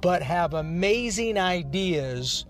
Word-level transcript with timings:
but 0.00 0.22
have 0.22 0.54
amazing 0.54 1.38
ideas. 1.38 2.46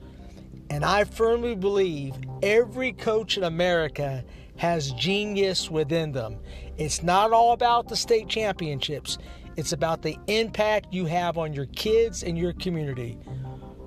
And 0.70 0.84
I 0.84 1.04
firmly 1.04 1.54
believe 1.54 2.14
every 2.42 2.92
coach 2.92 3.36
in 3.36 3.44
America 3.44 4.24
has 4.56 4.92
genius 4.92 5.70
within 5.70 6.12
them. 6.12 6.38
It's 6.78 7.02
not 7.02 7.32
all 7.32 7.52
about 7.52 7.88
the 7.88 7.96
state 7.96 8.28
championships, 8.28 9.18
it's 9.56 9.72
about 9.72 10.02
the 10.02 10.18
impact 10.26 10.92
you 10.92 11.06
have 11.06 11.38
on 11.38 11.52
your 11.52 11.66
kids 11.66 12.22
and 12.22 12.36
your 12.36 12.52
community. 12.54 13.18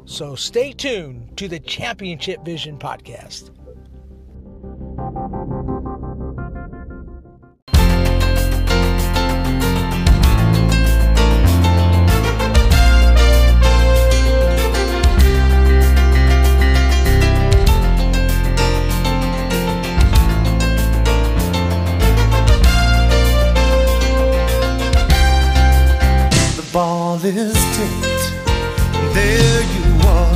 So 0.06 0.36
stay 0.36 0.72
tuned 0.74 1.38
to 1.38 1.48
the 1.48 1.60
Championship 1.60 2.44
Vision 2.44 2.80
podcast. 2.80 3.52
Ball 27.32 27.48
is 27.48 27.54
tipped. 27.78 28.34
There 29.14 29.62
you 29.62 30.08
are. 30.08 30.34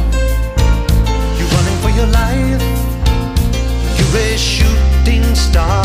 You're 1.37 1.47
running 1.47 1.79
for 1.81 1.89
your 1.89 2.07
life. 2.07 2.61
You're 3.97 4.21
a 4.21 4.37
shooting 4.37 5.35
star. 5.35 5.82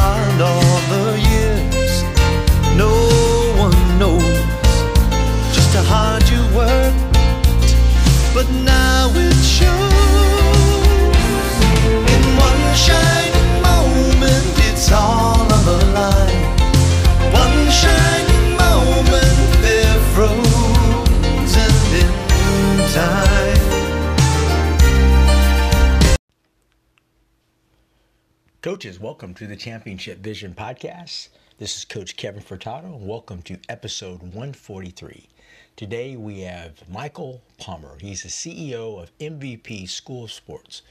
Coaches, 28.68 29.00
welcome 29.00 29.32
to 29.32 29.46
the 29.46 29.56
Championship 29.56 30.18
Vision 30.18 30.52
Podcast. 30.52 31.28
This 31.56 31.78
is 31.78 31.86
Coach 31.86 32.18
Kevin 32.18 32.42
Furtado, 32.42 32.98
welcome 32.98 33.40
to 33.44 33.56
episode 33.70 34.20
143. 34.20 35.26
Today 35.74 36.16
we 36.16 36.40
have 36.40 36.86
Michael 36.86 37.40
Palmer. 37.56 37.96
He's 37.98 38.24
the 38.24 38.28
CEO 38.28 39.02
of 39.02 39.10
MVP 39.16 39.88
School 39.88 40.24
of 40.24 40.32
Sports. 40.32 40.82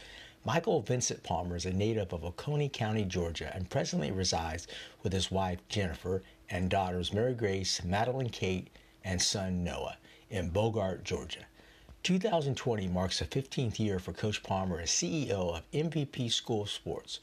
Michael 0.44 0.82
Vincent 0.82 1.22
Palmer 1.22 1.56
is 1.56 1.68
a 1.68 1.72
native 1.72 2.14
of 2.14 2.26
Oconee 2.26 2.68
County, 2.68 3.06
Georgia, 3.06 3.52
and 3.54 3.70
presently 3.70 4.10
resides 4.10 4.66
with 5.04 5.14
his 5.14 5.30
wife 5.30 5.60
Jennifer 5.70 6.24
and 6.50 6.72
daughters 6.72 7.14
Mary 7.14 7.36
Grace, 7.36 7.84
Madeline 7.84 8.30
Kate, 8.30 8.72
and 9.04 9.22
son 9.22 9.64
Noah 9.64 9.98
in 10.32 10.50
Bogart, 10.50 11.04
Georgia. 11.04 11.46
2020 12.02 12.88
marks 12.88 13.20
the 13.20 13.26
15th 13.26 13.78
year 13.78 14.00
for 14.00 14.14
Coach 14.14 14.42
Palmer 14.42 14.80
as 14.80 14.90
CEO 14.90 15.56
of 15.56 15.72
MVP 15.72 16.32
School 16.32 16.64
of 16.64 16.72
Sports. 16.72 17.20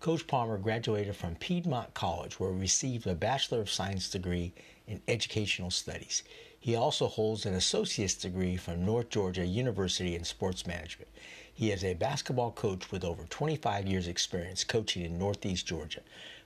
Coach 0.00 0.28
Palmer 0.28 0.58
graduated 0.58 1.16
from 1.16 1.34
Piedmont 1.34 1.92
College, 1.92 2.38
where 2.38 2.52
he 2.52 2.60
received 2.60 3.06
a 3.08 3.16
Bachelor 3.16 3.60
of 3.60 3.68
Science 3.68 4.08
degree 4.08 4.52
in 4.86 5.02
Educational 5.08 5.72
Studies. 5.72 6.22
He 6.60 6.76
also 6.76 7.08
holds 7.08 7.44
an 7.44 7.54
associate's 7.54 8.14
degree 8.14 8.56
from 8.56 8.84
North 8.84 9.10
Georgia 9.10 9.44
University 9.44 10.14
in 10.14 10.22
Sports 10.22 10.68
Management. 10.68 11.10
He 11.52 11.72
is 11.72 11.82
a 11.82 11.94
basketball 11.94 12.52
coach 12.52 12.92
with 12.92 13.02
over 13.02 13.24
25 13.24 13.88
years' 13.88 14.06
experience 14.06 14.62
coaching 14.62 15.04
in 15.04 15.18
Northeast 15.18 15.66
Georgia. 15.66 16.02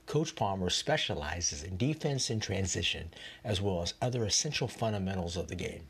Coach 0.06 0.34
Palmer 0.34 0.70
specializes 0.70 1.62
in 1.62 1.76
defense 1.76 2.30
and 2.30 2.40
transition, 2.40 3.12
as 3.44 3.60
well 3.60 3.82
as 3.82 3.92
other 4.00 4.24
essential 4.24 4.66
fundamentals 4.66 5.36
of 5.36 5.48
the 5.48 5.54
game. 5.54 5.88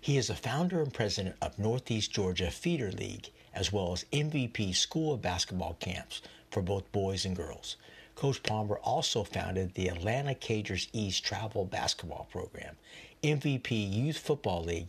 He 0.00 0.18
is 0.18 0.30
a 0.30 0.34
founder 0.34 0.82
and 0.82 0.92
president 0.92 1.36
of 1.40 1.60
Northeast 1.60 2.12
Georgia 2.12 2.50
Feeder 2.50 2.90
League, 2.90 3.30
as 3.56 3.72
well 3.72 3.92
as 3.92 4.04
MVP 4.12 4.76
School 4.76 5.14
of 5.14 5.22
Basketball 5.22 5.76
camps 5.80 6.22
for 6.50 6.62
both 6.62 6.92
boys 6.92 7.24
and 7.24 7.34
girls. 7.34 7.76
Coach 8.14 8.42
Palmer 8.42 8.76
also 8.76 9.24
founded 9.24 9.74
the 9.74 9.88
Atlanta 9.88 10.34
Cagers 10.34 10.88
East 10.92 11.24
Travel 11.24 11.64
Basketball 11.64 12.28
Program, 12.30 12.76
MVP 13.24 13.92
Youth 13.92 14.18
Football 14.18 14.64
League, 14.64 14.88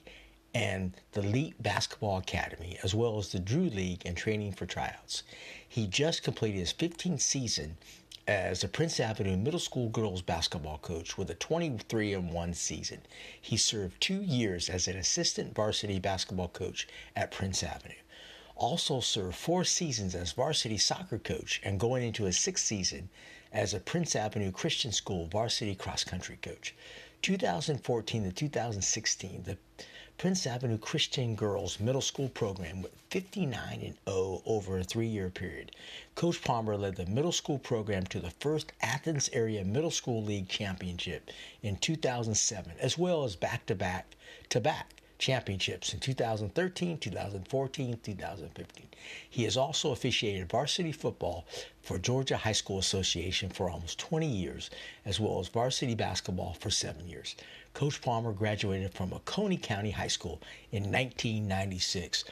and 0.53 0.93
the 1.13 1.21
Elite 1.21 1.61
Basketball 1.61 2.17
Academy, 2.17 2.77
as 2.83 2.93
well 2.93 3.17
as 3.17 3.31
the 3.31 3.39
Drew 3.39 3.69
League 3.69 4.03
and 4.05 4.15
training 4.15 4.51
for 4.51 4.65
tryouts. 4.65 5.23
He 5.67 5.87
just 5.87 6.23
completed 6.23 6.59
his 6.59 6.73
15th 6.73 7.21
season 7.21 7.77
as 8.27 8.63
a 8.63 8.67
Prince 8.67 8.99
Avenue 8.99 9.37
Middle 9.37 9.59
School 9.59 9.87
girls 9.89 10.21
basketball 10.21 10.79
coach 10.79 11.17
with 11.17 11.29
a 11.29 11.35
23 11.35 12.13
and 12.13 12.31
1 12.31 12.53
season. 12.53 13.01
He 13.39 13.55
served 13.55 14.01
two 14.01 14.21
years 14.21 14.69
as 14.69 14.87
an 14.87 14.97
assistant 14.97 15.55
varsity 15.55 15.99
basketball 15.99 16.49
coach 16.49 16.87
at 17.15 17.31
Prince 17.31 17.63
Avenue. 17.63 17.95
Also 18.57 18.99
served 18.99 19.35
four 19.35 19.63
seasons 19.63 20.15
as 20.15 20.31
varsity 20.31 20.77
soccer 20.77 21.19
coach 21.19 21.61
and 21.63 21.79
going 21.79 22.03
into 22.03 22.23
his 22.23 22.37
sixth 22.39 22.65
season 22.65 23.09
as 23.51 23.73
a 23.73 23.79
Prince 23.79 24.15
Avenue 24.15 24.51
Christian 24.51 24.91
School 24.91 25.27
varsity 25.27 25.75
cross 25.75 26.03
country 26.03 26.39
coach. 26.41 26.73
2014 27.21 28.23
to 28.23 28.31
2016, 28.31 29.43
the 29.43 29.57
Prince 30.17 30.47
Avenue 30.47 30.79
Christian 30.79 31.35
Girls 31.35 31.79
Middle 31.79 32.01
School 32.01 32.29
program 32.29 32.81
with 32.81 32.91
59 33.11 33.81
and 33.83 33.95
0 34.09 34.41
over 34.47 34.79
a 34.79 34.83
three 34.83 35.05
year 35.05 35.29
period. 35.29 35.71
Coach 36.15 36.41
Palmer 36.41 36.75
led 36.75 36.95
the 36.95 37.05
middle 37.05 37.31
school 37.31 37.59
program 37.59 38.07
to 38.07 38.19
the 38.19 38.31
first 38.31 38.71
Athens 38.81 39.29
Area 39.33 39.63
Middle 39.63 39.91
School 39.91 40.23
League 40.23 40.49
Championship 40.49 41.29
in 41.61 41.75
2007, 41.77 42.71
as 42.79 42.97
well 42.97 43.23
as 43.23 43.35
back 43.35 43.67
to 43.67 43.75
back 43.75 44.15
to 44.49 44.59
back 44.59 44.96
championships 45.17 45.93
in 45.93 45.99
2013, 45.99 46.97
2014, 46.97 47.99
2015. 48.03 48.85
He 49.29 49.43
has 49.43 49.57
also 49.57 49.91
officiated 49.91 50.49
varsity 50.49 50.91
football 50.91 51.45
for 51.81 51.97
Georgia 51.97 52.37
High 52.37 52.51
School 52.51 52.79
Association 52.79 53.49
for 53.49 53.69
almost 53.69 53.99
20 53.99 54.27
years, 54.27 54.69
as 55.05 55.19
well 55.19 55.39
as 55.39 55.47
varsity 55.47 55.95
basketball 55.95 56.53
for 56.59 56.69
seven 56.69 57.07
years. 57.07 57.35
Coach 57.73 58.01
Palmer 58.01 58.33
graduated 58.33 58.93
from 58.93 59.13
Oconee 59.13 59.57
County 59.57 59.91
High 59.91 60.07
School 60.07 60.41
in 60.71 60.83
1996. 60.83 62.23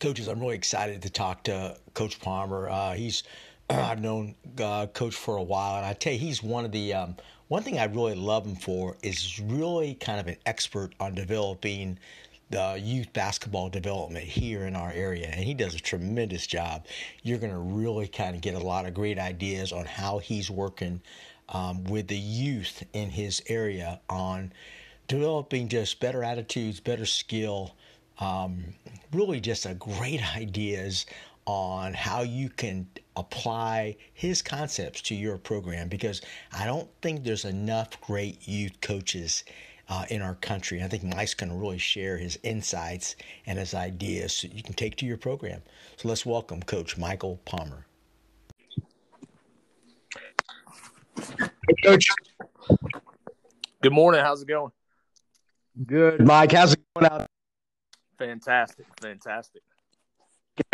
Coaches, 0.00 0.28
I'm 0.28 0.40
really 0.40 0.56
excited 0.56 1.02
to 1.02 1.10
talk 1.10 1.44
to 1.44 1.76
Coach 1.94 2.20
Palmer. 2.20 2.68
Uh, 2.68 2.92
he's 2.92 3.22
I've 3.70 4.00
known 4.00 4.34
uh, 4.60 4.86
Coach 4.88 5.14
for 5.14 5.36
a 5.36 5.42
while, 5.42 5.76
and 5.76 5.86
I 5.86 5.94
tell 5.94 6.12
you, 6.12 6.18
he's 6.18 6.42
one 6.42 6.64
of 6.64 6.72
the 6.72 6.92
um, 6.94 7.16
one 7.52 7.62
thing 7.62 7.78
I 7.78 7.84
really 7.84 8.14
love 8.14 8.46
him 8.46 8.56
for 8.56 8.96
is 9.02 9.38
really 9.38 9.92
kind 9.96 10.18
of 10.18 10.26
an 10.26 10.38
expert 10.46 10.94
on 10.98 11.14
developing 11.14 11.98
the 12.48 12.80
youth 12.82 13.12
basketball 13.12 13.68
development 13.68 14.24
here 14.24 14.66
in 14.66 14.74
our 14.74 14.90
area, 14.90 15.26
and 15.26 15.44
he 15.44 15.52
does 15.52 15.74
a 15.74 15.78
tremendous 15.78 16.46
job. 16.46 16.86
You're 17.22 17.36
going 17.36 17.52
to 17.52 17.58
really 17.58 18.08
kind 18.08 18.34
of 18.34 18.40
get 18.40 18.54
a 18.54 18.58
lot 18.58 18.86
of 18.86 18.94
great 18.94 19.18
ideas 19.18 19.70
on 19.70 19.84
how 19.84 20.16
he's 20.16 20.50
working 20.50 21.02
um, 21.50 21.84
with 21.84 22.08
the 22.08 22.16
youth 22.16 22.84
in 22.94 23.10
his 23.10 23.42
area 23.48 24.00
on 24.08 24.50
developing 25.06 25.68
just 25.68 26.00
better 26.00 26.24
attitudes, 26.24 26.80
better 26.80 27.04
skill, 27.04 27.76
um, 28.18 28.64
really 29.12 29.40
just 29.40 29.66
a 29.66 29.74
great 29.74 30.22
ideas 30.36 31.04
on 31.46 31.94
how 31.94 32.22
you 32.22 32.48
can 32.48 32.86
apply 33.16 33.96
his 34.12 34.42
concepts 34.42 35.02
to 35.02 35.14
your 35.14 35.36
program 35.38 35.88
because 35.88 36.22
I 36.52 36.64
don't 36.64 36.88
think 37.00 37.24
there's 37.24 37.44
enough 37.44 38.00
great 38.00 38.46
youth 38.46 38.80
coaches 38.80 39.44
uh, 39.88 40.04
in 40.08 40.22
our 40.22 40.34
country. 40.36 40.82
I 40.82 40.88
think 40.88 41.02
Mike's 41.02 41.34
going 41.34 41.50
to 41.50 41.56
really 41.56 41.78
share 41.78 42.16
his 42.16 42.38
insights 42.42 43.16
and 43.46 43.58
his 43.58 43.74
ideas 43.74 44.32
so 44.34 44.48
you 44.52 44.62
can 44.62 44.74
take 44.74 44.96
to 44.96 45.06
your 45.06 45.16
program. 45.16 45.62
So 45.96 46.08
let's 46.08 46.24
welcome 46.24 46.62
Coach 46.62 46.96
Michael 46.96 47.40
Palmer. 47.44 47.86
Coach. 51.84 52.06
Good 53.82 53.92
morning. 53.92 54.22
How's 54.22 54.42
it 54.42 54.48
going? 54.48 54.70
Good. 55.86 56.24
Mike, 56.24 56.52
how's 56.52 56.74
it 56.74 56.80
going 56.94 57.10
out? 57.10 57.26
Fantastic, 58.18 58.86
fantastic. 59.00 59.62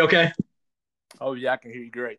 Okay. 0.01 0.33
Oh 1.21 1.35
yeah, 1.35 1.53
I 1.53 1.57
can 1.57 1.73
hear 1.73 1.83
you 1.83 1.91
great. 1.91 2.19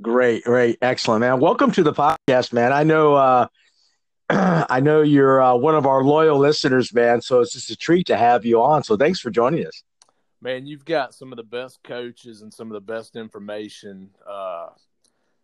Great, 0.00 0.44
great, 0.44 0.78
excellent, 0.80 1.20
man. 1.20 1.40
Welcome 1.40 1.72
to 1.72 1.82
the 1.82 1.92
podcast, 1.92 2.52
man. 2.52 2.72
I 2.72 2.84
know, 2.84 3.14
uh, 3.14 3.46
I 4.30 4.80
know 4.80 5.02
you're 5.02 5.42
uh, 5.42 5.56
one 5.56 5.74
of 5.74 5.86
our 5.86 6.02
loyal 6.02 6.38
listeners, 6.38 6.92
man. 6.92 7.20
So 7.20 7.40
it's 7.40 7.52
just 7.52 7.70
a 7.70 7.76
treat 7.76 8.06
to 8.06 8.16
have 8.16 8.44
you 8.44 8.62
on. 8.62 8.84
So 8.84 8.96
thanks 8.96 9.20
for 9.20 9.30
joining 9.30 9.66
us. 9.66 9.82
Man, 10.40 10.66
you've 10.66 10.84
got 10.84 11.14
some 11.14 11.32
of 11.32 11.36
the 11.36 11.42
best 11.42 11.80
coaches 11.82 12.42
and 12.42 12.54
some 12.54 12.68
of 12.68 12.74
the 12.74 12.80
best 12.80 13.16
information. 13.16 14.10
Uh, 14.28 14.68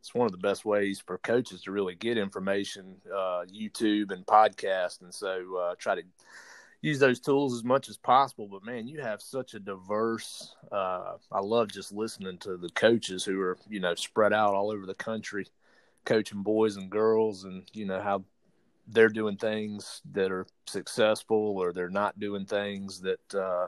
it's 0.00 0.14
one 0.14 0.26
of 0.26 0.32
the 0.32 0.38
best 0.38 0.64
ways 0.64 1.02
for 1.04 1.18
coaches 1.18 1.62
to 1.62 1.72
really 1.72 1.94
get 1.94 2.16
information, 2.16 2.96
uh, 3.12 3.44
YouTube 3.52 4.12
and 4.12 4.24
podcast. 4.26 5.02
And 5.02 5.12
so 5.12 5.56
uh, 5.56 5.74
try 5.78 5.96
to 5.96 6.02
use 6.84 6.98
those 6.98 7.18
tools 7.18 7.54
as 7.54 7.64
much 7.64 7.88
as 7.88 7.96
possible. 7.96 8.46
But 8.46 8.62
man, 8.62 8.86
you 8.86 9.00
have 9.00 9.22
such 9.22 9.54
a 9.54 9.58
diverse. 9.58 10.54
Uh, 10.70 11.14
I 11.32 11.40
love 11.40 11.68
just 11.68 11.92
listening 11.92 12.36
to 12.38 12.58
the 12.58 12.68
coaches 12.70 13.24
who 13.24 13.40
are 13.40 13.56
you 13.68 13.80
know 13.80 13.94
spread 13.94 14.34
out 14.34 14.54
all 14.54 14.70
over 14.70 14.84
the 14.84 14.94
country, 14.94 15.46
coaching 16.04 16.42
boys 16.42 16.76
and 16.76 16.90
girls, 16.90 17.44
and 17.44 17.64
you 17.72 17.86
know 17.86 18.00
how 18.02 18.22
they're 18.88 19.08
doing 19.08 19.38
things 19.38 20.02
that 20.12 20.30
are 20.30 20.46
successful 20.66 21.56
or 21.58 21.72
they're 21.72 21.88
not 21.88 22.20
doing 22.20 22.44
things 22.44 23.00
that 23.00 23.34
uh, 23.34 23.66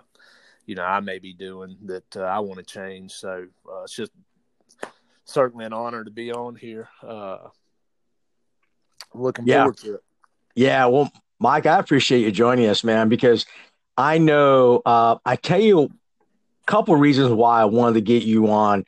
you 0.67 0.75
know 0.75 0.85
I 0.85 1.01
may 1.01 1.19
be 1.19 1.33
doing 1.33 1.79
that 1.87 2.17
uh, 2.19 2.25
I 2.25 2.41
want 2.41 2.59
to 2.59 2.65
change. 2.65 3.13
So 3.13 3.47
uh, 3.67 3.85
it's 3.85 3.97
just 3.97 4.13
certainly 5.25 5.65
an 5.65 5.73
honor 5.73 6.05
to 6.05 6.11
be 6.11 6.33
on 6.33 6.55
here. 6.55 6.91
Uh, 7.03 7.49
looking 9.15 9.47
Yeah. 9.47 9.63
forward 9.63 9.79
to 9.79 9.95
it. 9.95 10.03
Yeah, 10.55 10.87
well, 10.87 11.11
Mike, 11.39 11.67
I 11.67 11.79
appreciate 11.79 12.21
you 12.23 12.31
joining 12.31 12.67
us, 12.67 12.83
man, 12.83 13.09
because 13.09 13.47
I 13.97 14.19
know 14.19 14.83
uh, 14.87 15.17
I 15.25 15.37
tell 15.37 15.61
you 15.61 15.83
a 15.83 15.91
couple 16.67 16.97
reasons 16.97 17.31
why 17.33 17.61
I 17.61 17.67
wanted 17.67 17.95
to 17.95 18.01
get 18.01 18.23
you 18.23 18.51
on. 18.51 18.85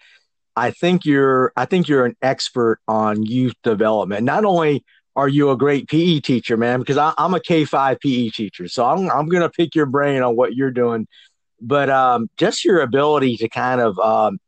I 0.56 0.70
think 0.72 1.04
you're 1.04 1.52
I 1.56 1.66
think 1.66 1.88
you're 1.88 2.04
an 2.04 2.16
expert 2.20 2.80
on 2.88 3.22
youth 3.24 3.54
development. 3.62 4.24
Not 4.24 4.44
only 4.44 4.84
are 5.14 5.28
you 5.28 5.50
a 5.50 5.56
great 5.56 5.88
PE 5.88 6.20
teacher, 6.20 6.56
man, 6.56 6.80
because 6.80 6.96
I, 6.96 7.12
I'm 7.18 7.34
a 7.34 7.40
K 7.40 7.64
five 7.64 8.00
PE 8.00 8.30
teacher, 8.30 8.66
so 8.66 8.84
I'm 8.84 9.10
I'm 9.10 9.28
gonna 9.28 9.50
pick 9.50 9.74
your 9.74 9.86
brain 9.86 10.22
on 10.22 10.34
what 10.34 10.54
you're 10.54 10.70
doing, 10.70 11.06
but 11.60 11.90
um, 11.90 12.28
just 12.36 12.64
your 12.64 12.80
ability 12.80 13.36
to 13.38 13.48
kind 13.48 13.80
of 13.80 13.98
um, 13.98 14.38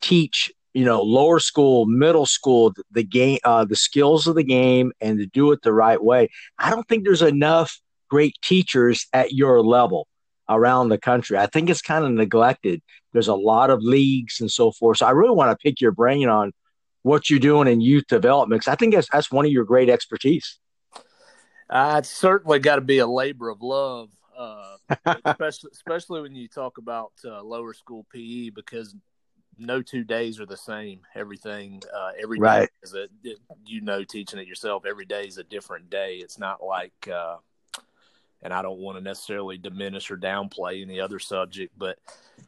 teach 0.00 0.52
you 0.74 0.84
know 0.84 1.02
lower 1.02 1.38
school 1.40 1.86
middle 1.86 2.26
school 2.26 2.72
the 2.90 3.02
game 3.02 3.38
uh, 3.44 3.64
the 3.64 3.76
skills 3.76 4.26
of 4.26 4.34
the 4.34 4.44
game 4.44 4.92
and 5.00 5.18
to 5.18 5.26
do 5.26 5.52
it 5.52 5.62
the 5.62 5.72
right 5.72 6.02
way. 6.02 6.28
I 6.58 6.70
don't 6.70 6.86
think 6.88 7.04
there's 7.04 7.22
enough 7.22 7.80
great 8.08 8.34
teachers 8.42 9.06
at 9.12 9.32
your 9.32 9.62
level 9.62 10.06
around 10.48 10.88
the 10.88 10.98
country. 10.98 11.36
I 11.36 11.46
think 11.46 11.68
it's 11.68 11.82
kind 11.82 12.04
of 12.04 12.10
neglected. 12.12 12.80
There's 13.12 13.28
a 13.28 13.34
lot 13.34 13.70
of 13.70 13.82
leagues 13.82 14.40
and 14.40 14.50
so 14.50 14.72
forth. 14.72 14.98
So 14.98 15.06
i 15.06 15.10
really 15.10 15.34
want 15.34 15.50
to 15.50 15.62
pick 15.62 15.80
your 15.80 15.92
brain 15.92 16.28
on 16.28 16.52
what 17.02 17.30
you're 17.30 17.38
doing 17.38 17.68
in 17.68 17.80
youth 17.80 18.06
development 18.08 18.62
'cause 18.62 18.72
i 18.72 18.76
think 18.76 18.94
that's 18.94 19.08
that's 19.10 19.30
one 19.30 19.44
of 19.46 19.52
your 19.52 19.64
great 19.64 19.88
expertise. 19.88 20.58
Uh, 21.70 21.96
it's 21.98 22.08
certainly 22.08 22.58
got 22.58 22.76
to 22.76 22.80
be 22.80 22.98
a 22.98 23.06
labor 23.06 23.50
of 23.50 23.60
love, 23.60 24.08
uh, 24.36 24.76
especially 25.24 25.70
especially 25.72 26.22
when 26.22 26.34
you 26.34 26.48
talk 26.48 26.78
about 26.78 27.12
uh, 27.26 27.42
lower 27.42 27.74
school 27.74 28.06
PE 28.12 28.48
because 28.50 28.94
no 29.58 29.82
two 29.82 30.04
days 30.04 30.40
are 30.40 30.46
the 30.46 30.56
same. 30.56 31.00
Everything 31.14 31.82
uh, 31.94 32.12
every 32.20 32.38
day 32.38 32.42
Right. 32.42 32.70
is 32.82 32.94
a 32.94 33.08
you 33.66 33.80
know 33.80 34.04
teaching 34.04 34.38
it 34.38 34.46
yourself. 34.46 34.84
Every 34.86 35.04
day 35.04 35.26
is 35.26 35.38
a 35.38 35.44
different 35.44 35.90
day. 35.90 36.16
It's 36.16 36.38
not 36.38 36.62
like, 36.62 37.08
uh, 37.12 37.36
and 38.42 38.52
I 38.52 38.62
don't 38.62 38.78
want 38.78 38.98
to 38.98 39.04
necessarily 39.04 39.58
diminish 39.58 40.10
or 40.10 40.16
downplay 40.16 40.82
any 40.82 41.00
other 41.00 41.18
subject, 41.18 41.72
but 41.76 41.98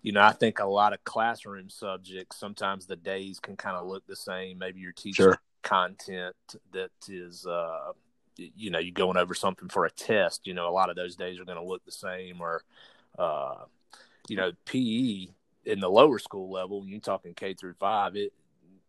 you 0.03 0.13
know 0.13 0.23
I 0.23 0.33
think 0.33 0.59
a 0.61 0.67
lot 0.67 0.93
of 0.93 1.03
classroom 1.05 1.69
subjects 1.71 2.37
sometimes 2.39 2.87
the 2.87 2.97
days 2.97 3.41
can 3.41 3.57
kind 3.57 3.77
of 3.77 3.87
look 3.87 4.07
the 4.07 4.17
same. 4.17 4.59
Maybe 4.59 4.81
you're 4.81 4.93
teaching 4.93 5.25
Sure. 5.25 5.41
content 5.63 6.37
that 6.73 6.91
is. 7.09 7.47
Uh, 7.47 7.93
you 8.57 8.71
know, 8.71 8.79
you're 8.79 8.93
going 8.95 9.19
over 9.19 9.35
something 9.35 9.69
for 9.69 9.85
a 9.85 9.91
test, 9.91 10.47
you 10.47 10.55
know, 10.55 10.67
a 10.67 10.73
lot 10.73 10.89
of 10.89 10.97
those 10.97 11.15
days 11.15 11.39
are 11.39 11.45
going 11.45 11.59
to 11.59 11.65
look 11.65 11.85
the 11.85 11.93
same 11.93 12.41
or, 12.41 12.63
uh, 13.19 13.57
you 14.29 14.37
know, 14.37 14.51
PE 14.65 15.27
in 15.65 15.81
the 15.81 15.89
lower 15.89 16.19
school 16.19 16.51
level, 16.51 16.85
you're 16.87 17.01
talking 17.01 17.35
K 17.35 17.55
through 17.55 17.75
five, 17.75 18.17
it, 18.17 18.33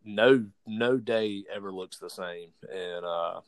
no, 0.04 0.44
no 0.66 0.98
day 0.98 1.44
ever 1.54 1.72
looks 1.72 1.98
the 1.98 2.10
same. 2.10 2.48
And, 2.72 3.04
uh, 3.04 3.40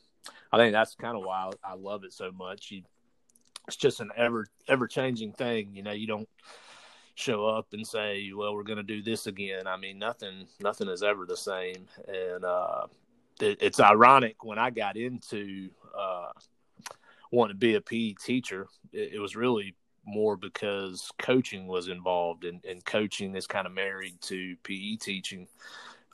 I 0.53 0.57
think 0.57 0.73
that's 0.73 0.95
kind 0.95 1.17
of 1.17 1.25
why 1.25 1.51
I, 1.63 1.75
love 1.75 2.05
it 2.05 2.13
so 2.13 2.31
much. 2.33 2.71
You, 2.71 2.83
it's 3.67 3.77
just 3.77 4.01
an 4.01 4.11
ever, 4.17 4.47
ever 4.69 4.87
changing 4.87 5.33
thing. 5.33 5.75
You 5.75 5.83
know, 5.83 5.93
you 5.93 6.07
don't 6.07 6.29
show 7.15 7.47
up 7.47 7.69
and 7.73 7.87
say, 7.87 8.31
well, 8.35 8.55
we're 8.55 8.63
going 8.63 8.79
to 8.79 8.83
do 8.83 9.03
this 9.03 9.27
again. 9.27 9.67
I 9.67 9.77
mean, 9.77 9.99
nothing, 9.99 10.47
nothing 10.61 10.89
is 10.89 11.03
ever 11.03 11.27
the 11.27 11.37
same. 11.37 11.87
And, 12.07 12.45
uh, 12.45 12.87
it, 13.41 13.59
it's 13.61 13.81
ironic 13.81 14.45
when 14.45 14.59
I 14.59 14.71
got 14.71 14.97
into 14.97 15.71
uh, 15.97 16.31
wanting 17.31 17.55
to 17.55 17.59
be 17.59 17.75
a 17.75 17.81
PE 17.81 18.15
teacher, 18.15 18.69
it, 18.93 19.15
it 19.15 19.19
was 19.19 19.37
really 19.37 19.75
more 20.07 20.37
because 20.37 21.11
coaching 21.19 21.67
was 21.67 21.89
involved, 21.89 22.45
and, 22.45 22.65
and 22.65 22.85
coaching 22.85 23.35
is 23.37 23.47
kind 23.47 23.67
of 23.67 23.73
married 23.73 24.21
to 24.23 24.57
PE 24.63 24.97
teaching. 24.97 25.49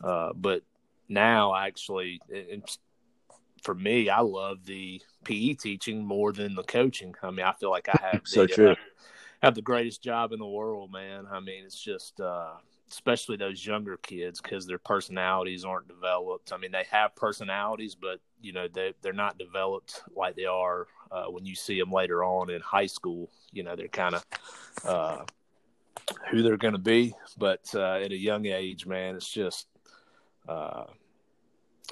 Uh, 0.02 0.32
but 0.34 0.62
now, 1.08 1.54
actually, 1.54 2.20
for 3.62 3.74
me, 3.74 4.08
I 4.08 4.20
love 4.20 4.64
the 4.64 5.02
PE 5.24 5.54
teaching 5.54 6.04
more 6.04 6.32
than 6.32 6.54
the 6.54 6.62
coaching. 6.62 7.14
I 7.22 7.30
mean, 7.30 7.46
I 7.46 7.52
feel 7.52 7.70
like 7.70 7.88
I 7.88 7.98
have 8.00 8.22
So 8.24 8.46
the, 8.46 8.54
true. 8.54 8.70
uh, 8.72 8.74
have 9.42 9.54
the 9.54 9.62
greatest 9.62 10.02
job 10.02 10.32
in 10.32 10.38
the 10.38 10.46
world, 10.46 10.92
man. 10.92 11.26
I 11.30 11.40
mean, 11.40 11.64
it's 11.64 11.80
just. 11.80 12.20
Uh, 12.20 12.52
especially 12.90 13.36
those 13.36 13.64
younger 13.64 13.96
kids 13.98 14.40
because 14.40 14.66
their 14.66 14.78
personalities 14.78 15.64
aren't 15.64 15.86
developed. 15.88 16.52
I 16.52 16.56
mean, 16.56 16.72
they 16.72 16.86
have 16.90 17.14
personalities, 17.14 17.94
but 17.94 18.20
you 18.42 18.52
know 18.52 18.66
they 18.68 18.94
they're 19.02 19.12
not 19.12 19.38
developed 19.38 20.02
like 20.16 20.36
they 20.36 20.46
are 20.46 20.86
uh, 21.10 21.26
when 21.26 21.44
you 21.44 21.54
see 21.54 21.78
them 21.78 21.92
later 21.92 22.24
on 22.24 22.50
in 22.50 22.60
high 22.60 22.86
school. 22.86 23.30
You 23.52 23.62
know, 23.62 23.76
they're 23.76 23.88
kind 23.88 24.14
of 24.14 24.24
uh, 24.84 25.24
who 26.30 26.42
they're 26.42 26.56
going 26.56 26.74
to 26.74 26.78
be, 26.78 27.14
but 27.38 27.68
uh, 27.74 27.94
at 27.94 28.12
a 28.12 28.16
young 28.16 28.46
age, 28.46 28.86
man, 28.86 29.16
it's 29.16 29.30
just. 29.30 29.66
Uh, 30.48 30.84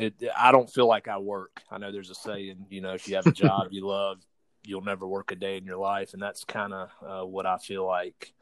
it, 0.00 0.14
I 0.36 0.52
don't 0.52 0.70
feel 0.70 0.86
like 0.86 1.08
I 1.08 1.18
work. 1.18 1.60
I 1.70 1.78
know 1.78 1.90
there's 1.90 2.10
a 2.10 2.14
saying, 2.14 2.66
you 2.70 2.80
know, 2.80 2.94
if 2.94 3.08
you 3.08 3.16
have 3.16 3.26
a 3.26 3.32
job 3.32 3.68
you 3.70 3.86
love, 3.86 4.18
you'll 4.64 4.82
never 4.82 5.06
work 5.06 5.32
a 5.32 5.36
day 5.36 5.56
in 5.56 5.64
your 5.64 5.76
life, 5.76 6.12
and 6.12 6.22
that's 6.22 6.44
kind 6.44 6.72
of 6.72 6.90
uh, 7.04 7.26
what 7.26 7.46
I 7.46 7.58
feel 7.58 7.86
like 7.86 8.32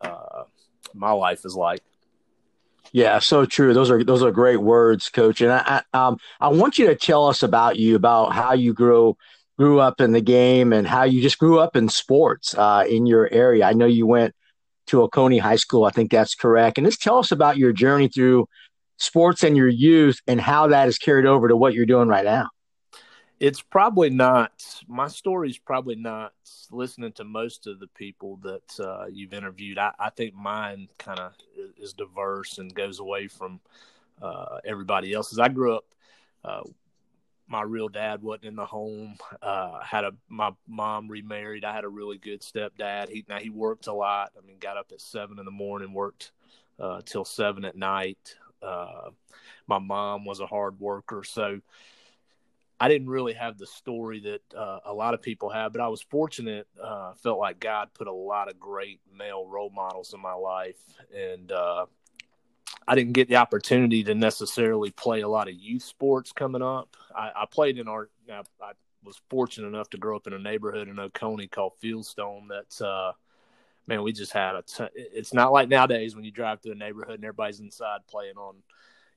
uh, 0.00 0.44
my 0.94 1.12
life 1.12 1.44
is 1.44 1.54
like. 1.54 1.82
Yeah, 2.92 3.18
so 3.18 3.44
true. 3.44 3.74
Those 3.74 3.90
are 3.90 4.02
those 4.02 4.22
are 4.22 4.32
great 4.32 4.60
words, 4.60 5.10
Coach. 5.10 5.42
And 5.42 5.52
I, 5.52 5.82
I 5.92 6.06
um 6.06 6.18
I 6.40 6.48
want 6.48 6.78
you 6.78 6.86
to 6.86 6.96
tell 6.96 7.26
us 7.26 7.42
about 7.42 7.76
you, 7.76 7.96
about 7.96 8.32
how 8.32 8.54
you 8.54 8.72
grew 8.72 9.16
grew 9.58 9.80
up 9.80 10.00
in 10.00 10.12
the 10.12 10.20
game, 10.20 10.72
and 10.72 10.86
how 10.86 11.02
you 11.04 11.20
just 11.20 11.38
grew 11.38 11.58
up 11.58 11.76
in 11.76 11.88
sports 11.88 12.54
uh, 12.54 12.84
in 12.88 13.06
your 13.06 13.28
area. 13.32 13.64
I 13.66 13.72
know 13.72 13.86
you 13.86 14.06
went 14.06 14.34
to 14.86 15.02
Oconee 15.02 15.38
High 15.38 15.56
School. 15.56 15.84
I 15.84 15.90
think 15.90 16.10
that's 16.10 16.34
correct. 16.34 16.78
And 16.78 16.86
just 16.86 17.02
tell 17.02 17.18
us 17.18 17.32
about 17.32 17.58
your 17.58 17.72
journey 17.72 18.08
through 18.08 18.46
sports 18.96 19.42
and 19.44 19.56
your 19.56 19.68
youth, 19.68 20.20
and 20.26 20.40
how 20.40 20.68
that 20.68 20.88
is 20.88 20.98
carried 20.98 21.26
over 21.26 21.48
to 21.48 21.56
what 21.56 21.74
you're 21.74 21.86
doing 21.86 22.08
right 22.08 22.24
now. 22.24 22.48
it's 23.40 23.62
probably 23.62 24.10
not 24.10 24.52
my 24.88 25.06
story's 25.08 25.58
probably 25.58 25.94
not 25.94 26.32
listening 26.70 27.12
to 27.12 27.24
most 27.24 27.66
of 27.66 27.78
the 27.78 27.86
people 27.88 28.36
that 28.42 28.80
uh, 28.80 29.06
you've 29.12 29.32
interviewed 29.32 29.78
I, 29.78 29.92
I 29.98 30.10
think 30.10 30.34
mine 30.34 30.88
kind 30.98 31.20
of 31.20 31.34
is 31.76 31.92
diverse 31.92 32.58
and 32.58 32.74
goes 32.74 32.98
away 32.98 33.28
from 33.28 33.60
uh, 34.20 34.58
everybody 34.64 35.12
else's 35.12 35.38
i 35.38 35.48
grew 35.48 35.76
up 35.76 35.84
uh, 36.44 36.62
my 37.48 37.62
real 37.62 37.88
dad 37.88 38.22
wasn't 38.22 38.44
in 38.44 38.56
the 38.56 38.66
home 38.66 39.16
uh, 39.42 39.80
had 39.80 40.04
a 40.04 40.12
my 40.28 40.50
mom 40.66 41.08
remarried. 41.08 41.64
I 41.64 41.74
had 41.74 41.84
a 41.84 41.88
really 41.88 42.18
good 42.18 42.42
stepdad. 42.42 43.08
He 43.08 43.24
now 43.28 43.38
he 43.38 43.50
worked 43.50 43.86
a 43.86 43.92
lot. 43.92 44.32
I 44.36 44.46
mean 44.46 44.58
got 44.58 44.76
up 44.76 44.92
at 44.92 45.00
seven 45.00 45.38
in 45.38 45.44
the 45.44 45.50
morning 45.50 45.92
worked 45.92 46.32
uh, 46.78 47.00
till 47.04 47.24
seven 47.24 47.64
at 47.64 47.76
night. 47.76 48.36
Uh, 48.62 49.10
my 49.66 49.78
mom 49.78 50.24
was 50.24 50.40
a 50.40 50.46
hard 50.46 50.78
worker. 50.80 51.24
So 51.24 51.60
I 52.80 52.88
didn't 52.88 53.08
really 53.08 53.32
have 53.32 53.58
the 53.58 53.66
story 53.66 54.20
that 54.20 54.56
uh, 54.56 54.80
a 54.84 54.94
lot 54.94 55.14
of 55.14 55.22
people 55.22 55.50
have, 55.50 55.72
but 55.72 55.80
I 55.80 55.88
was 55.88 56.00
fortunate. 56.02 56.68
Uh, 56.80 57.12
felt 57.14 57.40
like 57.40 57.58
God 57.58 57.88
put 57.92 58.06
a 58.06 58.12
lot 58.12 58.48
of 58.48 58.60
great 58.60 59.00
male 59.16 59.46
role 59.46 59.70
models 59.70 60.14
in 60.14 60.20
my 60.20 60.34
life, 60.34 60.78
and 61.14 61.50
uh, 61.50 61.86
I 62.88 62.94
didn't 62.94 63.12
get 63.12 63.28
the 63.28 63.36
opportunity 63.36 64.02
to 64.04 64.14
necessarily 64.14 64.90
play 64.90 65.20
a 65.20 65.28
lot 65.28 65.46
of 65.46 65.54
youth 65.54 65.82
sports 65.82 66.32
coming 66.32 66.62
up. 66.62 66.96
I, 67.14 67.30
I 67.36 67.44
played 67.44 67.78
in 67.78 67.86
our. 67.86 68.08
I, 68.32 68.40
I 68.62 68.72
was 69.04 69.20
fortunate 69.28 69.68
enough 69.68 69.90
to 69.90 69.98
grow 69.98 70.16
up 70.16 70.26
in 70.26 70.32
a 70.32 70.38
neighborhood 70.38 70.88
in 70.88 70.98
Oconee 70.98 71.48
called 71.48 71.74
Fieldstone. 71.82 72.48
That 72.48 72.84
uh, 72.84 73.12
man, 73.86 74.02
we 74.02 74.12
just 74.12 74.32
had 74.32 74.54
a. 74.54 74.62
Ton, 74.62 74.88
it's 74.94 75.34
not 75.34 75.52
like 75.52 75.68
nowadays 75.68 76.16
when 76.16 76.24
you 76.24 76.30
drive 76.30 76.62
through 76.62 76.72
a 76.72 76.76
neighborhood 76.76 77.16
and 77.16 77.24
everybody's 77.24 77.60
inside 77.60 78.00
playing 78.08 78.38
on, 78.38 78.54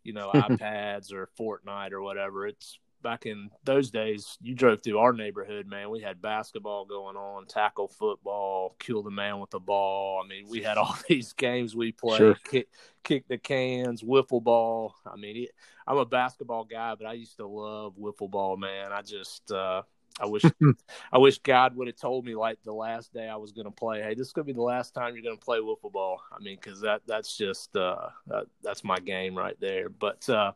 you 0.04 0.12
know, 0.12 0.32
iPads 0.36 1.14
or 1.14 1.30
Fortnite 1.40 1.94
or 1.94 2.02
whatever. 2.02 2.48
It's 2.48 2.78
back 3.02 3.26
in 3.26 3.50
those 3.64 3.92
days, 3.92 4.38
you 4.42 4.56
drove 4.56 4.82
through 4.82 5.00
our 5.00 5.14
neighborhood, 5.14 5.68
man. 5.68 5.90
We 5.90 6.02
had 6.02 6.22
basketball 6.22 6.86
going 6.86 7.16
on, 7.16 7.46
tackle 7.46 7.88
football, 7.88 8.76
kill 8.80 9.04
the 9.04 9.12
man 9.12 9.40
with 9.40 9.50
the 9.50 9.60
ball. 9.60 10.22
I 10.24 10.28
mean, 10.28 10.46
we 10.50 10.62
had 10.62 10.78
all 10.78 10.96
these 11.08 11.34
games 11.34 11.76
we 11.76 11.92
played, 11.92 12.18
sure. 12.18 12.38
kick, 12.44 12.68
kick 13.04 13.28
the 13.28 13.38
cans, 13.38 14.02
wiffle 14.02 14.44
ball. 14.44 14.96
I 15.06 15.16
mean, 15.16 15.48
I'm 15.88 15.98
a 15.98 16.06
basketball 16.06 16.66
guy, 16.66 16.96
but 16.96 17.08
I 17.08 17.14
used 17.14 17.38
to 17.38 17.48
love 17.48 17.96
wiffle 17.98 18.30
ball, 18.30 18.58
man. 18.58 18.92
I 18.92 19.02
just, 19.02 19.52
uh, 19.52 19.84
I 20.20 20.26
wish, 20.26 20.44
I 21.12 21.18
wish 21.18 21.40
God 21.40 21.76
would 21.76 21.88
have 21.88 21.98
told 21.98 22.26
me 22.26 22.36
like 22.36 22.60
the 22.64 22.74
last 22.74 23.14
day 23.14 23.28
I 23.28 23.38
was 23.38 23.52
going 23.52 23.66
to 23.66 23.72
play. 23.72 24.02
Hey, 24.02 24.14
this 24.14 24.28
is 24.28 24.34
going 24.34 24.46
to 24.46 24.54
be 24.54 24.56
the 24.56 24.62
last 24.62 24.94
time 24.94 25.14
you're 25.14 25.24
going 25.24 25.38
to 25.38 25.44
play 25.44 25.60
wiffle 25.60 25.92
ball. 25.92 26.22
I 26.32 26.42
mean, 26.44 26.58
because 26.62 26.82
that 26.82 27.02
that's 27.08 27.38
just 27.38 27.76
uh, 27.76 28.10
that, 28.28 28.46
that's 28.62 28.84
my 28.84 28.98
game 29.00 29.36
right 29.36 29.58
there. 29.60 29.90
But 29.90 30.28
uh, 30.30 30.54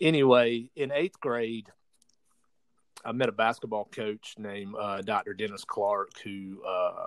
anyway, 0.00 0.70
in 0.76 0.92
eighth 0.92 1.20
grade, 1.20 1.68
I 3.04 3.12
met 3.12 3.28
a 3.28 3.32
basketball 3.32 3.86
coach 3.86 4.34
named 4.38 4.74
uh, 4.78 5.02
Dr. 5.02 5.34
Dennis 5.34 5.64
Clark, 5.64 6.10
who, 6.22 6.62
uh, 6.66 7.06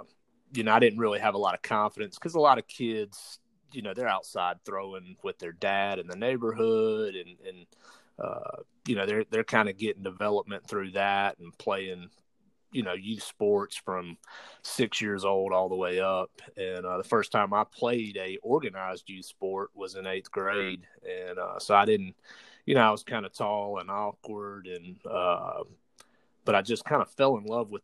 you 0.53 0.63
know, 0.63 0.71
I 0.71 0.79
didn't 0.79 0.99
really 0.99 1.19
have 1.19 1.35
a 1.35 1.39
lot 1.39 1.53
of 1.53 1.61
confidence 1.61 2.17
because 2.17 2.35
a 2.35 2.39
lot 2.39 2.57
of 2.57 2.67
kids, 2.67 3.39
you 3.71 3.81
know, 3.81 3.93
they're 3.93 4.07
outside 4.07 4.57
throwing 4.65 5.15
with 5.23 5.37
their 5.39 5.51
dad 5.51 5.99
in 5.99 6.07
the 6.07 6.15
neighborhood, 6.15 7.15
and 7.15 7.37
and 7.47 7.65
uh, 8.19 8.61
you 8.85 8.95
know, 8.95 9.05
they're 9.05 9.25
they're 9.29 9.43
kind 9.43 9.69
of 9.69 9.77
getting 9.77 10.03
development 10.03 10.67
through 10.67 10.91
that 10.91 11.39
and 11.39 11.57
playing, 11.57 12.09
you 12.71 12.83
know, 12.83 12.93
youth 12.93 13.23
sports 13.23 13.75
from 13.75 14.17
six 14.61 15.01
years 15.01 15.23
old 15.23 15.53
all 15.53 15.69
the 15.69 15.75
way 15.75 15.99
up. 15.99 16.31
And 16.57 16.85
uh, 16.85 16.97
the 16.97 17.03
first 17.03 17.31
time 17.31 17.53
I 17.53 17.63
played 17.63 18.17
a 18.17 18.37
organized 18.41 19.09
youth 19.09 19.25
sport 19.25 19.69
was 19.73 19.95
in 19.95 20.07
eighth 20.07 20.31
grade, 20.31 20.85
and 21.07 21.39
uh, 21.39 21.59
so 21.59 21.75
I 21.75 21.85
didn't 21.85 22.15
you 22.65 22.75
know, 22.75 22.81
I 22.81 22.91
was 22.91 23.03
kind 23.03 23.25
of 23.25 23.33
tall 23.33 23.79
and 23.79 23.89
awkward, 23.89 24.67
and 24.67 24.95
uh, 25.09 25.63
but 26.45 26.55
I 26.55 26.61
just 26.61 26.85
kind 26.85 27.01
of 27.01 27.09
fell 27.11 27.37
in 27.37 27.45
love 27.45 27.69
with 27.69 27.83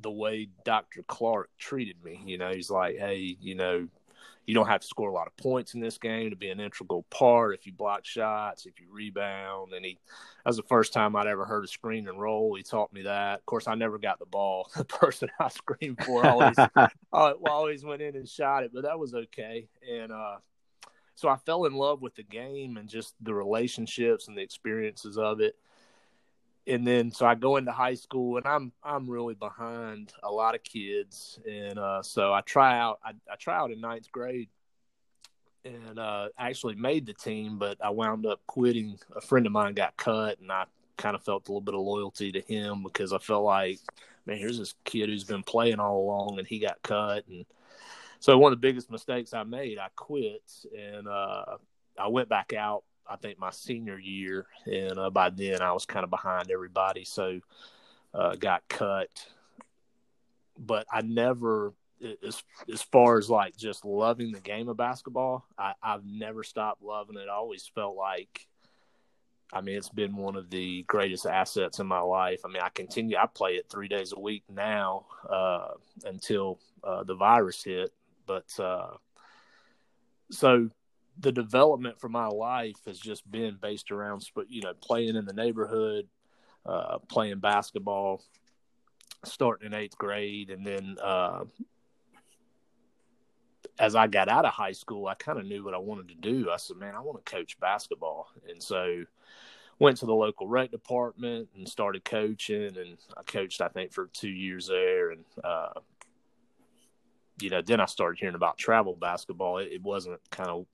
the 0.00 0.10
way 0.10 0.48
Dr. 0.64 1.02
Clark 1.02 1.50
treated 1.58 2.02
me. 2.02 2.20
You 2.24 2.38
know, 2.38 2.52
he's 2.52 2.70
like, 2.70 2.96
hey, 2.96 3.36
you 3.40 3.54
know, 3.54 3.88
you 4.46 4.54
don't 4.54 4.66
have 4.66 4.80
to 4.80 4.86
score 4.86 5.08
a 5.08 5.12
lot 5.12 5.26
of 5.26 5.36
points 5.36 5.74
in 5.74 5.80
this 5.80 5.98
game 5.98 6.30
to 6.30 6.36
be 6.36 6.50
an 6.50 6.58
integral 6.58 7.04
part 7.10 7.54
if 7.54 7.66
you 7.66 7.72
block 7.72 8.04
shots, 8.04 8.66
if 8.66 8.80
you 8.80 8.86
rebound. 8.90 9.72
And 9.74 9.84
he, 9.84 9.98
that 10.44 10.50
was 10.50 10.56
the 10.56 10.64
first 10.64 10.92
time 10.92 11.14
I'd 11.14 11.26
ever 11.26 11.44
heard 11.44 11.64
a 11.64 11.68
screen 11.68 12.08
and 12.08 12.20
roll. 12.20 12.54
He 12.56 12.62
taught 12.62 12.92
me 12.92 13.02
that. 13.02 13.38
Of 13.38 13.46
course, 13.46 13.68
I 13.68 13.74
never 13.74 13.98
got 13.98 14.18
the 14.18 14.26
ball. 14.26 14.68
The 14.80 14.84
person 14.84 15.28
I 15.38 15.48
screamed 15.48 16.02
for 16.04 16.26
always, 16.26 16.56
always 17.12 17.84
went 17.84 18.02
in 18.02 18.16
and 18.16 18.28
shot 18.28 18.64
it, 18.64 18.72
but 18.72 18.84
that 18.84 18.98
was 18.98 19.14
okay. 19.14 19.68
And, 19.88 20.10
uh, 20.10 20.36
so 21.14 21.28
I 21.28 21.36
fell 21.36 21.64
in 21.64 21.74
love 21.74 22.02
with 22.02 22.14
the 22.14 22.22
game 22.22 22.76
and 22.76 22.88
just 22.88 23.14
the 23.20 23.34
relationships 23.34 24.28
and 24.28 24.36
the 24.36 24.42
experiences 24.42 25.18
of 25.18 25.40
it. 25.40 25.56
And 26.66 26.86
then 26.86 27.10
so 27.10 27.26
I 27.26 27.34
go 27.34 27.56
into 27.56 27.72
high 27.72 27.94
school 27.94 28.36
and 28.36 28.46
I'm 28.46 28.72
I'm 28.82 29.08
really 29.08 29.34
behind 29.34 30.12
a 30.22 30.30
lot 30.30 30.54
of 30.54 30.62
kids 30.62 31.38
and 31.50 31.78
uh, 31.78 32.02
so 32.02 32.32
I 32.32 32.42
try 32.42 32.78
out 32.78 33.00
I, 33.04 33.10
I 33.30 33.36
try 33.36 33.56
out 33.56 33.70
in 33.70 33.80
ninth 33.80 34.12
grade 34.12 34.48
and 35.64 35.98
uh, 35.98 36.28
actually 36.38 36.74
made 36.74 37.06
the 37.06 37.12
team, 37.12 37.58
but 37.58 37.78
I 37.84 37.90
wound 37.90 38.26
up 38.26 38.40
quitting. 38.46 38.98
A 39.14 39.20
friend 39.20 39.46
of 39.46 39.52
mine 39.52 39.74
got 39.74 39.96
cut, 39.96 40.38
and 40.40 40.50
I 40.50 40.64
kind 40.96 41.14
of 41.14 41.22
felt 41.22 41.48
a 41.48 41.52
little 41.52 41.60
bit 41.60 41.74
of 41.74 41.80
loyalty 41.80 42.32
to 42.32 42.40
him 42.40 42.82
because 42.82 43.12
I 43.12 43.18
felt 43.18 43.44
like, 43.44 43.78
man, 44.26 44.38
here's 44.38 44.58
this 44.58 44.74
kid 44.84 45.08
who's 45.08 45.24
been 45.24 45.42
playing 45.42 45.80
all 45.80 46.02
along, 46.02 46.38
and 46.38 46.46
he 46.46 46.58
got 46.58 46.82
cut, 46.82 47.26
and 47.28 47.44
so 48.20 48.38
one 48.38 48.52
of 48.52 48.60
the 48.60 48.66
biggest 48.66 48.90
mistakes 48.90 49.34
I 49.34 49.44
made, 49.44 49.78
I 49.78 49.88
quit 49.96 50.42
and 50.76 51.08
uh, 51.08 51.56
I 51.98 52.08
went 52.08 52.28
back 52.28 52.52
out. 52.52 52.84
I 53.08 53.16
think 53.16 53.40
my 53.40 53.50
senior 53.50 53.98
year, 53.98 54.46
and 54.66 54.96
uh, 54.96 55.10
by 55.10 55.30
then 55.30 55.62
I 55.62 55.72
was 55.72 55.84
kind 55.84 56.04
of 56.04 56.10
behind 56.10 56.50
everybody, 56.50 57.04
so 57.04 57.40
uh, 58.14 58.36
got 58.36 58.68
cut. 58.68 59.26
But 60.56 60.86
I 60.92 61.00
never, 61.00 61.72
as 62.24 62.44
as 62.72 62.82
far 62.82 63.18
as 63.18 63.28
like 63.28 63.56
just 63.56 63.84
loving 63.84 64.30
the 64.30 64.40
game 64.40 64.68
of 64.68 64.76
basketball, 64.76 65.44
I, 65.58 65.72
I've 65.82 66.04
never 66.04 66.44
stopped 66.44 66.82
loving 66.82 67.16
it. 67.16 67.26
I 67.28 67.34
always 67.34 67.66
felt 67.74 67.96
like 67.96 68.46
I 69.52 69.60
mean, 69.60 69.76
it's 69.76 69.88
been 69.88 70.16
one 70.16 70.36
of 70.36 70.50
the 70.50 70.84
greatest 70.84 71.26
assets 71.26 71.80
in 71.80 71.86
my 71.86 72.00
life. 72.00 72.42
I 72.44 72.48
mean, 72.48 72.62
I 72.62 72.68
continue, 72.68 73.16
I 73.16 73.26
play 73.26 73.52
it 73.52 73.66
three 73.68 73.88
days 73.88 74.12
a 74.12 74.20
week 74.20 74.44
now 74.48 75.06
uh, 75.28 75.70
until 76.04 76.60
uh, 76.84 77.02
the 77.02 77.16
virus 77.16 77.64
hit. 77.64 77.92
But 78.30 78.62
uh, 78.62 78.92
so 80.30 80.70
the 81.18 81.32
development 81.32 81.98
for 81.98 82.08
my 82.08 82.28
life 82.28 82.76
has 82.86 82.96
just 82.96 83.28
been 83.28 83.58
based 83.60 83.90
around, 83.90 84.24
you 84.48 84.62
know, 84.62 84.72
playing 84.80 85.16
in 85.16 85.24
the 85.24 85.32
neighborhood, 85.32 86.06
uh, 86.64 86.98
playing 87.08 87.40
basketball, 87.40 88.22
starting 89.24 89.66
in 89.66 89.74
eighth 89.74 89.98
grade, 89.98 90.50
and 90.50 90.64
then 90.64 90.96
uh, 91.02 91.42
as 93.80 93.96
I 93.96 94.06
got 94.06 94.28
out 94.28 94.44
of 94.44 94.52
high 94.52 94.72
school, 94.72 95.08
I 95.08 95.14
kind 95.14 95.40
of 95.40 95.44
knew 95.44 95.64
what 95.64 95.74
I 95.74 95.78
wanted 95.78 96.10
to 96.10 96.14
do. 96.14 96.52
I 96.52 96.56
said, 96.56 96.76
"Man, 96.76 96.94
I 96.94 97.00
want 97.00 97.24
to 97.24 97.32
coach 97.32 97.58
basketball," 97.58 98.28
and 98.48 98.62
so 98.62 99.06
went 99.80 99.96
to 99.96 100.06
the 100.06 100.14
local 100.14 100.46
rec 100.46 100.70
department 100.70 101.48
and 101.56 101.68
started 101.68 102.04
coaching. 102.04 102.76
And 102.76 102.96
I 103.16 103.24
coached, 103.24 103.60
I 103.60 103.68
think, 103.68 103.92
for 103.92 104.08
two 104.12 104.30
years 104.30 104.68
there, 104.68 105.10
and 105.10 105.24
uh, 105.42 105.80
you 107.40 107.50
know, 107.50 107.62
then 107.62 107.80
I 107.80 107.86
started 107.86 108.18
hearing 108.18 108.34
about 108.34 108.58
travel 108.58 108.96
basketball. 108.96 109.58
It, 109.58 109.72
it 109.72 109.82
wasn't 109.82 110.20
kind 110.30 110.50
of 110.50 110.66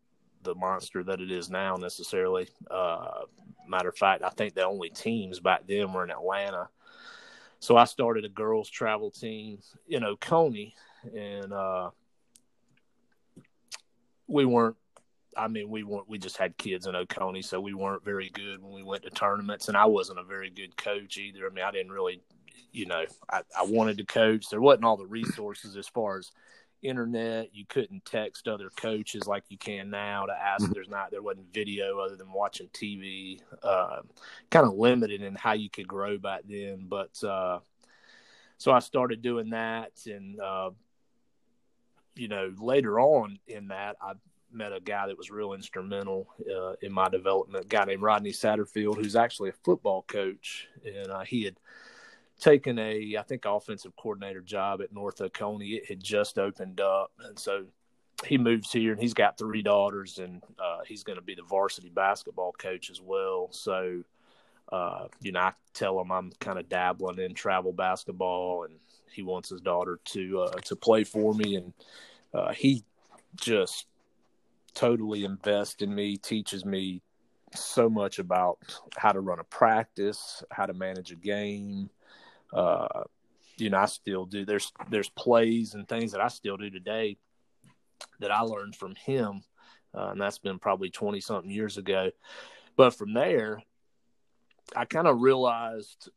the 0.42 0.54
monster 0.54 1.02
that 1.04 1.20
it 1.20 1.30
is 1.30 1.50
now 1.50 1.76
necessarily. 1.76 2.49
Uh, 2.70 3.23
matter 3.68 3.88
of 3.88 3.96
fact, 3.96 4.23
I 4.23 4.30
think 4.30 4.54
the 4.54 4.64
only 4.64 4.90
teams 4.90 5.40
back 5.40 5.66
then 5.66 5.92
were 5.92 6.04
in 6.04 6.11
Atlanta. 6.11 6.68
So 7.58 7.76
I 7.76 7.85
started 7.85 8.25
a 8.25 8.28
girls 8.28 8.70
travel 8.70 9.11
team 9.11 9.58
in 9.88 10.04
Oconee, 10.04 10.75
and 11.14 11.52
uh, 11.52 11.90
we 14.26 14.44
weren't. 14.44 14.76
I 15.37 15.49
mean, 15.49 15.68
we 15.68 15.82
weren't. 15.82 16.08
We 16.08 16.18
just 16.18 16.37
had 16.37 16.56
kids 16.56 16.87
in 16.87 16.94
Oconee, 16.94 17.42
so 17.42 17.61
we 17.61 17.75
weren't 17.75 18.04
very 18.04 18.30
good 18.30 18.62
when 18.62 18.73
we 18.73 18.82
went 18.82 19.02
to 19.04 19.11
tournaments, 19.11 19.68
and 19.68 19.76
I 19.76 19.87
wasn't 19.87 20.18
a 20.18 20.25
very 20.25 20.50
good 20.50 20.76
coach 20.76 21.18
either. 21.18 21.46
I 21.46 21.52
mean, 21.52 21.64
I 21.64 21.70
didn't 21.70 21.92
really 21.92 22.20
you 22.73 22.87
know, 22.87 23.05
I, 23.31 23.43
I 23.59 23.65
wanted 23.65 23.99
to 23.99 24.05
coach. 24.05 24.49
There 24.49 24.61
wasn't 24.61 24.85
all 24.85 24.97
the 24.97 25.07
resources 25.07 25.77
as 25.77 25.89
far 25.89 26.19
as 26.19 26.33
internet. 26.83 27.55
You 27.55 27.65
couldn't 27.69 28.05
text 28.05 28.49
other 28.49 28.71
coaches 28.77 29.27
like 29.27 29.45
you 29.49 29.59
can 29.59 29.91
now 29.91 30.27
to 30.27 30.33
ask. 30.33 30.65
Mm-hmm. 30.65 30.73
There's 30.73 30.89
not 30.89 31.11
there 31.11 31.23
wasn't 31.23 31.53
video 31.53 31.99
other 31.99 32.17
than 32.17 32.33
watching 32.33 32.69
TV. 32.69 33.41
Uh, 33.63 34.03
kind 34.51 34.67
of 34.67 34.75
limited 34.75 35.23
in 35.23 35.35
how 35.35 35.53
you 35.53 35.71
could 35.71 35.89
grow 35.89 36.19
back 36.19 36.43
then. 36.49 36.87
But 36.89 37.23
uh, 37.25 37.61
so 38.59 38.73
I 38.73 38.79
started 38.81 39.23
doing 39.23 39.51
that, 39.51 39.93
and 40.07 40.41
uh, 40.41 40.71
you 42.15 42.29
know 42.29 42.53
later 42.59 43.01
on 43.01 43.39
in 43.47 43.69
that 43.69 43.97
I 44.01 44.13
met 44.53 44.73
a 44.73 44.81
guy 44.81 45.07
that 45.07 45.19
was 45.19 45.31
real 45.31 45.53
instrumental 45.53 46.29
uh, 46.51 46.75
in 46.81 46.93
my 46.93 47.09
development. 47.09 47.65
A 47.65 47.69
guy 47.69 47.85
named 47.85 48.03
Rodney 48.03 48.33
Satterfield, 48.33 48.97
who's 48.97 49.17
actually 49.17 49.51
a 49.51 49.65
football 49.65 50.03
coach, 50.03 50.69
and 50.85 51.11
uh, 51.11 51.21
he 51.21 51.45
had 51.45 51.57
taken 52.40 52.78
a 52.78 53.16
I 53.19 53.23
think 53.23 53.45
offensive 53.45 53.95
coordinator 53.97 54.40
job 54.40 54.81
at 54.83 54.93
North 54.93 55.21
Oconee. 55.21 55.75
It 55.76 55.88
had 55.88 56.02
just 56.02 56.38
opened 56.38 56.81
up, 56.81 57.11
and 57.25 57.38
so 57.38 57.64
he 58.25 58.38
moves 58.38 58.73
here, 58.73 58.93
and 58.93 59.00
he's 59.00 59.14
got 59.14 59.38
three 59.38 59.62
daughters, 59.62 60.19
and 60.19 60.43
uh, 60.59 60.81
he's 60.87 61.02
going 61.02 61.19
to 61.19 61.25
be 61.25 61.35
the 61.35 61.43
varsity 61.43 61.90
basketball 61.90 62.52
coach 62.52 62.90
as 62.90 63.00
well. 63.00 63.49
So, 63.50 64.02
uh, 64.73 65.09
you 65.21 65.33
know, 65.33 65.40
I 65.40 65.52
tell 65.75 66.00
him 66.00 66.11
I'm 66.11 66.33
kind 66.40 66.59
of 66.59 66.69
dabbling 66.69 67.19
in 67.19 67.35
travel 67.35 67.73
basketball, 67.73 68.64
and 68.64 68.75
he 69.12 69.23
wants 69.23 69.50
his 69.50 69.61
daughter 69.61 69.99
to 70.05 70.40
uh, 70.40 70.59
to 70.64 70.76
play 70.76 71.05
for 71.05 71.35
me, 71.35 71.57
and 71.57 71.73
uh, 72.33 72.52
he 72.52 72.85
just 73.37 73.87
totally 74.75 75.25
invests 75.25 75.83
in 75.83 75.95
me, 75.95 76.16
teaches 76.16 76.64
me 76.64 77.00
so 77.55 77.88
much 77.88 78.19
about 78.19 78.59
how 78.97 79.12
to 79.12 79.21
run 79.21 79.38
a 79.38 79.45
practice, 79.45 80.43
how 80.50 80.66
to 80.66 80.75
manage 80.75 81.12
a 81.12 81.16
game, 81.16 81.88
uh, 82.53 83.05
you 83.57 83.71
know, 83.71 83.79
I 83.79 83.87
still 83.87 84.26
do. 84.26 84.45
There's 84.45 84.73
there's 84.91 85.09
plays 85.09 85.75
and 85.75 85.88
things 85.88 86.12
that 86.12 86.21
I 86.21 86.29
still 86.29 86.57
do 86.57 86.71
today 86.71 87.17
that 88.21 88.31
I 88.31 88.41
learned 88.41 88.76
from 88.76 88.95
him, 88.95 89.43
uh, 89.95 90.09
and 90.09 90.21
that's 90.21 90.38
been 90.38 90.59
probably 90.59 90.91
twenty 90.91 91.21
something 91.21 91.50
years 91.50 91.79
ago. 91.79 92.11
But 92.76 92.95
from 92.95 93.15
there, 93.15 93.62
I 94.75 94.85
kind 94.85 95.07
of 95.07 95.21
realized 95.21 96.11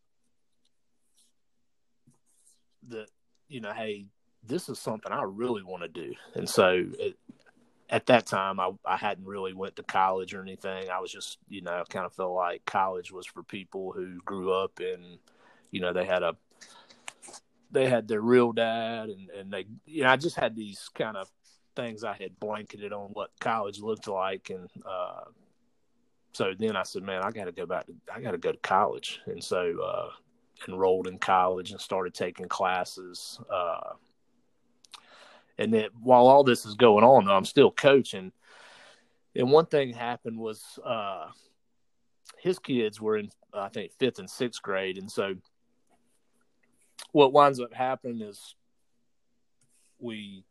that 2.89 3.07
you 3.47 3.61
know, 3.61 3.71
hey, 3.71 4.07
this 4.43 4.69
is 4.69 4.79
something 4.79 5.11
I 5.11 5.23
really 5.23 5.63
want 5.63 5.83
to 5.83 5.89
do, 5.89 6.13
and 6.35 6.49
so 6.49 6.85
it, 6.99 7.17
at 7.89 8.05
that 8.05 8.25
time 8.25 8.59
I, 8.59 8.71
I 8.85 8.97
hadn't 8.97 9.25
really 9.25 9.53
went 9.53 9.75
to 9.77 9.83
college 9.83 10.33
or 10.33 10.41
anything. 10.41 10.89
I 10.89 10.99
was 10.99 11.11
just 11.11 11.37
you 11.47 11.61
know 11.61 11.83
kind 11.89 12.05
of 12.05 12.13
felt 12.13 12.33
like 12.33 12.65
college 12.65 13.11
was 13.11 13.25
for 13.25 13.43
people 13.43 13.93
who 13.93 14.19
grew 14.25 14.51
up 14.53 14.79
in 14.79 15.19
you 15.71 15.81
know 15.81 15.93
they 15.93 16.05
had 16.05 16.23
a 16.23 16.35
they 17.71 17.87
had 17.87 18.07
their 18.07 18.21
real 18.21 18.51
dad 18.51 19.09
and 19.09 19.29
and 19.29 19.51
they 19.51 19.65
you 19.85 20.03
know 20.03 20.09
I 20.09 20.15
just 20.15 20.35
had 20.35 20.55
these 20.55 20.89
kind 20.95 21.17
of 21.17 21.29
things 21.75 22.03
I 22.03 22.13
had 22.13 22.39
blanketed 22.39 22.91
on 22.93 23.09
what 23.09 23.31
college 23.39 23.79
looked 23.79 24.07
like 24.07 24.49
and 24.49 24.69
uh 24.85 25.25
so 26.33 26.53
then 26.57 26.75
I 26.75 26.83
said, 26.83 27.03
man, 27.03 27.21
I 27.23 27.31
got 27.31 27.45
to 27.45 27.51
go 27.51 27.65
back 27.65 27.85
to, 27.87 27.93
I 28.13 28.21
got 28.21 28.31
to 28.31 28.37
go 28.37 28.51
to 28.51 28.57
college. 28.59 29.19
And 29.25 29.43
so, 29.43 29.81
uh, 29.81 30.09
enrolled 30.67 31.07
in 31.07 31.17
college 31.17 31.71
and 31.71 31.79
started 31.79 32.13
taking 32.13 32.47
classes. 32.47 33.39
Uh, 33.49 33.93
and 35.57 35.73
then 35.73 35.89
while 36.01 36.27
all 36.27 36.43
this 36.43 36.65
is 36.65 36.75
going 36.75 37.03
on, 37.03 37.29
I'm 37.29 37.45
still 37.45 37.71
coaching. 37.71 38.31
And 39.35 39.51
one 39.51 39.65
thing 39.65 39.93
happened 39.93 40.37
was, 40.37 40.63
uh, 40.83 41.27
his 42.39 42.59
kids 42.59 43.01
were 43.01 43.17
in, 43.17 43.29
I 43.53 43.69
think, 43.69 43.91
fifth 43.99 44.19
and 44.19 44.29
sixth 44.29 44.61
grade. 44.61 44.97
And 44.97 45.11
so 45.11 45.35
what 47.11 47.33
winds 47.33 47.59
up 47.59 47.73
happening 47.73 48.21
is 48.21 48.55
we 49.99 50.43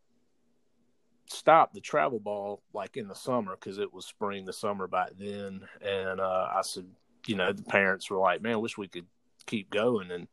stopped 1.27 1.75
the 1.75 1.81
travel 1.81 2.19
ball 2.19 2.63
like 2.73 2.97
in 2.97 3.09
the 3.09 3.15
summer 3.15 3.55
because 3.55 3.79
it 3.79 3.93
was 3.93 4.07
spring 4.07 4.45
the 4.45 4.53
summer 4.53 4.87
back 4.87 5.11
then. 5.19 5.61
And 5.81 6.21
uh, 6.21 6.49
i 6.55 6.63
said 6.63 6.87
you 7.27 7.37
know 7.37 7.53
the 7.53 7.63
parents 7.63 8.11
were 8.11 8.19
like 8.19 8.43
man 8.43 8.55
I 8.55 8.57
wish 8.57 8.79
we 8.79 8.89
could 8.89 9.07
keep 9.47 9.71
going. 9.71 10.11
And 10.11 10.29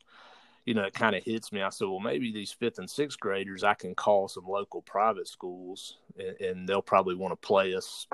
you 0.66 0.74
know 0.74 0.84
it 0.84 0.94
kind 0.94 1.16
of 1.16 1.24
hits 1.24 1.52
me. 1.52 1.62
I 1.62 1.70
said 1.70 1.88
well 1.88 2.00
maybe 2.00 2.32
these 2.32 2.52
fifth 2.52 2.80
and 2.80 2.90
sixth 2.90 3.20
graders 3.20 3.64
i 3.64 3.74
can 3.74 3.96
call 3.96 4.28
some 4.28 4.46
local 4.48 4.82
private 4.82 5.28
schools 5.28 5.98
and, 6.18 6.40
and 6.42 6.70
they'll 6.70 6.82
probably 6.82 7.16
want 7.16 7.32
to 7.32 7.48
play 7.48 7.76
us 7.76 8.08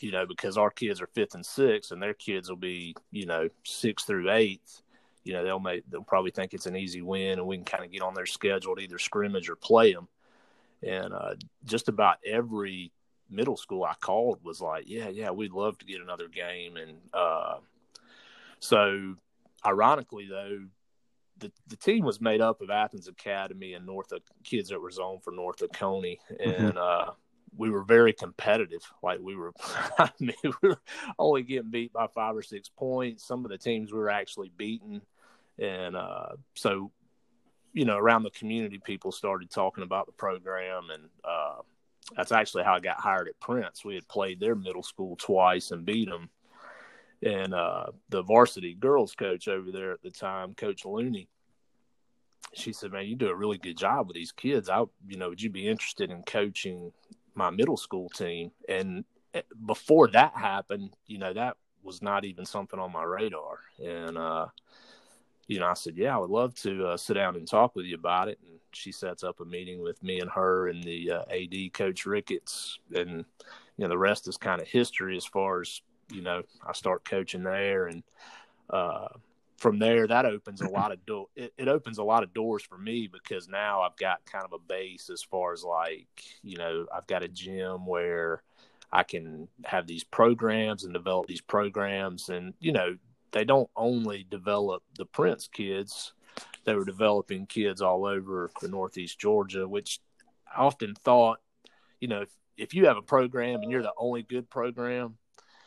you 0.00 0.10
know 0.10 0.26
because 0.26 0.58
our 0.58 0.70
kids 0.70 1.00
are 1.00 1.08
fifth 1.08 1.34
and 1.34 1.46
sixth 1.46 1.92
and 1.92 2.02
their 2.02 2.14
kids 2.14 2.48
will 2.48 2.56
be 2.56 2.94
you 3.10 3.26
know 3.26 3.48
sixth 3.64 4.06
through 4.06 4.30
eighth 4.30 4.82
you 5.26 5.32
know 5.32 5.44
they'll 5.44 5.58
make 5.58 5.82
they'll 5.90 6.02
probably 6.02 6.30
think 6.30 6.54
it's 6.54 6.66
an 6.66 6.76
easy 6.76 7.02
win 7.02 7.38
and 7.38 7.46
we 7.46 7.56
can 7.56 7.64
kind 7.64 7.84
of 7.84 7.90
get 7.90 8.02
on 8.02 8.14
their 8.14 8.26
schedule 8.26 8.76
to 8.76 8.82
either 8.82 8.98
scrimmage 8.98 9.48
or 9.48 9.56
play 9.56 9.92
them 9.92 10.08
and 10.82 11.12
uh, 11.12 11.34
just 11.64 11.88
about 11.88 12.18
every 12.24 12.92
middle 13.30 13.56
school 13.56 13.84
I 13.84 13.94
called 14.00 14.38
was 14.42 14.60
like, 14.60 14.84
yeah, 14.86 15.08
yeah, 15.08 15.30
we'd 15.30 15.52
love 15.52 15.78
to 15.78 15.86
get 15.86 16.00
another 16.00 16.28
game. 16.28 16.76
And 16.76 16.98
uh, 17.12 17.56
so, 18.60 19.14
ironically, 19.64 20.26
though, 20.28 20.60
the, 21.38 21.52
the 21.66 21.76
team 21.76 22.04
was 22.04 22.20
made 22.20 22.40
up 22.40 22.62
of 22.62 22.70
Athens 22.70 23.08
Academy 23.08 23.74
and 23.74 23.84
North 23.84 24.12
of, 24.12 24.22
kids 24.44 24.70
that 24.70 24.80
were 24.80 24.90
zoned 24.90 25.22
for 25.22 25.32
North 25.32 25.62
Oconee. 25.62 26.18
Mm-hmm. 26.32 26.64
And 26.64 26.78
uh, 26.78 27.10
we 27.56 27.70
were 27.70 27.82
very 27.82 28.12
competitive. 28.12 28.82
Like 29.02 29.20
we 29.20 29.36
were, 29.36 29.52
I 29.98 30.10
mean, 30.20 30.34
we 30.62 30.68
were 30.68 30.80
only 31.18 31.42
getting 31.42 31.70
beat 31.70 31.92
by 31.92 32.06
five 32.06 32.36
or 32.36 32.42
six 32.42 32.68
points. 32.68 33.26
Some 33.26 33.44
of 33.44 33.50
the 33.50 33.58
teams 33.58 33.92
we 33.92 33.98
were 33.98 34.10
actually 34.10 34.50
beaten. 34.56 35.02
And 35.58 35.96
uh, 35.96 36.36
so 36.54 36.90
you 37.76 37.84
know, 37.84 37.98
around 37.98 38.22
the 38.22 38.30
community, 38.30 38.80
people 38.82 39.12
started 39.12 39.50
talking 39.50 39.84
about 39.84 40.06
the 40.06 40.12
program, 40.12 40.84
and 40.90 41.10
uh, 41.22 41.56
that's 42.16 42.32
actually 42.32 42.64
how 42.64 42.74
I 42.74 42.80
got 42.80 42.98
hired 42.98 43.28
at 43.28 43.38
Prince. 43.38 43.84
We 43.84 43.96
had 43.96 44.08
played 44.08 44.40
their 44.40 44.54
middle 44.54 44.82
school 44.82 45.14
twice 45.16 45.72
and 45.72 45.84
beat 45.84 46.08
them, 46.08 46.30
and 47.22 47.52
uh, 47.52 47.88
the 48.08 48.22
varsity 48.22 48.72
girls 48.72 49.14
coach 49.14 49.46
over 49.46 49.70
there 49.70 49.92
at 49.92 50.00
the 50.02 50.10
time, 50.10 50.54
Coach 50.54 50.86
Looney, 50.86 51.28
she 52.54 52.72
said, 52.72 52.92
"Man, 52.92 53.04
you 53.04 53.14
do 53.14 53.28
a 53.28 53.36
really 53.36 53.58
good 53.58 53.76
job 53.76 54.06
with 54.06 54.14
these 54.14 54.32
kids. 54.32 54.70
I, 54.70 54.80
you 55.06 55.18
know, 55.18 55.28
would 55.28 55.42
you 55.42 55.50
be 55.50 55.68
interested 55.68 56.10
in 56.10 56.22
coaching 56.22 56.92
my 57.34 57.50
middle 57.50 57.76
school 57.76 58.08
team?" 58.08 58.52
And 58.70 59.04
eh, 59.34 59.42
before 59.66 60.08
that 60.08 60.32
happened, 60.34 60.96
you 61.06 61.18
know, 61.18 61.34
that 61.34 61.58
was 61.82 62.00
not 62.00 62.24
even 62.24 62.46
something 62.46 62.80
on 62.80 62.90
my 62.90 63.04
radar, 63.04 63.58
and 63.84 64.16
uh, 64.16 64.46
you 65.48 65.60
know, 65.60 65.66
I 65.66 65.74
said, 65.74 65.96
yeah, 65.96 66.14
I 66.14 66.18
would 66.18 66.30
love 66.30 66.54
to 66.56 66.88
uh, 66.88 66.96
sit 66.96 67.14
down 67.14 67.36
and 67.36 67.46
talk 67.46 67.76
with 67.76 67.86
you 67.86 67.94
about 67.94 68.28
it. 68.28 68.38
And 68.44 68.58
she 68.72 68.92
sets 68.92 69.22
up 69.22 69.40
a 69.40 69.44
meeting 69.44 69.80
with 69.80 70.02
me 70.02 70.20
and 70.20 70.30
her 70.30 70.68
and 70.68 70.82
the 70.82 71.12
uh, 71.12 71.22
AD, 71.30 71.72
Coach 71.72 72.04
Ricketts, 72.06 72.78
and 72.94 73.24
you 73.76 73.84
know, 73.84 73.88
the 73.88 73.98
rest 73.98 74.28
is 74.28 74.36
kind 74.36 74.60
of 74.60 74.68
history 74.68 75.16
as 75.16 75.24
far 75.24 75.60
as 75.60 75.80
you 76.12 76.22
know. 76.22 76.42
I 76.66 76.72
start 76.72 77.04
coaching 77.04 77.42
there, 77.42 77.86
and 77.86 78.02
uh, 78.70 79.08
from 79.58 79.78
there, 79.78 80.06
that 80.06 80.26
opens 80.26 80.60
a 80.60 80.68
lot 80.68 80.92
of 80.92 81.04
door. 81.06 81.26
It, 81.36 81.52
it 81.58 81.68
opens 81.68 81.98
a 81.98 82.04
lot 82.04 82.22
of 82.22 82.32
doors 82.34 82.62
for 82.62 82.78
me 82.78 83.08
because 83.10 83.48
now 83.48 83.82
I've 83.82 83.96
got 83.96 84.24
kind 84.24 84.44
of 84.44 84.52
a 84.52 84.58
base 84.58 85.10
as 85.10 85.22
far 85.22 85.52
as 85.52 85.62
like 85.62 86.08
you 86.42 86.56
know, 86.56 86.86
I've 86.94 87.06
got 87.06 87.22
a 87.22 87.28
gym 87.28 87.86
where. 87.86 88.42
I 88.92 89.02
can 89.02 89.48
have 89.64 89.88
these 89.88 90.04
programs 90.04 90.84
and 90.84 90.94
develop 90.94 91.26
these 91.26 91.40
programs 91.40 92.28
and 92.28 92.54
you 92.60 92.70
know 92.70 92.96
they 93.36 93.44
don't 93.44 93.68
only 93.76 94.26
develop 94.30 94.82
the 94.96 95.04
Prince 95.04 95.46
kids, 95.46 96.14
they 96.64 96.74
were 96.74 96.86
developing 96.86 97.44
kids 97.44 97.82
all 97.82 98.06
over 98.06 98.50
the 98.62 98.68
Northeast 98.68 99.18
Georgia, 99.18 99.68
which 99.68 100.00
I 100.50 100.62
often 100.62 100.94
thought, 100.94 101.40
you 102.00 102.08
know, 102.08 102.22
if, 102.22 102.30
if 102.56 102.72
you 102.72 102.86
have 102.86 102.96
a 102.96 103.02
program 103.02 103.60
and 103.60 103.70
you're 103.70 103.82
the 103.82 103.92
only 103.98 104.22
good 104.22 104.48
program, 104.48 105.18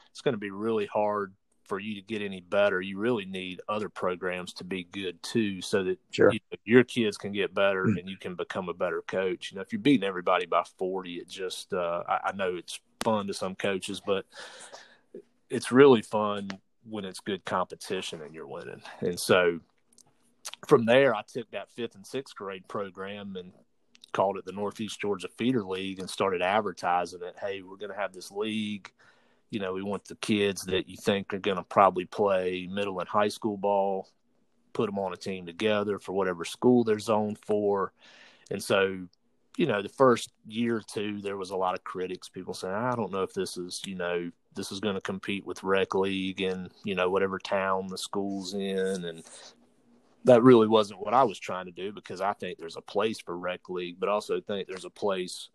it's 0.10 0.21
going 0.21 0.34
to 0.34 0.39
be 0.39 0.49
really 0.49 0.88
hard 0.88 1.36
for 1.65 1.79
you 1.79 1.93
to 1.93 2.01
get 2.01 2.23
any 2.23 2.41
better. 2.41 2.82
You 2.82 2.97
really 2.97 3.25
need 3.25 3.62
other 3.69 3.88
programs 3.88 4.53
to 4.53 4.63
be 4.63 4.86
good 4.86 5.21
too, 5.21 5.62
so 5.62 5.84
that 5.84 5.99
sure. 6.10 6.34
you 6.34 6.39
know, 6.51 6.58
your 6.65 6.84
kids 6.84 7.17
can 7.17 7.34
get 7.34 7.53
better 7.53 7.86
mm-hmm. 7.86 7.99
and 7.99 8.10
you 8.10 8.17
can 8.17 8.34
become 8.34 8.67
a 8.67 8.73
better 8.73 9.03
coach. 9.03 9.51
You 9.51 9.58
know, 9.58 9.62
if 9.62 9.71
you're 9.71 9.79
beating 9.79 10.08
everybody 10.08 10.47
by 10.47 10.63
40, 10.79 11.17
it 11.17 11.29
just, 11.29 11.71
uh, 11.71 12.01
I, 12.10 12.29
I 12.29 12.32
know 12.32 12.55
it's 12.55 12.79
fun 13.03 13.27
to 13.27 13.34
some 13.36 13.53
coaches, 13.53 14.01
but 14.03 14.25
it's 15.51 15.71
really 15.71 16.01
fun 16.01 16.49
when 16.87 17.05
it's 17.05 17.19
good 17.19 17.45
competition 17.45 18.21
and 18.21 18.33
you're 18.33 18.47
winning. 18.47 18.81
And 19.01 19.19
so 19.19 19.59
from 20.67 20.85
there, 20.85 21.15
I 21.15 21.21
took 21.21 21.49
that 21.51 21.69
fifth 21.71 21.95
and 21.95 22.05
sixth 22.05 22.35
grade 22.35 22.67
program 22.67 23.35
and 23.35 23.51
called 24.11 24.37
it 24.37 24.45
the 24.45 24.51
Northeast 24.51 24.99
Georgia 24.99 25.27
Feeder 25.37 25.63
League 25.63 25.99
and 25.99 26.09
started 26.09 26.41
advertising 26.41 27.21
it. 27.23 27.35
Hey, 27.39 27.61
we're 27.61 27.77
going 27.77 27.91
to 27.91 27.97
have 27.97 28.13
this 28.13 28.31
league. 28.31 28.91
You 29.49 29.59
know, 29.59 29.73
we 29.73 29.83
want 29.83 30.05
the 30.05 30.15
kids 30.15 30.63
that 30.65 30.87
you 30.87 30.95
think 30.97 31.33
are 31.33 31.39
going 31.39 31.57
to 31.57 31.63
probably 31.63 32.05
play 32.05 32.67
middle 32.71 32.99
and 32.99 33.09
high 33.09 33.29
school 33.29 33.57
ball, 33.57 34.07
put 34.73 34.87
them 34.87 34.99
on 34.99 35.13
a 35.13 35.17
team 35.17 35.45
together 35.45 35.99
for 35.99 36.13
whatever 36.13 36.45
school 36.45 36.83
they're 36.83 36.99
zoned 36.99 37.39
for. 37.39 37.93
And 38.51 38.63
so, 38.63 39.07
you 39.59 39.65
know, 39.65 39.81
the 39.81 39.89
first 39.89 40.31
year 40.47 40.77
or 40.77 40.81
two, 40.81 41.19
there 41.19 41.35
was 41.35 41.49
a 41.49 41.55
lot 41.55 41.75
of 41.75 41.83
critics, 41.83 42.29
people 42.29 42.53
saying, 42.53 42.73
I 42.73 42.95
don't 42.95 43.11
know 43.11 43.23
if 43.23 43.33
this 43.33 43.57
is, 43.57 43.81
you 43.85 43.95
know, 43.95 44.31
this 44.55 44.71
is 44.71 44.79
going 44.79 44.95
to 44.95 45.01
compete 45.01 45.45
with 45.45 45.63
rec 45.63 45.93
league 45.95 46.39
and 46.39 46.69
you 46.85 46.95
know 46.95 47.09
whatever 47.09 47.37
town 47.37 47.87
the 47.87 47.97
school's 47.97 48.53
in 48.53 49.05
and 49.05 49.23
that 50.23 50.43
really 50.43 50.67
wasn't 50.67 50.99
what 50.99 51.13
I 51.13 51.23
was 51.23 51.37
trying 51.37 51.65
to 51.65 51.71
do 51.71 51.91
because 51.91 52.21
I 52.21 52.33
think 52.33 52.57
there's 52.57 52.77
a 52.77 52.81
place 52.81 53.19
for 53.19 53.37
rec 53.37 53.69
league, 53.69 53.97
but 53.99 54.07
also 54.07 54.39
think 54.39 54.67
there's 54.67 54.85
a 54.85 54.89
place 54.89 55.49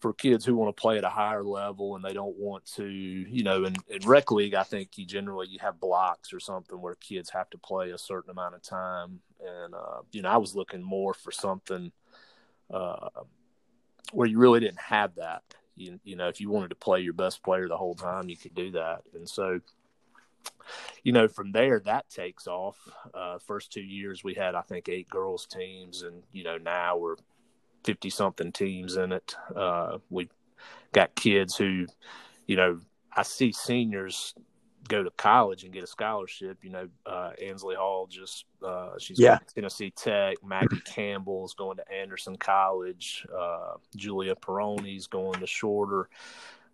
for 0.00 0.12
kids 0.12 0.44
who 0.44 0.56
want 0.56 0.76
to 0.76 0.80
play 0.80 0.98
at 0.98 1.04
a 1.04 1.08
higher 1.08 1.44
level 1.44 1.94
and 1.94 2.04
they 2.04 2.12
don't 2.12 2.36
want 2.38 2.64
to, 2.74 2.86
you 2.88 3.42
know, 3.44 3.64
in, 3.64 3.76
in 3.88 4.06
rec 4.06 4.32
league, 4.32 4.54
I 4.54 4.64
think 4.64 4.98
you 4.98 5.04
generally 5.04 5.46
you 5.48 5.58
have 5.60 5.80
blocks 5.80 6.32
or 6.32 6.40
something 6.40 6.80
where 6.80 6.96
kids 6.96 7.30
have 7.30 7.50
to 7.50 7.58
play 7.58 7.90
a 7.90 7.98
certain 7.98 8.30
amount 8.30 8.56
of 8.56 8.62
time. 8.62 9.20
And, 9.44 9.74
uh, 9.74 10.02
you 10.10 10.22
know, 10.22 10.28
I 10.28 10.38
was 10.38 10.56
looking 10.56 10.82
more 10.82 11.14
for 11.14 11.30
something 11.30 11.92
uh, 12.70 13.08
where 14.12 14.28
you 14.28 14.38
really 14.38 14.60
didn't 14.60 14.80
have 14.80 15.14
that. 15.16 15.42
You, 15.76 16.00
you 16.04 16.16
know 16.16 16.28
if 16.28 16.40
you 16.40 16.50
wanted 16.50 16.70
to 16.70 16.74
play 16.74 17.00
your 17.00 17.12
best 17.12 17.42
player 17.42 17.68
the 17.68 17.76
whole 17.76 17.94
time 17.94 18.28
you 18.28 18.36
could 18.36 18.54
do 18.54 18.72
that. 18.72 19.02
And 19.14 19.28
so 19.28 19.60
you 21.02 21.12
know 21.12 21.28
from 21.28 21.52
there 21.52 21.80
that 21.80 22.08
takes 22.08 22.46
off. 22.46 22.76
Uh, 23.14 23.38
first 23.38 23.72
two 23.72 23.82
years 23.82 24.24
we 24.24 24.34
had 24.34 24.54
i 24.54 24.62
think 24.62 24.88
eight 24.88 25.08
girls 25.08 25.46
teams 25.46 26.02
and 26.02 26.22
you 26.32 26.42
know 26.44 26.58
now 26.58 26.96
we're 26.96 27.16
50 27.84 28.10
something 28.10 28.52
teams 28.52 28.96
in 28.96 29.12
it. 29.12 29.34
Uh, 29.54 29.98
we 30.10 30.28
got 30.92 31.14
kids 31.14 31.56
who 31.56 31.86
you 32.46 32.56
know 32.56 32.80
i 33.14 33.22
see 33.22 33.52
seniors 33.52 34.34
go 34.88 35.02
to 35.02 35.10
college 35.12 35.64
and 35.64 35.72
get 35.72 35.84
a 35.84 35.86
scholarship. 35.86 36.58
You 36.62 36.70
know, 36.70 36.88
uh, 37.06 37.32
Ansley 37.42 37.76
Hall 37.76 38.06
just 38.06 38.46
uh, 38.66 38.92
she's 38.98 39.18
yeah. 39.18 39.28
going 39.28 39.38
to 39.38 39.54
Tennessee 39.54 39.90
Tech. 39.90 40.36
Maggie 40.44 40.80
Campbell's 40.84 41.54
going 41.54 41.76
to 41.76 41.92
Anderson 41.92 42.36
College. 42.36 43.26
Uh, 43.34 43.74
Julia 43.96 44.34
Peroni's 44.34 45.06
going 45.06 45.40
to 45.40 45.46
Shorter. 45.46 46.08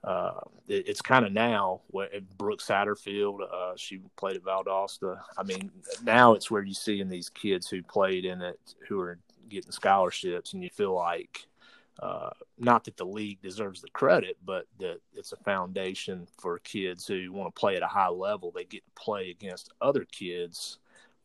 Uh, 0.03 0.41
it, 0.69 0.89
it's 0.89 1.01
kind 1.01 1.25
of 1.25 1.33
now 1.33 1.81
where 1.89 2.09
Brooke 2.37 2.61
Satterfield, 2.61 3.41
uh, 3.43 3.73
she 3.77 4.01
played 4.17 4.37
at 4.37 4.43
Valdosta. 4.43 5.19
I 5.37 5.43
mean, 5.43 5.71
now 6.03 6.35
it's 6.35 6.51
where 6.51 6.63
you 6.63 6.75
see 6.75 7.01
in 7.01 7.09
these 7.09 7.29
kids 7.29 7.69
who 7.69 7.83
played 7.83 8.25
in 8.25 8.43
it 8.43 8.61
who 8.89 9.01
are 9.01 9.19
getting 9.49 9.73
scholarships, 9.73 10.53
and 10.53 10.63
you 10.63 10.71
feel 10.71 10.95
like 10.95 11.47
uh, 12.01 12.31
not 12.59 12.85
that 12.85 12.97
the 12.97 13.07
league 13.07 13.41
deserves 13.41 13.81
the 13.81 13.91
credit, 13.91 14.37
but 14.45 14.67
that 14.79 15.01
it's 15.15 15.33
a 15.33 15.37
foundation 15.37 16.27
for 16.39 16.59
kids 16.59 17.07
who 17.07 17.33
want 17.33 17.55
to 17.55 17.59
play 17.59 17.77
at 17.77 17.83
a 17.83 17.89
high 17.89 18.09
level. 18.09 18.51
They 18.51 18.65
get 18.65 18.85
to 18.85 19.03
play 19.03 19.31
against 19.31 19.73
other 19.81 20.05
kids 20.05 20.79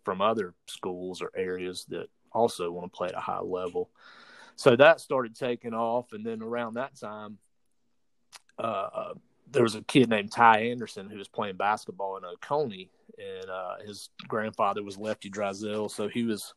from 0.03 0.21
other 0.21 0.53
schools 0.67 1.21
or 1.21 1.31
areas 1.35 1.85
that 1.89 2.09
also 2.31 2.71
want 2.71 2.91
to 2.91 2.97
play 2.97 3.07
at 3.07 3.15
a 3.15 3.19
high 3.19 3.41
level. 3.41 3.89
So 4.55 4.75
that 4.75 4.99
started 4.99 5.35
taking 5.35 5.73
off, 5.73 6.13
and 6.13 6.25
then 6.25 6.41
around 6.41 6.75
that 6.75 6.99
time, 6.99 7.37
uh, 8.57 9.13
there 9.51 9.63
was 9.63 9.75
a 9.75 9.81
kid 9.81 10.09
named 10.09 10.31
Ty 10.31 10.59
Anderson 10.63 11.09
who 11.09 11.17
was 11.17 11.27
playing 11.27 11.55
basketball 11.55 12.17
in 12.17 12.25
Oconee, 12.25 12.89
and 13.17 13.49
uh, 13.49 13.75
his 13.85 14.09
grandfather 14.27 14.83
was 14.83 14.97
Lefty 14.97 15.29
Driesell, 15.29 15.89
so 15.89 16.07
he 16.07 16.23
was 16.23 16.53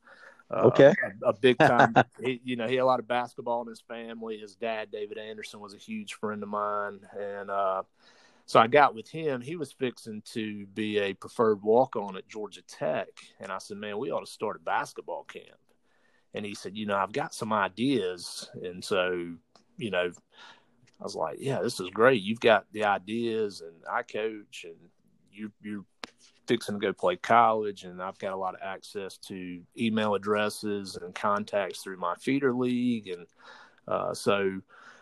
okay. 0.52 0.94
A, 1.24 1.28
a, 1.28 1.32
big 1.32 1.58
time. 1.58 1.94
he, 2.22 2.40
you 2.44 2.56
know, 2.56 2.66
he 2.66 2.76
had 2.76 2.82
a 2.82 2.86
lot 2.86 3.00
of 3.00 3.08
basketball 3.08 3.62
in 3.62 3.68
his 3.68 3.80
family. 3.80 4.38
His 4.38 4.54
dad, 4.54 4.90
David 4.90 5.18
Anderson, 5.18 5.60
was 5.60 5.74
a 5.74 5.78
huge 5.78 6.14
friend 6.14 6.42
of 6.42 6.48
mine, 6.48 7.00
and 7.18 7.50
uh, 7.50 7.82
so 8.46 8.60
I 8.60 8.66
got 8.66 8.94
with 8.94 9.08
him. 9.08 9.40
He 9.40 9.56
was 9.56 9.72
fixing 9.72 10.22
to 10.32 10.66
be 10.66 10.98
a 10.98 11.14
preferred 11.14 11.62
walk 11.62 11.96
on 11.96 12.16
at 12.16 12.28
Georgia 12.28 12.62
Tech. 12.62 13.08
And 13.40 13.52
I 13.52 13.58
said, 13.58 13.76
man, 13.76 13.98
we 13.98 14.10
ought 14.10 14.24
to 14.24 14.30
start 14.30 14.56
a 14.56 14.58
basketball 14.58 15.24
camp. 15.24 15.58
And 16.34 16.44
he 16.44 16.54
said, 16.54 16.76
you 16.76 16.86
know, 16.86 16.96
I've 16.96 17.12
got 17.12 17.34
some 17.34 17.52
ideas. 17.52 18.50
And 18.62 18.84
so, 18.84 19.34
you 19.76 19.90
know, 19.90 20.10
I 21.00 21.02
was 21.02 21.14
like, 21.14 21.38
yeah, 21.40 21.60
this 21.62 21.80
is 21.80 21.90
great. 21.90 22.22
You've 22.22 22.40
got 22.40 22.66
the 22.72 22.84
ideas, 22.84 23.60
and 23.60 23.74
I 23.90 24.02
coach, 24.02 24.64
and 24.64 24.76
you, 25.32 25.50
you're 25.60 25.84
fixing 26.46 26.74
to 26.74 26.80
go 26.80 26.92
play 26.92 27.16
college, 27.16 27.84
and 27.84 28.02
I've 28.02 28.18
got 28.18 28.32
a 28.32 28.36
lot 28.36 28.54
of 28.54 28.60
access 28.62 29.16
to 29.18 29.60
email 29.78 30.14
addresses 30.14 30.96
and 30.96 31.14
contacts 31.14 31.82
through 31.82 31.98
my 31.98 32.14
feeder 32.16 32.54
league. 32.54 33.08
And 33.08 33.26
uh, 33.86 34.14
so, 34.14 34.60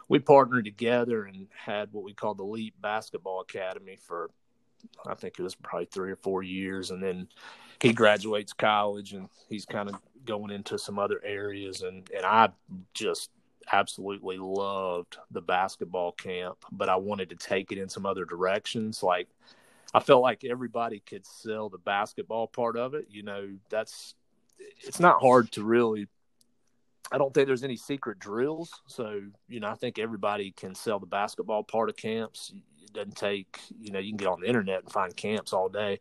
we 0.08 0.18
partnered 0.18 0.64
together 0.64 1.24
and 1.24 1.46
had 1.54 1.92
what 1.92 2.02
we 2.02 2.12
call 2.12 2.34
the 2.34 2.42
Leap 2.42 2.74
Basketball 2.82 3.40
Academy 3.42 3.96
for 3.96 4.30
I 5.06 5.14
think 5.14 5.38
it 5.38 5.42
was 5.42 5.54
probably 5.54 5.86
three 5.86 6.10
or 6.10 6.16
four 6.16 6.42
years, 6.42 6.90
and 6.90 7.02
then 7.02 7.28
he 7.80 7.92
graduates 7.92 8.52
college 8.52 9.12
and 9.12 9.28
he's 9.48 9.64
kind 9.64 9.88
of 9.88 9.96
going 10.24 10.50
into 10.50 10.78
some 10.78 10.98
other 10.98 11.20
areas, 11.24 11.82
and 11.82 12.08
and 12.16 12.24
I 12.24 12.50
just 12.94 13.30
absolutely 13.72 14.38
loved 14.38 15.18
the 15.30 15.40
basketball 15.40 16.12
camp, 16.12 16.58
but 16.72 16.88
I 16.88 16.96
wanted 16.96 17.30
to 17.30 17.36
take 17.36 17.72
it 17.72 17.78
in 17.78 17.88
some 17.88 18.06
other 18.06 18.24
directions. 18.24 19.02
Like 19.02 19.28
I 19.92 20.00
felt 20.00 20.22
like 20.22 20.44
everybody 20.44 21.00
could 21.00 21.26
sell 21.26 21.68
the 21.68 21.78
basketball 21.78 22.46
part 22.46 22.76
of 22.76 22.94
it. 22.94 23.06
You 23.10 23.22
know, 23.22 23.48
that's 23.68 24.14
it's 24.58 25.00
not 25.00 25.20
hard 25.20 25.50
to 25.52 25.64
really 25.64 26.06
I 27.12 27.18
don't 27.18 27.34
think 27.34 27.46
there's 27.46 27.64
any 27.64 27.76
secret 27.76 28.18
drills. 28.18 28.70
So, 28.86 29.20
you 29.48 29.60
know, 29.60 29.68
I 29.68 29.74
think 29.74 29.98
everybody 29.98 30.52
can 30.52 30.74
sell 30.74 31.00
the 31.00 31.06
basketball 31.06 31.64
part 31.64 31.88
of 31.88 31.96
camps. 31.96 32.52
It 32.84 32.92
doesn't 32.92 33.16
take, 33.16 33.58
you 33.80 33.90
know, 33.90 33.98
you 33.98 34.10
can 34.10 34.16
get 34.16 34.28
on 34.28 34.40
the 34.40 34.46
internet 34.46 34.82
and 34.82 34.92
find 34.92 35.14
camps 35.16 35.52
all 35.52 35.68
day. 35.68 35.98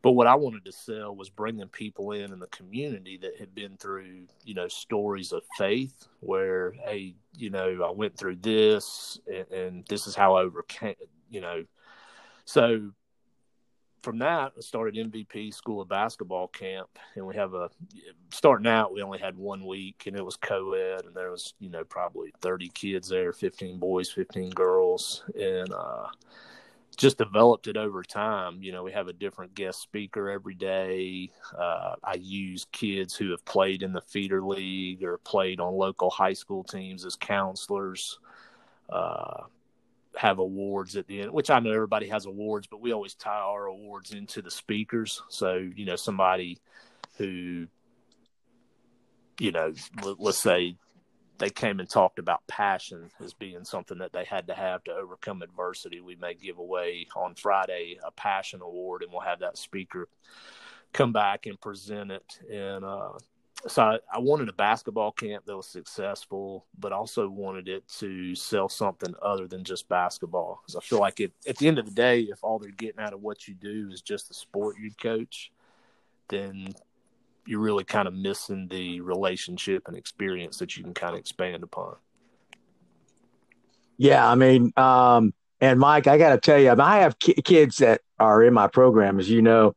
But 0.00 0.12
what 0.12 0.28
I 0.28 0.36
wanted 0.36 0.64
to 0.66 0.72
sell 0.72 1.14
was 1.14 1.28
bringing 1.28 1.66
people 1.66 2.12
in 2.12 2.32
in 2.32 2.38
the 2.38 2.46
community 2.48 3.18
that 3.18 3.36
had 3.36 3.52
been 3.52 3.76
through, 3.76 4.26
you 4.44 4.54
know, 4.54 4.68
stories 4.68 5.32
of 5.32 5.42
faith 5.56 6.06
where, 6.20 6.70
hey, 6.70 7.16
you 7.36 7.50
know, 7.50 7.82
I 7.84 7.90
went 7.90 8.16
through 8.16 8.36
this 8.36 9.18
and, 9.26 9.50
and 9.50 9.84
this 9.88 10.06
is 10.06 10.14
how 10.14 10.36
I 10.36 10.42
overcame, 10.42 10.94
you 11.28 11.40
know. 11.40 11.64
So 12.44 12.92
from 14.02 14.18
that, 14.18 14.52
I 14.56 14.60
started 14.60 14.94
MVP 14.94 15.52
School 15.52 15.80
of 15.80 15.88
Basketball 15.88 16.48
Camp, 16.48 16.88
and 17.14 17.26
we 17.26 17.34
have 17.36 17.54
a 17.54 17.70
starting 18.30 18.66
out. 18.66 18.92
We 18.92 19.02
only 19.02 19.18
had 19.18 19.36
one 19.36 19.66
week, 19.66 20.04
and 20.06 20.16
it 20.16 20.24
was 20.24 20.36
co-ed, 20.36 21.04
and 21.04 21.14
there 21.14 21.30
was 21.30 21.54
you 21.58 21.70
know 21.70 21.84
probably 21.84 22.32
thirty 22.40 22.68
kids 22.68 23.08
there, 23.08 23.32
fifteen 23.32 23.78
boys, 23.78 24.10
fifteen 24.10 24.50
girls, 24.50 25.24
and 25.38 25.72
uh, 25.72 26.06
just 26.96 27.18
developed 27.18 27.66
it 27.66 27.76
over 27.76 28.02
time. 28.02 28.62
You 28.62 28.72
know, 28.72 28.82
we 28.82 28.92
have 28.92 29.08
a 29.08 29.12
different 29.12 29.54
guest 29.54 29.80
speaker 29.80 30.30
every 30.30 30.54
day. 30.54 31.30
Uh, 31.56 31.94
I 32.02 32.14
use 32.14 32.66
kids 32.72 33.14
who 33.14 33.30
have 33.30 33.44
played 33.44 33.82
in 33.82 33.92
the 33.92 34.00
feeder 34.00 34.42
league 34.42 35.02
or 35.02 35.18
played 35.18 35.60
on 35.60 35.74
local 35.74 36.10
high 36.10 36.32
school 36.32 36.64
teams 36.64 37.04
as 37.04 37.16
counselors. 37.16 38.18
Uh, 38.88 39.44
have 40.18 40.40
awards 40.40 40.96
at 40.96 41.06
the 41.06 41.20
end, 41.20 41.30
which 41.30 41.48
I 41.48 41.60
know 41.60 41.70
everybody 41.70 42.08
has 42.08 42.26
awards, 42.26 42.66
but 42.66 42.80
we 42.80 42.92
always 42.92 43.14
tie 43.14 43.38
our 43.38 43.66
awards 43.66 44.10
into 44.10 44.42
the 44.42 44.50
speakers. 44.50 45.22
So, 45.28 45.54
you 45.54 45.84
know, 45.84 45.94
somebody 45.94 46.58
who, 47.18 47.68
you 49.38 49.52
know, 49.52 49.72
let's 50.18 50.42
say 50.42 50.74
they 51.38 51.50
came 51.50 51.78
and 51.78 51.88
talked 51.88 52.18
about 52.18 52.44
passion 52.48 53.12
as 53.22 53.32
being 53.32 53.64
something 53.64 53.98
that 53.98 54.12
they 54.12 54.24
had 54.24 54.48
to 54.48 54.54
have 54.54 54.82
to 54.84 54.92
overcome 54.92 55.40
adversity. 55.40 56.00
We 56.00 56.16
may 56.16 56.34
give 56.34 56.58
away 56.58 57.06
on 57.14 57.36
Friday 57.36 58.00
a 58.04 58.10
passion 58.10 58.60
award, 58.60 59.04
and 59.04 59.12
we'll 59.12 59.20
have 59.20 59.38
that 59.38 59.56
speaker 59.56 60.08
come 60.92 61.12
back 61.12 61.46
and 61.46 61.60
present 61.60 62.10
it. 62.10 62.40
And 62.50 62.84
uh, 62.84 63.12
so 63.66 63.82
I, 63.82 63.98
I, 64.12 64.18
wanted 64.18 64.48
a 64.48 64.52
basketball 64.52 65.10
camp 65.10 65.44
that 65.46 65.56
was 65.56 65.66
successful, 65.66 66.66
but 66.78 66.92
also 66.92 67.28
wanted 67.28 67.68
it 67.68 67.88
to 67.98 68.34
sell 68.34 68.68
something 68.68 69.14
other 69.20 69.48
than 69.48 69.64
just 69.64 69.88
basketball. 69.88 70.62
Because 70.62 70.76
I 70.76 70.80
feel 70.80 71.00
like 71.00 71.20
at 71.20 71.56
the 71.56 71.66
end 71.66 71.78
of 71.78 71.86
the 71.86 71.92
day, 71.92 72.20
if 72.22 72.38
all 72.42 72.58
they're 72.58 72.70
getting 72.70 73.00
out 73.00 73.12
of 73.12 73.20
what 73.20 73.48
you 73.48 73.54
do 73.54 73.90
is 73.92 74.00
just 74.00 74.28
the 74.28 74.34
sport 74.34 74.76
you 74.80 74.92
coach, 75.00 75.50
then 76.28 76.72
you're 77.46 77.60
really 77.60 77.84
kind 77.84 78.06
of 78.06 78.14
missing 78.14 78.68
the 78.68 79.00
relationship 79.00 79.88
and 79.88 79.96
experience 79.96 80.58
that 80.58 80.76
you 80.76 80.84
can 80.84 80.94
kind 80.94 81.14
of 81.14 81.20
expand 81.20 81.62
upon. 81.62 81.96
Yeah, 83.96 84.28
I 84.28 84.36
mean, 84.36 84.72
um, 84.76 85.34
and 85.60 85.80
Mike, 85.80 86.06
I 86.06 86.18
got 86.18 86.30
to 86.30 86.38
tell 86.38 86.58
you, 86.58 86.70
I 86.70 86.98
have 86.98 87.18
kids 87.18 87.78
that 87.78 88.02
are 88.20 88.44
in 88.44 88.54
my 88.54 88.68
program, 88.68 89.18
as 89.18 89.28
you 89.28 89.42
know, 89.42 89.74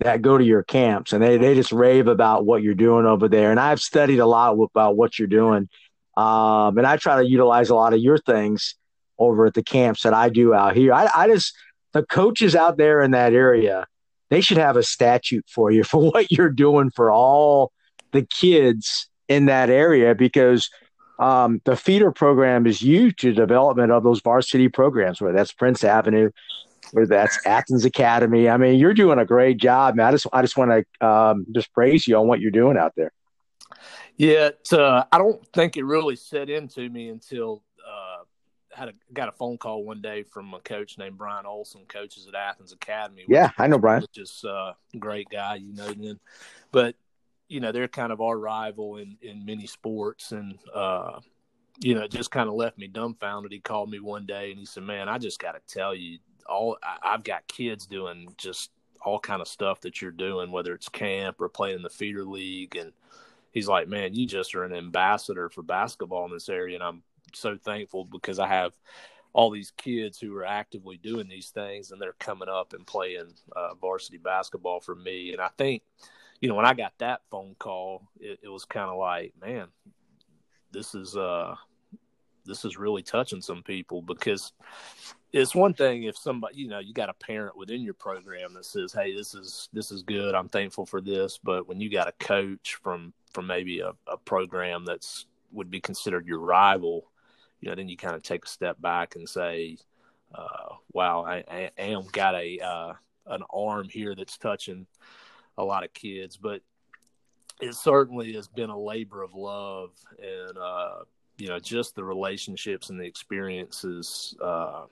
that 0.00 0.22
go 0.22 0.36
to 0.36 0.44
your 0.44 0.62
camps 0.62 1.12
and 1.12 1.22
they, 1.22 1.36
they 1.36 1.54
just 1.54 1.72
rave 1.72 2.08
about 2.08 2.44
what 2.44 2.62
you're 2.62 2.74
doing 2.74 3.06
over 3.06 3.28
there. 3.28 3.50
And 3.50 3.60
I've 3.60 3.80
studied 3.80 4.18
a 4.18 4.26
lot 4.26 4.52
about 4.52 4.96
what 4.96 5.18
you're 5.18 5.28
doing. 5.28 5.68
Um, 6.16 6.78
and 6.78 6.86
I 6.86 6.96
try 6.96 7.22
to 7.22 7.28
utilize 7.28 7.70
a 7.70 7.74
lot 7.74 7.94
of 7.94 8.00
your 8.00 8.18
things 8.18 8.74
over 9.18 9.46
at 9.46 9.54
the 9.54 9.62
camps 9.62 10.02
that 10.02 10.14
I 10.14 10.28
do 10.28 10.52
out 10.54 10.76
here. 10.76 10.92
I, 10.92 11.08
I 11.14 11.28
just, 11.28 11.54
the 11.92 12.04
coaches 12.04 12.56
out 12.56 12.76
there 12.76 13.00
in 13.02 13.12
that 13.12 13.32
area, 13.32 13.86
they 14.30 14.40
should 14.40 14.58
have 14.58 14.76
a 14.76 14.82
statute 14.82 15.44
for 15.48 15.70
you 15.70 15.84
for 15.84 16.10
what 16.10 16.30
you're 16.30 16.50
doing 16.50 16.90
for 16.90 17.10
all 17.10 17.72
the 18.12 18.22
kids 18.22 19.08
in 19.28 19.46
that 19.46 19.70
area 19.70 20.14
because 20.14 20.68
um, 21.18 21.60
the 21.64 21.76
feeder 21.76 22.10
program 22.10 22.66
is 22.66 22.82
huge 22.82 23.16
to 23.18 23.32
development 23.32 23.92
of 23.92 24.02
those 24.02 24.20
varsity 24.20 24.68
programs, 24.68 25.20
whether 25.20 25.36
that's 25.36 25.52
Prince 25.52 25.84
Avenue, 25.84 26.30
or 26.92 27.06
that's 27.06 27.38
Athens 27.46 27.84
Academy. 27.84 28.48
I 28.48 28.56
mean, 28.56 28.78
you're 28.78 28.94
doing 28.94 29.18
a 29.18 29.24
great 29.24 29.58
job, 29.58 29.96
man. 29.96 30.06
I 30.06 30.10
just 30.12 30.26
I 30.32 30.42
just 30.42 30.56
want 30.56 30.70
to 30.70 31.06
um, 31.06 31.46
just 31.54 31.72
praise 31.72 32.06
you 32.06 32.16
on 32.16 32.26
what 32.26 32.40
you're 32.40 32.50
doing 32.50 32.76
out 32.76 32.92
there. 32.96 33.12
Yeah, 34.16 34.50
uh, 34.72 35.04
I 35.10 35.18
don't 35.18 35.44
think 35.52 35.76
it 35.76 35.84
really 35.84 36.16
set 36.16 36.48
into 36.48 36.88
me 36.88 37.08
until 37.08 37.62
uh, 37.84 38.22
had 38.70 38.88
a, 38.90 38.92
got 39.12 39.28
a 39.28 39.32
phone 39.32 39.58
call 39.58 39.84
one 39.84 40.00
day 40.00 40.22
from 40.22 40.54
a 40.54 40.60
coach 40.60 40.98
named 40.98 41.18
Brian 41.18 41.46
Olson, 41.46 41.82
coaches 41.88 42.28
at 42.28 42.34
Athens 42.34 42.72
Academy. 42.72 43.24
Yeah, 43.28 43.50
I 43.58 43.66
know 43.66 43.78
Brian. 43.78 44.04
Just 44.12 44.44
uh, 44.44 44.74
great 44.98 45.28
guy, 45.30 45.56
you 45.56 45.74
know. 45.74 45.90
Then, 45.90 46.20
but 46.70 46.94
you 47.48 47.60
know, 47.60 47.72
they're 47.72 47.88
kind 47.88 48.12
of 48.12 48.20
our 48.20 48.38
rival 48.38 48.96
in 48.96 49.16
in 49.20 49.44
many 49.44 49.66
sports, 49.66 50.30
and 50.30 50.58
uh, 50.72 51.18
you 51.80 51.94
know, 51.94 52.02
it 52.02 52.10
just 52.10 52.30
kind 52.30 52.48
of 52.48 52.54
left 52.54 52.78
me 52.78 52.86
dumbfounded. 52.86 53.52
He 53.52 53.60
called 53.60 53.90
me 53.90 53.98
one 53.98 54.26
day 54.26 54.50
and 54.50 54.58
he 54.58 54.66
said, 54.66 54.84
"Man, 54.84 55.08
I 55.08 55.18
just 55.18 55.40
got 55.40 55.52
to 55.52 55.60
tell 55.66 55.94
you, 55.94 56.18
all 56.46 56.78
I've 57.02 57.24
got 57.24 57.46
kids 57.48 57.86
doing 57.86 58.32
just 58.36 58.70
all 59.04 59.18
kind 59.18 59.42
of 59.42 59.48
stuff 59.48 59.80
that 59.82 60.00
you're 60.00 60.10
doing, 60.10 60.50
whether 60.50 60.74
it's 60.74 60.88
camp 60.88 61.40
or 61.40 61.48
playing 61.48 61.76
in 61.76 61.82
the 61.82 61.90
feeder 61.90 62.24
league. 62.24 62.76
And 62.76 62.92
he's 63.52 63.68
like, 63.68 63.88
man, 63.88 64.14
you 64.14 64.26
just 64.26 64.54
are 64.54 64.64
an 64.64 64.74
ambassador 64.74 65.48
for 65.50 65.62
basketball 65.62 66.24
in 66.24 66.32
this 66.32 66.48
area. 66.48 66.76
And 66.76 66.84
I'm 66.84 67.02
so 67.34 67.56
thankful 67.56 68.04
because 68.04 68.38
I 68.38 68.48
have 68.48 68.72
all 69.34 69.50
these 69.50 69.72
kids 69.72 70.18
who 70.18 70.34
are 70.36 70.46
actively 70.46 70.96
doing 70.96 71.28
these 71.28 71.50
things 71.50 71.90
and 71.90 72.00
they're 72.00 72.14
coming 72.14 72.48
up 72.48 72.72
and 72.72 72.86
playing 72.86 73.32
uh, 73.54 73.74
varsity 73.74 74.18
basketball 74.18 74.80
for 74.80 74.94
me. 74.94 75.32
And 75.32 75.40
I 75.40 75.48
think, 75.58 75.82
you 76.40 76.48
know, 76.48 76.54
when 76.54 76.66
I 76.66 76.72
got 76.72 76.92
that 76.98 77.22
phone 77.30 77.56
call, 77.58 78.08
it, 78.20 78.38
it 78.42 78.48
was 78.48 78.64
kind 78.64 78.88
of 78.88 78.96
like, 78.96 79.34
man, 79.40 79.66
this 80.70 80.94
is, 80.94 81.16
uh, 81.16 81.56
this 82.44 82.64
is 82.64 82.78
really 82.78 83.02
touching 83.02 83.40
some 83.40 83.62
people 83.62 84.02
because 84.02 84.52
it's 85.40 85.54
one 85.54 85.74
thing 85.74 86.04
if 86.04 86.16
somebody 86.16 86.56
you 86.56 86.68
know 86.68 86.78
you 86.78 86.94
got 86.94 87.08
a 87.08 87.14
parent 87.14 87.56
within 87.56 87.82
your 87.82 87.94
program 87.94 88.54
that 88.54 88.64
says 88.64 88.92
hey 88.92 89.14
this 89.14 89.34
is 89.34 89.68
this 89.72 89.90
is 89.90 90.02
good. 90.02 90.34
I'm 90.34 90.48
thankful 90.48 90.86
for 90.86 91.00
this. 91.00 91.38
But 91.42 91.68
when 91.68 91.80
you 91.80 91.90
got 91.90 92.08
a 92.08 92.12
coach 92.12 92.76
from 92.82 93.12
from 93.32 93.46
maybe 93.46 93.80
a, 93.80 93.92
a 94.06 94.16
program 94.16 94.84
that's 94.84 95.26
would 95.52 95.70
be 95.70 95.80
considered 95.80 96.26
your 96.26 96.40
rival 96.40 97.10
you 97.60 97.68
know 97.68 97.76
then 97.76 97.88
you 97.88 97.96
kind 97.96 98.16
of 98.16 98.22
take 98.22 98.44
a 98.44 98.48
step 98.48 98.80
back 98.80 99.14
and 99.14 99.28
say 99.28 99.78
uh, 100.34 100.74
wow 100.92 101.24
I, 101.24 101.44
I, 101.48 101.70
am 101.78 102.04
got 102.12 102.34
a 102.34 102.58
uh, 102.58 102.92
an 103.26 103.42
arm 103.50 103.88
here 103.88 104.14
that's 104.14 104.36
touching 104.36 104.86
a 105.56 105.64
lot 105.64 105.84
of 105.84 105.92
kids. 105.92 106.36
But 106.36 106.60
it 107.60 107.74
certainly 107.74 108.32
has 108.34 108.48
been 108.48 108.70
a 108.70 108.78
labor 108.78 109.22
of 109.22 109.34
love 109.34 109.90
and 110.18 110.58
uh, 110.58 110.98
you 111.38 111.48
know 111.48 111.58
just 111.58 111.94
the 111.94 112.04
relationships 112.04 112.90
and 112.90 113.00
the 113.00 113.04
experiences 113.04 114.36
uh, 114.42 114.84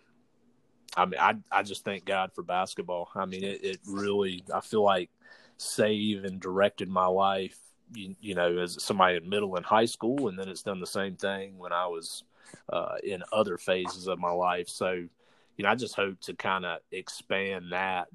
I 0.97 1.07
mean, 1.07 1.21
I 1.21 1.37
I 1.51 1.63
just 1.63 1.85
thank 1.85 2.05
God 2.05 2.33
for 2.35 2.43
basketball. 2.43 3.11
I 3.15 3.25
mean, 3.25 3.45
it, 3.45 3.65
it 3.65 3.81
really 3.87 4.45
I 4.55 4.61
feel 4.61 4.83
like 4.83 5.11
saved 5.57 6.25
and 6.25 6.41
directed 6.41 6.89
my 6.89 7.07
life. 7.07 7.59
You, 7.95 8.15
you 8.21 8.35
know, 8.35 8.59
as 8.59 8.83
somebody 8.83 9.17
in 9.17 9.29
middle 9.29 9.57
and 9.57 9.65
high 9.65 9.85
school, 9.85 10.29
and 10.29 10.39
then 10.39 10.49
it's 10.49 10.63
done 10.63 10.81
the 10.81 10.87
same 10.87 11.17
thing 11.17 11.59
when 11.59 11.73
I 11.73 11.87
was 11.87 12.25
uh, 12.71 12.97
in 13.03 13.23
other 13.33 13.59
phases 13.59 14.07
of 14.07 14.19
my 14.19 14.31
life. 14.31 14.69
So, 14.69 14.93
you 14.93 15.65
know, 15.65 15.69
I 15.69 15.75
just 15.75 15.95
hope 15.95 16.21
to 16.23 16.35
kind 16.35 16.65
of 16.65 16.81
expand 16.91 17.73
that 17.73 18.09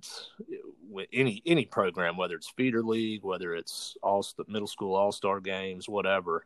with 0.90 1.08
any 1.14 1.42
any 1.46 1.66
program, 1.66 2.18
whether 2.18 2.36
it's 2.36 2.50
feeder 2.50 2.84
league, 2.84 3.24
whether 3.24 3.56
it's 3.56 3.98
all 4.02 4.26
middle 4.48 4.68
school 4.68 4.96
all 4.96 5.12
star 5.12 5.40
games, 5.40 5.88
whatever. 5.88 6.46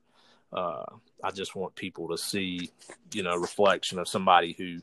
Uh, 0.51 0.83
I 1.23 1.31
just 1.31 1.55
want 1.55 1.75
people 1.75 2.09
to 2.09 2.17
see, 2.17 2.71
you 3.13 3.23
know, 3.23 3.37
reflection 3.37 3.99
of 3.99 4.07
somebody 4.09 4.53
who 4.57 4.81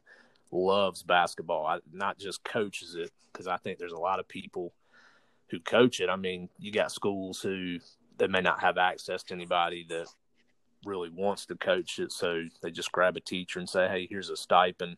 loves 0.51 1.03
basketball, 1.03 1.67
I, 1.67 1.79
not 1.93 2.19
just 2.19 2.45
coaches 2.45 2.95
it, 2.95 3.11
because 3.33 3.47
I 3.47 3.57
think 3.57 3.79
there's 3.79 3.93
a 3.93 3.99
lot 3.99 4.21
of 4.21 4.29
people 4.29 4.73
who 5.51 5.61
coach 5.61 6.01
it. 6.01 6.09
I 6.09 6.17
mean, 6.17 6.49
you 6.59 6.73
got 6.73 6.93
schools 6.93 7.41
who 7.41 7.79
they 8.19 8.27
may 8.27 8.41
not 8.41 8.61
have 8.61 8.79
access 8.79 9.23
to 9.25 9.35
anybody 9.35 9.87
that 9.89 10.07
really 10.85 11.11
wants 11.11 11.47
to 11.47 11.57
coach 11.57 11.99
it, 11.99 12.13
so 12.13 12.45
they 12.63 12.71
just 12.71 12.93
grab 12.93 13.17
a 13.17 13.21
teacher 13.21 13.59
and 13.59 13.69
say, 13.69 13.89
"Hey, 13.89 14.07
here's 14.09 14.31
a 14.31 14.37
stipend." 14.37 14.97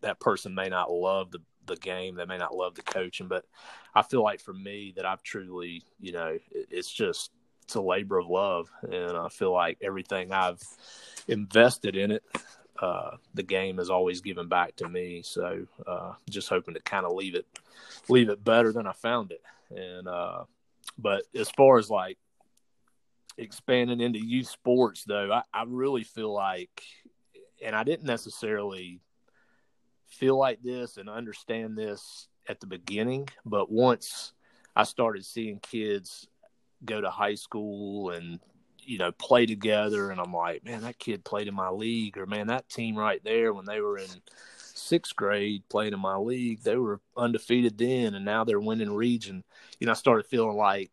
That 0.00 0.20
person 0.20 0.54
may 0.54 0.68
not 0.68 0.90
love 0.90 1.30
the 1.30 1.40
the 1.66 1.76
game, 1.76 2.14
they 2.14 2.26
may 2.26 2.36
not 2.36 2.54
love 2.54 2.74
the 2.74 2.82
coaching, 2.82 3.28
but 3.28 3.44
I 3.94 4.02
feel 4.02 4.22
like 4.22 4.40
for 4.40 4.52
me 4.52 4.92
that 4.96 5.06
I've 5.06 5.22
truly, 5.22 5.82
you 5.98 6.12
know, 6.12 6.38
it's 6.50 6.92
just 6.92 7.30
it's 7.62 7.74
a 7.74 7.80
labor 7.80 8.18
of 8.18 8.26
love, 8.26 8.70
and 8.82 9.16
I 9.16 9.28
feel 9.28 9.52
like 9.52 9.78
everything 9.82 10.32
I've 10.32 10.62
invested 11.26 11.96
in 11.96 12.10
it 12.10 12.22
uh, 12.80 13.16
the 13.34 13.42
game 13.42 13.78
has 13.78 13.90
always 13.90 14.20
given 14.20 14.48
back 14.48 14.76
to 14.76 14.88
me. 14.88 15.22
So 15.22 15.66
uh, 15.86 16.12
just 16.28 16.48
hoping 16.48 16.74
to 16.74 16.80
kind 16.80 17.06
of 17.06 17.12
leave 17.12 17.34
it 17.34 17.46
leave 18.08 18.28
it 18.28 18.44
better 18.44 18.72
than 18.72 18.86
I 18.86 18.92
found 18.92 19.32
it. 19.32 19.42
And 19.70 20.08
uh, 20.08 20.44
but 20.98 21.24
as 21.34 21.50
far 21.50 21.78
as 21.78 21.90
like 21.90 22.18
expanding 23.38 24.00
into 24.00 24.18
youth 24.18 24.48
sports, 24.48 25.04
though, 25.04 25.32
I, 25.32 25.42
I 25.52 25.64
really 25.66 26.04
feel 26.04 26.32
like, 26.32 26.82
and 27.62 27.74
I 27.74 27.84
didn't 27.84 28.06
necessarily 28.06 29.00
feel 30.06 30.38
like 30.38 30.62
this 30.62 30.96
and 30.96 31.08
understand 31.08 31.76
this 31.76 32.28
at 32.48 32.60
the 32.60 32.66
beginning, 32.66 33.28
but 33.44 33.70
once 33.70 34.32
I 34.76 34.84
started 34.84 35.24
seeing 35.24 35.58
kids 35.60 36.28
go 36.84 37.00
to 37.00 37.10
high 37.10 37.34
school 37.36 38.10
and 38.10 38.38
you 38.86 38.98
know, 38.98 39.12
play 39.12 39.46
together. 39.46 40.10
And 40.10 40.20
I'm 40.20 40.32
like, 40.32 40.64
man, 40.64 40.82
that 40.82 40.98
kid 40.98 41.24
played 41.24 41.48
in 41.48 41.54
my 41.54 41.70
league, 41.70 42.18
or 42.18 42.26
man, 42.26 42.48
that 42.48 42.68
team 42.68 42.96
right 42.96 43.22
there 43.24 43.52
when 43.52 43.66
they 43.66 43.80
were 43.80 43.98
in 43.98 44.08
sixth 44.74 45.14
grade 45.16 45.62
played 45.68 45.92
in 45.92 46.00
my 46.00 46.16
league, 46.16 46.62
they 46.62 46.76
were 46.76 47.00
undefeated 47.16 47.78
then, 47.78 48.14
and 48.14 48.24
now 48.24 48.44
they're 48.44 48.60
winning 48.60 48.92
region. 48.92 49.44
You 49.78 49.86
know, 49.86 49.92
I 49.92 49.94
started 49.94 50.26
feeling 50.26 50.56
like 50.56 50.90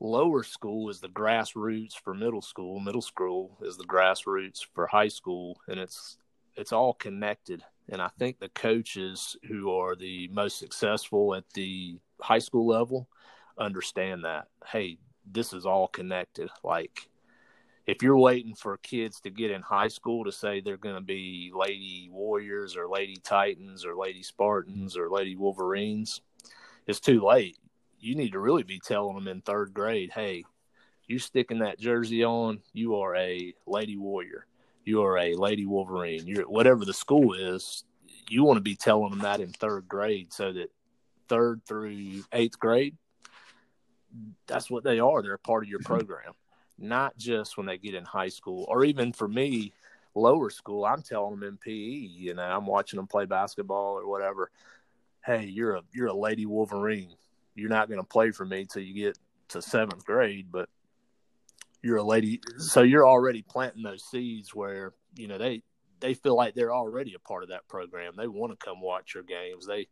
lower 0.00 0.42
school 0.42 0.90
is 0.90 1.00
the 1.00 1.08
grassroots 1.08 1.94
for 1.94 2.14
middle 2.14 2.42
school, 2.42 2.80
middle 2.80 3.02
school 3.02 3.56
is 3.62 3.76
the 3.76 3.84
grassroots 3.84 4.64
for 4.74 4.86
high 4.86 5.08
school, 5.08 5.60
and 5.68 5.80
it's 5.80 6.18
it's 6.56 6.72
all 6.72 6.94
connected. 6.94 7.62
And 7.90 8.02
I 8.02 8.08
think 8.18 8.38
the 8.38 8.50
coaches 8.50 9.36
who 9.46 9.70
are 9.72 9.96
the 9.96 10.28
most 10.28 10.58
successful 10.58 11.34
at 11.34 11.44
the 11.54 11.98
high 12.20 12.40
school 12.40 12.66
level 12.66 13.08
understand 13.56 14.24
that. 14.24 14.48
Hey, 14.66 14.98
this 15.32 15.52
is 15.52 15.66
all 15.66 15.88
connected. 15.88 16.50
Like 16.62 17.08
if 17.86 18.02
you're 18.02 18.18
waiting 18.18 18.54
for 18.54 18.76
kids 18.76 19.20
to 19.20 19.30
get 19.30 19.50
in 19.50 19.62
high 19.62 19.88
school 19.88 20.24
to 20.24 20.32
say 20.32 20.60
they're 20.60 20.76
going 20.76 20.94
to 20.94 21.00
be 21.00 21.50
lady 21.54 22.10
warriors 22.12 22.76
or 22.76 22.86
lady 22.86 23.16
titans 23.16 23.84
or 23.84 23.96
lady 23.96 24.22
spartans 24.22 24.96
or 24.96 25.08
lady 25.08 25.36
wolverines, 25.36 26.20
it's 26.86 27.00
too 27.00 27.24
late. 27.24 27.56
You 27.98 28.14
need 28.14 28.32
to 28.32 28.40
really 28.40 28.62
be 28.62 28.78
telling 28.78 29.14
them 29.14 29.26
in 29.26 29.40
third 29.40 29.72
grade, 29.72 30.10
hey, 30.14 30.44
you 31.06 31.18
sticking 31.18 31.60
that 31.60 31.80
jersey 31.80 32.22
on, 32.22 32.60
you 32.74 32.96
are 32.96 33.16
a 33.16 33.54
lady 33.66 33.96
warrior. 33.96 34.46
You 34.84 35.02
are 35.02 35.18
a 35.18 35.34
lady 35.34 35.64
wolverine. 35.66 36.26
You're 36.26 36.48
whatever 36.48 36.84
the 36.84 36.92
school 36.92 37.32
is. 37.32 37.84
You 38.28 38.44
want 38.44 38.58
to 38.58 38.62
be 38.62 38.76
telling 38.76 39.10
them 39.10 39.20
that 39.20 39.40
in 39.40 39.52
third 39.52 39.88
grade, 39.88 40.32
so 40.32 40.52
that 40.52 40.70
third 41.28 41.62
through 41.66 42.24
eighth 42.32 42.58
grade, 42.58 42.96
that's 44.46 44.70
what 44.70 44.84
they 44.84 45.00
are. 45.00 45.22
They're 45.22 45.34
a 45.34 45.38
part 45.38 45.64
of 45.64 45.68
your 45.68 45.80
program, 45.80 46.32
not 46.78 47.16
just 47.18 47.56
when 47.56 47.66
they 47.66 47.78
get 47.78 47.94
in 47.94 48.04
high 48.04 48.28
school 48.28 48.66
or 48.68 48.84
even 48.84 49.12
for 49.12 49.28
me, 49.28 49.72
lower 50.14 50.50
school. 50.50 50.84
I'm 50.84 51.02
telling 51.02 51.38
them 51.38 51.48
in 51.48 51.56
PE, 51.56 51.70
you 51.72 52.34
know, 52.34 52.42
I'm 52.42 52.66
watching 52.66 52.98
them 52.98 53.06
play 53.06 53.24
basketball 53.24 53.98
or 53.98 54.08
whatever. 54.08 54.50
Hey, 55.24 55.44
you're 55.46 55.76
a 55.76 55.82
you're 55.92 56.08
a 56.08 56.16
lady 56.16 56.46
Wolverine. 56.46 57.14
You're 57.54 57.70
not 57.70 57.88
going 57.88 58.00
to 58.00 58.06
play 58.06 58.30
for 58.30 58.44
me 58.44 58.66
till 58.66 58.82
you 58.82 58.94
get 58.94 59.18
to 59.48 59.60
seventh 59.60 60.04
grade, 60.04 60.46
but 60.50 60.68
you're 61.82 61.96
a 61.96 62.02
lady. 62.02 62.40
So 62.58 62.82
you're 62.82 63.06
already 63.06 63.42
planting 63.42 63.82
those 63.82 64.04
seeds 64.04 64.54
where 64.54 64.92
you 65.16 65.28
know 65.28 65.38
they 65.38 65.62
they 66.00 66.14
feel 66.14 66.36
like 66.36 66.54
they're 66.54 66.74
already 66.74 67.14
a 67.14 67.18
part 67.18 67.42
of 67.42 67.50
that 67.50 67.68
program. 67.68 68.14
They 68.16 68.28
want 68.28 68.58
to 68.58 68.64
come 68.64 68.80
watch 68.80 69.14
your 69.14 69.24
games. 69.24 69.66
They 69.66 69.88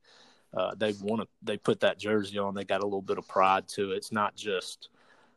uh, 0.54 0.74
they 0.76 0.92
want 1.02 1.22
to 1.22 1.28
they 1.42 1.56
put 1.56 1.80
that 1.80 1.98
jersey 1.98 2.38
on. 2.38 2.54
They 2.54 2.64
got 2.64 2.82
a 2.82 2.84
little 2.84 3.02
bit 3.02 3.18
of 3.18 3.28
pride 3.28 3.68
to 3.68 3.92
it. 3.92 3.96
It's 3.96 4.12
not 4.12 4.36
just 4.36 4.88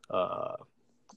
uh, 0.09 0.55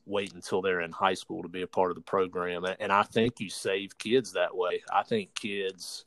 wait 0.07 0.35
until 0.35 0.62
they're 0.62 0.81
in 0.81 0.92
high 0.92 1.14
school 1.14 1.42
to 1.42 1.48
be 1.48 1.62
a 1.62 1.66
part 1.66 1.90
of 1.90 1.96
the 1.96 2.02
program. 2.02 2.64
And 2.81 2.92
I 2.92 3.02
think 3.02 3.40
you 3.40 3.48
save 3.50 3.98
kids 3.98 4.33
that 4.33 4.57
way. 4.57 4.83
I 4.92 5.02
think 5.02 5.35
kids 5.35 6.05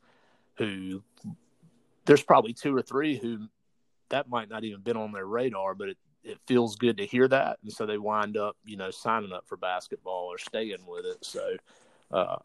who 0.56 1.04
there's 2.06 2.24
probably 2.24 2.54
two 2.54 2.76
or 2.76 2.82
three 2.82 3.17
who 3.17 3.48
that 4.10 4.30
might 4.30 4.50
not 4.50 4.63
even 4.63 4.82
been 4.82 4.98
on 4.98 5.12
their 5.12 5.26
radar, 5.26 5.74
but 5.74 5.89
it, 5.89 5.98
it 6.24 6.38
feels 6.48 6.76
good 6.76 6.98
to 6.98 7.06
hear 7.06 7.28
that, 7.28 7.58
and 7.63 7.71
so 7.71 7.86
they 7.86 7.98
wind 7.98 8.38
up, 8.38 8.56
you 8.65 8.78
know, 8.78 8.91
signing 8.91 9.32
up 9.32 9.48
for 9.48 9.58
basketball 9.58 10.26
or 10.26 10.38
staying 10.38 10.86
with 10.88 11.06
it. 11.06 11.24
So 11.24 11.56
uh, 12.12 12.38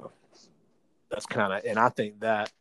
that's 1.11 1.27
kind 1.27 1.53
of, 1.53 1.65
and 1.65 1.79
I 1.79 1.89
think 1.89 2.21
that 2.21 2.53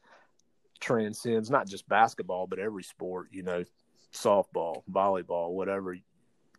transcends 0.79 1.49
not 1.49 1.67
just 1.67 1.87
basketball 1.89 2.47
but 2.47 2.59
every 2.59 2.83
sport 2.83 3.27
you 3.31 3.43
know 3.43 3.63
softball 4.13 4.83
volleyball 4.91 5.51
whatever 5.51 5.95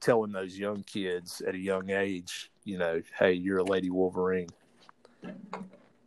telling 0.01 0.33
those 0.33 0.57
young 0.57 0.83
kids 0.85 1.43
at 1.47 1.55
a 1.55 1.59
young 1.59 1.91
age 1.91 2.51
you 2.65 2.79
know 2.79 3.01
hey 3.19 3.33
you're 3.33 3.59
a 3.59 3.65
lady 3.65 3.91
wolverine. 3.91 4.49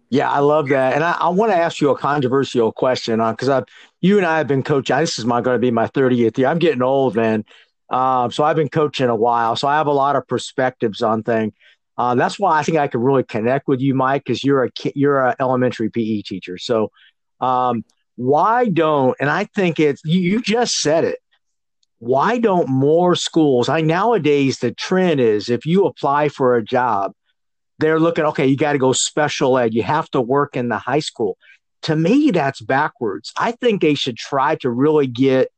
Yeah 0.09 0.29
i 0.29 0.39
love 0.39 0.69
that. 0.69 0.93
And 0.93 1.03
i, 1.03 1.13
I 1.13 1.29
want 1.29 1.51
to 1.51 1.57
ask 1.57 1.81
you 1.81 1.89
a 1.89 1.97
controversial 1.97 2.71
question 2.71 3.19
on 3.19 3.33
because 3.33 3.49
i 3.49 3.63
you 4.01 4.17
and 4.17 4.25
i 4.25 4.37
have 4.37 4.47
been 4.47 4.63
coaching 4.63 4.97
this 4.97 5.19
is 5.19 5.25
my 5.25 5.41
going 5.41 5.55
to 5.55 5.59
be 5.59 5.71
my 5.71 5.87
30th 5.87 6.37
year. 6.37 6.47
I'm 6.47 6.59
getting 6.59 6.81
old 6.81 7.15
man. 7.15 7.45
Um, 7.89 8.31
so 8.31 8.43
i've 8.43 8.55
been 8.55 8.69
coaching 8.69 9.09
a 9.09 9.15
while 9.15 9.55
so 9.55 9.67
i 9.67 9.75
have 9.75 9.87
a 9.87 9.91
lot 9.91 10.15
of 10.15 10.27
perspectives 10.27 11.01
on 11.01 11.23
things 11.23 11.53
um, 11.97 12.17
that's 12.17 12.39
why 12.39 12.57
I 12.57 12.63
think 12.63 12.77
I 12.77 12.87
could 12.87 13.01
really 13.01 13.23
connect 13.23 13.67
with 13.67 13.79
you, 13.79 13.93
Mike, 13.93 14.23
because 14.25 14.43
you're 14.43 14.65
a 14.65 14.69
you're 14.95 15.27
an 15.27 15.35
elementary 15.39 15.89
PE 15.89 16.23
teacher. 16.23 16.57
So, 16.57 16.91
um, 17.39 17.85
why 18.15 18.67
don't 18.67 19.15
and 19.19 19.29
i 19.29 19.45
think 19.55 19.79
it's 19.79 20.01
you, 20.05 20.19
you 20.19 20.41
just 20.41 20.79
said 20.79 21.03
it. 21.03 21.19
Why 21.99 22.37
don't 22.37 22.67
more 22.67 23.15
schools 23.15 23.69
i 23.69 23.81
nowadays 23.81 24.59
the 24.59 24.71
trend 24.71 25.19
is 25.19 25.49
if 25.49 25.65
you 25.65 25.85
apply 25.85 26.29
for 26.29 26.55
a 26.55 26.63
job 26.63 27.13
they're 27.79 27.99
looking 27.99 28.25
okay 28.25 28.45
you 28.45 28.57
got 28.57 28.73
to 28.73 28.77
go 28.77 28.93
special 28.93 29.57
ed 29.57 29.73
you 29.73 29.83
have 29.83 30.09
to 30.11 30.21
work 30.21 30.55
in 30.55 30.69
the 30.69 30.77
high 30.77 30.99
school. 30.99 31.37
To 31.83 31.95
me 31.95 32.31
that's 32.31 32.61
backwards. 32.61 33.33
I 33.37 33.51
think 33.51 33.81
they 33.81 33.95
should 33.95 34.17
try 34.17 34.55
to 34.57 34.69
really 34.69 35.07
get 35.07 35.49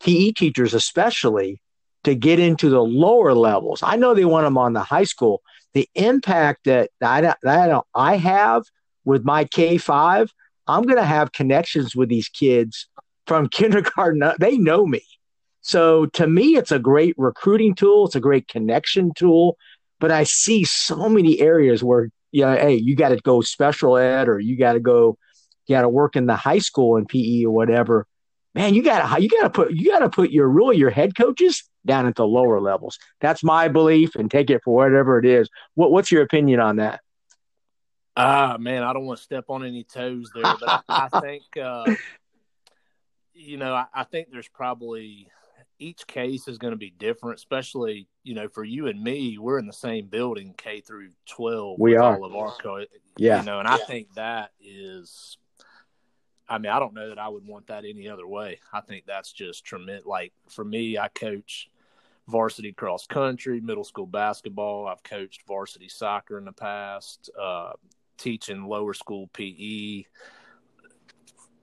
pe 0.00 0.32
teachers 0.32 0.74
especially 0.74 1.60
to 2.04 2.14
get 2.14 2.38
into 2.38 2.68
the 2.68 2.82
lower 2.82 3.32
levels. 3.32 3.82
I 3.82 3.96
know 3.96 4.14
they 4.14 4.26
want 4.26 4.44
them 4.44 4.58
on 4.58 4.74
the 4.74 4.82
high 4.82 5.04
school. 5.04 5.42
The 5.72 5.88
impact 5.94 6.64
that 6.64 6.90
i, 7.02 7.20
that 7.20 7.84
I 7.94 8.16
have 8.16 8.64
with 9.04 9.24
my 9.24 9.44
k5 9.44 10.28
I'm 10.66 10.82
going 10.82 10.96
to 10.96 11.04
have 11.04 11.32
connections 11.32 11.94
with 11.94 12.08
these 12.08 12.28
kids 12.28 12.88
from 13.26 13.48
kindergarten. 13.50 14.22
They 14.38 14.56
know 14.56 14.86
me. 14.86 15.02
So 15.60 16.06
to 16.06 16.26
me, 16.26 16.56
it's 16.56 16.72
a 16.72 16.78
great 16.78 17.14
recruiting 17.16 17.74
tool. 17.74 18.06
It's 18.06 18.14
a 18.14 18.20
great 18.20 18.48
connection 18.48 19.12
tool. 19.14 19.56
But 19.98 20.10
I 20.10 20.24
see 20.24 20.64
so 20.64 21.08
many 21.08 21.40
areas 21.40 21.82
where, 21.82 22.10
you 22.32 22.42
know, 22.42 22.54
hey, 22.54 22.74
you 22.74 22.94
got 22.96 23.10
to 23.10 23.16
go 23.16 23.40
special 23.40 23.96
ed 23.96 24.28
or 24.28 24.38
you 24.38 24.58
got 24.58 24.74
to 24.74 24.80
go, 24.80 25.16
you 25.66 25.76
got 25.76 25.82
to 25.82 25.88
work 25.88 26.16
in 26.16 26.26
the 26.26 26.36
high 26.36 26.58
school 26.58 26.96
in 26.96 27.06
PE 27.06 27.44
or 27.44 27.50
whatever. 27.50 28.06
Man, 28.54 28.74
you 28.74 28.82
got 28.82 29.16
to, 29.16 29.22
you 29.22 29.28
got 29.28 29.42
to 29.42 29.50
put, 29.50 29.72
you 29.72 29.90
got 29.90 30.00
to 30.00 30.10
put 30.10 30.30
your 30.30 30.48
really 30.48 30.76
your 30.76 30.90
head 30.90 31.16
coaches 31.16 31.64
down 31.86 32.06
at 32.06 32.14
the 32.14 32.26
lower 32.26 32.60
levels. 32.60 32.98
That's 33.20 33.42
my 33.42 33.68
belief 33.68 34.14
and 34.16 34.30
take 34.30 34.50
it 34.50 34.62
for 34.64 34.74
whatever 34.74 35.18
it 35.18 35.24
is. 35.24 35.48
What, 35.74 35.90
what's 35.92 36.12
your 36.12 36.22
opinion 36.22 36.60
on 36.60 36.76
that? 36.76 37.00
Ah, 38.16 38.56
man, 38.58 38.82
I 38.82 38.92
don't 38.92 39.06
want 39.06 39.18
to 39.18 39.24
step 39.24 39.46
on 39.48 39.64
any 39.64 39.82
toes 39.82 40.30
there, 40.34 40.54
but 40.60 40.68
I, 40.68 40.80
I, 40.88 41.08
think, 41.20 41.42
uh, 41.60 41.94
you 43.32 43.56
know, 43.56 43.74
I, 43.74 43.86
I, 43.92 44.04
think 44.04 44.28
there's 44.30 44.48
probably 44.48 45.28
each 45.80 46.06
case 46.06 46.46
is 46.46 46.58
going 46.58 46.72
to 46.72 46.78
be 46.78 46.90
different, 46.90 47.38
especially, 47.38 48.06
you 48.22 48.34
know, 48.34 48.48
for 48.48 48.62
you 48.62 48.86
and 48.86 49.02
me, 49.02 49.38
we're 49.38 49.58
in 49.58 49.66
the 49.66 49.72
same 49.72 50.06
building, 50.06 50.54
K 50.56 50.80
through 50.80 51.10
12. 51.26 51.78
We 51.80 51.96
are. 51.96 52.16
All 52.16 52.24
of 52.24 52.34
our, 52.36 52.52
co- 52.62 52.84
yeah. 53.16 53.40
You 53.40 53.46
know, 53.46 53.58
and 53.58 53.68
yeah. 53.68 53.74
I 53.74 53.78
think 53.78 54.14
that 54.14 54.52
is, 54.60 55.36
I 56.48 56.58
mean, 56.58 56.70
I 56.70 56.78
don't 56.78 56.94
know 56.94 57.08
that 57.08 57.18
I 57.18 57.28
would 57.28 57.44
want 57.44 57.66
that 57.66 57.84
any 57.84 58.08
other 58.08 58.26
way. 58.26 58.60
I 58.72 58.80
think 58.80 59.06
that's 59.06 59.32
just 59.32 59.64
tremendous. 59.64 60.06
Like, 60.06 60.32
for 60.48 60.64
me, 60.64 60.98
I 60.98 61.08
coach 61.08 61.68
varsity 62.28 62.72
cross 62.72 63.06
country, 63.06 63.60
middle 63.60 63.84
school 63.84 64.06
basketball. 64.06 64.86
I've 64.86 65.02
coached 65.02 65.42
varsity 65.46 65.88
soccer 65.88 66.38
in 66.38 66.44
the 66.44 66.52
past. 66.52 67.30
Uh, 67.40 67.72
teaching 68.16 68.64
lower 68.64 68.94
school 68.94 69.28
PE, 69.28 70.04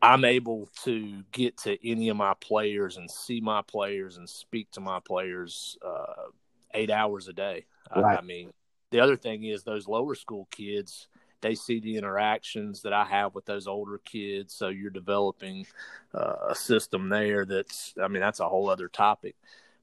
I'm 0.01 0.25
able 0.25 0.67
to 0.83 1.23
get 1.31 1.57
to 1.59 1.77
any 1.87 2.09
of 2.09 2.17
my 2.17 2.33
players 2.39 2.97
and 2.97 3.09
see 3.09 3.39
my 3.39 3.61
players 3.61 4.17
and 4.17 4.27
speak 4.27 4.71
to 4.71 4.81
my 4.81 4.99
players 4.99 5.77
uh, 5.85 6.29
eight 6.73 6.89
hours 6.89 7.27
a 7.27 7.33
day. 7.33 7.65
Right. 7.95 8.15
I, 8.15 8.19
I, 8.19 8.21
mean, 8.21 8.51
the 8.89 8.99
other 8.99 9.15
thing 9.15 9.43
is 9.43 9.63
those 9.63 9.87
lower 9.87 10.15
school 10.15 10.47
kids, 10.49 11.07
they 11.41 11.53
see 11.53 11.79
the 11.79 11.97
interactions 11.97 12.81
that 12.81 12.93
I 12.93 13.05
have 13.05 13.35
with 13.35 13.45
those 13.45 13.67
older 13.67 13.99
kids. 13.99 14.55
So 14.55 14.69
you're 14.69 14.89
developing 14.89 15.67
uh, 16.15 16.49
a 16.49 16.55
system 16.55 17.09
there 17.09 17.45
that's, 17.45 17.93
I 18.01 18.07
mean, 18.07 18.21
that's 18.21 18.39
a 18.39 18.49
whole 18.49 18.69
other 18.69 18.87
topic. 18.87 19.35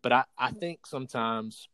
But 0.03 0.13
I, 0.13 0.25
I 0.37 0.51
think 0.51 0.85
sometimes 0.87 1.69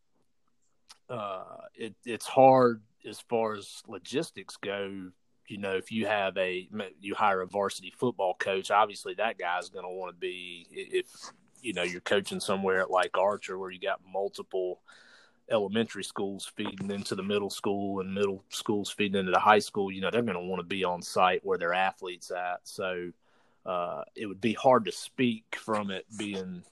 uh, 1.09 1.45
it, 1.75 1.95
it's 2.05 2.27
hard 2.27 2.83
as 3.09 3.21
far 3.21 3.55
as 3.55 3.83
logistics 3.87 4.57
go. 4.57 5.11
You 5.47 5.59
know, 5.59 5.77
if 5.77 5.93
you 5.93 6.07
have 6.07 6.37
a, 6.39 6.69
you 7.01 7.15
hire 7.15 7.43
a 7.43 7.47
varsity 7.47 7.93
football 7.97 8.35
coach, 8.39 8.71
obviously 8.71 9.15
that 9.15 9.39
guy's 9.39 9.69
going 9.69 9.85
to 9.85 9.91
want 9.91 10.15
to 10.15 10.19
be, 10.19 10.67
if, 10.71 11.07
you 11.61 11.75
know, 11.75 11.83
you're 11.83 12.01
coaching 12.01 12.41
somewhere 12.41 12.87
like 12.89 13.19
Archer 13.19 13.59
where 13.59 13.71
you 13.71 13.79
got 13.79 14.01
multiple 14.11 14.81
elementary 15.51 16.03
schools 16.03 16.51
feeding 16.57 16.91
into 16.91 17.15
the 17.15 17.23
middle 17.23 17.51
school 17.51 18.01
and 18.01 18.15
middle 18.15 18.43
schools 18.49 18.91
feeding 18.91 19.21
into 19.21 19.33
the 19.33 19.39
high 19.39 19.59
school, 19.59 19.93
you 19.93 20.01
know, 20.01 20.11
they're 20.11 20.23
going 20.23 20.33
to 20.33 20.41
want 20.41 20.61
to 20.61 20.67
be 20.67 20.83
on 20.83 21.03
site 21.03 21.45
where 21.45 21.59
their 21.59 21.75
athletes 21.75 22.31
at. 22.31 22.61
So 22.63 23.11
uh, 23.67 24.05
it 24.15 24.25
would 24.25 24.41
be 24.41 24.55
hard 24.55 24.87
to 24.87 24.93
speak 24.93 25.45
from 25.59 25.91
it 25.91 26.07
being 26.17 26.63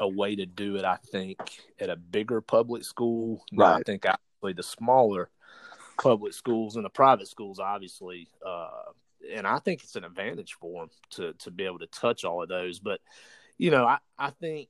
a 0.00 0.08
way 0.08 0.34
to 0.34 0.46
do 0.46 0.76
it. 0.76 0.84
I 0.86 0.96
think 0.96 1.38
at 1.78 1.90
a 1.90 1.96
bigger 1.96 2.40
public 2.40 2.84
school, 2.84 3.44
right. 3.52 3.80
I 3.80 3.82
think 3.82 4.06
actually 4.06 4.54
the 4.54 4.62
smaller 4.62 5.28
public 6.00 6.32
schools 6.32 6.76
and 6.76 6.84
the 6.84 6.90
private 6.90 7.28
schools, 7.28 7.58
obviously, 7.58 8.28
uh, 8.46 8.92
and 9.34 9.46
I 9.46 9.58
think 9.58 9.82
it's 9.82 9.96
an 9.96 10.04
advantage 10.04 10.56
for 10.60 10.82
them 10.82 10.90
to 11.10 11.32
to 11.44 11.50
be 11.50 11.64
able 11.64 11.80
to 11.80 11.86
touch 11.88 12.24
all 12.24 12.42
of 12.42 12.48
those. 12.48 12.78
But 12.78 13.00
you 13.58 13.70
know, 13.70 13.84
I 13.84 13.98
I 14.18 14.30
think 14.30 14.68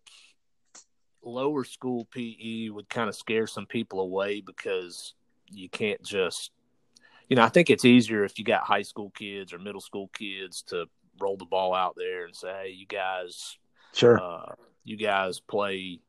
lower 1.23 1.65
school 1.65 2.07
PE 2.07 2.71
would 2.71 2.89
kind 2.89 3.09
of 3.09 3.15
scare 3.15 3.47
some 3.47 3.67
people 3.67 4.01
away 4.01 4.41
because 4.41 5.15
you 5.51 5.69
can't 5.69 6.03
just, 6.03 6.51
you 7.29 7.37
know, 7.37 7.43
I 7.43 7.49
think 7.49 7.71
it's 7.71 7.85
easier 7.85 8.25
if 8.25 8.39
you 8.39 8.45
got 8.45 8.63
high 8.63 8.83
school 8.83 9.11
kids 9.11 9.53
or 9.53 9.59
middle 9.59 9.81
school 9.81 10.09
kids 10.09 10.63
to 10.69 10.87
roll 11.21 11.37
the 11.37 11.45
ball 11.45 11.75
out 11.75 11.95
there 11.97 12.25
and 12.25 12.35
say, 12.35 12.49
hey, 12.49 12.71
you 12.71 12.87
guys, 12.87 13.59
sure, 13.93 14.21
uh, 14.21 14.55
you 14.85 14.97
guys 14.97 15.41
play 15.41 16.01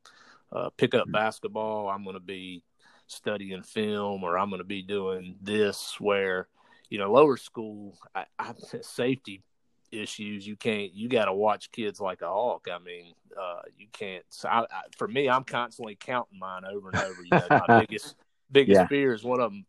uh, 0.51 0.69
pickup 0.77 1.03
mm-hmm. 1.03 1.11
basketball. 1.11 1.89
I'm 1.89 2.03
going 2.03 2.15
to 2.15 2.21
be 2.21 2.63
studying 3.09 3.63
film 3.63 4.23
or 4.23 4.37
I'm 4.37 4.49
going 4.49 4.59
to 4.59 4.65
be 4.65 4.81
doing 4.81 5.35
this. 5.41 5.99
Where, 5.99 6.47
you 6.89 6.97
know, 6.97 7.11
lower 7.11 7.37
school, 7.37 7.97
I, 8.15 8.25
I, 8.37 8.53
safety 8.81 9.43
issues. 9.91 10.45
You 10.45 10.55
can't. 10.55 10.93
You 10.93 11.09
got 11.09 11.25
to 11.25 11.33
watch 11.33 11.71
kids 11.71 11.99
like 11.99 12.21
a 12.21 12.27
hawk. 12.27 12.67
I 12.71 12.79
mean, 12.79 13.13
uh, 13.39 13.61
you 13.77 13.87
can't. 13.91 14.23
So 14.29 14.49
I, 14.49 14.61
I, 14.61 14.81
for 14.97 15.07
me, 15.07 15.29
I'm 15.29 15.43
constantly 15.43 15.97
counting 15.99 16.39
mine 16.39 16.63
over 16.65 16.89
and 16.89 16.99
over. 16.99 17.21
You 17.23 17.29
know, 17.31 17.61
my 17.67 17.79
biggest 17.87 18.15
biggest 18.51 18.79
yeah. 18.79 18.87
fear 18.87 19.13
is 19.13 19.23
one 19.23 19.39
of 19.39 19.51
them 19.51 19.65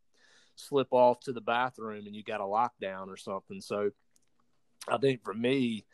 slip 0.57 0.88
off 0.90 1.20
to 1.20 1.33
the 1.33 1.40
bathroom 1.40 2.07
and 2.07 2.14
you 2.14 2.22
got 2.22 2.40
a 2.40 2.44
lockdown 2.44 3.09
or 3.09 3.16
something. 3.16 3.61
So 3.61 3.90
I 4.88 4.98
think 4.98 5.24
for 5.24 5.35
me, 5.35 5.85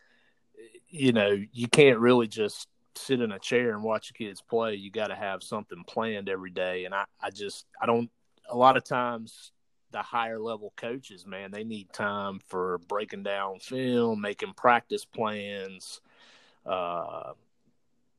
you 0.88 1.12
know, 1.12 1.36
you 1.52 1.68
can't 1.68 1.98
really 1.98 2.28
just 2.28 2.68
sit 2.96 3.20
in 3.20 3.32
a 3.32 3.38
chair 3.38 3.72
and 3.72 3.82
watch 3.82 4.12
kids 4.14 4.40
play. 4.40 4.74
You 4.74 4.90
got 4.90 5.08
to 5.08 5.14
have 5.14 5.42
something 5.42 5.84
planned 5.86 6.28
every 6.28 6.50
day. 6.50 6.84
And 6.84 6.94
I, 6.94 7.04
I 7.20 7.30
just, 7.30 7.66
I 7.80 7.86
don't, 7.86 8.10
a 8.48 8.56
lot 8.56 8.76
of 8.76 8.84
times 8.84 9.52
the 9.92 10.02
higher 10.02 10.38
level 10.38 10.72
coaches, 10.76 11.26
man, 11.26 11.50
they 11.50 11.64
need 11.64 11.92
time 11.92 12.40
for 12.48 12.78
breaking 12.88 13.22
down 13.22 13.60
film, 13.60 14.20
making 14.20 14.54
practice 14.54 15.04
plans. 15.04 16.00
Uh, 16.64 17.32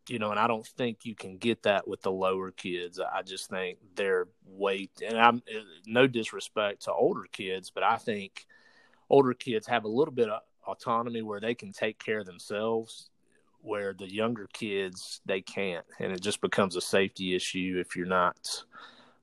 you 0.10 0.20
know, 0.20 0.32
and 0.32 0.40
I 0.40 0.48
don't 0.48 0.66
think 0.66 1.06
you 1.06 1.16
can 1.16 1.38
get 1.38 1.64
that 1.64 1.88
with 1.88 2.02
the 2.02 2.12
lower 2.12 2.52
kids. 2.52 3.00
I 3.00 3.22
just 3.24 3.50
think 3.50 3.78
they're 3.96 4.28
way, 4.46 4.90
and 5.06 5.18
I'm 5.18 5.42
no 5.86 6.08
disrespect 6.08 6.84
to 6.84 6.94
older 6.94 7.26
kids, 7.32 7.70
but 7.70 7.84
I 7.84 7.98
think 7.98 8.48
older 9.10 9.34
kids 9.34 9.68
have 9.68 9.84
a 9.84 9.90
little 9.90 10.14
bit 10.14 10.30
of 10.30 10.42
autonomy 10.66 11.22
where 11.22 11.40
they 11.40 11.56
can 11.56 11.74
take 11.74 12.02
care 12.04 12.20
of 12.20 12.26
themselves, 12.26 13.10
where 13.68 13.94
the 13.94 14.12
younger 14.12 14.48
kids 14.54 15.22
they 15.26 15.42
can't, 15.42 15.86
and 16.00 16.12
it 16.12 16.22
just 16.22 16.42
becomes 16.42 16.76
a 16.76 16.82
safety 16.82 17.36
issue 17.36 17.78
if 17.80 17.96
you're 17.96 18.06
not 18.06 18.64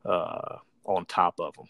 uh, 0.05 0.59
on 0.85 1.07
top 1.07 1.41
of 1.41 1.55
them. 1.55 1.67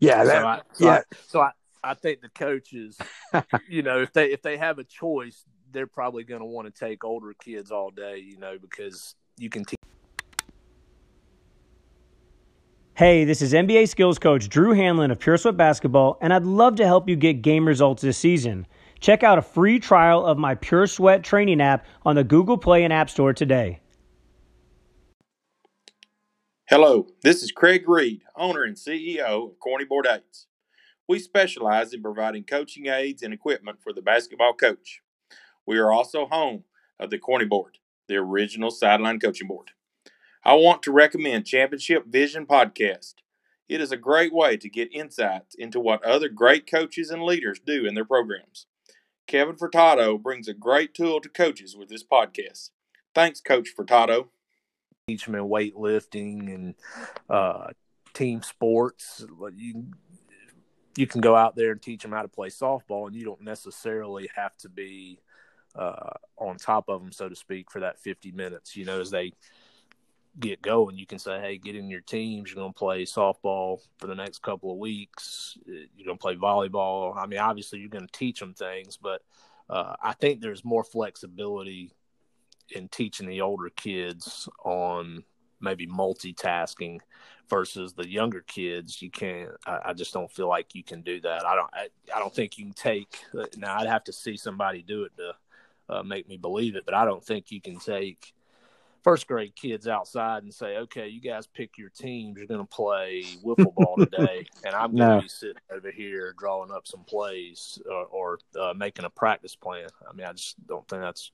Yeah, 0.00 0.24
that, 0.24 0.40
so 0.42 0.46
I, 0.46 0.60
so 0.72 0.84
yeah. 0.84 0.92
I, 0.92 1.02
so 1.26 1.40
I, 1.40 1.50
I 1.82 1.94
think 1.94 2.20
the 2.20 2.28
coaches, 2.28 2.98
you 3.68 3.82
know, 3.82 4.02
if 4.02 4.12
they 4.12 4.32
if 4.32 4.42
they 4.42 4.56
have 4.56 4.78
a 4.78 4.84
choice, 4.84 5.44
they're 5.72 5.86
probably 5.86 6.24
going 6.24 6.40
to 6.40 6.46
want 6.46 6.72
to 6.72 6.86
take 6.86 7.04
older 7.04 7.32
kids 7.32 7.70
all 7.70 7.90
day, 7.90 8.18
you 8.18 8.38
know, 8.38 8.58
because 8.58 9.14
you 9.38 9.48
can 9.48 9.64
teach. 9.64 9.76
Hey, 12.94 13.24
this 13.24 13.42
is 13.42 13.52
NBA 13.52 13.90
skills 13.90 14.18
coach 14.18 14.48
Drew 14.48 14.74
Hanlen 14.74 15.12
of 15.12 15.18
Pure 15.18 15.36
Sweat 15.38 15.56
Basketball, 15.56 16.16
and 16.20 16.32
I'd 16.32 16.44
love 16.44 16.76
to 16.76 16.86
help 16.86 17.08
you 17.08 17.16
get 17.16 17.42
game 17.42 17.66
results 17.66 18.02
this 18.02 18.16
season. 18.16 18.66
Check 19.00 19.22
out 19.22 19.38
a 19.38 19.42
free 19.42 19.78
trial 19.78 20.24
of 20.24 20.38
my 20.38 20.54
Pure 20.54 20.88
Sweat 20.88 21.22
training 21.22 21.60
app 21.60 21.86
on 22.04 22.16
the 22.16 22.24
Google 22.24 22.58
Play 22.58 22.84
and 22.84 22.92
App 22.92 23.10
Store 23.10 23.32
today. 23.32 23.80
Hello, 26.68 27.06
this 27.22 27.42
is 27.42 27.52
Craig 27.52 27.88
Reed, 27.88 28.22
owner 28.34 28.64
and 28.64 28.76
CEO 28.76 29.50
of 29.50 29.60
Corny 29.60 29.84
Board 29.84 30.06
Aids. 30.10 30.46
We 31.08 31.20
specialize 31.20 31.92
in 31.92 32.02
providing 32.02 32.42
coaching 32.42 32.86
aids 32.86 33.22
and 33.22 33.32
equipment 33.32 33.78
for 33.80 33.92
the 33.92 34.02
basketball 34.02 34.54
coach. 34.54 35.02
We 35.64 35.78
are 35.78 35.92
also 35.92 36.26
home 36.26 36.64
of 36.98 37.10
the 37.10 37.18
Corny 37.18 37.44
Board, 37.44 37.78
the 38.08 38.16
original 38.16 38.70
sideline 38.72 39.20
coaching 39.20 39.46
board. 39.46 39.70
I 40.44 40.54
want 40.54 40.82
to 40.84 40.92
recommend 40.92 41.46
Championship 41.46 42.06
Vision 42.06 42.46
Podcast. 42.46 43.14
It 43.68 43.80
is 43.80 43.92
a 43.92 43.96
great 43.96 44.32
way 44.32 44.56
to 44.56 44.68
get 44.68 44.92
insights 44.92 45.54
into 45.54 45.78
what 45.78 46.04
other 46.04 46.28
great 46.28 46.68
coaches 46.68 47.10
and 47.10 47.22
leaders 47.22 47.60
do 47.64 47.84
in 47.84 47.94
their 47.94 48.04
programs. 48.04 48.66
Kevin 49.26 49.56
Furtado 49.56 50.20
brings 50.20 50.48
a 50.48 50.54
great 50.54 50.94
tool 50.94 51.20
to 51.20 51.28
coaches 51.28 51.76
with 51.76 51.88
this 51.88 52.04
podcast. 52.04 52.70
Thanks, 53.14 53.40
Coach 53.40 53.70
Furtado 53.76 54.28
teach 55.08 55.24
them 55.24 55.36
in 55.36 55.44
weightlifting 55.44 56.52
and 56.52 56.74
uh, 57.30 57.68
team 58.12 58.42
sports. 58.42 59.24
You 59.54 59.86
you 60.96 61.06
can 61.06 61.20
go 61.20 61.36
out 61.36 61.54
there 61.54 61.70
and 61.70 61.80
teach 61.80 62.02
them 62.02 62.12
how 62.12 62.22
to 62.22 62.28
play 62.28 62.48
softball, 62.48 63.06
and 63.06 63.14
you 63.14 63.24
don't 63.24 63.42
necessarily 63.42 64.28
have 64.34 64.56
to 64.58 64.68
be 64.68 65.20
uh, 65.76 66.10
on 66.38 66.56
top 66.56 66.88
of 66.88 67.02
them, 67.02 67.12
so 67.12 67.28
to 67.28 67.36
speak, 67.36 67.70
for 67.70 67.80
that 67.80 68.00
50 68.00 68.32
minutes. 68.32 68.74
You 68.76 68.84
know, 68.84 69.00
as 69.00 69.10
they 69.10 69.32
get 70.38 70.62
going, 70.62 70.96
you 70.96 71.06
can 71.06 71.18
say, 71.18 71.40
"Hey, 71.40 71.58
get 71.58 71.76
in 71.76 71.88
your 71.88 72.00
teams. 72.00 72.50
You're 72.50 72.62
going 72.62 72.72
to 72.72 72.78
play 72.78 73.04
softball 73.04 73.80
for 73.98 74.06
the 74.06 74.14
next 74.14 74.42
couple 74.42 74.70
of 74.70 74.78
weeks. 74.78 75.56
You're 75.66 76.06
going 76.06 76.18
to 76.18 76.22
play 76.22 76.36
volleyball. 76.36 77.16
I 77.16 77.26
mean, 77.26 77.38
obviously, 77.38 77.78
you're 77.78 77.88
going 77.88 78.06
to 78.06 78.18
teach 78.18 78.40
them 78.40 78.54
things, 78.54 78.96
but 78.96 79.22
uh, 79.68 79.96
I 80.02 80.12
think 80.12 80.40
there's 80.40 80.64
more 80.64 80.84
flexibility 80.84 81.92
in 82.70 82.88
teaching 82.88 83.28
the 83.28 83.40
older 83.40 83.70
kids 83.70 84.48
on 84.64 85.24
maybe 85.60 85.86
multitasking 85.86 87.00
versus 87.48 87.94
the 87.94 88.08
younger 88.08 88.42
kids 88.42 89.00
you 89.00 89.10
can't 89.10 89.50
I, 89.66 89.78
I, 89.86 89.92
just 89.92 90.12
don't 90.12 90.30
feel 90.30 90.48
like 90.48 90.74
you 90.74 90.82
can 90.82 91.02
do 91.02 91.20
that 91.20 91.46
i 91.46 91.54
don't 91.54 91.70
I, 91.72 91.88
I 92.14 92.18
don't 92.18 92.34
think 92.34 92.58
you 92.58 92.64
can 92.64 92.74
take 92.74 93.20
now 93.56 93.76
i'd 93.78 93.86
have 93.86 94.04
to 94.04 94.12
see 94.12 94.36
somebody 94.36 94.82
do 94.82 95.04
it 95.04 95.12
to 95.16 95.32
uh, 95.88 96.02
make 96.02 96.28
me 96.28 96.36
believe 96.36 96.76
it 96.76 96.84
but 96.84 96.94
i 96.94 97.04
don't 97.04 97.24
think 97.24 97.50
you 97.50 97.60
can 97.60 97.78
take 97.78 98.34
first 99.06 99.28
grade 99.28 99.54
kids 99.54 99.86
outside 99.86 100.42
and 100.42 100.52
say 100.52 100.78
okay 100.78 101.06
you 101.06 101.20
guys 101.20 101.46
pick 101.46 101.78
your 101.78 101.90
teams. 101.90 102.36
You're 102.38 102.48
going 102.48 102.58
to 102.58 102.66
play 102.66 103.22
wiffle 103.44 103.72
ball 103.72 103.96
today 103.98 104.44
and 104.64 104.74
i'm 104.74 104.96
going 104.96 105.18
to 105.18 105.22
be 105.22 105.28
sitting 105.28 105.62
over 105.70 105.92
here 105.92 106.34
drawing 106.36 106.72
up 106.72 106.88
some 106.88 107.04
plays 107.04 107.78
or, 107.88 108.06
or 108.06 108.38
uh, 108.60 108.74
making 108.74 109.04
a 109.04 109.10
practice 109.10 109.54
plan. 109.54 109.86
I 110.10 110.12
mean 110.12 110.26
i 110.26 110.32
just 110.32 110.56
don't 110.66 110.86
think 110.88 111.02
that's 111.02 111.30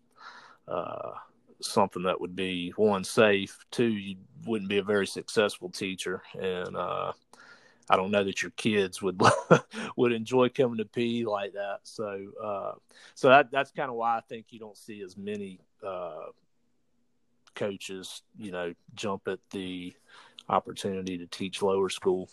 uh, 0.68 1.12
something 1.60 2.02
that 2.02 2.20
would 2.20 2.36
be 2.36 2.72
one 2.76 3.04
safe, 3.04 3.64
two 3.70 3.88
you 3.88 4.16
wouldn't 4.46 4.68
be 4.68 4.78
a 4.78 4.82
very 4.82 5.06
successful 5.06 5.70
teacher, 5.70 6.22
and 6.38 6.76
uh, 6.76 7.12
I 7.88 7.96
don't 7.96 8.10
know 8.10 8.24
that 8.24 8.42
your 8.42 8.52
kids 8.52 9.02
would 9.02 9.20
would 9.96 10.12
enjoy 10.12 10.48
coming 10.48 10.78
to 10.78 10.84
P 10.84 11.24
like 11.24 11.52
that. 11.54 11.80
So 11.82 12.32
uh, 12.42 12.72
so 13.14 13.28
that 13.28 13.50
that's 13.50 13.70
kind 13.70 13.90
of 13.90 13.96
why 13.96 14.16
I 14.16 14.20
think 14.20 14.46
you 14.50 14.58
don't 14.58 14.76
see 14.76 15.02
as 15.02 15.16
many 15.16 15.60
uh, 15.86 16.26
coaches, 17.54 18.22
you 18.38 18.50
know, 18.50 18.74
jump 18.94 19.28
at 19.28 19.38
the 19.50 19.92
opportunity 20.48 21.18
to 21.18 21.26
teach 21.26 21.62
lower 21.62 21.88
school. 21.88 22.28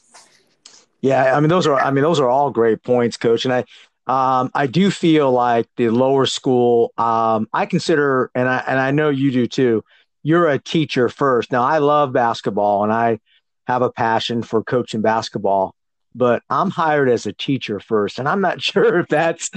Yeah, 1.01 1.35
I 1.35 1.39
mean 1.39 1.49
those 1.49 1.67
are 1.67 1.79
I 1.79 1.91
mean 1.91 2.03
those 2.03 2.19
are 2.19 2.29
all 2.29 2.51
great 2.51 2.83
points, 2.83 3.17
coach. 3.17 3.45
And 3.45 3.53
I 3.53 3.63
um, 4.07 4.49
I 4.55 4.65
do 4.65 4.89
feel 4.89 5.31
like 5.31 5.67
the 5.77 5.89
lower 5.89 6.25
school, 6.25 6.91
um, 6.97 7.47
I 7.53 7.67
consider, 7.67 8.31
and 8.33 8.49
I 8.49 8.63
and 8.67 8.79
I 8.79 8.91
know 8.91 9.09
you 9.09 9.31
do 9.31 9.45
too. 9.45 9.83
You're 10.23 10.49
a 10.49 10.59
teacher 10.59 11.09
first. 11.09 11.51
Now 11.51 11.63
I 11.63 11.77
love 11.77 12.11
basketball, 12.11 12.83
and 12.83 12.91
I 12.91 13.19
have 13.67 13.83
a 13.83 13.91
passion 13.91 14.41
for 14.41 14.63
coaching 14.63 15.01
basketball, 15.01 15.75
but 16.15 16.41
I'm 16.49 16.71
hired 16.71 17.07
as 17.07 17.27
a 17.27 17.33
teacher 17.33 17.79
first, 17.79 18.17
and 18.17 18.27
I'm 18.27 18.41
not 18.41 18.61
sure 18.63 18.99
if 18.99 19.07
that's 19.07 19.51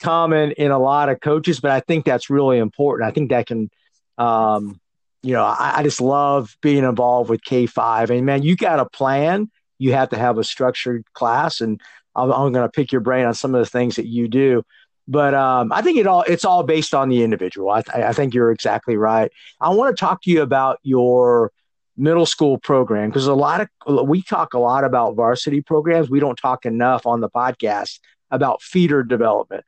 common 0.00 0.52
in 0.52 0.70
a 0.70 0.78
lot 0.78 1.08
of 1.08 1.20
coaches, 1.20 1.60
but 1.60 1.70
I 1.70 1.80
think 1.80 2.04
that's 2.04 2.30
really 2.30 2.58
important. 2.58 3.08
I 3.08 3.12
think 3.12 3.30
that 3.30 3.46
can, 3.46 3.70
um, 4.18 4.80
you 5.22 5.32
know, 5.32 5.44
I, 5.44 5.74
I 5.76 5.82
just 5.82 6.00
love 6.00 6.56
being 6.60 6.84
involved 6.84 7.30
with 7.30 7.42
K 7.44 7.66
five, 7.66 8.10
and 8.10 8.26
man, 8.26 8.42
you 8.42 8.56
got 8.56 8.80
a 8.80 8.86
plan 8.86 9.50
you 9.82 9.92
have 9.92 10.10
to 10.10 10.18
have 10.18 10.38
a 10.38 10.44
structured 10.44 11.04
class. 11.12 11.60
And 11.60 11.80
I'm, 12.14 12.32
I'm 12.32 12.52
going 12.52 12.64
to 12.64 12.70
pick 12.70 12.92
your 12.92 13.00
brain 13.00 13.26
on 13.26 13.34
some 13.34 13.54
of 13.54 13.58
the 13.58 13.68
things 13.68 13.96
that 13.96 14.06
you 14.06 14.28
do. 14.28 14.62
But 15.08 15.34
um, 15.34 15.72
I 15.72 15.82
think 15.82 15.98
it 15.98 16.06
all 16.06 16.22
it's 16.22 16.44
all 16.44 16.62
based 16.62 16.94
on 16.94 17.08
the 17.08 17.24
individual. 17.24 17.70
I, 17.70 17.82
I 17.92 18.12
think 18.12 18.32
you're 18.32 18.52
exactly 18.52 18.96
right. 18.96 19.32
I 19.60 19.70
want 19.70 19.94
to 19.94 20.00
talk 20.00 20.22
to 20.22 20.30
you 20.30 20.42
about 20.42 20.78
your 20.84 21.50
middle 21.96 22.24
school 22.24 22.56
program 22.58 23.10
because 23.10 23.26
a 23.26 23.34
lot 23.34 23.60
of 23.60 24.06
we 24.06 24.22
talk 24.22 24.54
a 24.54 24.60
lot 24.60 24.84
about 24.84 25.16
varsity 25.16 25.60
programs. 25.60 26.08
We 26.08 26.20
don't 26.20 26.36
talk 26.36 26.64
enough 26.64 27.04
on 27.04 27.20
the 27.20 27.28
podcast 27.28 27.98
about 28.30 28.62
feeder 28.62 29.02
development. 29.02 29.64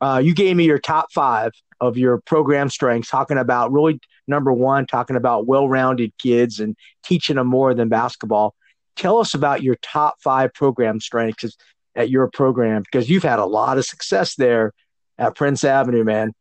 Uh, 0.00 0.20
you 0.22 0.32
gave 0.32 0.54
me 0.54 0.64
your 0.64 0.78
top 0.78 1.10
five 1.12 1.50
of 1.80 1.98
your 1.98 2.20
program 2.20 2.70
strengths, 2.70 3.10
talking 3.10 3.38
about 3.38 3.72
really 3.72 3.98
number 4.26 4.52
one, 4.52 4.86
talking 4.86 5.16
about 5.16 5.46
well-rounded 5.46 6.12
kids 6.18 6.60
and 6.60 6.76
teaching 7.04 7.36
them 7.36 7.46
more 7.46 7.74
than 7.74 7.88
basketball. 7.88 8.54
Tell 8.96 9.18
us 9.18 9.34
about 9.34 9.62
your 9.62 9.76
top 9.82 10.16
five 10.22 10.54
program 10.54 11.00
strengths 11.00 11.56
at 11.94 12.10
your 12.10 12.28
program 12.28 12.82
because 12.82 13.08
you've 13.08 13.22
had 13.22 13.38
a 13.38 13.46
lot 13.46 13.78
of 13.78 13.84
success 13.84 14.34
there 14.36 14.72
at 15.18 15.34
Prince 15.34 15.64
Avenue, 15.64 16.04
man. 16.04 16.32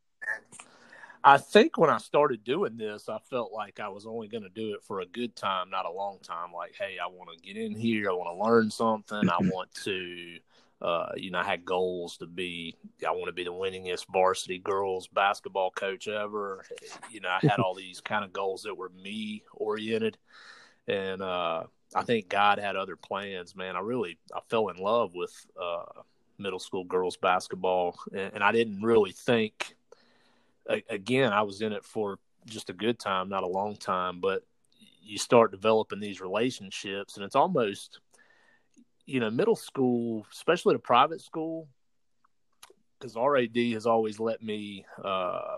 I 1.28 1.40
think 1.40 1.80
when 1.80 1.90
I 1.90 1.98
started 1.98 2.44
doing 2.44 2.78
this, 2.78 3.10
I 3.10 3.18
felt 3.32 3.52
like 3.52 3.80
I 3.80 3.88
was 3.88 4.06
only 4.06 4.28
going 4.28 4.44
to 4.44 4.50
do 4.50 4.76
it 4.76 4.84
for 4.84 5.00
a 5.00 5.08
good 5.08 5.36
time, 5.36 5.72
not 5.72 5.88
a 5.88 5.92
long 5.92 6.20
time. 6.22 6.54
Like, 6.54 6.76
hey, 6.80 6.98
I 7.04 7.08
want 7.08 7.32
to 7.34 7.42
get 7.42 7.58
in 7.58 7.74
here. 7.74 8.12
I 8.12 8.14
want 8.14 8.30
to 8.38 8.46
learn 8.46 8.70
something. 8.70 9.28
I 9.28 9.38
want 9.42 9.74
to, 9.86 10.38
uh, 10.86 11.08
you 11.18 11.32
know, 11.32 11.40
I 11.40 11.44
had 11.44 11.66
goals 11.66 12.18
to 12.18 12.28
be, 12.28 12.76
I 13.08 13.10
want 13.10 13.26
to 13.26 13.34
be 13.34 13.44
the 13.44 13.52
winningest 13.52 14.06
varsity 14.14 14.60
girls 14.60 15.08
basketball 15.08 15.72
coach 15.72 16.08
ever. 16.08 16.64
You 17.10 17.22
know, 17.22 17.30
I 17.30 17.40
had 17.42 17.60
all 17.60 17.74
these 17.74 18.02
kind 18.02 18.24
of 18.24 18.32
goals 18.32 18.62
that 18.64 18.76
were 18.76 18.92
me 19.02 19.42
oriented. 19.54 20.20
And 20.88 21.24
uh, 21.24 21.64
I 21.96 22.04
think 22.04 22.30
God 22.30 22.60
had 22.60 22.76
other 22.76 22.96
plans, 22.96 23.56
man. 23.56 23.76
I 23.76 23.80
really, 23.80 24.20
I 24.32 24.42
fell 24.48 24.70
in 24.70 24.78
love 24.78 25.16
with 25.16 25.34
uh, 25.60 26.02
middle 26.38 26.60
school 26.60 26.84
girls 26.84 27.18
basketball. 27.18 27.98
And, 28.12 28.36
and 28.36 28.44
I 28.44 28.52
didn't 28.52 28.84
really 28.84 29.12
think, 29.12 29.76
again, 30.88 31.34
I 31.34 31.42
was 31.42 31.64
in 31.64 31.74
it 31.74 31.84
for 31.84 32.20
just 32.46 32.70
a 32.70 32.74
good 32.74 33.00
time, 33.00 33.28
not 33.28 33.42
a 33.42 33.48
long 33.48 33.76
time, 33.76 34.20
but 34.22 34.44
you 35.02 35.18
start 35.18 35.50
developing 35.50 36.00
these 36.00 36.22
relationships, 36.22 37.16
and 37.16 37.26
it's 37.26 37.36
almost, 37.36 38.00
you 39.06 39.20
know, 39.20 39.30
middle 39.30 39.56
school, 39.56 40.26
especially 40.32 40.72
at 40.72 40.78
a 40.78 40.80
private 40.80 41.22
school, 41.22 41.68
because 43.00 43.16
RAD 43.16 43.56
has 43.74 43.86
always 43.86 44.20
let 44.20 44.42
me, 44.42 44.86
uh, 45.04 45.58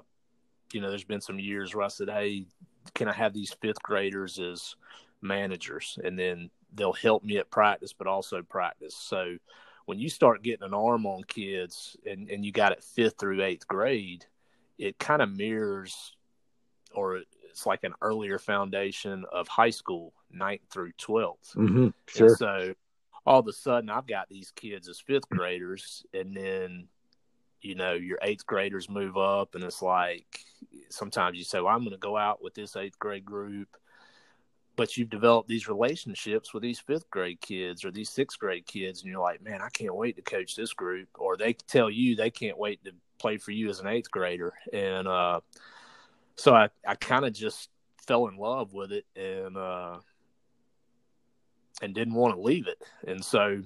you 0.73 0.81
know, 0.81 0.89
there's 0.89 1.03
been 1.03 1.21
some 1.21 1.39
years 1.39 1.73
where 1.73 1.85
I 1.85 1.89
said, 1.89 2.09
hey, 2.09 2.45
can 2.93 3.07
I 3.07 3.13
have 3.13 3.33
these 3.33 3.53
fifth 3.53 3.81
graders 3.81 4.39
as 4.39 4.75
managers? 5.21 5.97
And 6.03 6.17
then 6.17 6.49
they'll 6.73 6.93
help 6.93 7.23
me 7.23 7.37
at 7.37 7.49
practice, 7.49 7.93
but 7.93 8.07
also 8.07 8.41
practice. 8.41 8.95
So 8.95 9.37
when 9.85 9.99
you 9.99 10.09
start 10.09 10.43
getting 10.43 10.65
an 10.65 10.73
arm 10.73 11.05
on 11.05 11.23
kids 11.23 11.95
and, 12.05 12.29
and 12.29 12.45
you 12.45 12.51
got 12.51 12.73
it 12.73 12.83
fifth 12.83 13.17
through 13.17 13.41
eighth 13.41 13.67
grade, 13.67 14.25
it 14.77 14.99
kind 14.99 15.21
of 15.21 15.35
mirrors 15.35 16.15
or 16.93 17.21
it's 17.49 17.65
like 17.65 17.83
an 17.83 17.93
earlier 18.01 18.39
foundation 18.39 19.25
of 19.31 19.47
high 19.47 19.69
school, 19.69 20.13
ninth 20.31 20.61
through 20.69 20.91
12th. 20.93 21.55
Mm-hmm, 21.55 21.87
sure. 22.07 22.27
And 22.27 22.37
so 22.37 22.73
all 23.27 23.41
of 23.41 23.47
a 23.47 23.53
sudden, 23.53 23.89
I've 23.89 24.07
got 24.07 24.29
these 24.29 24.51
kids 24.51 24.87
as 24.87 25.01
fifth 25.01 25.27
graders, 25.29 26.05
and 26.13 26.33
then 26.33 26.87
you 27.61 27.75
know 27.75 27.91
your 27.91 28.17
eighth 28.21 28.45
graders 28.45 28.89
move 28.89 29.17
up, 29.17 29.53
and 29.53 29.65
it's 29.65 29.81
like 29.81 30.45
sometimes 30.89 31.37
you 31.37 31.43
say, 31.43 31.59
"Well, 31.59 31.75
I'm 31.75 31.81
going 31.81 31.91
to 31.91 31.97
go 31.97 32.15
out 32.15 32.41
with 32.41 32.53
this 32.53 32.77
eighth 32.77 32.97
grade 32.97 33.25
group." 33.25 33.67
But 34.77 34.95
you've 34.95 35.09
developed 35.09 35.49
these 35.49 35.67
relationships 35.67 36.53
with 36.53 36.63
these 36.63 36.79
fifth 36.79 37.09
grade 37.09 37.41
kids 37.41 37.83
or 37.83 37.91
these 37.91 38.11
sixth 38.11 38.39
grade 38.39 38.65
kids, 38.65 39.01
and 39.01 39.11
you're 39.11 39.21
like, 39.21 39.41
man, 39.41 39.59
I 39.59 39.69
can't 39.69 39.95
wait 39.95 40.15
to 40.17 40.21
coach 40.21 40.55
this 40.55 40.71
group. 40.71 41.09
Or 41.17 41.35
they 41.35 41.53
tell 41.53 41.89
you 41.89 42.15
they 42.15 42.29
can't 42.29 42.59
wait 42.59 42.85
to 42.85 42.91
play 43.17 43.37
for 43.37 43.51
you 43.51 43.69
as 43.69 43.79
an 43.79 43.87
eighth 43.87 44.09
grader, 44.09 44.53
and 44.71 45.05
uh, 45.05 45.41
so 46.37 46.55
I 46.55 46.69
I 46.87 46.95
kind 46.95 47.25
of 47.25 47.33
just 47.33 47.69
fell 48.07 48.27
in 48.27 48.37
love 48.37 48.73
with 48.73 48.93
it 48.93 49.05
and 49.17 49.57
uh, 49.57 49.97
and 51.81 51.93
didn't 51.93 52.13
want 52.13 52.35
to 52.35 52.41
leave 52.41 52.67
it, 52.67 52.81
and 53.05 53.23
so 53.23 53.61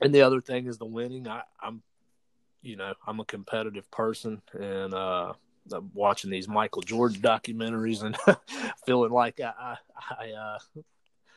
and 0.00 0.14
the 0.14 0.22
other 0.22 0.40
thing 0.40 0.66
is 0.66 0.78
the 0.78 0.86
winning. 0.86 1.28
I, 1.28 1.42
I'm 1.60 1.82
you 2.62 2.76
know 2.76 2.94
I'm 3.06 3.20
a 3.20 3.24
competitive 3.24 3.90
person 3.90 4.42
and. 4.52 4.94
uh 4.94 5.32
I'm 5.72 5.90
watching 5.94 6.30
these 6.30 6.46
Michael 6.46 6.82
Jordan 6.82 7.20
documentaries 7.20 8.04
and 8.04 8.16
feeling 8.86 9.10
like 9.10 9.40
I, 9.40 9.52
I, 9.58 9.76
I 10.10 10.30
uh, 10.30 10.58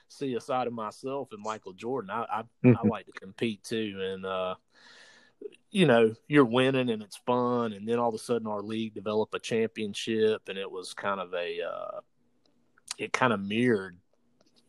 see 0.08 0.36
a 0.36 0.40
side 0.40 0.68
of 0.68 0.74
myself 0.74 1.30
in 1.34 1.42
Michael 1.42 1.74
Jordan. 1.74 2.12
I 2.12 2.26
I, 2.32 2.42
mm-hmm. 2.64 2.74
I 2.78 2.88
like 2.88 3.08
to 3.08 3.12
compete 3.14 3.64
too, 3.64 3.96
and 4.00 4.28
uh, 4.28 4.54
you 5.72 5.86
know, 5.86 6.16
you're 6.28 6.46
winning 6.46 6.90
and 6.90 7.04
it's 7.04 7.18
fun. 7.26 7.74
And 7.74 7.88
then 7.88 8.00
all 8.00 8.10
of 8.10 8.16
a 8.16 8.20
sudden 8.20 8.48
our 8.48 8.62
league 8.62 8.94
developed 8.94 9.36
a 9.36 9.40
championship 9.40 10.50
and 10.50 10.58
it 10.58 10.70
was 10.70 10.94
kind 10.94 11.20
of 11.20 11.34
a, 11.34 11.62
uh, 11.62 12.00
it 12.98 13.14
kind 13.14 13.34
of 13.34 13.40
mirrored 13.40 13.98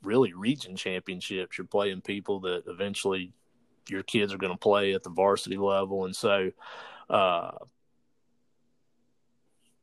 really 0.02 0.32
region 0.32 0.76
championships. 0.76 1.58
You're 1.58 1.66
playing 1.66 2.00
people 2.02 2.40
that 2.40 2.64
eventually 2.66 3.32
your 3.88 4.02
kids 4.02 4.32
are 4.32 4.38
going 4.38 4.52
to 4.52 4.58
play 4.58 4.94
at 4.94 5.02
the 5.02 5.10
varsity 5.10 5.56
level. 5.56 6.04
And 6.04 6.14
so, 6.14 6.50
uh, 7.08 7.52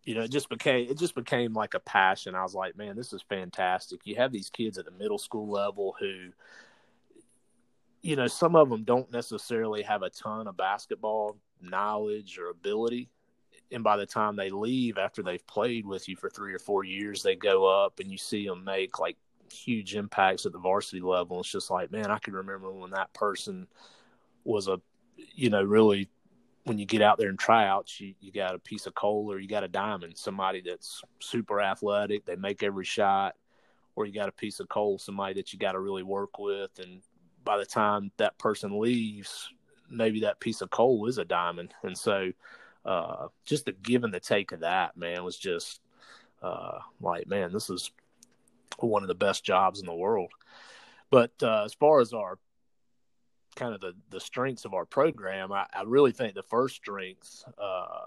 you 0.04 0.16
know, 0.16 0.22
it 0.22 0.32
just 0.32 0.50
became 0.50 0.90
it 0.90 0.98
just 0.98 1.16
became 1.16 1.54
like 1.54 1.74
a 1.74 1.80
passion. 1.80 2.36
I 2.36 2.44
was 2.44 2.56
like, 2.56 2.78
man, 2.78 2.96
this 2.96 3.12
is 3.12 3.22
fantastic. 3.28 4.02
You 4.06 4.16
have 4.16 4.32
these 4.32 4.50
kids 4.50 4.78
at 4.78 4.86
the 4.86 4.92
middle 4.92 5.18
school 5.18 5.50
level 5.50 5.96
who 6.00 6.30
you 8.02 8.16
know, 8.16 8.28
some 8.28 8.56
of 8.56 8.70
them 8.70 8.84
don't 8.84 9.12
necessarily 9.12 9.82
have 9.84 10.04
a 10.04 10.10
ton 10.10 10.48
of 10.48 10.56
basketball 10.56 11.36
knowledge 11.62 12.38
or 12.38 12.50
ability. 12.50 13.10
And 13.72 13.84
by 13.84 13.98
the 13.98 14.06
time 14.06 14.36
they 14.38 14.50
leave 14.50 14.98
after 14.98 15.22
they've 15.22 15.46
played 15.46 15.86
with 15.86 16.08
you 16.08 16.16
for 16.16 16.30
three 16.30 16.54
or 16.54 16.60
four 16.60 16.86
years, 16.86 17.22
they 17.22 17.36
go 17.36 17.66
up 17.66 18.00
and 18.00 18.10
you 18.10 18.18
see 18.18 18.48
them 18.48 18.64
make 18.64 19.00
like 19.00 19.18
huge 19.52 19.96
impacts 19.96 20.46
at 20.46 20.52
the 20.52 20.60
varsity 20.60 21.02
level. 21.02 21.40
It's 21.40 21.52
just 21.52 21.72
like, 21.72 21.92
man, 21.92 22.12
I 22.12 22.20
can 22.20 22.34
remember 22.34 22.72
when 22.72 22.92
that 22.92 23.14
person 23.14 23.68
was 24.44 24.68
a, 24.68 24.80
you 25.36 25.50
know, 25.50 25.64
really 25.64 26.10
when 26.64 26.78
you 26.78 26.86
get 26.86 27.02
out 27.02 27.18
there 27.18 27.30
and 27.30 27.40
tryouts, 27.40 28.00
you, 28.02 28.14
you 28.20 28.32
got 28.32 28.54
a 28.54 28.60
piece 28.60 28.88
of 28.88 28.94
coal 28.94 29.32
or 29.32 29.40
you 29.40 29.48
got 29.48 29.64
a 29.64 29.70
diamond, 29.70 30.18
somebody 30.18 30.62
that's 30.62 31.02
super 31.20 31.62
athletic, 31.62 32.26
they 32.26 32.36
make 32.36 32.62
every 32.62 32.84
shot, 32.84 33.36
or 33.96 34.06
you 34.06 34.14
got 34.14 34.28
a 34.28 34.34
piece 34.34 34.60
of 34.60 34.68
coal, 34.68 34.98
somebody 34.98 35.34
that 35.36 35.54
you 35.54 35.60
got 35.60 35.72
to 35.72 35.80
really 35.80 36.04
work 36.04 36.38
with 36.40 36.72
and 36.80 37.02
by 37.48 37.58
the 37.58 37.66
time 37.66 38.12
that 38.18 38.38
person 38.38 38.78
leaves, 38.78 39.50
maybe 39.90 40.20
that 40.20 40.42
piece 40.42 40.60
of 40.60 40.70
coal 40.70 41.08
is 41.08 41.18
a 41.18 41.24
diamond. 41.24 41.74
And 41.82 41.98
so, 41.98 42.34
uh, 42.84 43.28
just 43.46 43.66
the 43.66 43.72
give 43.72 44.04
and 44.04 44.14
the 44.14 44.20
take 44.20 44.52
of 44.52 44.60
that, 44.60 44.98
man, 44.98 45.24
was 45.24 45.38
just 45.38 45.80
uh, 46.42 46.80
like, 47.00 47.26
man, 47.28 47.54
this 47.54 47.70
is 47.70 47.90
one 48.80 49.04
of 49.04 49.08
the 49.08 49.16
best 49.16 49.44
jobs 49.44 49.80
in 49.80 49.86
the 49.86 49.94
world. 49.94 50.32
But 51.10 51.32
uh, 51.42 51.64
as 51.66 51.74
far 51.74 52.02
as 52.02 52.14
our 52.14 52.38
kind 53.56 53.74
of 53.74 53.82
the, 53.82 53.94
the 54.10 54.20
strengths 54.20 54.66
of 54.66 54.74
our 54.74 54.86
program, 54.86 55.52
I, 55.52 55.66
I 55.74 55.84
really 55.84 56.12
think 56.12 56.36
the 56.36 56.44
first 56.44 56.76
strength 56.76 57.44
uh, 57.58 58.06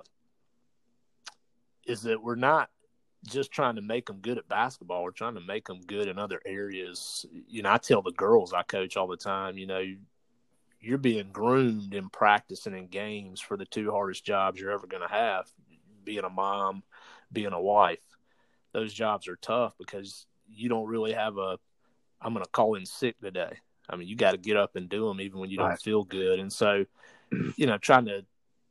is 1.87 2.03
that 2.03 2.23
we're 2.23 2.35
not 2.37 2.71
just 3.27 3.51
trying 3.51 3.77
to 3.77 3.83
make 3.83 4.07
them 4.07 4.19
good 4.21 4.39
at 4.39 4.49
basketball. 4.49 5.03
We're 5.03 5.11
trying 5.11 5.35
to 5.35 5.41
make 5.41 5.67
them 5.67 5.81
good 5.87 6.09
in 6.09 6.19
other 6.19 6.41
areas. 6.47 7.27
You 7.49 7.63
know, 7.63 7.73
I 7.73 7.79
tell 7.79 8.03
the 8.03 8.13
girls 8.13 8.53
I 8.53 8.63
coach 8.63 8.97
all 8.97 9.09
the 9.09 9.17
time, 9.17 9.59
you 9.59 9.67
know, 9.67 9.83
you're 10.81 10.99
being 10.99 11.31
groomed 11.31 11.95
in 11.95 12.09
practice 12.09 12.67
and 12.67 12.75
in 12.75 12.87
games 12.87 13.41
for 13.41 13.59
the 13.59 13.67
two 13.67 13.91
hardest 13.91 14.25
jobs 14.25 14.59
you're 14.59 14.71
ever 14.71 14.87
going 14.87 15.07
to 15.07 15.15
have 15.15 15.47
being 16.05 16.25
a 16.25 16.31
mom, 16.31 16.83
being 17.33 17.53
a 17.53 17.61
wife. 17.61 17.99
Those 18.73 18.95
jobs 18.95 19.29
are 19.29 19.37
tough 19.37 19.75
because 19.79 20.27
you 20.55 20.69
don't 20.69 20.87
really 20.87 21.13
have 21.13 21.37
a, 21.39 21.59
I'm 22.21 22.33
going 22.33 22.45
to 22.45 22.51
call 22.51 22.75
in 22.75 22.87
sick 22.87 23.19
today. 23.21 23.53
I 23.89 23.97
mean, 23.97 24.09
you 24.09 24.17
got 24.17 24.33
to 24.33 24.39
get 24.39 24.57
up 24.57 24.77
and 24.77 24.89
do 24.89 25.09
them 25.09 25.21
even 25.21 25.41
when 25.41 25.51
you 25.51 25.59
don't 25.59 25.81
feel 25.81 26.05
good. 26.05 26.39
And 26.39 26.53
so, 26.53 26.85
you 27.57 27.67
know, 27.67 27.79
trying 27.79 28.07
to 28.07 28.25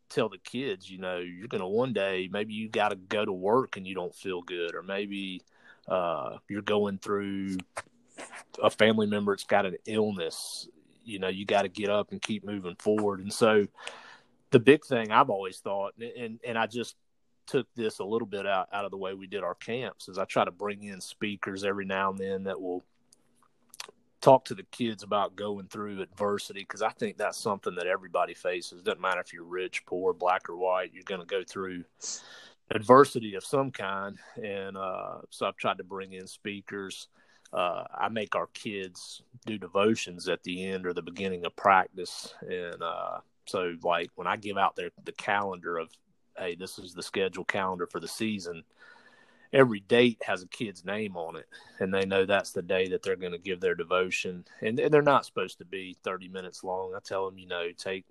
tell 0.09 0.29
the 0.29 0.37
kids, 0.37 0.89
you 0.89 0.97
know, 0.97 1.17
you're 1.17 1.47
going 1.47 1.61
to 1.61 1.67
one 1.67 1.93
day, 1.93 2.29
maybe 2.31 2.53
you 2.53 2.69
got 2.69 2.89
to 2.89 2.95
go 2.95 3.25
to 3.25 3.33
work 3.33 3.77
and 3.77 3.85
you 3.85 3.95
don't 3.95 4.15
feel 4.15 4.41
good, 4.41 4.75
or 4.75 4.81
maybe 4.81 5.41
uh, 5.87 6.37
you're 6.47 6.61
going 6.61 6.97
through 6.97 7.57
a 8.61 8.69
family 8.69 9.07
member 9.07 9.33
that's 9.33 9.43
got 9.43 9.65
an 9.65 9.77
illness. 9.85 10.67
You 11.03 11.19
know, 11.19 11.27
you 11.27 11.45
got 11.45 11.63
to 11.63 11.69
get 11.69 11.89
up 11.89 12.11
and 12.11 12.21
keep 12.21 12.45
moving 12.45 12.75
forward. 12.75 13.19
And 13.19 13.33
so, 13.33 13.67
the 14.51 14.59
big 14.59 14.83
thing 14.83 15.11
I've 15.11 15.29
always 15.29 15.59
thought, 15.59 15.93
and 15.99 16.39
and 16.43 16.57
I 16.57 16.65
just 16.65 16.95
took 17.49 17.67
this 17.75 17.99
a 17.99 18.03
little 18.03 18.27
bit 18.27 18.45
out 18.45 18.67
out 18.71 18.85
of 18.85 18.91
the 18.91 18.97
way 18.97 19.13
we 19.13 19.27
did 19.27 19.43
our 19.43 19.55
camps, 19.55 20.07
is 20.07 20.17
I 20.17 20.25
try 20.25 20.45
to 20.45 20.51
bring 20.51 20.83
in 20.83 21.01
speakers 21.01 21.63
every 21.63 21.85
now 21.85 22.11
and 22.11 22.19
then 22.19 22.43
that 22.43 22.61
will 22.61 22.83
talk 24.21 24.43
to 24.45 24.53
the 24.53 24.65
kids 24.71 25.01
about 25.03 25.35
going 25.35 25.67
through 25.67 26.01
adversity 26.01 26.59
because 26.59 26.81
I 26.81 26.89
think 26.89 27.17
that's 27.17 27.37
something 27.41 27.75
that 27.75 27.87
everybody 27.87 28.33
faces. 28.33 28.81
Doesn't 28.81 29.01
matter 29.01 29.21
if 29.21 29.31
you're 29.33 29.43
rich, 29.43 29.85
poor, 29.85 30.13
black 30.13 30.49
or 30.49 30.57
white, 30.57 30.91
you're 30.93 31.03
going 31.05 31.21
to 31.21 31.25
go 31.25 31.41
through 31.43 31.85
adversity 32.69 33.35
of 33.35 33.43
some 33.45 33.71
kind. 33.71 34.17
And 34.43 34.77
uh, 34.77 35.19
so 35.29 35.45
I've 35.47 35.55
tried 35.55 35.77
to 35.77 35.85
bring 35.85 36.13
in 36.13 36.27
speakers. 36.27 37.07
uh, 37.51 37.83
I 37.93 38.09
make 38.09 38.35
our 38.35 38.47
kids 38.47 39.23
do 39.45 39.57
devotions 39.57 40.27
at 40.27 40.43
the 40.43 40.65
end 40.65 40.85
or 40.85 40.93
the 40.93 41.01
beginning 41.01 41.45
of 41.45 41.55
practice, 41.55 42.33
and 42.41 42.81
uh, 42.81 43.19
so 43.45 43.75
like 43.83 44.11
when 44.15 44.27
I 44.27 44.35
give 44.37 44.57
out 44.57 44.75
their 44.75 44.91
the 45.03 45.11
calendar 45.13 45.77
of, 45.77 45.89
hey, 46.39 46.55
this 46.55 46.79
is 46.79 46.93
the 46.93 47.03
schedule 47.03 47.45
calendar 47.45 47.87
for 47.87 47.99
the 47.99 48.07
season. 48.07 48.63
Every 49.51 49.79
date 49.79 50.21
has 50.25 50.43
a 50.43 50.47
kid's 50.47 50.85
name 50.85 51.17
on 51.17 51.35
it, 51.35 51.47
and 51.79 51.93
they 51.93 52.05
know 52.05 52.25
that's 52.25 52.51
the 52.51 52.61
day 52.61 52.87
that 52.89 53.01
they're 53.01 53.15
going 53.15 53.31
to 53.31 53.39
give 53.39 53.59
their 53.59 53.73
devotion. 53.73 54.45
And, 54.61 54.79
and 54.79 54.93
they're 54.93 55.01
not 55.01 55.25
supposed 55.25 55.57
to 55.57 55.65
be 55.65 55.97
30 56.03 56.27
minutes 56.27 56.63
long. 56.63 56.93
I 56.95 56.99
tell 57.03 57.25
them, 57.25 57.39
you 57.39 57.47
know, 57.47 57.69
take 57.75 58.05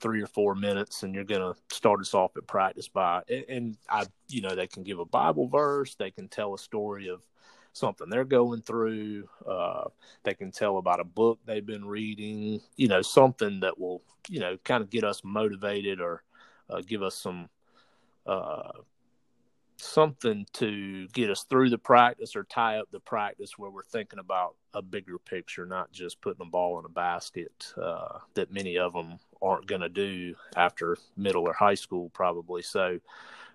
three 0.00 0.22
or 0.22 0.26
four 0.26 0.54
minutes 0.54 1.02
and 1.02 1.14
you're 1.14 1.24
going 1.24 1.40
to 1.40 1.58
start 1.74 1.98
us 1.98 2.12
off 2.12 2.36
at 2.36 2.46
practice 2.46 2.88
by 2.88 3.22
and 3.48 3.78
i 3.88 4.04
you 4.28 4.42
know 4.42 4.54
they 4.54 4.66
can 4.66 4.82
give 4.82 4.98
a 4.98 5.04
bible 5.06 5.48
verse 5.48 5.94
they 5.94 6.10
can 6.10 6.28
tell 6.28 6.52
a 6.52 6.58
story 6.58 7.08
of 7.08 7.24
something 7.72 8.10
they're 8.10 8.22
going 8.22 8.60
through 8.60 9.26
uh, 9.48 9.84
they 10.22 10.34
can 10.34 10.50
tell 10.50 10.76
about 10.76 11.00
a 11.00 11.04
book 11.04 11.38
they've 11.46 11.64
been 11.64 11.86
reading 11.86 12.60
you 12.76 12.86
know 12.86 13.00
something 13.00 13.60
that 13.60 13.78
will 13.78 14.02
you 14.28 14.40
know 14.40 14.58
kind 14.62 14.82
of 14.82 14.90
get 14.90 15.04
us 15.04 15.22
motivated 15.24 16.02
or 16.02 16.22
uh, 16.70 16.80
give 16.86 17.02
us 17.02 17.14
some 17.14 17.48
uh, 18.26 18.72
something 19.76 20.46
to 20.54 21.06
get 21.08 21.30
us 21.30 21.44
through 21.44 21.70
the 21.70 21.78
practice 21.78 22.36
or 22.36 22.44
tie 22.44 22.78
up 22.78 22.90
the 22.90 23.00
practice 23.00 23.58
where 23.58 23.70
we're 23.70 23.82
thinking 23.82 24.18
about 24.18 24.54
a 24.72 24.82
bigger 24.82 25.18
picture, 25.18 25.66
not 25.66 25.92
just 25.92 26.20
putting 26.20 26.46
a 26.46 26.48
ball 26.48 26.78
in 26.78 26.84
a 26.84 26.88
basket 26.88 27.72
uh, 27.80 28.18
that 28.34 28.52
many 28.52 28.78
of 28.78 28.92
them 28.92 29.18
aren't 29.42 29.66
going 29.66 29.80
to 29.80 29.88
do 29.88 30.34
after 30.56 30.96
middle 31.16 31.46
or 31.46 31.52
high 31.52 31.74
school, 31.74 32.10
probably. 32.10 32.62
So 32.62 32.98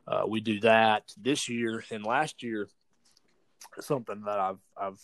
uh, 0.08 0.24
we 0.28 0.40
do 0.40 0.60
that 0.62 1.14
this 1.18 1.50
year 1.50 1.84
and 1.92 2.06
last 2.06 2.44
year. 2.44 2.68
Something 3.80 4.22
that 4.26 4.40
I've 4.40 4.60
I've 4.78 5.02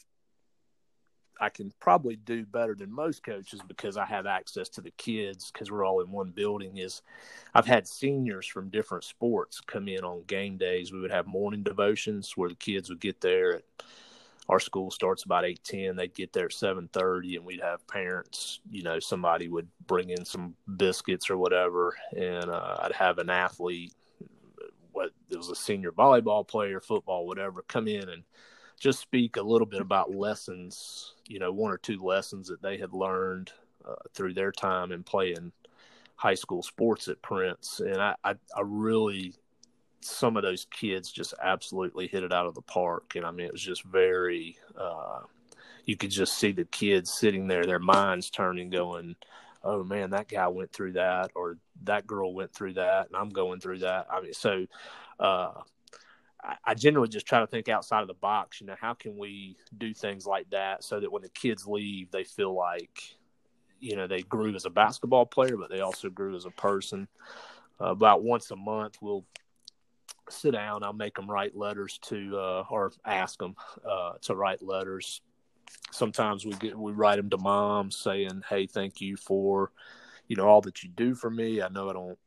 I 1.39 1.49
can 1.49 1.71
probably 1.79 2.15
do 2.15 2.45
better 2.45 2.75
than 2.75 2.91
most 2.91 3.23
coaches 3.23 3.61
because 3.67 3.97
I 3.97 4.05
have 4.05 4.25
access 4.25 4.69
to 4.69 4.81
the 4.81 4.91
kids 4.91 5.51
because 5.51 5.71
we're 5.71 5.85
all 5.85 6.01
in 6.01 6.11
one 6.11 6.31
building. 6.31 6.77
Is 6.77 7.01
I've 7.53 7.65
had 7.65 7.87
seniors 7.87 8.47
from 8.47 8.69
different 8.69 9.03
sports 9.03 9.61
come 9.61 9.87
in 9.87 10.03
on 10.03 10.23
game 10.27 10.57
days. 10.57 10.91
We 10.91 10.99
would 10.99 11.11
have 11.11 11.27
morning 11.27 11.63
devotions 11.63 12.33
where 12.35 12.49
the 12.49 12.55
kids 12.55 12.89
would 12.89 12.99
get 12.99 13.21
there 13.21 13.55
at 13.55 13.63
our 14.47 14.59
school 14.59 14.91
starts 14.91 15.23
about 15.23 15.45
eight 15.45 15.63
ten. 15.63 15.95
They'd 15.95 16.13
get 16.13 16.31
there 16.31 16.45
at 16.45 16.53
seven 16.53 16.87
thirty, 16.93 17.35
and 17.35 17.45
we'd 17.45 17.61
have 17.61 17.87
parents. 17.87 18.59
You 18.69 18.83
know, 18.83 18.99
somebody 18.99 19.47
would 19.47 19.67
bring 19.87 20.11
in 20.11 20.23
some 20.25 20.55
biscuits 20.77 21.29
or 21.29 21.37
whatever, 21.37 21.95
and 22.15 22.49
uh, 22.49 22.77
I'd 22.81 22.91
have 22.93 23.17
an 23.17 23.29
athlete, 23.29 23.93
what 24.91 25.11
it 25.29 25.37
was 25.37 25.49
a 25.49 25.55
senior 25.55 25.91
volleyball 25.91 26.47
player, 26.47 26.79
football, 26.79 27.25
whatever, 27.25 27.63
come 27.67 27.87
in 27.87 28.07
and 28.09 28.23
just 28.79 28.99
speak 28.99 29.37
a 29.37 29.41
little 29.41 29.65
bit 29.65 29.81
about 29.81 30.13
lessons, 30.13 31.13
you 31.27 31.39
know, 31.39 31.51
one 31.51 31.71
or 31.71 31.77
two 31.77 32.01
lessons 32.01 32.47
that 32.47 32.61
they 32.61 32.77
had 32.77 32.93
learned 32.93 33.51
uh, 33.87 33.95
through 34.13 34.33
their 34.33 34.51
time 34.51 34.91
in 34.91 35.03
playing 35.03 35.51
high 36.15 36.33
school 36.33 36.63
sports 36.63 37.07
at 37.07 37.21
Prince. 37.21 37.79
And 37.79 38.01
I, 38.01 38.15
I, 38.23 38.31
I, 38.55 38.61
really, 38.63 39.33
some 40.01 40.37
of 40.37 40.43
those 40.43 40.65
kids 40.71 41.11
just 41.11 41.33
absolutely 41.41 42.07
hit 42.07 42.23
it 42.23 42.33
out 42.33 42.47
of 42.47 42.55
the 42.55 42.61
park. 42.61 43.15
And 43.15 43.25
I 43.25 43.31
mean, 43.31 43.47
it 43.47 43.51
was 43.51 43.61
just 43.61 43.83
very, 43.83 44.57
uh, 44.77 45.21
you 45.85 45.95
could 45.97 46.11
just 46.11 46.37
see 46.37 46.51
the 46.51 46.65
kids 46.65 47.13
sitting 47.13 47.47
there, 47.47 47.65
their 47.65 47.79
minds 47.79 48.29
turning, 48.29 48.69
going, 48.69 49.15
oh 49.63 49.83
man, 49.83 50.11
that 50.11 50.27
guy 50.27 50.47
went 50.47 50.71
through 50.71 50.93
that, 50.93 51.31
or 51.35 51.57
that 51.83 52.07
girl 52.07 52.33
went 52.33 52.53
through 52.53 52.73
that, 52.73 53.07
and 53.07 53.15
I'm 53.15 53.29
going 53.29 53.59
through 53.59 53.79
that. 53.79 54.07
I 54.11 54.21
mean, 54.21 54.33
so, 54.33 54.65
uh, 55.19 55.51
I, 56.63 56.73
generally 56.73 57.07
just 57.07 57.25
try 57.25 57.39
to 57.39 57.47
think 57.47 57.69
outside 57.69 58.01
of 58.01 58.07
the 58.07 58.13
box. 58.15 58.61
You 58.61 58.67
know, 58.67 58.75
how 58.79 58.93
can 58.93 59.17
we 59.17 59.55
do 59.77 59.93
things 59.93 60.25
like 60.25 60.49
that 60.51 60.83
so 60.83 60.99
that 60.99 61.11
when 61.11 61.21
the 61.21 61.29
kids 61.29 61.65
leave, 61.65 62.11
they 62.11 62.23
feel 62.23 62.53
like, 62.53 63.01
you 63.79 63.95
know, 63.95 64.07
they 64.07 64.21
grew 64.21 64.53
as 64.55 64.65
a 64.65 64.69
basketball 64.69 65.25
player, 65.25 65.57
but 65.57 65.69
they 65.69 65.79
also 65.81 66.09
grew 66.09 66.35
as 66.35 66.45
a 66.45 66.51
person. 66.51 67.07
Uh, 67.81 67.91
about 67.91 68.23
once 68.23 68.51
a 68.51 68.55
month, 68.55 68.97
we'll 69.01 69.25
sit 70.29 70.51
down. 70.51 70.83
I'll 70.83 70.93
make 70.93 71.15
them 71.15 71.29
write 71.29 71.55
letters 71.55 71.97
to, 72.03 72.37
uh, 72.37 72.63
or 72.69 72.91
ask 73.05 73.39
them 73.39 73.55
uh, 73.87 74.13
to 74.21 74.35
write 74.35 74.61
letters. 74.61 75.21
Sometimes 75.91 76.45
we 76.45 76.53
get 76.53 76.77
we 76.77 76.91
write 76.91 77.17
them 77.17 77.29
to 77.29 77.37
moms 77.37 77.97
saying, 77.97 78.43
"Hey, 78.47 78.67
thank 78.67 79.01
you 79.01 79.17
for, 79.17 79.71
you 80.27 80.35
know, 80.35 80.47
all 80.47 80.61
that 80.61 80.83
you 80.83 80.89
do 80.89 81.15
for 81.15 81.29
me. 81.29 81.61
I 81.61 81.69
know 81.69 81.89
I 81.89 81.93
don't 81.93 82.19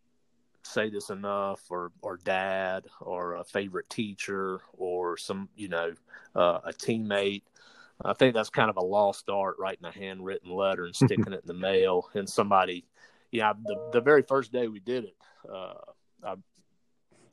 say 0.69 0.91
this 0.91 1.11
enough 1.11 1.61
or 1.71 1.93
or 2.03 2.19
dad 2.19 2.85
or 3.01 3.35
a 3.35 3.45
favorite 3.45 3.89
teacher 3.89 4.61
or 4.77 5.17
some 5.17 5.49
you 5.57 5.69
know 5.69 5.93
uh, 6.35 6.61
a 6.65 6.73
teammate. 6.73 7.43
I 8.05 8.13
think 8.13 8.35
that's 8.35 8.51
kind 8.51 8.71
of 8.71 8.77
a 8.77 8.85
lost 8.85 9.29
art 9.29 9.57
writing 9.59 9.85
a 9.85 9.91
handwritten 9.91 10.51
letter 10.51 10.85
and 10.85 10.95
sticking 10.97 11.33
it 11.33 11.43
in 11.43 11.47
the 11.47 11.55
mail 11.55 12.09
and 12.15 12.29
somebody 12.29 12.85
yeah 13.33 13.53
the, 13.65 13.91
the 13.93 14.01
very 14.01 14.23
first 14.23 14.53
day 14.53 14.69
we 14.69 14.79
did 14.81 15.05
it 15.05 15.17
uh, 15.53 15.75
I, 16.25 16.35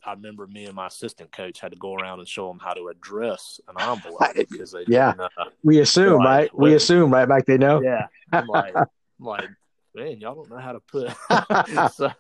I 0.05 0.13
remember 0.13 0.45
me 0.47 0.65
and 0.65 0.75
my 0.75 0.88
assistant 0.88 1.31
coach 1.31 1.59
had 1.59 1.71
to 1.71 1.77
go 1.77 1.95
around 1.95 2.19
and 2.19 2.27
show 2.27 2.47
them 2.47 2.59
how 2.59 2.73
to 2.73 2.89
address 2.89 3.59
an 3.67 3.75
envelope 3.79 4.19
because 4.51 4.71
they 4.71 4.86
yeah. 4.88 5.13
uh, 5.17 5.45
we 5.63 5.79
assume 5.79 6.19
right? 6.19 6.49
We 6.57 6.75
assume 6.75 7.11
right 7.11 7.27
back 7.27 7.45
they 7.45 7.57
know? 7.57 7.81
Yeah. 7.81 8.07
I'm 8.31 8.47
like, 8.47 8.75
I'm 8.75 8.86
like 9.19 9.49
man, 9.95 10.19
y'all 10.19 10.35
don't 10.35 10.49
know 10.49 10.57
how 10.57 10.73
to 10.73 10.79
put. 10.79 11.09
so, 11.93 12.11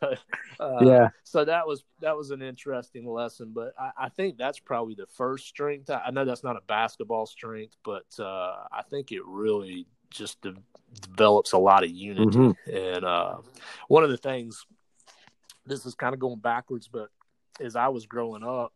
uh, 0.59 0.79
yeah. 0.81 1.09
So 1.23 1.45
that 1.45 1.67
was 1.67 1.83
that 1.99 2.15
was 2.15 2.31
an 2.31 2.41
interesting 2.41 3.07
lesson, 3.07 3.51
but 3.53 3.73
I, 3.79 4.05
I 4.05 4.09
think 4.09 4.37
that's 4.37 4.59
probably 4.59 4.95
the 4.95 5.07
first 5.07 5.47
strength. 5.47 5.89
I, 5.89 6.03
I, 6.07 6.11
know 6.11 6.25
that's 6.25 6.43
not 6.43 6.55
a 6.55 6.61
basketball 6.67 7.25
strength, 7.25 7.75
but 7.83 8.05
uh, 8.19 8.63
I 8.71 8.81
think 8.89 9.11
it 9.11 9.25
really 9.25 9.85
just 10.09 10.41
de- 10.41 10.55
develops 11.01 11.51
a 11.51 11.57
lot 11.57 11.83
of 11.83 11.89
unity. 11.89 12.37
Mm-hmm. 12.37 12.75
And 12.75 13.05
uh, 13.05 13.37
one 13.87 14.03
of 14.03 14.09
the 14.09 14.17
things, 14.17 14.65
this 15.65 15.85
is 15.85 15.95
kind 15.95 16.13
of 16.13 16.19
going 16.19 16.39
backwards, 16.39 16.87
but 16.87 17.09
as 17.59 17.75
I 17.75 17.89
was 17.89 18.05
growing 18.05 18.43
up, 18.43 18.73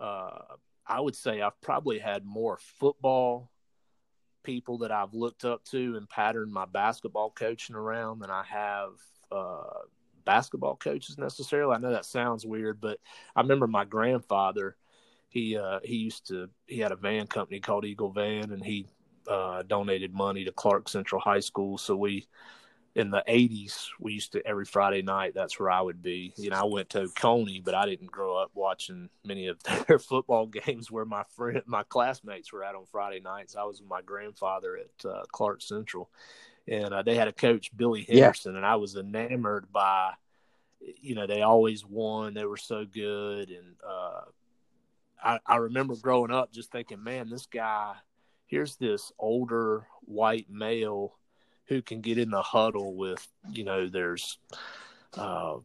uh, 0.00 0.38
I 0.86 1.00
would 1.00 1.16
say 1.16 1.40
I've 1.40 1.60
probably 1.60 1.98
had 1.98 2.24
more 2.24 2.58
football 2.78 3.50
people 4.48 4.78
that 4.78 4.90
I've 4.90 5.12
looked 5.12 5.44
up 5.44 5.62
to 5.64 5.98
and 5.98 6.08
patterned 6.08 6.50
my 6.50 6.64
basketball 6.64 7.28
coaching 7.28 7.76
around 7.76 8.20
than 8.20 8.30
I 8.30 8.44
have 8.44 8.92
uh, 9.30 9.80
basketball 10.24 10.76
coaches 10.76 11.18
necessarily. 11.18 11.74
I 11.74 11.78
know 11.78 11.90
that 11.90 12.06
sounds 12.06 12.46
weird, 12.46 12.80
but 12.80 12.98
I 13.36 13.42
remember 13.42 13.66
my 13.66 13.84
grandfather. 13.84 14.74
He 15.28 15.58
uh, 15.58 15.80
he 15.84 15.96
used 15.96 16.28
to 16.28 16.48
he 16.66 16.78
had 16.78 16.92
a 16.92 16.96
van 16.96 17.26
company 17.26 17.60
called 17.60 17.84
Eagle 17.84 18.10
Van, 18.10 18.50
and 18.50 18.64
he 18.64 18.86
uh, 19.28 19.64
donated 19.64 20.14
money 20.14 20.46
to 20.46 20.52
Clark 20.52 20.88
Central 20.88 21.20
High 21.20 21.40
School. 21.40 21.76
So 21.76 21.94
we 21.94 22.26
in 22.98 23.10
the 23.10 23.22
80s 23.28 23.90
we 24.00 24.14
used 24.14 24.32
to 24.32 24.44
every 24.44 24.64
friday 24.64 25.02
night 25.02 25.32
that's 25.32 25.58
where 25.58 25.70
i 25.70 25.80
would 25.80 26.02
be. 26.02 26.34
You 26.36 26.50
know 26.50 26.56
i 26.56 26.64
went 26.64 26.90
to 26.90 27.08
coney 27.16 27.60
but 27.64 27.74
i 27.74 27.86
didn't 27.86 28.10
grow 28.10 28.36
up 28.36 28.50
watching 28.54 29.08
many 29.24 29.46
of 29.46 29.62
their 29.86 30.00
football 30.00 30.46
games 30.46 30.90
where 30.90 31.04
my 31.04 31.22
friend 31.36 31.62
my 31.66 31.84
classmates 31.84 32.52
were 32.52 32.64
at 32.64 32.74
on 32.74 32.86
friday 32.86 33.20
nights. 33.20 33.54
I 33.54 33.62
was 33.62 33.80
with 33.80 33.88
my 33.88 34.02
grandfather 34.02 34.76
at 34.76 35.06
uh, 35.08 35.22
clark 35.30 35.62
central. 35.62 36.10
And 36.66 36.92
uh, 36.92 37.02
they 37.02 37.14
had 37.14 37.28
a 37.28 37.32
coach 37.32 37.74
billy 37.74 38.02
henderson 38.02 38.52
yeah. 38.52 38.58
and 38.58 38.66
i 38.66 38.76
was 38.76 38.96
enamored 38.96 39.72
by 39.72 40.12
you 40.80 41.14
know 41.14 41.26
they 41.26 41.42
always 41.42 41.86
won 41.86 42.34
they 42.34 42.44
were 42.44 42.56
so 42.56 42.84
good. 42.84 43.50
And 43.50 43.76
uh, 43.88 44.22
I, 45.22 45.38
I 45.46 45.56
remember 45.56 45.94
growing 45.94 46.32
up 46.32 46.52
just 46.52 46.72
thinking 46.72 47.02
man 47.02 47.30
this 47.30 47.46
guy 47.46 47.94
here's 48.46 48.76
this 48.76 49.12
older 49.18 49.86
white 50.00 50.46
male 50.50 51.17
who 51.68 51.82
can 51.82 52.00
get 52.00 52.18
in 52.18 52.30
the 52.30 52.42
huddle 52.42 52.94
with 52.94 53.26
you 53.50 53.64
know 53.64 53.88
there's 53.88 54.38
uh, 55.16 55.56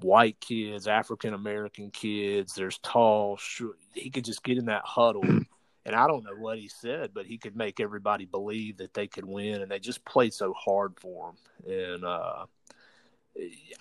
white 0.00 0.40
kids, 0.40 0.86
African 0.86 1.34
American 1.34 1.90
kids. 1.90 2.54
There's 2.54 2.78
tall. 2.78 3.36
Short, 3.36 3.76
he 3.92 4.10
could 4.10 4.24
just 4.24 4.42
get 4.42 4.58
in 4.58 4.66
that 4.66 4.84
huddle, 4.84 5.24
and 5.24 5.94
I 5.94 6.06
don't 6.06 6.24
know 6.24 6.36
what 6.36 6.58
he 6.58 6.68
said, 6.68 7.10
but 7.12 7.26
he 7.26 7.38
could 7.38 7.56
make 7.56 7.80
everybody 7.80 8.24
believe 8.24 8.78
that 8.78 8.94
they 8.94 9.06
could 9.06 9.24
win, 9.24 9.60
and 9.62 9.70
they 9.70 9.78
just 9.78 10.04
played 10.04 10.32
so 10.32 10.52
hard 10.52 10.94
for 11.00 11.30
him. 11.30 11.72
And 11.72 12.04
uh, 12.04 12.46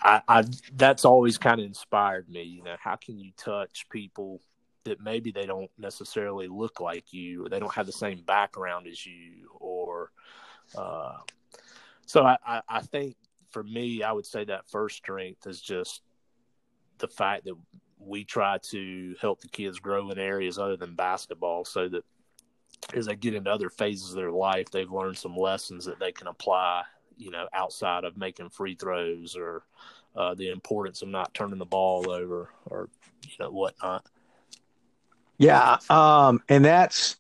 I, 0.02 0.22
I 0.28 0.44
that's 0.74 1.06
always 1.06 1.38
kind 1.38 1.60
of 1.60 1.66
inspired 1.66 2.28
me. 2.30 2.44
You 2.44 2.64
know, 2.64 2.76
how 2.80 2.96
can 2.96 3.20
you 3.20 3.32
touch 3.38 3.88
people? 3.90 4.42
That 4.84 5.02
maybe 5.02 5.34
they 5.34 5.46
don't 5.46 5.70
necessarily 5.78 6.48
look 6.48 6.80
like 6.80 7.12
you, 7.12 7.46
or 7.46 7.50
they 7.50 7.60
don't 7.60 7.74
have 7.74 7.88
the 7.88 7.92
same 7.92 8.22
background 8.22 8.88
as 8.88 9.06
you, 9.06 9.50
or 9.60 10.12
uh, 10.78 11.18
so 12.08 12.24
I, 12.24 12.38
I, 12.46 12.62
I 12.68 12.82
think 12.82 13.16
for 13.52 13.64
me, 13.64 14.02
I 14.02 14.12
would 14.12 14.26
say 14.26 14.44
that 14.46 14.68
first 14.70 14.98
strength 14.98 15.46
is 15.46 15.62
just 15.62 16.02
the 16.98 17.08
fact 17.08 17.46
that 17.46 17.54
we 18.00 18.24
try 18.24 18.58
to 18.70 19.16
help 19.22 19.42
the 19.42 19.48
kids 19.48 19.80
grow 19.80 20.10
in 20.10 20.18
areas 20.18 20.58
other 20.58 20.78
than 20.78 20.96
basketball 20.96 21.66
so 21.66 21.88
that 21.90 22.04
as 22.94 23.06
they 23.06 23.16
get 23.16 23.34
into 23.34 23.52
other 23.52 23.70
phases 23.70 24.12
of 24.12 24.16
their 24.16 24.32
life, 24.32 24.70
they've 24.72 24.92
learned 24.92 25.18
some 25.18 25.36
lessons 25.36 25.86
that 25.86 26.00
they 26.00 26.12
can 26.12 26.28
apply, 26.28 26.84
you 27.18 27.32
know, 27.32 27.48
outside 27.54 28.04
of 28.04 28.18
making 28.18 28.50
free 28.50 28.76
throws 28.76 29.36
or 29.36 29.64
uh, 30.16 30.34
the 30.36 30.50
importance 30.50 31.02
of 31.02 31.10
not 31.10 31.34
turning 31.34 31.60
the 31.60 31.66
ball 31.66 32.10
over 32.10 32.50
or, 32.66 32.90
you 33.24 33.36
know, 33.40 33.52
whatnot. 33.52 34.06
Yeah. 35.38 35.78
Um, 35.90 36.42
and 36.50 36.64
that's, 36.64 37.18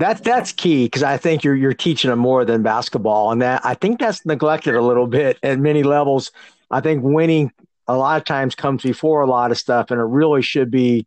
That's 0.00 0.22
that's 0.22 0.50
key 0.52 0.86
because 0.86 1.02
I 1.02 1.18
think 1.18 1.44
you're 1.44 1.54
you're 1.54 1.74
teaching 1.74 2.08
them 2.08 2.18
more 2.18 2.46
than 2.46 2.62
basketball, 2.62 3.32
and 3.32 3.42
that 3.42 3.60
I 3.66 3.74
think 3.74 4.00
that's 4.00 4.24
neglected 4.24 4.74
a 4.74 4.80
little 4.80 5.06
bit 5.06 5.38
at 5.42 5.58
many 5.58 5.82
levels. 5.82 6.32
I 6.70 6.80
think 6.80 7.04
winning 7.04 7.52
a 7.86 7.98
lot 7.98 8.16
of 8.16 8.24
times 8.24 8.54
comes 8.54 8.82
before 8.82 9.20
a 9.20 9.26
lot 9.26 9.50
of 9.50 9.58
stuff, 9.58 9.90
and 9.90 10.00
it 10.00 10.04
really 10.04 10.40
should 10.40 10.70
be 10.70 11.06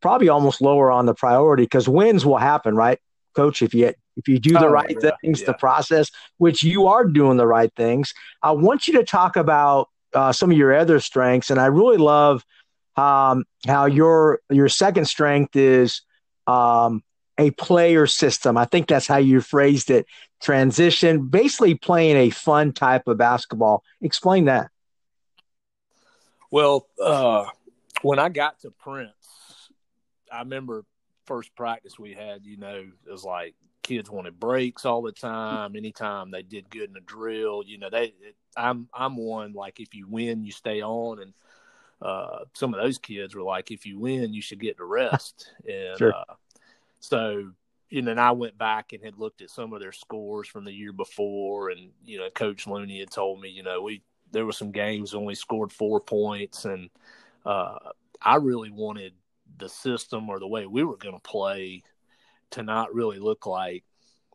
probably 0.00 0.28
almost 0.28 0.60
lower 0.60 0.88
on 0.88 1.06
the 1.06 1.14
priority 1.14 1.64
because 1.64 1.88
wins 1.88 2.24
will 2.24 2.36
happen, 2.36 2.76
right, 2.76 3.00
Coach? 3.34 3.60
If 3.60 3.74
you 3.74 3.92
if 4.16 4.28
you 4.28 4.38
do 4.38 4.52
the 4.52 4.66
oh, 4.66 4.70
right 4.70 4.96
yeah, 5.02 5.10
things, 5.20 5.40
yeah. 5.40 5.46
the 5.46 5.54
process, 5.54 6.08
which 6.38 6.62
you 6.62 6.86
are 6.86 7.04
doing 7.04 7.38
the 7.38 7.46
right 7.48 7.72
things. 7.74 8.14
I 8.40 8.52
want 8.52 8.86
you 8.86 8.94
to 8.98 9.04
talk 9.04 9.34
about 9.34 9.88
uh, 10.14 10.30
some 10.30 10.52
of 10.52 10.56
your 10.56 10.72
other 10.72 11.00
strengths, 11.00 11.50
and 11.50 11.58
I 11.58 11.66
really 11.66 11.98
love 11.98 12.44
um, 12.94 13.46
how 13.66 13.86
your 13.86 14.42
your 14.48 14.68
second 14.68 15.06
strength 15.06 15.56
is 15.56 16.02
um, 16.46 17.02
a 17.38 17.50
player 17.52 18.06
system. 18.06 18.56
I 18.56 18.64
think 18.64 18.88
that's 18.88 19.06
how 19.06 19.18
you 19.18 19.40
phrased 19.40 19.90
it. 19.90 20.06
Transition, 20.40 21.28
basically 21.28 21.74
playing 21.74 22.16
a 22.16 22.30
fun 22.30 22.72
type 22.72 23.08
of 23.08 23.18
basketball. 23.18 23.82
Explain 24.00 24.46
that. 24.46 24.70
Well, 26.50 26.86
uh, 27.02 27.46
when 28.02 28.18
I 28.18 28.28
got 28.28 28.60
to 28.60 28.70
Prince, 28.70 29.70
I 30.30 30.40
remember 30.40 30.84
first 31.24 31.54
practice 31.56 31.98
we 31.98 32.14
had. 32.14 32.44
You 32.44 32.56
know, 32.56 32.86
it 33.06 33.10
was 33.10 33.24
like 33.24 33.54
kids 33.82 34.10
wanted 34.10 34.38
breaks 34.38 34.84
all 34.84 35.02
the 35.02 35.12
time. 35.12 35.76
Anytime 35.76 36.30
they 36.30 36.42
did 36.42 36.70
good 36.70 36.90
in 36.90 36.96
a 36.96 37.00
drill, 37.00 37.62
you 37.64 37.78
know, 37.78 37.90
they. 37.90 38.14
I'm 38.56 38.88
I'm 38.94 39.16
one 39.16 39.52
like 39.52 39.80
if 39.80 39.94
you 39.94 40.06
win, 40.08 40.44
you 40.44 40.52
stay 40.52 40.80
on, 40.82 41.20
and 41.20 41.34
uh, 42.00 42.44
some 42.52 42.72
of 42.74 42.80
those 42.80 42.98
kids 42.98 43.34
were 43.34 43.42
like, 43.42 43.70
if 43.70 43.86
you 43.86 43.98
win, 43.98 44.32
you 44.32 44.42
should 44.42 44.60
get 44.60 44.76
the 44.76 44.84
rest. 44.84 45.52
And 45.68 45.98
sure. 45.98 46.14
uh, 46.14 46.34
so, 47.08 47.52
you 47.88 48.02
know, 48.02 48.10
and 48.10 48.20
I 48.20 48.32
went 48.32 48.58
back 48.58 48.92
and 48.92 49.04
had 49.04 49.16
looked 49.16 49.40
at 49.42 49.50
some 49.50 49.72
of 49.72 49.80
their 49.80 49.92
scores 49.92 50.48
from 50.48 50.64
the 50.64 50.72
year 50.72 50.92
before, 50.92 51.70
and 51.70 51.90
you 52.04 52.18
know, 52.18 52.28
Coach 52.30 52.66
Looney 52.66 52.98
had 52.98 53.12
told 53.12 53.40
me, 53.40 53.48
you 53.48 53.62
know, 53.62 53.82
we 53.82 54.02
there 54.32 54.44
were 54.44 54.52
some 54.52 54.72
games 54.72 55.14
only 55.14 55.36
scored 55.36 55.72
four 55.72 56.00
points, 56.00 56.64
and 56.64 56.90
uh, 57.44 57.78
I 58.20 58.36
really 58.36 58.70
wanted 58.70 59.12
the 59.58 59.68
system 59.68 60.28
or 60.28 60.40
the 60.40 60.48
way 60.48 60.66
we 60.66 60.82
were 60.82 60.96
going 60.96 61.14
to 61.14 61.20
play 61.20 61.84
to 62.50 62.64
not 62.64 62.92
really 62.92 63.20
look 63.20 63.46
like 63.46 63.84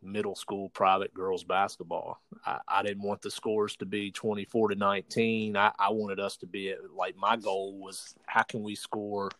middle 0.02 0.34
school 0.34 0.70
private 0.70 1.12
girls 1.12 1.44
basketball. 1.44 2.22
I, 2.46 2.58
I, 2.66 2.82
didn't 2.82 3.02
want 3.02 3.20
the 3.22 3.30
scores 3.30 3.76
to 3.76 3.86
be 3.86 4.10
24 4.10 4.70
to 4.70 4.74
19. 4.74 5.56
I, 5.56 5.72
I 5.78 5.90
wanted 5.90 6.18
us 6.18 6.38
to 6.38 6.46
be 6.46 6.70
at, 6.70 6.78
like 6.96 7.16
my 7.16 7.36
goal 7.36 7.78
was 7.78 8.14
how 8.26 8.42
can 8.42 8.62
we 8.62 8.74
score, 8.74 9.30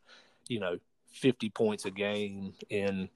you 0.48 0.60
know, 0.60 0.78
50 1.12 1.50
points 1.50 1.84
a 1.84 1.90
game 1.90 2.54
in 2.70 3.08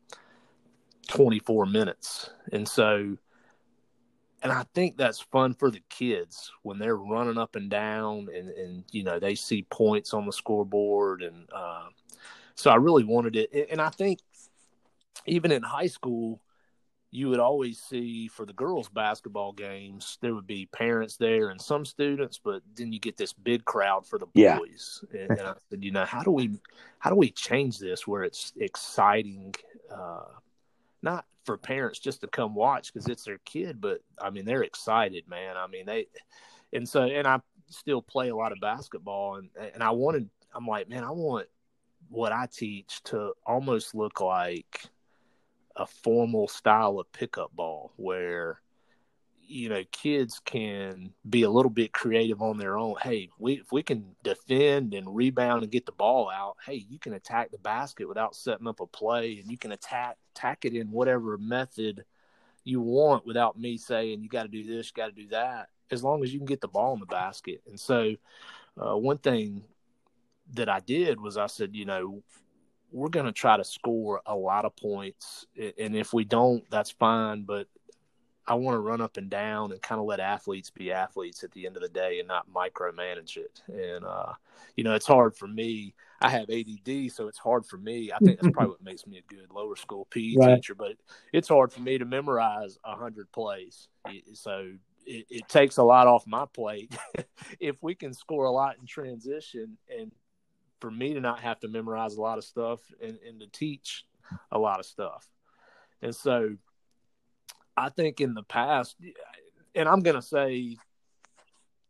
24 1.08 1.66
minutes. 1.66 2.30
And 2.52 2.68
so, 2.68 3.16
and 4.42 4.52
I 4.52 4.64
think 4.74 4.96
that's 4.96 5.20
fun 5.20 5.54
for 5.54 5.70
the 5.70 5.82
kids 5.88 6.52
when 6.62 6.78
they're 6.78 6.96
running 6.96 7.38
up 7.38 7.56
and 7.56 7.70
down 7.70 8.28
and, 8.34 8.50
and 8.50 8.84
you 8.92 9.02
know, 9.02 9.18
they 9.18 9.34
see 9.34 9.62
points 9.70 10.14
on 10.14 10.26
the 10.26 10.32
scoreboard. 10.32 11.22
And 11.22 11.48
uh, 11.52 11.86
so 12.54 12.70
I 12.70 12.76
really 12.76 13.04
wanted 13.04 13.36
it. 13.36 13.68
And 13.70 13.80
I 13.80 13.90
think 13.90 14.20
even 15.26 15.50
in 15.50 15.62
high 15.62 15.86
school, 15.86 16.40
you 17.10 17.28
would 17.28 17.38
always 17.38 17.80
see 17.80 18.28
for 18.28 18.44
the 18.44 18.52
girls 18.52 18.88
basketball 18.88 19.52
games 19.52 20.18
there 20.20 20.34
would 20.34 20.46
be 20.46 20.66
parents 20.66 21.16
there 21.16 21.50
and 21.50 21.60
some 21.60 21.84
students 21.84 22.40
but 22.42 22.62
then 22.74 22.92
you 22.92 22.98
get 22.98 23.16
this 23.16 23.32
big 23.32 23.64
crowd 23.64 24.06
for 24.06 24.18
the 24.18 24.26
boys 24.26 25.04
yeah. 25.12 25.20
and, 25.20 25.30
and, 25.30 25.40
i 25.40 25.54
said 25.70 25.84
you 25.84 25.90
know 25.90 26.04
how 26.04 26.22
do 26.22 26.30
we 26.30 26.50
how 26.98 27.10
do 27.10 27.16
we 27.16 27.30
change 27.30 27.78
this 27.78 28.06
where 28.06 28.24
it's 28.24 28.52
exciting 28.58 29.54
uh, 29.94 30.24
not 31.02 31.24
for 31.44 31.56
parents 31.56 31.98
just 31.98 32.20
to 32.20 32.26
come 32.26 32.54
watch 32.54 32.92
because 32.92 33.08
it's 33.08 33.24
their 33.24 33.38
kid 33.44 33.80
but 33.80 34.00
i 34.20 34.30
mean 34.30 34.44
they're 34.44 34.64
excited 34.64 35.24
man 35.28 35.56
i 35.56 35.66
mean 35.66 35.86
they 35.86 36.06
and 36.72 36.88
so 36.88 37.02
and 37.02 37.26
i 37.26 37.38
still 37.68 38.02
play 38.02 38.28
a 38.28 38.36
lot 38.36 38.52
of 38.52 38.60
basketball 38.60 39.36
and 39.36 39.48
and 39.74 39.82
i 39.82 39.90
wanted 39.90 40.28
i'm 40.54 40.66
like 40.66 40.88
man 40.88 41.04
i 41.04 41.10
want 41.10 41.46
what 42.08 42.32
i 42.32 42.46
teach 42.52 43.02
to 43.04 43.32
almost 43.44 43.94
look 43.94 44.20
like 44.20 44.88
a 45.76 45.86
formal 45.86 46.48
style 46.48 46.98
of 46.98 47.10
pickup 47.12 47.54
ball 47.54 47.92
where 47.96 48.60
you 49.48 49.68
know 49.68 49.82
kids 49.92 50.40
can 50.44 51.12
be 51.28 51.42
a 51.42 51.50
little 51.50 51.70
bit 51.70 51.92
creative 51.92 52.42
on 52.42 52.58
their 52.58 52.76
own. 52.76 52.96
Hey 53.00 53.28
we 53.38 53.54
if 53.54 53.70
we 53.70 53.82
can 53.82 54.16
defend 54.24 54.94
and 54.94 55.14
rebound 55.14 55.62
and 55.62 55.70
get 55.70 55.86
the 55.86 55.92
ball 55.92 56.30
out 56.30 56.56
hey 56.64 56.84
you 56.88 56.98
can 56.98 57.14
attack 57.14 57.50
the 57.50 57.58
basket 57.58 58.08
without 58.08 58.34
setting 58.34 58.66
up 58.66 58.80
a 58.80 58.86
play 58.86 59.38
and 59.38 59.50
you 59.50 59.58
can 59.58 59.72
attack 59.72 60.16
attack 60.34 60.64
it 60.64 60.74
in 60.74 60.90
whatever 60.90 61.38
method 61.38 62.04
you 62.64 62.80
want 62.80 63.24
without 63.24 63.58
me 63.58 63.76
saying 63.76 64.22
you 64.22 64.28
got 64.28 64.42
to 64.42 64.48
do 64.48 64.64
this 64.64 64.86
you 64.86 64.92
got 65.00 65.14
to 65.14 65.22
do 65.22 65.28
that 65.28 65.68
as 65.90 66.02
long 66.02 66.24
as 66.24 66.32
you 66.32 66.40
can 66.40 66.46
get 66.46 66.60
the 66.60 66.66
ball 66.66 66.94
in 66.94 67.00
the 67.00 67.06
basket. 67.06 67.62
And 67.68 67.78
so 67.78 68.16
uh, 68.76 68.96
one 68.96 69.18
thing 69.18 69.62
that 70.54 70.68
i 70.68 70.78
did 70.78 71.20
was 71.20 71.36
i 71.36 71.46
said 71.46 71.74
you 71.74 71.84
know 71.84 72.22
we're 72.92 73.08
going 73.08 73.26
to 73.26 73.32
try 73.32 73.56
to 73.56 73.64
score 73.64 74.20
a 74.26 74.34
lot 74.34 74.64
of 74.64 74.76
points. 74.76 75.46
And 75.56 75.96
if 75.96 76.12
we 76.12 76.24
don't, 76.24 76.64
that's 76.70 76.90
fine. 76.90 77.42
But 77.42 77.66
I 78.48 78.54
want 78.54 78.74
to 78.74 78.80
run 78.80 79.00
up 79.00 79.16
and 79.16 79.28
down 79.28 79.72
and 79.72 79.82
kind 79.82 80.00
of 80.00 80.06
let 80.06 80.20
athletes 80.20 80.70
be 80.70 80.92
athletes 80.92 81.42
at 81.42 81.50
the 81.52 81.66
end 81.66 81.76
of 81.76 81.82
the 81.82 81.88
day 81.88 82.20
and 82.20 82.28
not 82.28 82.46
micromanage 82.52 83.36
it. 83.36 83.62
And, 83.68 84.04
uh, 84.04 84.32
you 84.76 84.84
know, 84.84 84.94
it's 84.94 85.06
hard 85.06 85.36
for 85.36 85.48
me. 85.48 85.94
I 86.20 86.30
have 86.30 86.48
ADD, 86.48 87.12
so 87.12 87.28
it's 87.28 87.38
hard 87.38 87.66
for 87.66 87.76
me. 87.76 88.12
I 88.12 88.18
think 88.18 88.40
that's 88.40 88.54
probably 88.54 88.70
what 88.70 88.84
makes 88.84 89.06
me 89.06 89.18
a 89.18 89.34
good 89.34 89.50
lower 89.52 89.76
school 89.76 90.06
PE 90.10 90.34
right. 90.36 90.54
teacher, 90.56 90.74
but 90.74 90.96
it's 91.32 91.48
hard 91.48 91.72
for 91.72 91.80
me 91.80 91.98
to 91.98 92.04
memorize 92.04 92.78
a 92.84 92.96
hundred 92.96 93.30
plays. 93.32 93.88
So 94.34 94.72
it, 95.04 95.26
it, 95.28 95.48
takes 95.48 95.76
a 95.76 95.82
lot 95.82 96.06
off 96.06 96.26
my 96.26 96.46
plate. 96.46 96.96
if 97.60 97.82
we 97.82 97.94
can 97.94 98.14
score 98.14 98.44
a 98.44 98.50
lot 98.50 98.76
in 98.80 98.86
transition 98.86 99.76
and 99.90 100.12
for 100.80 100.90
me 100.90 101.14
to 101.14 101.20
not 101.20 101.40
have 101.40 101.60
to 101.60 101.68
memorize 101.68 102.16
a 102.16 102.20
lot 102.20 102.38
of 102.38 102.44
stuff 102.44 102.80
and, 103.02 103.18
and 103.26 103.40
to 103.40 103.46
teach 103.48 104.04
a 104.50 104.58
lot 104.58 104.80
of 104.80 104.86
stuff. 104.86 105.28
And 106.02 106.14
so 106.14 106.56
I 107.76 107.88
think 107.88 108.20
in 108.20 108.34
the 108.34 108.42
past, 108.42 108.96
and 109.74 109.88
I'm 109.88 110.00
going 110.00 110.16
to 110.16 110.22
say 110.22 110.76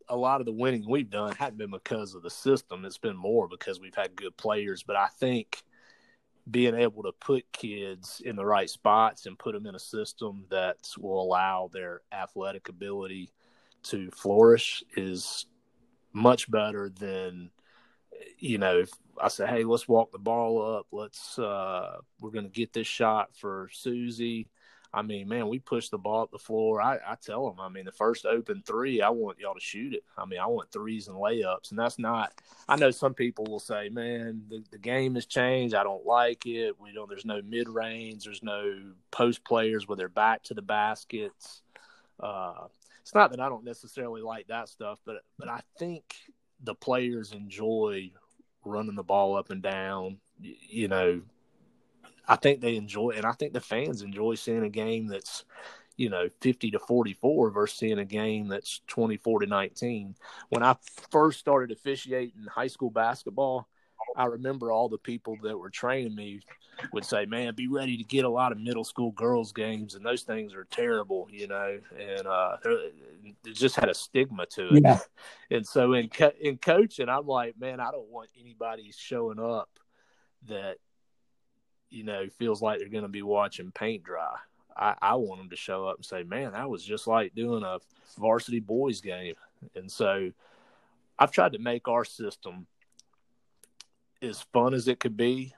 a 0.09 0.17
lot 0.17 0.41
of 0.41 0.47
the 0.47 0.53
winning 0.53 0.85
we've 0.89 1.11
done 1.11 1.35
hadn't 1.35 1.59
been 1.59 1.71
because 1.71 2.15
of 2.15 2.23
the 2.23 2.31
system. 2.31 2.85
It's 2.85 2.99
been 2.99 3.17
more 3.17 3.49
because 3.49 3.81
we've 3.81 3.95
had 3.95 4.15
good 4.17 4.37
players. 4.37 4.83
But 4.83 4.97
I 4.97 5.09
think 5.19 5.63
being 6.49 6.75
able 6.75 7.03
to 7.03 7.13
put 7.13 7.51
kids 7.53 8.23
in 8.25 8.37
the 8.37 8.47
right 8.47 8.71
spots 8.71 9.27
and 9.27 9.39
put 9.39 9.53
them 9.53 9.67
in 9.67 9.75
a 9.75 9.81
system 9.81 10.45
that 10.51 10.77
will 10.99 11.21
allow 11.21 11.69
their 11.73 12.03
athletic 12.13 12.69
ability 12.69 13.33
to 13.83 14.11
flourish 14.11 14.83
is 14.97 15.47
much 16.13 16.51
better 16.51 16.89
than 16.89 17.51
you 18.39 18.59
know, 18.59 18.79
if 18.79 18.91
I 19.21 19.29
say, 19.29 19.47
hey, 19.47 19.65
let's 19.65 19.89
walk 19.89 20.13
the 20.13 20.19
ball 20.19 20.77
up, 20.77 20.87
let's 20.93 21.39
uh 21.39 21.99
we're 22.21 22.31
gonna 22.31 22.49
get 22.49 22.73
this 22.73 22.87
shot 22.87 23.35
for 23.37 23.69
Susie. 23.73 24.49
I 24.95 25.03
mean, 25.03 25.29
man, 25.29 25.49
we 25.49 25.59
push 25.59 25.91
the 25.91 25.99
ball 25.99 26.23
up 26.23 26.31
the 26.31 26.39
floor. 26.39 26.81
I, 26.81 26.95
I 27.07 27.17
tell 27.17 27.51
them, 27.51 27.61
I 27.61 27.69
mean, 27.69 27.85
the 27.85 27.93
first 27.93 28.25
open 28.25 28.63
three, 28.65 29.03
I 29.03 29.11
want 29.11 29.39
y'all 29.39 29.53
to 29.53 29.61
shoot 29.61 29.93
it. 29.93 30.05
I 30.17 30.25
mean, 30.25 30.39
I 30.39 30.47
want 30.47 30.73
threes 30.73 31.09
and 31.09 31.19
layups, 31.19 31.71
and 31.71 31.79
that's 31.79 31.99
not. 31.99 32.33
I 32.67 32.77
know 32.77 32.91
some 32.91 33.13
people 33.13 33.45
will 33.45 33.61
say, 33.61 33.91
man, 33.91 34.45
the, 34.49 34.65
the 34.71 34.79
game 34.79 35.15
has 35.17 35.27
changed. 35.27 35.75
I 35.75 35.83
don't 35.83 36.07
like 36.07 36.47
it. 36.47 36.81
We 36.81 36.93
don't. 36.95 37.11
There's 37.11 37.27
no 37.27 37.43
mid 37.43 37.69
range. 37.69 38.25
There's 38.25 38.43
no 38.43 38.81
post 39.11 39.45
players 39.45 39.87
with 39.87 39.99
their 39.99 40.09
back 40.09 40.43
to 40.45 40.55
the 40.55 40.63
baskets. 40.63 41.61
Uh, 42.19 42.69
it's 43.03 43.15
not 43.15 43.31
that 43.33 43.41
I 43.41 43.49
don't 43.51 43.65
necessarily 43.65 44.23
like 44.23 44.47
that 44.47 44.69
stuff, 44.69 44.99
but 45.05 45.17
but 45.39 45.49
I 45.49 45.61
think 45.79 46.15
the 46.63 46.75
players 46.75 47.33
enjoy 47.33 48.11
running 48.65 48.97
the 48.97 49.03
ball 49.03 49.37
up 49.37 49.51
and 49.51 49.63
down. 49.63 50.19
You 50.41 50.89
know, 50.89 51.23
I 52.29 52.37
think 52.37 52.61
they 52.61 52.77
enjoy, 52.77 53.11
and 53.11 53.25
I 53.25 53.33
think 53.33 53.53
the 53.53 53.61
fans 53.61 54.03
enjoy 54.03 54.35
seeing 54.35 54.65
a 54.65 54.69
game 54.69 55.07
that's, 55.07 55.45
you 55.97 56.11
know, 56.11 56.29
50 56.41 56.73
to 56.73 56.79
44 56.79 57.51
versus 57.51 57.79
seeing 57.79 57.99
a 57.99 58.05
game 58.05 58.49
that's 58.49 58.81
24 58.89 59.41
to 59.41 59.47
19. 59.47 60.15
When 60.49 60.63
I 60.63 60.77
first 61.11 61.39
started 61.39 61.71
officiating 61.71 62.47
high 62.51 62.67
school 62.67 62.91
basketball, 62.91 63.69
I 64.17 64.27
remember 64.27 64.71
all 64.71 64.89
the 64.89 64.99
people 64.99 65.37
that 65.43 65.59
were 65.59 65.71
training 65.71 66.15
me 66.15 66.41
would 66.93 67.05
say, 67.05 67.27
"Man, 67.27 67.55
be 67.55 67.69
ready 67.69 67.97
to 67.97 68.05
get 68.05 68.25
a 68.25 68.29
lot 68.29 68.53
of 68.53 68.59
middle 68.59 68.85
school 68.85 69.13
girls 69.13 69.53
games, 69.53 69.95
and 69.95 70.05
those 70.05 70.23
things 70.23 70.55
are 70.55 70.65
terrible," 70.71 71.29
you 71.31 71.47
know, 71.47 71.79
and 71.99 72.27
uh, 72.27 72.57
it 72.65 73.55
just 73.55 73.77
had 73.77 73.89
a 73.89 73.95
stigma 73.95 74.47
to 74.47 74.75
it. 74.75 74.83
Yeah. 74.83 74.99
And 75.49 75.65
so 75.65 75.93
in 75.93 76.09
co- 76.09 76.33
in 76.41 76.59
coaching, 76.59 77.09
I'm 77.09 77.29
like, 77.29 77.57
man, 77.57 77.79
I 77.79 77.93
don't 77.93 78.11
want 78.11 78.31
anybody 78.41 78.91
showing 78.97 79.39
up 79.39 79.71
that 80.49 80.79
you 81.89 82.03
know 82.03 82.27
feels 82.37 82.61
like 82.61 82.81
they're 82.81 82.89
going 82.89 83.05
to 83.05 83.09
be 83.09 83.23
watching 83.23 83.71
paint 83.71 84.03
dry. 84.03 84.35
I, 84.77 84.95
I 85.01 85.15
want 85.15 85.41
them 85.41 85.51
to 85.51 85.57
show 85.57 85.87
up 85.87 85.97
and 85.97 86.05
say, 86.05 86.25
man, 86.25 86.53
that 86.53 86.69
was 86.69 86.85
just 86.85 87.07
like 87.07 87.35
doing 87.35 87.63
a 87.63 87.79
varsity 88.19 88.61
boys 88.61 89.01
game. 89.01 89.35
And 89.75 89.91
so 89.91 90.33
I've 91.19 91.31
tried 91.31 91.53
to 91.53 91.59
make 91.59 91.89
our 91.89 92.05
system 92.05 92.67
as 94.23 94.43
fun 94.53 94.75
as 94.75 94.89
it 94.89 95.01
could 95.01 95.17
be, 95.17 95.55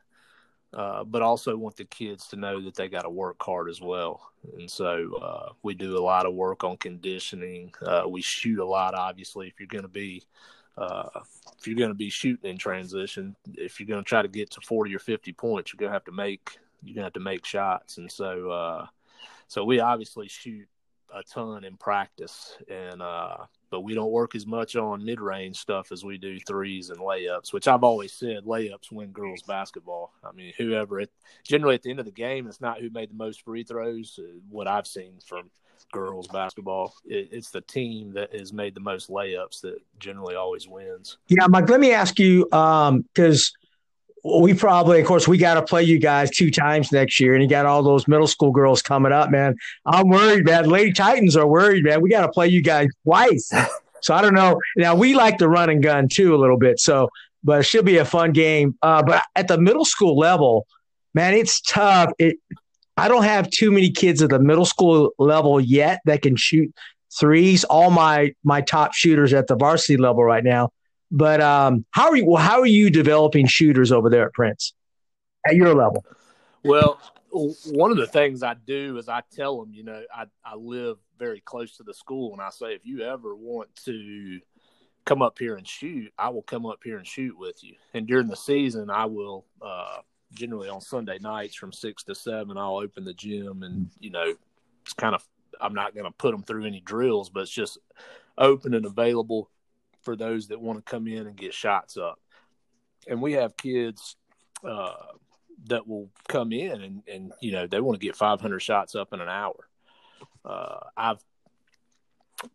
uh, 0.72 1.04
but 1.04 1.22
also 1.22 1.56
want 1.56 1.76
the 1.76 1.84
kids 1.84 2.28
to 2.28 2.36
know 2.36 2.60
that 2.60 2.74
they 2.74 2.88
got 2.88 3.02
to 3.02 3.10
work 3.10 3.42
hard 3.42 3.68
as 3.68 3.80
well. 3.80 4.30
And 4.56 4.70
so 4.70 5.16
uh, 5.16 5.52
we 5.62 5.74
do 5.74 5.96
a 5.96 6.00
lot 6.00 6.26
of 6.26 6.34
work 6.34 6.64
on 6.64 6.76
conditioning. 6.76 7.72
Uh, 7.84 8.04
we 8.08 8.20
shoot 8.20 8.58
a 8.58 8.64
lot, 8.64 8.94
obviously. 8.94 9.48
If 9.48 9.58
you're 9.58 9.66
going 9.66 9.82
to 9.82 9.88
be 9.88 10.24
uh, 10.76 11.08
if 11.58 11.66
you're 11.66 11.76
going 11.76 11.90
to 11.90 11.94
be 11.94 12.10
shooting 12.10 12.50
in 12.50 12.56
transition, 12.56 13.34
if 13.54 13.80
you're 13.80 13.88
going 13.88 14.02
to 14.02 14.08
try 14.08 14.22
to 14.22 14.28
get 14.28 14.50
to 14.50 14.60
40 14.60 14.94
or 14.94 15.00
50 15.00 15.32
points, 15.32 15.72
you're 15.72 15.78
going 15.78 15.90
to 15.90 15.94
have 15.94 16.04
to 16.04 16.12
make 16.12 16.58
you're 16.82 16.94
going 16.94 17.02
to 17.02 17.06
have 17.06 17.12
to 17.14 17.20
make 17.20 17.44
shots. 17.44 17.98
And 17.98 18.10
so 18.10 18.50
uh, 18.50 18.86
so 19.48 19.64
we 19.64 19.80
obviously 19.80 20.28
shoot 20.28 20.68
a 21.14 21.22
ton 21.22 21.64
in 21.64 21.76
practice, 21.76 22.56
and 22.68 23.02
uh, 23.02 23.38
but 23.70 23.80
we 23.80 23.94
don't 23.94 24.10
work 24.10 24.34
as 24.34 24.46
much 24.46 24.76
on 24.76 25.04
mid 25.04 25.20
range 25.20 25.56
stuff 25.56 25.92
as 25.92 26.04
we 26.04 26.18
do 26.18 26.38
threes 26.40 26.90
and 26.90 26.98
layups. 26.98 27.52
Which 27.52 27.68
I've 27.68 27.84
always 27.84 28.12
said, 28.12 28.44
layups 28.44 28.92
win 28.92 29.10
girls 29.10 29.42
basketball. 29.42 30.12
I 30.24 30.32
mean, 30.32 30.52
whoever 30.56 31.00
it 31.00 31.10
generally 31.44 31.74
at 31.74 31.82
the 31.82 31.90
end 31.90 32.00
of 32.00 32.06
the 32.06 32.12
game, 32.12 32.46
it's 32.46 32.60
not 32.60 32.80
who 32.80 32.90
made 32.90 33.10
the 33.10 33.14
most 33.14 33.42
free 33.42 33.64
throws. 33.64 34.18
Uh, 34.18 34.38
what 34.50 34.68
I've 34.68 34.86
seen 34.86 35.14
from 35.24 35.50
girls 35.92 36.28
basketball, 36.28 36.94
it, 37.04 37.28
it's 37.32 37.50
the 37.50 37.62
team 37.62 38.12
that 38.12 38.34
has 38.34 38.52
made 38.52 38.74
the 38.74 38.80
most 38.80 39.08
layups 39.08 39.60
that 39.62 39.78
generally 39.98 40.34
always 40.34 40.68
wins. 40.68 41.18
Yeah, 41.28 41.46
Mike. 41.48 41.68
Let 41.68 41.80
me 41.80 41.92
ask 41.92 42.18
you 42.18 42.44
because. 42.44 43.52
Um, 43.56 43.67
we 44.24 44.54
probably, 44.54 45.00
of 45.00 45.06
course, 45.06 45.28
we 45.28 45.38
got 45.38 45.54
to 45.54 45.62
play 45.62 45.82
you 45.82 45.98
guys 45.98 46.30
two 46.30 46.50
times 46.50 46.92
next 46.92 47.20
year, 47.20 47.34
and 47.34 47.42
you 47.42 47.48
got 47.48 47.66
all 47.66 47.82
those 47.82 48.08
middle 48.08 48.26
school 48.26 48.50
girls 48.50 48.82
coming 48.82 49.12
up, 49.12 49.30
man. 49.30 49.56
I'm 49.86 50.08
worried, 50.08 50.44
man. 50.44 50.68
Lady 50.68 50.92
Titans 50.92 51.36
are 51.36 51.46
worried, 51.46 51.84
man. 51.84 52.00
We 52.00 52.10
got 52.10 52.22
to 52.22 52.32
play 52.32 52.48
you 52.48 52.62
guys 52.62 52.88
twice. 53.04 53.50
So 54.00 54.14
I 54.14 54.22
don't 54.22 54.34
know. 54.34 54.60
Now 54.76 54.94
we 54.94 55.14
like 55.14 55.38
to 55.38 55.48
run 55.48 55.70
and 55.70 55.82
gun 55.82 56.06
too 56.06 56.32
a 56.32 56.38
little 56.38 56.56
bit, 56.56 56.78
so 56.78 57.08
but 57.42 57.58
it 57.58 57.62
should 57.64 57.84
be 57.84 57.96
a 57.96 58.04
fun 58.04 58.30
game. 58.30 58.76
Uh, 58.80 59.02
but 59.02 59.24
at 59.34 59.48
the 59.48 59.58
middle 59.58 59.84
school 59.84 60.16
level, 60.16 60.68
man, 61.14 61.34
it's 61.34 61.60
tough. 61.60 62.12
It 62.16 62.36
I 62.96 63.08
don't 63.08 63.24
have 63.24 63.50
too 63.50 63.72
many 63.72 63.90
kids 63.90 64.22
at 64.22 64.30
the 64.30 64.38
middle 64.38 64.64
school 64.64 65.10
level 65.18 65.60
yet 65.60 66.00
that 66.04 66.22
can 66.22 66.36
shoot 66.36 66.72
threes. 67.18 67.64
All 67.64 67.90
my 67.90 68.34
my 68.44 68.60
top 68.60 68.94
shooters 68.94 69.32
at 69.32 69.48
the 69.48 69.56
varsity 69.56 69.96
level 69.96 70.22
right 70.22 70.44
now 70.44 70.70
but 71.10 71.40
um, 71.40 71.84
how 71.90 72.08
are 72.08 72.16
you? 72.16 72.36
How 72.36 72.60
are 72.60 72.66
you 72.66 72.90
developing 72.90 73.46
shooters 73.46 73.92
over 73.92 74.10
there 74.10 74.26
at 74.26 74.32
Prince 74.32 74.74
at 75.46 75.56
your 75.56 75.74
level? 75.74 76.04
Well, 76.64 77.00
one 77.30 77.90
of 77.90 77.96
the 77.96 78.06
things 78.06 78.42
I 78.42 78.54
do 78.54 78.96
is 78.98 79.08
I 79.08 79.22
tell 79.34 79.60
them, 79.60 79.72
you 79.72 79.84
know, 79.84 80.02
I 80.14 80.24
I 80.44 80.54
live 80.54 80.98
very 81.18 81.40
close 81.40 81.76
to 81.76 81.82
the 81.82 81.94
school, 81.94 82.32
and 82.32 82.42
I 82.42 82.50
say 82.50 82.74
if 82.74 82.84
you 82.84 83.02
ever 83.02 83.34
want 83.34 83.74
to 83.84 84.40
come 85.04 85.22
up 85.22 85.38
here 85.38 85.56
and 85.56 85.66
shoot, 85.66 86.12
I 86.18 86.28
will 86.28 86.42
come 86.42 86.66
up 86.66 86.80
here 86.84 86.98
and 86.98 87.06
shoot 87.06 87.38
with 87.38 87.64
you. 87.64 87.74
And 87.94 88.06
during 88.06 88.28
the 88.28 88.36
season, 88.36 88.90
I 88.90 89.06
will 89.06 89.46
uh, 89.62 89.98
generally 90.32 90.68
on 90.68 90.80
Sunday 90.80 91.18
nights 91.20 91.54
from 91.54 91.72
six 91.72 92.04
to 92.04 92.14
seven, 92.14 92.58
I'll 92.58 92.76
open 92.76 93.04
the 93.04 93.14
gym, 93.14 93.62
and 93.62 93.90
you 93.98 94.10
know, 94.10 94.34
it's 94.82 94.92
kind 94.92 95.14
of 95.14 95.26
I'm 95.60 95.74
not 95.74 95.94
going 95.94 96.06
to 96.06 96.12
put 96.12 96.32
them 96.32 96.42
through 96.42 96.66
any 96.66 96.80
drills, 96.80 97.30
but 97.30 97.40
it's 97.40 97.50
just 97.50 97.78
open 98.36 98.74
and 98.74 98.86
available 98.86 99.50
for 100.02 100.16
those 100.16 100.48
that 100.48 100.60
want 100.60 100.84
to 100.84 100.90
come 100.90 101.06
in 101.06 101.26
and 101.26 101.36
get 101.36 101.54
shots 101.54 101.96
up. 101.96 102.18
And 103.06 103.22
we 103.22 103.32
have 103.34 103.56
kids 103.56 104.16
uh, 104.64 104.92
that 105.66 105.86
will 105.86 106.10
come 106.28 106.52
in 106.52 106.82
and, 106.82 107.02
and, 107.06 107.32
you 107.40 107.52
know, 107.52 107.66
they 107.66 107.80
want 107.80 107.98
to 107.98 108.06
get 108.06 108.16
500 108.16 108.60
shots 108.60 108.94
up 108.94 109.12
in 109.12 109.20
an 109.20 109.28
hour. 109.28 109.68
Uh, 110.44 110.80
I've 110.96 111.22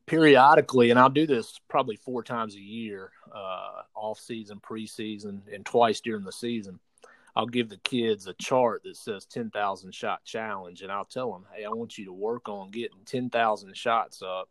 periodically, 0.06 0.92
and 0.92 1.00
I'll 1.00 1.10
do 1.10 1.28
this 1.28 1.60
probably 1.68 1.98
four 1.98 2.24
times 2.24 2.56
a 2.56 2.62
year, 2.62 3.12
uh, 3.34 3.82
off 3.96 4.20
season, 4.20 4.60
preseason, 4.60 5.42
and 5.54 5.66
twice 5.66 6.02
during 6.02 6.24
the 6.24 6.32
season. 6.32 6.80
I'll 7.36 7.48
give 7.48 7.70
the 7.70 7.78
kids 7.78 8.28
a 8.28 8.34
chart 8.34 8.84
that 8.84 8.96
says 8.96 9.26
10,000 9.26 9.94
shot 9.94 10.24
challenge, 10.24 10.84
and 10.84 10.92
I'll 10.92 11.06
tell 11.06 11.32
them, 11.32 11.46
hey, 11.54 11.66
I 11.66 11.70
want 11.70 11.98
you 11.98 12.06
to 12.06 12.14
work 12.14 12.48
on 12.48 12.70
getting 12.70 13.00
10,000 13.06 13.76
shots 13.76 14.22
up 14.22 14.50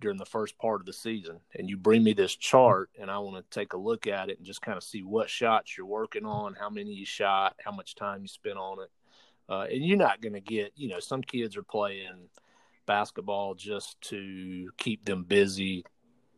during 0.00 0.18
the 0.18 0.24
first 0.24 0.58
part 0.58 0.80
of 0.80 0.86
the 0.86 0.92
season 0.92 1.40
and 1.54 1.68
you 1.68 1.76
bring 1.76 2.02
me 2.02 2.12
this 2.12 2.34
chart 2.34 2.90
and 3.00 3.10
I 3.10 3.18
want 3.18 3.36
to 3.36 3.58
take 3.58 3.72
a 3.72 3.78
look 3.78 4.06
at 4.06 4.28
it 4.28 4.38
and 4.38 4.46
just 4.46 4.62
kind 4.62 4.76
of 4.76 4.84
see 4.84 5.02
what 5.02 5.30
shots 5.30 5.76
you're 5.76 5.86
working 5.86 6.24
on, 6.24 6.54
how 6.54 6.70
many 6.70 6.92
you 6.92 7.06
shot, 7.06 7.56
how 7.64 7.72
much 7.72 7.94
time 7.94 8.22
you 8.22 8.28
spent 8.28 8.58
on 8.58 8.82
it. 8.82 8.90
Uh, 9.48 9.66
and 9.70 9.84
you're 9.84 9.98
not 9.98 10.20
going 10.20 10.32
to 10.32 10.40
get, 10.40 10.72
you 10.76 10.88
know, 10.88 11.00
some 11.00 11.22
kids 11.22 11.56
are 11.56 11.62
playing 11.62 12.28
basketball 12.86 13.54
just 13.54 14.00
to 14.02 14.70
keep 14.78 15.04
them 15.04 15.24
busy 15.24 15.84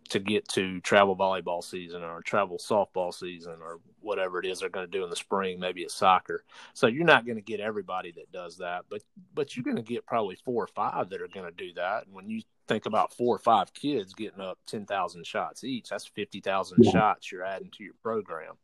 to 0.08 0.18
get 0.18 0.48
to 0.48 0.80
travel 0.80 1.16
volleyball 1.16 1.62
season 1.62 2.02
or 2.02 2.22
travel 2.22 2.58
softball 2.58 3.12
season 3.12 3.56
or 3.60 3.80
whatever 4.00 4.38
it 4.38 4.46
is 4.46 4.60
they're 4.60 4.68
going 4.68 4.86
to 4.86 4.90
do 4.90 5.04
in 5.04 5.10
the 5.10 5.16
spring. 5.16 5.58
Maybe 5.58 5.82
it's 5.82 5.94
soccer. 5.94 6.44
So 6.74 6.86
you're 6.86 7.04
not 7.04 7.26
going 7.26 7.36
to 7.36 7.42
get 7.42 7.60
everybody 7.60 8.12
that 8.12 8.30
does 8.32 8.58
that, 8.58 8.84
but 8.88 9.02
but 9.34 9.56
you're 9.56 9.64
going 9.64 9.76
to 9.76 9.82
get 9.82 10.06
probably 10.06 10.36
four 10.44 10.62
or 10.62 10.68
five 10.68 11.10
that 11.10 11.20
are 11.20 11.28
going 11.28 11.46
to 11.46 11.56
do 11.56 11.72
that. 11.74 12.06
And 12.06 12.14
when 12.14 12.30
you 12.30 12.42
think 12.68 12.86
about 12.86 13.12
four 13.12 13.34
or 13.34 13.38
five 13.38 13.72
kids 13.72 14.14
getting 14.14 14.40
up 14.40 14.58
ten 14.66 14.86
thousand 14.86 15.26
shots 15.26 15.64
each, 15.64 15.88
that's 15.88 16.06
fifty 16.06 16.40
thousand 16.40 16.84
yeah. 16.84 16.90
shots 16.90 17.30
you're 17.30 17.44
adding 17.44 17.70
to 17.76 17.84
your 17.84 17.94
program. 18.02 18.54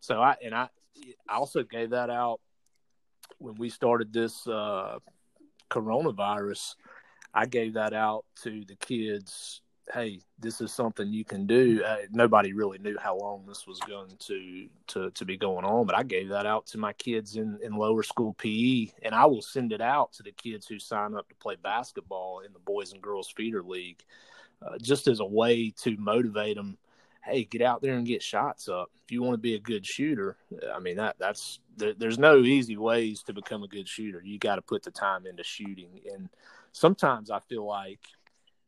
So 0.00 0.20
I 0.20 0.36
and 0.44 0.54
I, 0.54 0.68
I 1.28 1.36
also 1.36 1.62
gave 1.62 1.90
that 1.90 2.10
out 2.10 2.40
when 3.38 3.54
we 3.54 3.68
started 3.68 4.12
this 4.12 4.46
uh, 4.46 4.98
coronavirus. 5.70 6.74
I 7.34 7.46
gave 7.46 7.74
that 7.74 7.92
out 7.92 8.24
to 8.42 8.64
the 8.64 8.76
kids 8.76 9.60
hey, 9.92 10.20
this 10.38 10.60
is 10.60 10.72
something 10.72 11.12
you 11.12 11.24
can 11.24 11.46
do. 11.46 11.82
Uh, 11.84 11.98
nobody 12.10 12.52
really 12.52 12.78
knew 12.78 12.96
how 13.00 13.16
long 13.16 13.44
this 13.46 13.66
was 13.66 13.78
going 13.80 14.10
to, 14.18 14.68
to 14.88 15.10
to 15.10 15.24
be 15.24 15.36
going 15.36 15.64
on, 15.64 15.86
but 15.86 15.96
I 15.96 16.02
gave 16.02 16.28
that 16.30 16.46
out 16.46 16.66
to 16.68 16.78
my 16.78 16.92
kids 16.94 17.36
in 17.36 17.58
in 17.62 17.74
lower 17.74 18.02
school 18.02 18.34
PE, 18.34 18.88
and 19.02 19.14
I 19.14 19.26
will 19.26 19.42
send 19.42 19.72
it 19.72 19.80
out 19.80 20.12
to 20.14 20.22
the 20.22 20.32
kids 20.32 20.66
who 20.66 20.78
sign 20.78 21.14
up 21.14 21.28
to 21.28 21.34
play 21.36 21.56
basketball 21.62 22.40
in 22.40 22.52
the 22.52 22.58
Boys 22.58 22.92
and 22.92 23.02
Girls 23.02 23.32
Feeder 23.36 23.62
League, 23.62 24.02
uh, 24.62 24.78
just 24.78 25.06
as 25.08 25.20
a 25.20 25.26
way 25.26 25.72
to 25.82 25.96
motivate 25.96 26.56
them. 26.56 26.76
Hey, 27.24 27.44
get 27.44 27.60
out 27.60 27.82
there 27.82 27.94
and 27.94 28.06
get 28.06 28.22
shots 28.22 28.68
up. 28.68 28.90
If 29.04 29.10
you 29.10 29.20
want 29.20 29.34
to 29.34 29.38
be 29.38 29.56
a 29.56 29.60
good 29.60 29.84
shooter, 29.84 30.36
I 30.72 30.78
mean 30.78 30.96
that 30.96 31.16
that's 31.18 31.60
there, 31.76 31.94
there's 31.94 32.18
no 32.18 32.38
easy 32.38 32.76
ways 32.76 33.22
to 33.24 33.32
become 33.32 33.62
a 33.62 33.68
good 33.68 33.88
shooter. 33.88 34.22
You 34.24 34.38
got 34.38 34.56
to 34.56 34.62
put 34.62 34.82
the 34.82 34.90
time 34.90 35.26
into 35.26 35.44
shooting, 35.44 36.00
and 36.12 36.28
sometimes 36.72 37.30
I 37.30 37.40
feel 37.40 37.64
like 37.64 38.00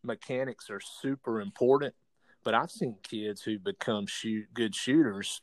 mechanics 0.09 0.71
are 0.71 0.81
super 0.81 1.41
important, 1.41 1.95
but 2.43 2.55
I've 2.55 2.71
seen 2.71 2.97
kids 3.03 3.43
who 3.43 3.59
become 3.59 4.07
shoot 4.07 4.47
good 4.53 4.75
shooters 4.75 5.43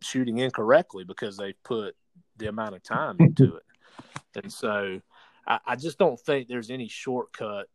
shooting 0.00 0.38
incorrectly 0.38 1.04
because 1.04 1.36
they 1.36 1.52
put 1.64 1.94
the 2.38 2.48
amount 2.48 2.74
of 2.74 2.82
time 2.82 3.16
into 3.20 3.56
it. 3.56 4.42
And 4.42 4.52
so 4.52 5.00
I, 5.46 5.58
I 5.66 5.76
just 5.76 5.98
don't 5.98 6.18
think 6.18 6.48
there's 6.48 6.70
any 6.70 6.88
shortcut 6.88 7.66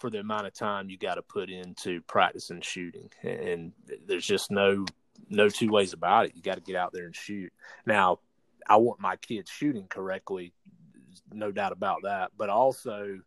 for 0.00 0.10
the 0.10 0.18
amount 0.18 0.46
of 0.46 0.52
time 0.52 0.90
you 0.90 0.98
got 0.98 1.14
to 1.14 1.22
put 1.22 1.48
into 1.48 2.02
practicing 2.02 2.60
shooting. 2.60 3.08
And 3.22 3.72
there's 4.06 4.26
just 4.26 4.50
no 4.50 4.84
no 5.28 5.48
two 5.48 5.70
ways 5.70 5.92
about 5.92 6.26
it. 6.26 6.32
You 6.34 6.42
got 6.42 6.56
to 6.56 6.60
get 6.60 6.76
out 6.76 6.92
there 6.92 7.06
and 7.06 7.14
shoot. 7.14 7.52
Now, 7.86 8.18
I 8.68 8.76
want 8.76 9.00
my 9.00 9.16
kids 9.16 9.50
shooting 9.50 9.86
correctly, 9.88 10.52
no 11.32 11.52
doubt 11.52 11.72
about 11.72 12.00
that. 12.02 12.32
But 12.36 12.48
also, 12.50 13.20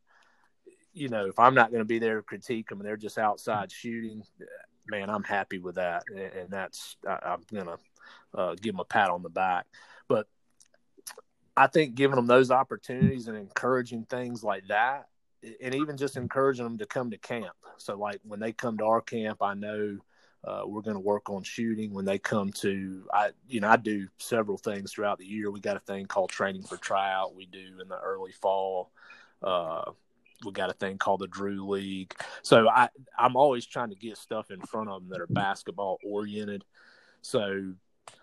you 0.95 1.09
know, 1.09 1.27
if 1.27 1.37
I'm 1.37 1.53
not 1.53 1.69
going 1.69 1.81
to 1.81 1.85
be 1.85 1.99
there 1.99 2.15
to 2.15 2.23
critique 2.23 2.69
them 2.69 2.79
and 2.79 2.87
they're 2.87 2.97
just 2.97 3.17
outside 3.17 3.71
shooting, 3.71 4.23
man, 4.87 5.09
I'm 5.09 5.23
happy 5.23 5.59
with 5.59 5.75
that. 5.75 6.03
And 6.09 6.49
that's, 6.49 6.95
I, 7.07 7.33
am 7.33 7.41
going 7.51 7.67
to 7.67 7.77
uh, 8.33 8.55
give 8.55 8.73
them 8.73 8.79
a 8.79 8.85
pat 8.85 9.09
on 9.09 9.21
the 9.21 9.29
back. 9.29 9.65
But 10.07 10.27
I 11.57 11.67
think 11.67 11.95
giving 11.95 12.15
them 12.15 12.27
those 12.27 12.49
opportunities 12.49 13.27
and 13.27 13.37
encouraging 13.37 14.05
things 14.05 14.43
like 14.43 14.67
that, 14.69 15.07
and 15.61 15.75
even 15.75 15.97
just 15.97 16.17
encouraging 16.17 16.63
them 16.63 16.77
to 16.77 16.85
come 16.85 17.11
to 17.11 17.17
camp. 17.17 17.55
So, 17.77 17.97
like 17.97 18.19
when 18.23 18.39
they 18.39 18.51
come 18.51 18.77
to 18.77 18.85
our 18.85 19.01
camp, 19.01 19.41
I 19.41 19.53
know 19.53 19.97
uh, 20.43 20.63
we're 20.65 20.81
going 20.81 20.95
to 20.95 21.01
work 21.01 21.29
on 21.29 21.43
shooting. 21.43 21.93
When 21.93 22.05
they 22.05 22.19
come 22.19 22.51
to, 22.53 23.05
I, 23.13 23.29
you 23.47 23.59
know, 23.59 23.69
I 23.69 23.77
do 23.77 24.07
several 24.17 24.57
things 24.57 24.91
throughout 24.91 25.19
the 25.19 25.25
year. 25.25 25.51
We 25.51 25.59
got 25.59 25.77
a 25.77 25.81
thing 25.81 26.07
called 26.07 26.29
training 26.29 26.63
for 26.63 26.77
tryout. 26.77 27.35
We 27.35 27.45
do 27.45 27.79
in 27.81 27.87
the 27.87 27.99
early 27.99 28.31
fall. 28.31 28.91
Uh, 29.41 29.91
we 30.43 30.51
got 30.51 30.69
a 30.69 30.73
thing 30.73 30.97
called 30.97 31.21
the 31.21 31.27
Drew 31.27 31.67
League. 31.67 32.13
So 32.41 32.67
I 32.67 32.89
I'm 33.17 33.35
always 33.35 33.65
trying 33.65 33.89
to 33.89 33.95
get 33.95 34.17
stuff 34.17 34.51
in 34.51 34.61
front 34.61 34.89
of 34.89 35.01
them 35.01 35.09
that 35.09 35.21
are 35.21 35.27
basketball 35.27 35.97
oriented. 36.03 36.63
So 37.21 37.73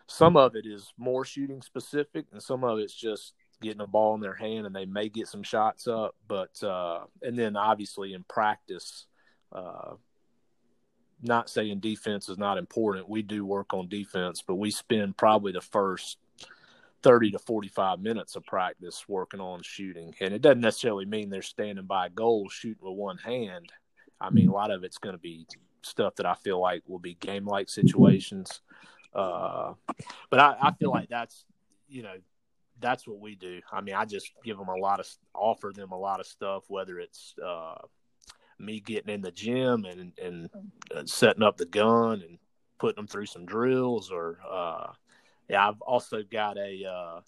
some 0.06 0.36
of 0.36 0.56
it 0.56 0.66
is 0.66 0.92
more 0.98 1.24
shooting 1.24 1.62
specific, 1.62 2.26
and 2.32 2.42
some 2.42 2.64
of 2.64 2.78
it's 2.78 2.94
just 2.94 3.34
getting 3.62 3.80
a 3.80 3.86
ball 3.86 4.14
in 4.14 4.20
their 4.20 4.34
hand, 4.34 4.66
and 4.66 4.74
they 4.74 4.84
may 4.84 5.08
get 5.08 5.28
some 5.28 5.42
shots 5.42 5.86
up. 5.86 6.14
But 6.28 6.62
uh, 6.62 7.04
and 7.22 7.38
then 7.38 7.56
obviously 7.56 8.12
in 8.12 8.24
practice, 8.24 9.06
uh, 9.52 9.94
not 11.22 11.48
saying 11.48 11.80
defense 11.80 12.28
is 12.28 12.38
not 12.38 12.58
important. 12.58 13.08
We 13.08 13.22
do 13.22 13.46
work 13.46 13.72
on 13.72 13.88
defense, 13.88 14.42
but 14.46 14.56
we 14.56 14.70
spend 14.70 15.16
probably 15.16 15.52
the 15.52 15.60
first 15.60 16.18
30 17.02 17.32
to 17.32 17.38
45 17.38 18.00
minutes 18.00 18.36
of 18.36 18.44
practice 18.44 19.04
working 19.08 19.40
on 19.40 19.62
shooting. 19.62 20.14
And 20.20 20.32
it 20.32 20.42
doesn't 20.42 20.60
necessarily 20.60 21.04
mean 21.04 21.30
they're 21.30 21.42
standing 21.42 21.86
by 21.86 22.06
a 22.06 22.10
goal 22.10 22.48
shooting 22.48 22.82
with 22.82 22.96
one 22.96 23.18
hand. 23.18 23.72
I 24.20 24.30
mean, 24.30 24.48
a 24.48 24.52
lot 24.52 24.70
of 24.70 24.84
it's 24.84 24.98
going 24.98 25.14
to 25.14 25.20
be 25.20 25.46
stuff 25.82 26.14
that 26.16 26.26
I 26.26 26.34
feel 26.34 26.60
like 26.60 26.82
will 26.86 26.98
be 26.98 27.14
game 27.14 27.44
like 27.44 27.68
situations. 27.68 28.60
Uh, 29.14 29.74
but 30.30 30.40
I, 30.40 30.56
I, 30.60 30.72
feel 30.72 30.90
like 30.90 31.08
that's, 31.08 31.44
you 31.88 32.02
know, 32.02 32.14
that's 32.80 33.06
what 33.06 33.20
we 33.20 33.34
do. 33.34 33.60
I 33.70 33.80
mean, 33.80 33.94
I 33.94 34.04
just 34.04 34.30
give 34.44 34.56
them 34.56 34.68
a 34.68 34.76
lot 34.76 35.00
of 35.00 35.08
offer 35.34 35.72
them 35.74 35.92
a 35.92 35.98
lot 35.98 36.20
of 36.20 36.26
stuff, 36.26 36.64
whether 36.68 36.98
it's 36.98 37.34
uh, 37.44 37.74
me 38.58 38.80
getting 38.80 39.12
in 39.12 39.22
the 39.22 39.30
gym 39.30 39.84
and 39.84 40.12
and 40.22 40.50
setting 41.08 41.42
up 41.42 41.56
the 41.56 41.66
gun 41.66 42.22
and 42.26 42.38
putting 42.78 42.96
them 42.96 43.06
through 43.06 43.26
some 43.26 43.46
drills, 43.46 44.10
or 44.10 44.38
uh, 44.50 44.92
yeah, 45.48 45.68
I've 45.68 45.80
also 45.80 46.22
got 46.22 46.56
a 46.56 46.84
uh, 46.84 47.20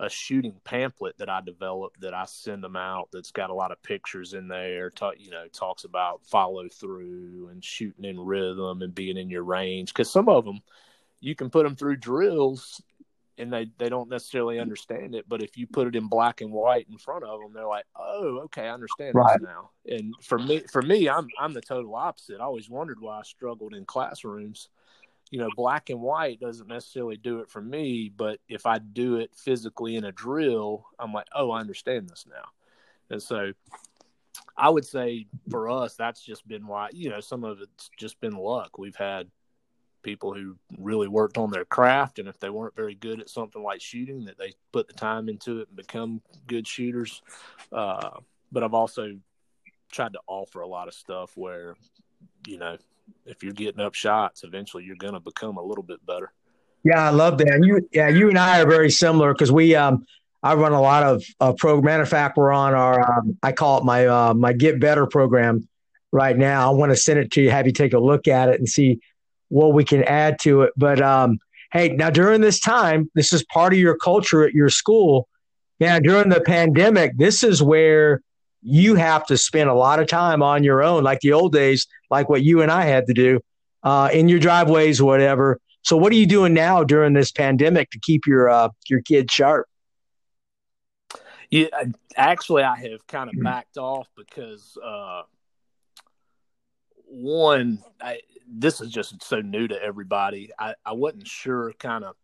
a 0.00 0.08
shooting 0.08 0.54
pamphlet 0.64 1.18
that 1.18 1.28
I 1.28 1.42
developed 1.42 2.00
that 2.00 2.14
I 2.14 2.24
send 2.24 2.64
them 2.64 2.76
out. 2.76 3.10
That's 3.12 3.32
got 3.32 3.50
a 3.50 3.54
lot 3.54 3.70
of 3.70 3.82
pictures 3.82 4.32
in 4.32 4.48
there. 4.48 4.90
Talk, 4.90 5.14
you 5.18 5.30
know, 5.30 5.46
talks 5.52 5.84
about 5.84 6.24
follow 6.24 6.68
through 6.68 7.48
and 7.50 7.62
shooting 7.62 8.06
in 8.06 8.18
rhythm 8.18 8.82
and 8.82 8.94
being 8.94 9.18
in 9.18 9.28
your 9.28 9.44
range. 9.44 9.92
Because 9.92 10.10
some 10.10 10.28
of 10.28 10.44
them, 10.44 10.60
you 11.20 11.34
can 11.34 11.50
put 11.50 11.64
them 11.64 11.76
through 11.76 11.96
drills 11.96 12.82
and 13.40 13.52
they 13.52 13.70
they 13.78 13.88
don't 13.88 14.08
necessarily 14.08 14.58
understand 14.58 15.14
it. 15.14 15.28
But 15.28 15.42
if 15.42 15.56
you 15.56 15.66
put 15.66 15.86
it 15.86 15.96
in 15.96 16.08
black 16.08 16.40
and 16.40 16.52
white 16.52 16.86
in 16.90 16.98
front 16.98 17.24
of 17.24 17.40
them, 17.40 17.52
they're 17.52 17.66
like, 17.66 17.86
"Oh, 17.96 18.40
okay, 18.44 18.68
I 18.68 18.74
understand 18.74 19.14
right. 19.14 19.38
this 19.38 19.48
now." 19.48 19.70
And 19.86 20.14
for 20.22 20.38
me, 20.38 20.62
for 20.70 20.82
me, 20.82 21.08
I'm 21.08 21.28
I'm 21.38 21.52
the 21.52 21.60
total 21.60 21.94
opposite. 21.94 22.40
I 22.40 22.44
always 22.44 22.70
wondered 22.70 23.00
why 23.00 23.18
I 23.18 23.22
struggled 23.22 23.74
in 23.74 23.84
classrooms. 23.84 24.68
You 25.30 25.38
know, 25.40 25.48
black 25.56 25.90
and 25.90 26.00
white 26.00 26.40
doesn't 26.40 26.68
necessarily 26.68 27.16
do 27.16 27.40
it 27.40 27.50
for 27.50 27.60
me, 27.60 28.10
but 28.14 28.40
if 28.48 28.66
I 28.66 28.78
do 28.78 29.16
it 29.16 29.30
physically 29.34 29.96
in 29.96 30.04
a 30.04 30.12
drill, 30.12 30.86
I'm 30.98 31.12
like, 31.12 31.26
"Oh, 31.34 31.50
I 31.50 31.60
understand 31.60 32.08
this 32.08 32.26
now." 32.28 32.44
And 33.10 33.22
so, 33.22 33.52
I 34.56 34.68
would 34.68 34.84
say 34.84 35.26
for 35.48 35.68
us, 35.70 35.94
that's 35.94 36.22
just 36.22 36.46
been 36.48 36.66
why. 36.66 36.88
You 36.92 37.10
know, 37.10 37.20
some 37.20 37.44
of 37.44 37.60
it's 37.60 37.90
just 37.96 38.20
been 38.20 38.36
luck. 38.36 38.78
We've 38.78 38.96
had 38.96 39.30
people 40.02 40.32
who 40.34 40.56
really 40.78 41.08
worked 41.08 41.38
on 41.38 41.50
their 41.50 41.64
craft 41.64 42.18
and 42.18 42.28
if 42.28 42.38
they 42.38 42.50
weren't 42.50 42.74
very 42.74 42.94
good 42.94 43.20
at 43.20 43.28
something 43.28 43.62
like 43.62 43.80
shooting 43.80 44.24
that 44.24 44.38
they 44.38 44.54
put 44.72 44.88
the 44.88 44.94
time 44.94 45.28
into 45.28 45.60
it 45.60 45.68
and 45.68 45.76
become 45.76 46.22
good 46.46 46.66
shooters 46.66 47.22
uh, 47.72 48.10
but 48.50 48.62
i've 48.62 48.74
also 48.74 49.14
tried 49.90 50.12
to 50.12 50.20
offer 50.26 50.60
a 50.60 50.66
lot 50.66 50.88
of 50.88 50.94
stuff 50.94 51.36
where 51.36 51.74
you 52.46 52.58
know 52.58 52.76
if 53.26 53.42
you're 53.42 53.52
getting 53.52 53.80
up 53.80 53.94
shots 53.94 54.44
eventually 54.44 54.84
you're 54.84 54.96
going 54.96 55.14
to 55.14 55.20
become 55.20 55.56
a 55.56 55.62
little 55.62 55.84
bit 55.84 56.04
better 56.06 56.32
yeah 56.84 57.06
i 57.06 57.10
love 57.10 57.38
that 57.38 57.60
you 57.62 57.86
yeah 57.92 58.08
you 58.08 58.28
and 58.28 58.38
i 58.38 58.60
are 58.60 58.68
very 58.68 58.90
similar 58.90 59.32
because 59.32 59.52
we 59.52 59.74
um 59.74 60.04
I 60.42 60.54
run 60.54 60.72
a 60.72 60.80
lot 60.80 61.02
of 61.02 61.22
uh, 61.40 61.52
program. 61.52 61.84
Matter 61.84 62.02
of 62.02 62.08
fact, 62.08 62.36
we're 62.36 62.50
on 62.50 62.72
our 62.74 63.18
um, 63.18 63.36
I 63.42 63.52
call 63.52 63.78
it 63.78 63.84
my 63.84 64.06
uh, 64.06 64.34
my 64.34 64.52
Get 64.52 64.80
Better 64.80 65.06
program 65.06 65.68
right 66.12 66.36
now. 66.36 66.70
I 66.70 66.74
want 66.74 66.92
to 66.92 66.96
send 66.96 67.18
it 67.18 67.30
to 67.32 67.42
you, 67.42 67.50
have 67.50 67.66
you 67.66 67.72
take 67.72 67.92
a 67.92 67.98
look 67.98 68.26
at 68.26 68.48
it 68.48 68.58
and 68.58 68.68
see 68.68 69.00
what 69.48 69.74
we 69.74 69.84
can 69.84 70.02
add 70.04 70.38
to 70.40 70.62
it. 70.62 70.72
But 70.76 71.02
um, 71.02 71.38
hey, 71.72 71.90
now 71.90 72.10
during 72.10 72.40
this 72.40 72.58
time, 72.58 73.10
this 73.14 73.32
is 73.32 73.44
part 73.44 73.72
of 73.72 73.78
your 73.78 73.96
culture 73.96 74.44
at 74.44 74.54
your 74.54 74.70
school. 74.70 75.28
Now, 75.78 75.98
during 75.98 76.28
the 76.28 76.40
pandemic, 76.40 77.16
this 77.16 77.42
is 77.42 77.62
where 77.62 78.22
you 78.62 78.94
have 78.94 79.26
to 79.26 79.36
spend 79.36 79.70
a 79.70 79.74
lot 79.74 80.00
of 80.00 80.06
time 80.06 80.42
on 80.42 80.64
your 80.64 80.82
own, 80.82 81.02
like 81.02 81.20
the 81.20 81.32
old 81.32 81.52
days, 81.52 81.86
like 82.10 82.28
what 82.28 82.42
you 82.42 82.62
and 82.62 82.70
I 82.70 82.84
had 82.84 83.06
to 83.06 83.14
do 83.14 83.40
uh, 83.82 84.10
in 84.12 84.28
your 84.28 84.38
driveways, 84.38 85.00
whatever. 85.00 85.58
So, 85.82 85.96
what 85.96 86.12
are 86.12 86.16
you 86.16 86.26
doing 86.26 86.52
now 86.52 86.84
during 86.84 87.14
this 87.14 87.32
pandemic 87.32 87.90
to 87.90 87.98
keep 88.00 88.26
your 88.26 88.50
uh, 88.50 88.68
your 88.88 89.00
kids 89.00 89.32
sharp? 89.32 89.66
Yeah, 91.50 91.66
actually, 92.16 92.62
I 92.62 92.76
have 92.76 93.06
kind 93.08 93.28
of 93.28 93.42
backed 93.42 93.76
off 93.76 94.08
because 94.16 94.76
uh, 94.84 95.22
one, 97.06 97.82
I, 98.00 98.20
this 98.46 98.80
is 98.80 98.90
just 98.90 99.22
so 99.22 99.40
new 99.40 99.66
to 99.66 99.82
everybody. 99.82 100.50
I, 100.58 100.74
I 100.84 100.92
wasn't 100.92 101.26
sure 101.26 101.72
kind 101.78 102.04
of 102.04 102.14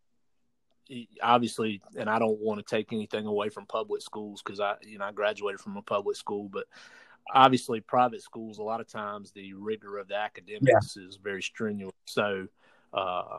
obviously, 1.23 1.81
and 1.97 2.09
I 2.09 2.19
don't 2.19 2.41
want 2.41 2.65
to 2.65 2.77
take 2.77 2.93
anything 2.93 3.27
away 3.27 3.49
from 3.49 3.67
public 3.67 4.03
schools 4.03 4.43
because 4.45 4.61
I, 4.61 4.77
you 4.83 4.99
know, 4.99 5.05
I 5.07 5.13
graduated 5.13 5.61
from 5.61 5.77
a 5.77 5.83
public 5.83 6.17
school, 6.17 6.49
but 6.51 6.65
obviously 7.33 7.81
private 7.81 8.23
schools, 8.23 8.59
a 8.59 8.63
lot 8.63 8.81
of 8.81 8.89
times 8.89 9.33
the 9.33 9.53
rigor 9.55 9.99
of 9.99 10.09
the 10.09 10.17
academics 10.17 10.97
yeah. 10.97 11.07
is 11.07 11.19
very 11.23 11.43
strenuous. 11.43 11.95
So, 12.05 12.47
uh, 12.93 13.39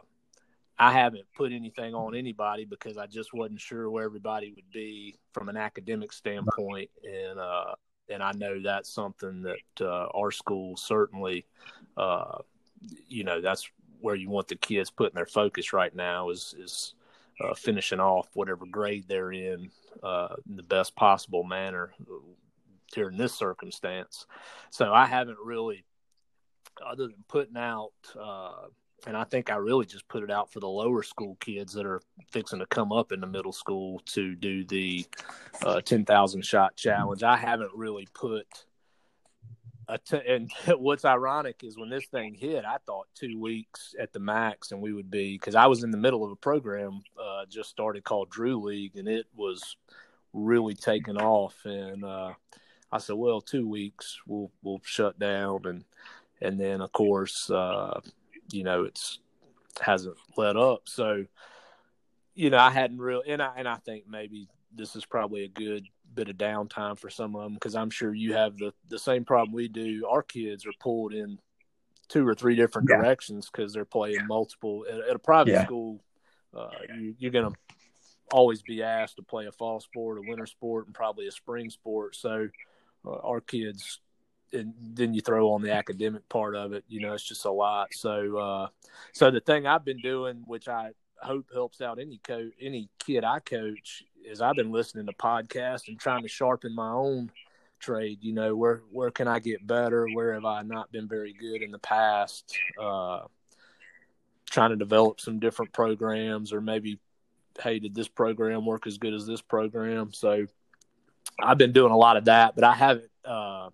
I 0.79 0.91
haven't 0.91 1.25
put 1.35 1.51
anything 1.51 1.95
on 1.95 2.13
anybody 2.13 2.65
because 2.65 2.97
I 2.97 3.07
just 3.07 3.33
wasn't 3.33 3.59
sure 3.59 3.89
where 3.89 4.03
everybody 4.03 4.53
would 4.55 4.69
be 4.71 5.15
from 5.33 5.49
an 5.49 5.57
academic 5.57 6.13
standpoint. 6.13 6.91
And, 7.03 7.39
uh, 7.39 7.73
and 8.09 8.21
I 8.21 8.31
know 8.33 8.61
that's 8.61 8.93
something 8.93 9.41
that 9.41 9.85
uh, 9.85 10.07
our 10.15 10.31
school 10.31 10.77
certainly, 10.77 11.45
uh, 11.97 12.37
you 13.07 13.23
know, 13.23 13.41
that's 13.41 13.67
where 13.99 14.15
you 14.15 14.29
want 14.29 14.47
the 14.47 14.55
kids 14.55 14.91
putting 14.91 15.15
their 15.15 15.25
focus 15.25 15.73
right 15.73 15.95
now 15.95 16.29
is 16.29 16.53
is 16.59 16.93
uh, 17.41 17.53
finishing 17.53 17.99
off 17.99 18.29
whatever 18.33 18.65
grade 18.65 19.05
they're 19.07 19.31
in 19.31 19.69
uh, 20.03 20.35
in 20.47 20.55
the 20.55 20.63
best 20.63 20.95
possible 20.95 21.43
manner 21.43 21.93
during 22.93 23.17
this 23.17 23.33
circumstance. 23.33 24.25
So 24.69 24.93
I 24.93 25.05
haven't 25.05 25.37
really, 25.43 25.85
other 26.85 27.07
than 27.07 27.23
putting 27.27 27.57
out 27.57 27.91
uh, 28.19 28.67
and 29.05 29.15
I 29.15 29.23
think 29.25 29.51
I 29.51 29.57
really 29.57 29.85
just 29.85 30.07
put 30.07 30.23
it 30.23 30.31
out 30.31 30.51
for 30.51 30.59
the 30.59 30.67
lower 30.67 31.03
school 31.03 31.37
kids 31.39 31.73
that 31.73 31.85
are 31.85 32.01
fixing 32.31 32.59
to 32.59 32.65
come 32.65 32.91
up 32.91 33.11
in 33.11 33.19
the 33.19 33.27
middle 33.27 33.51
school 33.51 34.01
to 34.07 34.35
do 34.35 34.63
the 34.63 35.05
uh, 35.63 35.81
10,000 35.81 36.43
shot 36.43 36.75
challenge. 36.75 37.21
I 37.21 37.37
haven't 37.37 37.71
really 37.75 38.07
put 38.13 38.47
and 40.11 40.51
what's 40.77 41.05
ironic 41.05 41.63
is 41.63 41.77
when 41.77 41.89
this 41.89 42.05
thing 42.07 42.33
hit, 42.33 42.65
I 42.65 42.77
thought 42.85 43.07
two 43.15 43.39
weeks 43.39 43.95
at 43.99 44.13
the 44.13 44.19
max, 44.19 44.71
and 44.71 44.81
we 44.81 44.93
would 44.93 45.09
be 45.09 45.35
because 45.35 45.55
I 45.55 45.67
was 45.67 45.83
in 45.83 45.91
the 45.91 45.97
middle 45.97 46.23
of 46.23 46.31
a 46.31 46.35
program 46.35 47.01
uh, 47.21 47.45
just 47.49 47.69
started 47.69 48.03
called 48.03 48.29
Drew 48.29 48.61
League, 48.61 48.95
and 48.97 49.07
it 49.07 49.27
was 49.35 49.77
really 50.33 50.75
taking 50.75 51.17
off. 51.17 51.55
And 51.65 52.03
uh, 52.03 52.33
I 52.91 52.97
said, 52.97 53.15
well, 53.15 53.41
two 53.41 53.67
weeks 53.67 54.17
we'll 54.27 54.51
we'll 54.61 54.81
shut 54.83 55.17
down, 55.19 55.61
and 55.65 55.83
and 56.41 56.59
then 56.59 56.81
of 56.81 56.91
course 56.91 57.49
uh, 57.49 57.99
you 58.51 58.63
know 58.63 58.83
it's 58.83 59.19
hasn't 59.81 60.17
let 60.35 60.57
up. 60.57 60.81
So 60.85 61.25
you 62.35 62.49
know 62.49 62.57
I 62.57 62.71
hadn't 62.71 62.99
really, 62.99 63.29
and 63.29 63.41
I 63.41 63.53
and 63.57 63.67
I 63.67 63.75
think 63.77 64.05
maybe 64.07 64.47
this 64.73 64.95
is 64.95 65.05
probably 65.05 65.43
a 65.43 65.49
good 65.49 65.87
bit 66.17 66.29
of 66.29 66.37
downtime 66.37 66.97
for 66.97 67.09
some 67.09 67.35
of 67.35 67.43
them 67.43 67.53
because 67.53 67.75
I'm 67.75 67.89
sure 67.89 68.13
you 68.13 68.33
have 68.33 68.57
the 68.57 68.73
the 68.89 68.99
same 68.99 69.23
problem 69.23 69.53
we 69.53 69.67
do. 69.67 70.07
Our 70.09 70.23
kids 70.23 70.65
are 70.65 70.73
pulled 70.79 71.13
in 71.13 71.39
two 72.09 72.27
or 72.27 72.35
three 72.35 72.55
different 72.55 72.89
yeah. 72.89 72.97
directions 72.97 73.49
because 73.51 73.73
they're 73.73 73.85
playing 73.85 74.15
yeah. 74.15 74.25
multiple 74.27 74.85
at, 74.89 74.99
at, 74.99 75.15
a 75.15 75.19
private 75.19 75.51
yeah. 75.51 75.65
school. 75.65 76.01
Uh, 76.55 76.69
you, 76.97 77.15
you're 77.19 77.31
going 77.31 77.51
to 77.51 77.57
always 78.31 78.61
be 78.61 78.81
asked 78.81 79.17
to 79.17 79.23
play 79.23 79.45
a 79.45 79.51
fall 79.51 79.79
sport, 79.79 80.17
a 80.17 80.21
winter 80.27 80.45
sport, 80.45 80.85
and 80.85 80.95
probably 80.95 81.27
a 81.27 81.31
spring 81.31 81.69
sport. 81.69 82.15
So 82.15 82.47
uh, 83.05 83.17
our 83.23 83.41
kids 83.41 83.99
and 84.53 84.73
then 84.79 85.13
you 85.13 85.21
throw 85.21 85.51
on 85.51 85.61
the 85.61 85.73
academic 85.73 86.27
part 86.29 86.55
of 86.55 86.73
it. 86.73 86.83
You 86.87 87.01
know, 87.01 87.13
it's 87.13 87.23
just 87.23 87.45
a 87.45 87.51
lot. 87.51 87.93
So, 87.93 88.37
uh, 88.37 88.67
so 89.11 89.29
the 89.29 89.41
thing 89.41 89.67
I've 89.67 89.85
been 89.85 89.99
doing, 89.99 90.43
which 90.45 90.67
I 90.67 90.91
hope 91.21 91.47
helps 91.53 91.81
out 91.81 91.99
any 91.99 92.19
coach, 92.19 92.53
any 92.61 92.89
kid 92.99 93.23
I 93.23 93.39
coach, 93.39 94.03
is 94.27 94.41
I've 94.41 94.55
been 94.55 94.71
listening 94.71 95.05
to 95.07 95.13
podcasts 95.13 95.87
and 95.87 95.99
trying 95.99 96.23
to 96.23 96.27
sharpen 96.27 96.75
my 96.75 96.91
own 96.91 97.31
trade. 97.79 98.19
You 98.21 98.33
know, 98.33 98.55
where 98.55 98.81
where 98.91 99.11
can 99.11 99.27
I 99.27 99.39
get 99.39 99.65
better? 99.65 100.07
Where 100.13 100.33
have 100.33 100.45
I 100.45 100.61
not 100.63 100.91
been 100.91 101.07
very 101.07 101.33
good 101.33 101.61
in 101.61 101.71
the 101.71 101.79
past? 101.79 102.57
Uh, 102.79 103.21
trying 104.49 104.71
to 104.71 104.75
develop 104.75 105.19
some 105.19 105.39
different 105.39 105.73
programs, 105.73 106.53
or 106.53 106.61
maybe, 106.61 106.99
hey, 107.61 107.79
did 107.79 107.93
this 107.93 108.07
program 108.07 108.65
work 108.65 108.87
as 108.87 108.97
good 108.97 109.13
as 109.13 109.25
this 109.25 109.41
program? 109.41 110.13
So, 110.13 110.47
I've 111.41 111.57
been 111.57 111.73
doing 111.73 111.91
a 111.91 111.97
lot 111.97 112.17
of 112.17 112.25
that, 112.25 112.55
but 112.55 112.63
I 112.63 112.73
haven't. 112.73 113.09
Uh, 113.25 113.69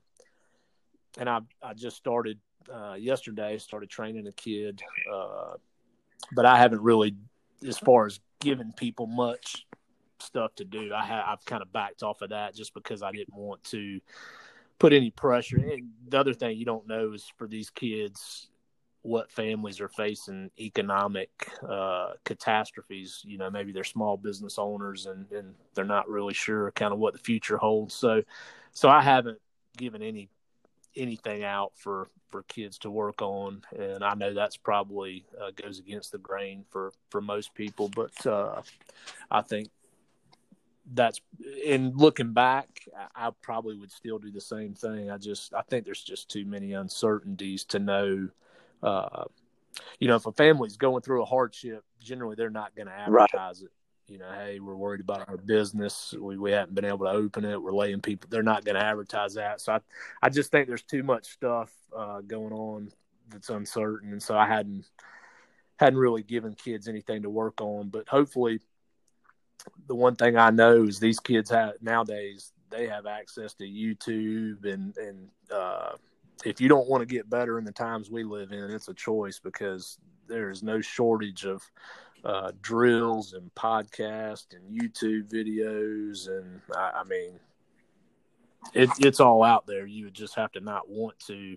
and 1.17 1.29
I 1.29 1.39
I 1.61 1.73
just 1.73 1.97
started 1.97 2.39
uh, 2.73 2.95
yesterday. 2.97 3.57
Started 3.57 3.89
training 3.89 4.27
a 4.27 4.31
kid, 4.31 4.81
uh, 5.11 5.53
but 6.33 6.45
I 6.45 6.57
haven't 6.57 6.81
really, 6.81 7.15
as 7.67 7.77
far 7.77 8.05
as 8.05 8.19
giving 8.39 8.73
people 8.73 9.07
much 9.07 9.65
stuff 10.23 10.55
to 10.55 10.65
do. 10.65 10.93
I 10.93 11.05
have 11.05 11.25
I've 11.27 11.45
kind 11.45 11.61
of 11.61 11.71
backed 11.71 12.03
off 12.03 12.21
of 12.21 12.29
that 12.29 12.55
just 12.55 12.73
because 12.73 13.03
I 13.03 13.11
didn't 13.11 13.35
want 13.35 13.63
to 13.65 13.99
put 14.79 14.93
any 14.93 15.11
pressure. 15.11 15.57
And 15.57 15.91
the 16.07 16.19
other 16.19 16.33
thing 16.33 16.57
you 16.57 16.65
don't 16.65 16.87
know 16.87 17.13
is 17.13 17.31
for 17.37 17.47
these 17.47 17.69
kids 17.69 18.49
what 19.03 19.29
families 19.29 19.81
are 19.81 19.89
facing 19.89 20.49
economic 20.57 21.29
uh, 21.67 22.13
catastrophes. 22.23 23.21
You 23.25 23.37
know, 23.37 23.49
maybe 23.49 23.71
they're 23.71 23.83
small 23.83 24.17
business 24.17 24.57
owners 24.57 25.05
and, 25.05 25.29
and 25.31 25.53
they're 25.75 25.83
not 25.83 26.09
really 26.09 26.33
sure 26.33 26.71
kind 26.71 26.93
of 26.93 26.99
what 26.99 27.13
the 27.13 27.19
future 27.19 27.57
holds. 27.57 27.93
So, 27.93 28.23
so 28.71 28.89
I 28.89 29.01
haven't 29.01 29.39
given 29.77 30.01
any 30.01 30.29
anything 30.95 31.43
out 31.43 31.73
for 31.75 32.07
for 32.29 32.43
kids 32.43 32.77
to 32.77 32.89
work 32.89 33.21
on 33.21 33.63
and 33.79 34.03
i 34.03 34.13
know 34.13 34.33
that's 34.33 34.57
probably 34.57 35.25
uh, 35.41 35.49
goes 35.55 35.79
against 35.79 36.11
the 36.11 36.17
grain 36.19 36.63
for 36.69 36.91
for 37.09 37.19
most 37.19 37.53
people 37.55 37.89
but 37.95 38.27
uh, 38.27 38.61
i 39.31 39.41
think 39.41 39.69
that's 40.91 41.21
in 41.63 41.95
looking 41.95 42.33
back 42.33 42.67
I, 43.15 43.31
probably 43.41 43.77
would 43.77 43.91
still 43.91 44.19
do 44.19 44.31
the 44.31 44.41
same 44.41 44.73
thing 44.73 45.09
i 45.09 45.17
just 45.17 45.53
i 45.53 45.61
think 45.61 45.85
there's 45.85 46.03
just 46.03 46.29
too 46.29 46.45
many 46.45 46.73
uncertainties 46.73 47.63
to 47.65 47.79
know 47.79 48.29
uh, 48.81 49.23
you 49.99 50.09
know 50.09 50.15
if 50.15 50.25
a 50.25 50.33
family's 50.33 50.75
going 50.75 51.01
through 51.01 51.21
a 51.21 51.25
hardship 51.25 51.85
generally 52.01 52.35
they're 52.35 52.49
not 52.49 52.75
going 52.75 52.87
to 52.87 52.93
advertise 52.93 53.61
right. 53.61 53.65
it 53.65 53.71
you 54.07 54.17
know, 54.17 54.31
hey, 54.31 54.59
we're 54.59 54.75
worried 54.75 55.01
about 55.01 55.27
our 55.29 55.37
business. 55.37 56.13
We 56.19 56.37
we 56.37 56.51
haven't 56.51 56.75
been 56.75 56.85
able 56.85 57.05
to 57.05 57.11
open 57.11 57.45
it. 57.45 57.61
We're 57.61 57.71
laying 57.71 58.01
people. 58.01 58.27
They're 58.29 58.43
not 58.43 58.65
going 58.65 58.75
to 58.75 58.83
advertise 58.83 59.35
that. 59.35 59.61
So 59.61 59.73
I, 59.73 59.79
I 60.21 60.29
just 60.29 60.51
think 60.51 60.67
there's 60.67 60.83
too 60.83 61.03
much 61.03 61.25
stuff 61.25 61.71
uh, 61.95 62.21
going 62.21 62.53
on 62.53 62.91
that's 63.29 63.49
uncertain, 63.49 64.11
and 64.11 64.21
so 64.21 64.37
I 64.37 64.45
hadn't 64.45 64.85
hadn't 65.77 65.99
really 65.99 66.23
given 66.23 66.53
kids 66.53 66.87
anything 66.87 67.23
to 67.23 67.29
work 67.29 67.61
on. 67.61 67.89
But 67.89 68.07
hopefully, 68.09 68.59
the 69.87 69.95
one 69.95 70.15
thing 70.15 70.37
I 70.37 70.49
know 70.49 70.83
is 70.83 70.99
these 70.99 71.19
kids 71.19 71.49
have 71.49 71.73
nowadays 71.81 72.51
they 72.69 72.87
have 72.87 73.05
access 73.05 73.53
to 73.55 73.65
YouTube 73.65 74.65
and 74.65 74.95
and 74.97 75.29
uh, 75.51 75.91
if 76.45 76.59
you 76.59 76.67
don't 76.67 76.89
want 76.89 77.01
to 77.01 77.05
get 77.05 77.29
better 77.29 77.57
in 77.57 77.65
the 77.65 77.71
times 77.71 78.09
we 78.09 78.23
live 78.23 78.51
in, 78.51 78.71
it's 78.71 78.87
a 78.87 78.93
choice 78.93 79.39
because 79.39 79.97
there 80.27 80.49
is 80.49 80.63
no 80.63 80.81
shortage 80.81 81.45
of 81.45 81.61
uh, 82.25 82.51
drills 82.61 83.33
and 83.33 83.53
podcasts 83.55 84.47
and 84.53 84.79
YouTube 84.79 85.29
videos, 85.29 86.27
and 86.27 86.61
I, 86.75 87.01
I 87.01 87.03
mean, 87.03 87.39
it, 88.73 88.89
it's 88.99 89.19
all 89.19 89.43
out 89.43 89.67
there. 89.67 89.85
You 89.85 90.05
would 90.05 90.13
just 90.13 90.35
have 90.35 90.51
to 90.53 90.59
not 90.59 90.89
want 90.89 91.19
to. 91.27 91.55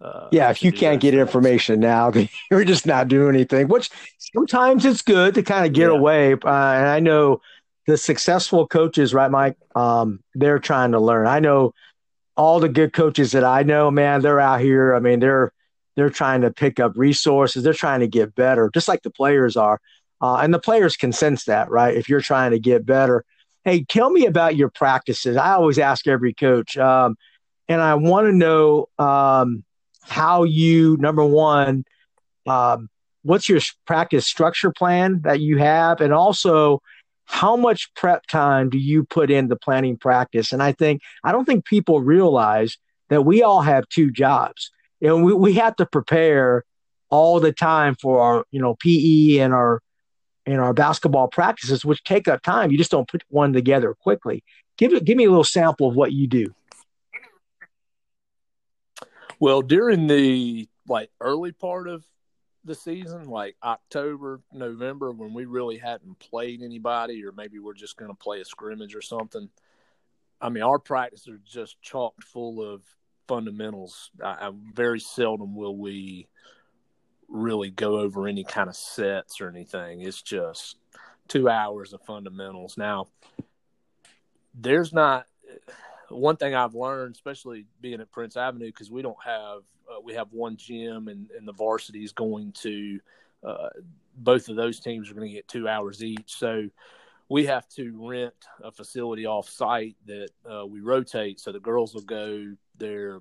Uh, 0.00 0.28
yeah, 0.32 0.50
if 0.50 0.62
you 0.62 0.72
can't 0.72 1.00
get 1.00 1.14
information 1.14 1.80
now, 1.80 2.12
you're 2.50 2.64
just 2.64 2.86
not 2.86 3.08
doing 3.08 3.34
anything. 3.34 3.68
Which 3.68 3.90
sometimes 4.18 4.84
it's 4.84 5.02
good 5.02 5.34
to 5.34 5.42
kind 5.42 5.66
of 5.66 5.72
get 5.72 5.90
yeah. 5.90 5.96
away. 5.96 6.32
Uh, 6.32 6.36
and 6.36 6.86
I 6.88 7.00
know 7.00 7.40
the 7.86 7.96
successful 7.96 8.66
coaches, 8.66 9.14
right, 9.14 9.30
Mike? 9.30 9.56
Um, 9.74 10.20
they're 10.34 10.58
trying 10.58 10.92
to 10.92 11.00
learn. 11.00 11.26
I 11.26 11.40
know 11.40 11.74
all 12.36 12.60
the 12.60 12.68
good 12.68 12.92
coaches 12.92 13.32
that 13.32 13.44
I 13.44 13.62
know, 13.62 13.90
man, 13.90 14.22
they're 14.22 14.40
out 14.40 14.60
here. 14.60 14.94
I 14.94 15.00
mean, 15.00 15.20
they're 15.20 15.52
they're 15.96 16.10
trying 16.10 16.40
to 16.40 16.50
pick 16.50 16.80
up 16.80 16.92
resources. 16.96 17.62
They're 17.62 17.72
trying 17.72 18.00
to 18.00 18.08
get 18.08 18.34
better, 18.34 18.70
just 18.74 18.88
like 18.88 19.02
the 19.02 19.10
players 19.10 19.56
are. 19.56 19.80
Uh, 20.20 20.36
and 20.36 20.52
the 20.52 20.58
players 20.58 20.96
can 20.96 21.12
sense 21.12 21.44
that, 21.44 21.70
right? 21.70 21.94
If 21.96 22.08
you're 22.08 22.20
trying 22.20 22.50
to 22.50 22.58
get 22.58 22.84
better. 22.86 23.24
Hey, 23.62 23.84
tell 23.84 24.10
me 24.10 24.26
about 24.26 24.56
your 24.56 24.68
practices. 24.68 25.36
I 25.36 25.52
always 25.52 25.78
ask 25.78 26.06
every 26.06 26.34
coach, 26.34 26.76
um, 26.76 27.16
and 27.68 27.80
I 27.80 27.94
want 27.94 28.26
to 28.26 28.32
know 28.32 28.88
um, 28.98 29.64
how 30.06 30.44
you, 30.44 30.96
number 30.98 31.24
one, 31.24 31.84
um, 32.46 32.88
what's 33.22 33.48
your 33.48 33.60
practice 33.86 34.26
structure 34.26 34.70
plan 34.70 35.20
that 35.22 35.40
you 35.40 35.58
have, 35.58 36.00
and 36.00 36.12
also 36.12 36.80
how 37.26 37.56
much 37.56 37.92
prep 37.94 38.26
time 38.26 38.68
do 38.68 38.78
you 38.78 39.04
put 39.04 39.30
into 39.30 39.56
planning 39.56 39.96
practice? 39.96 40.52
And 40.52 40.62
I 40.62 40.72
think 40.72 41.02
I 41.22 41.32
don't 41.32 41.44
think 41.44 41.64
people 41.64 42.00
realize 42.00 42.76
that 43.08 43.22
we 43.22 43.42
all 43.42 43.62
have 43.62 43.88
two 43.88 44.10
jobs 44.10 44.70
and 45.00 45.24
we, 45.24 45.32
we 45.32 45.54
have 45.54 45.76
to 45.76 45.86
prepare 45.86 46.64
all 47.10 47.38
the 47.40 47.52
time 47.52 47.94
for 48.00 48.20
our 48.20 48.44
you 48.50 48.60
know 48.60 48.76
PE 48.76 49.38
and 49.38 49.54
our 49.54 49.80
and 50.46 50.60
our 50.60 50.74
basketball 50.74 51.28
practices, 51.28 51.84
which 51.84 52.04
take 52.04 52.28
up 52.28 52.42
time. 52.42 52.70
You 52.70 52.76
just 52.76 52.90
don't 52.90 53.08
put 53.08 53.22
one 53.28 53.52
together 53.52 53.94
quickly. 53.94 54.44
Give 54.76 54.92
it 54.92 55.04
give 55.04 55.16
me 55.16 55.24
a 55.24 55.30
little 55.30 55.44
sample 55.44 55.88
of 55.88 55.94
what 55.94 56.12
you 56.12 56.26
do. 56.26 56.54
Well, 59.44 59.60
during 59.60 60.06
the 60.06 60.66
like 60.88 61.10
early 61.20 61.52
part 61.52 61.86
of 61.86 62.02
the 62.64 62.74
season, 62.74 63.28
like 63.28 63.56
October, 63.62 64.40
November, 64.54 65.12
when 65.12 65.34
we 65.34 65.44
really 65.44 65.76
hadn't 65.76 66.18
played 66.18 66.62
anybody, 66.62 67.22
or 67.26 67.30
maybe 67.30 67.58
we're 67.58 67.74
just 67.74 67.98
going 67.98 68.10
to 68.10 68.16
play 68.16 68.40
a 68.40 68.44
scrimmage 68.46 68.94
or 68.94 69.02
something. 69.02 69.50
I 70.40 70.48
mean, 70.48 70.62
our 70.62 70.78
practices 70.78 71.28
are 71.28 71.40
just 71.44 71.76
chocked 71.82 72.24
full 72.24 72.62
of 72.62 72.84
fundamentals. 73.28 74.10
I, 74.24 74.48
I, 74.48 74.52
very 74.72 74.98
seldom 74.98 75.54
will 75.54 75.76
we 75.76 76.26
really 77.28 77.68
go 77.68 77.98
over 77.98 78.26
any 78.26 78.44
kind 78.44 78.70
of 78.70 78.76
sets 78.76 79.42
or 79.42 79.50
anything. 79.50 80.00
It's 80.00 80.22
just 80.22 80.78
two 81.28 81.50
hours 81.50 81.92
of 81.92 82.00
fundamentals. 82.06 82.78
Now, 82.78 83.08
there's 84.54 84.94
not 84.94 85.26
one 86.08 86.36
thing 86.36 86.54
I've 86.54 86.74
learned, 86.74 87.14
especially 87.14 87.66
being 87.80 88.00
at 88.00 88.10
Prince 88.10 88.36
Avenue, 88.36 88.66
because 88.66 88.90
we 88.90 89.02
don't 89.02 89.22
have 89.24 89.62
uh, 89.90 90.00
we 90.02 90.14
have 90.14 90.28
one 90.32 90.56
gym 90.56 91.08
and, 91.08 91.30
and 91.36 91.46
the 91.46 91.52
varsity 91.52 92.04
is 92.04 92.12
going 92.12 92.52
to 92.52 93.00
uh, 93.44 93.68
both 94.16 94.48
of 94.48 94.56
those 94.56 94.80
teams 94.80 95.10
are 95.10 95.14
going 95.14 95.28
to 95.28 95.34
get 95.34 95.48
two 95.48 95.68
hours 95.68 96.02
each. 96.02 96.34
So 96.36 96.68
we 97.28 97.46
have 97.46 97.68
to 97.70 98.08
rent 98.08 98.34
a 98.62 98.70
facility 98.70 99.26
off 99.26 99.48
site 99.48 99.96
that 100.06 100.28
uh, 100.50 100.66
we 100.66 100.80
rotate. 100.80 101.40
So 101.40 101.52
the 101.52 101.60
girls 101.60 101.94
will 101.94 102.02
go 102.02 102.54
there 102.78 103.20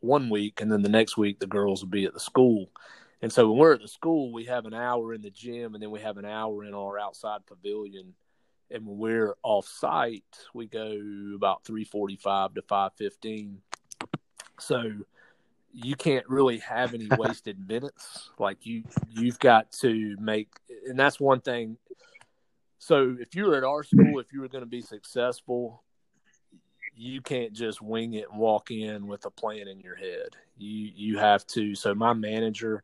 one 0.00 0.30
week, 0.30 0.60
and 0.60 0.70
then 0.70 0.82
the 0.82 0.88
next 0.88 1.16
week 1.16 1.38
the 1.38 1.46
girls 1.46 1.82
will 1.82 1.90
be 1.90 2.04
at 2.04 2.14
the 2.14 2.20
school. 2.20 2.70
And 3.20 3.32
so 3.32 3.48
when 3.48 3.58
we're 3.58 3.74
at 3.74 3.82
the 3.82 3.88
school, 3.88 4.32
we 4.32 4.44
have 4.44 4.64
an 4.66 4.74
hour 4.74 5.12
in 5.12 5.22
the 5.22 5.30
gym, 5.30 5.74
and 5.74 5.82
then 5.82 5.90
we 5.90 6.00
have 6.00 6.18
an 6.18 6.24
hour 6.24 6.64
in 6.64 6.74
our 6.74 6.98
outside 6.98 7.46
pavilion. 7.46 8.14
And 8.70 8.86
when 8.86 8.98
we're 8.98 9.34
off 9.42 9.66
site, 9.66 10.24
we 10.54 10.66
go 10.66 11.00
about 11.34 11.64
three 11.64 11.84
forty-five 11.84 12.54
to 12.54 12.62
five 12.62 12.92
fifteen. 12.96 13.58
So 14.60 14.92
you 15.72 15.94
can't 15.94 16.28
really 16.28 16.58
have 16.58 16.94
any 16.94 17.08
wasted 17.18 17.68
minutes. 17.68 18.30
Like 18.38 18.66
you, 18.66 18.84
you've 19.10 19.38
got 19.38 19.70
to 19.80 20.16
make, 20.20 20.48
and 20.86 20.98
that's 20.98 21.20
one 21.20 21.40
thing. 21.40 21.76
So 22.78 23.16
if 23.18 23.34
you 23.34 23.46
were 23.46 23.56
at 23.56 23.64
our 23.64 23.82
school, 23.82 24.18
if 24.18 24.32
you 24.32 24.40
were 24.40 24.48
going 24.48 24.62
to 24.62 24.70
be 24.70 24.80
successful, 24.80 25.82
you 26.94 27.20
can't 27.20 27.52
just 27.52 27.80
wing 27.80 28.14
it 28.14 28.26
and 28.30 28.38
walk 28.38 28.70
in 28.70 29.06
with 29.06 29.24
a 29.24 29.30
plan 29.30 29.68
in 29.68 29.80
your 29.80 29.96
head. 29.96 30.36
You 30.56 30.90
you 30.94 31.18
have 31.18 31.46
to. 31.48 31.74
So 31.74 31.94
my 31.94 32.12
manager, 32.12 32.82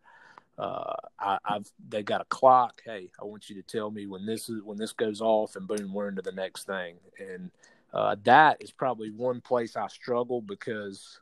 uh, 0.58 0.94
I, 1.18 1.38
have 1.44 1.66
they 1.88 2.02
got 2.02 2.20
a 2.20 2.26
clock. 2.26 2.80
Hey, 2.84 3.10
I 3.20 3.24
want 3.24 3.50
you 3.50 3.56
to 3.56 3.62
tell 3.62 3.90
me 3.90 4.06
when 4.06 4.24
this 4.24 4.48
is 4.48 4.62
when 4.62 4.78
this 4.78 4.92
goes 4.92 5.20
off, 5.20 5.56
and 5.56 5.66
boom, 5.66 5.92
we're 5.92 6.08
into 6.08 6.22
the 6.22 6.32
next 6.32 6.66
thing. 6.66 6.96
And 7.18 7.50
uh, 7.92 8.16
that 8.24 8.58
is 8.60 8.70
probably 8.70 9.10
one 9.10 9.40
place 9.40 9.76
I 9.76 9.88
struggle 9.88 10.40
because 10.40 11.20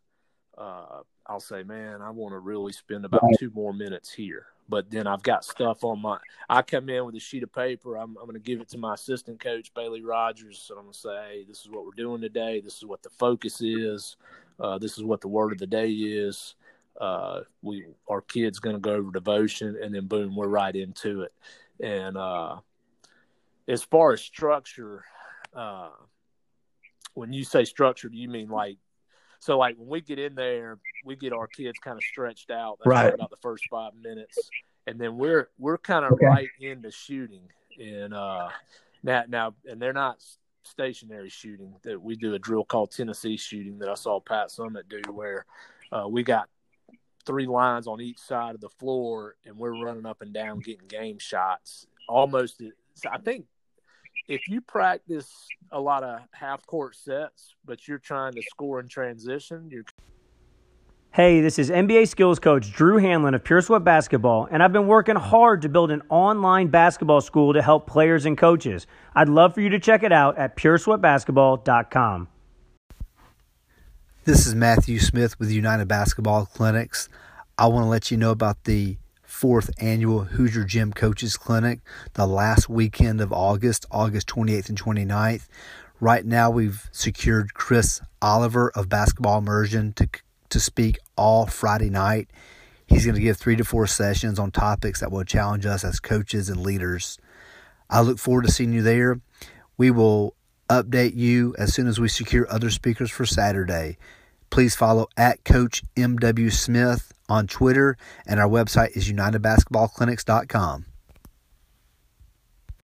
uh, 0.59 1.01
I'll 1.27 1.41
say, 1.41 1.63
man, 1.63 2.03
I 2.03 2.11
want 2.11 2.33
to 2.33 2.39
really 2.39 2.73
spend 2.73 3.05
about 3.05 3.23
two 3.39 3.51
more 3.55 3.73
minutes 3.73 4.13
here. 4.13 4.47
But 4.69 4.91
then 4.91 5.07
I've 5.07 5.23
got 5.23 5.45
stuff 5.45 5.83
on 5.83 6.01
my. 6.01 6.19
I 6.49 6.63
come 6.63 6.89
in 6.89 7.05
with 7.05 7.15
a 7.15 7.21
sheet 7.21 7.43
of 7.43 7.53
paper. 7.53 7.97
I'm, 7.97 8.17
I'm 8.17 8.27
going 8.27 8.35
to 8.35 8.39
give 8.39 8.61
it 8.61 8.69
to 8.71 8.79
my 8.79 8.95
assistant 8.95 9.41
coach 9.41 9.73
Bailey 9.75 10.03
Rogers, 10.03 10.67
and 10.71 10.79
I'm 10.79 10.85
going 10.85 10.93
to 10.93 10.99
say, 10.99 11.29
hey, 11.29 11.45
this 11.47 11.61
is 11.61 11.71
what 11.71 11.85
we're 11.85 11.91
doing 11.97 12.21
today. 12.21 12.61
This 12.61 12.77
is 12.77 12.85
what 12.85 13.03
the 13.03 13.11
focus 13.11 13.61
is. 13.61 14.17
Uh, 14.61 14.79
this 14.79 14.97
is 14.97 15.05
what 15.05 15.21
the 15.21 15.29
word 15.29 15.53
of 15.53 15.59
the 15.59 15.67
day 15.67 15.91
is. 15.91 16.55
Uh, 17.01 17.41
we 17.63 17.87
our 18.09 18.21
kids 18.21 18.59
going 18.59 18.77
to 18.77 18.81
go 18.81 18.95
over 18.95 19.11
devotion, 19.11 19.79
and 19.83 19.95
then 19.95 20.07
boom, 20.07 20.37
we're 20.37 20.49
right 20.49 20.75
into 20.75 21.23
it. 21.23 21.33
And 21.81 22.17
uh, 22.17 22.57
as 23.67 23.83
far 23.83 24.13
as 24.13 24.21
structure, 24.21 25.05
uh, 25.55 25.91
when 27.15 27.33
you 27.33 27.45
say 27.45 27.65
structure, 27.65 28.09
do 28.09 28.17
you 28.17 28.29
mean 28.29 28.49
like 28.49 28.79
so 29.43 29.59
like 29.59 29.75
when 29.77 29.89
we 29.89 30.01
get 30.01 30.21
in 30.21 30.37
there, 30.37 30.79
we 31.05 31.17
get 31.17 31.33
our 31.33 31.49
kids 31.49 31.77
kind 31.83 31.97
of 31.97 32.05
stretched 32.05 32.53
out. 32.53 32.79
That's 32.79 32.89
right. 32.89 33.13
About 33.13 33.31
the 33.31 33.37
first 33.43 33.65
five 33.69 33.91
minutes, 34.01 34.39
and 34.87 35.01
then 35.01 35.19
we're 35.19 35.49
we're 35.59 35.79
kind 35.79 36.05
of 36.05 36.13
okay. 36.13 36.27
right 36.27 36.49
into 36.61 36.93
shooting. 36.93 37.49
And 37.77 38.15
uh, 38.15 38.51
now 39.03 39.25
now 39.27 39.55
and 39.69 39.83
they're 39.83 39.93
not 39.93 40.23
stationary 40.63 41.29
shooting. 41.29 41.75
That 41.83 42.01
we 42.01 42.15
do 42.15 42.35
a 42.35 42.39
drill 42.39 42.65
called 42.65 42.93
Tennessee 42.93 43.37
shooting 43.37 43.81
that 43.81 43.89
I 43.89 43.95
saw 43.95 44.21
Pat 44.21 44.51
Summitt 44.51 44.89
do, 44.89 45.13
where 45.13 45.45
uh, 45.91 46.07
we 46.09 46.23
got 46.23 46.49
three 47.27 47.47
lines 47.47 47.87
on 47.87 48.01
each 48.01 48.19
side 48.19 48.55
of 48.55 48.61
the 48.61 48.69
floor, 48.69 49.37
and 49.45 49.57
we're 49.57 49.83
running 49.83 50.07
up 50.07 50.23
and 50.23 50.33
down 50.33 50.61
getting 50.61 50.87
game 50.89 51.19
shots. 51.19 51.87
Almost, 52.09 52.63
I 53.11 53.19
think 53.19 53.47
if 54.29 54.49
you 54.49 54.61
practice 54.61 55.49
a 55.71 55.81
lot 55.81 56.03
of 56.03 56.21
half 56.33 56.65
court 56.67 56.97
sets, 56.97 57.55
but 57.65 57.87
you're 57.89 57.99
trying 57.99 58.33
to 58.35 58.43
score 58.43 58.81
in 58.81 58.89
transition, 58.89 59.69
you're 59.71 59.85
Hey, 61.15 61.43
this 61.43 61.59
is 61.59 61.69
NBA 61.69 62.09
skills 62.09 62.39
coach 62.39 62.73
Drew 62.73 62.99
Hanlen 62.99 63.35
of 63.35 63.45
Pure 63.45 63.61
Sweat 63.61 63.85
Basketball, 63.85 64.49
and 64.51 64.63
I've 64.63 64.73
been 64.73 64.87
working 64.87 65.17
hard 65.17 65.61
to 65.61 65.69
build 65.69 65.91
an 65.91 66.01
online 66.09 66.69
basketball 66.69 67.21
school 67.21 67.53
to 67.53 67.61
help 67.61 67.87
players 67.87 68.25
and 68.25 68.39
coaches. 68.39 68.87
I'd 69.15 69.29
love 69.29 69.53
for 69.53 69.61
you 69.61 69.69
to 69.69 69.79
check 69.79 70.05
it 70.05 70.13
out 70.13 70.39
at 70.39 70.57
puresweatbasketball.com. 70.57 72.29
This 74.25 74.47
is 74.47 74.55
Matthew 74.55 75.01
Smith 75.01 75.37
with 75.41 75.51
United 75.51 75.89
Basketball 75.89 76.47
Clinics. 76.47 77.09
I 77.59 77.67
want 77.67 77.87
to 77.87 77.89
let 77.89 78.13
you 78.13 78.17
know 78.17 78.31
about 78.31 78.63
the 78.63 78.97
fourth 79.25 79.69
annual 79.79 80.21
Hoosier 80.21 80.63
Gym 80.63 80.93
Coaches 80.93 81.37
Clinic 81.37 81.81
the 82.13 82.25
last 82.25 82.69
weekend 82.69 83.21
of 83.21 83.33
August, 83.33 83.85
August 83.91 84.29
28th 84.29 84.69
and 84.69 84.81
29th. 84.81 85.49
Right 85.99 86.25
now, 86.25 86.53
we've 86.53 86.89
secured 86.93 87.55
Chris 87.55 88.01
Oliver 88.23 88.71
of 88.77 88.89
Basketball 88.89 89.39
Immersion 89.39 89.93
to, 89.95 90.09
to 90.51 90.61
speak 90.61 90.99
all 91.17 91.47
Friday 91.47 91.91
night. 91.91 92.31
He's 92.87 93.05
going 93.05 93.17
to 93.17 93.21
give 93.21 93.39
three 93.39 93.57
to 93.57 93.65
four 93.65 93.89
sessions 93.89 94.39
on 94.39 94.53
topics 94.53 95.01
that 95.01 95.11
will 95.11 95.25
challenge 95.25 95.67
us 95.67 95.83
as 95.83 95.99
coaches 95.99 96.49
and 96.49 96.61
leaders. 96.61 97.19
I 97.91 98.03
look 98.03 98.21
forward 98.21 98.45
to 98.45 98.53
seeing 98.53 98.73
you 98.73 98.83
there. 98.83 99.21
We 99.77 99.91
will 99.91 100.37
update 100.69 101.17
you 101.17 101.55
as 101.59 101.75
soon 101.75 101.87
as 101.87 102.01
we 102.01 102.09
secure 102.09 102.51
other 102.51 102.71
speakers 102.71 103.11
for 103.11 103.27
Saturday. 103.27 103.99
Please 104.51 104.75
follow 104.75 105.09
at 105.17 105.45
Coach 105.45 105.83
M.W. 105.97 106.51
Smith 106.51 107.13
on 107.29 107.47
Twitter, 107.47 107.97
and 108.27 108.39
our 108.39 108.49
website 108.49 108.97
is 108.97 109.11
unitedbasketballclinics.com. 109.11 110.87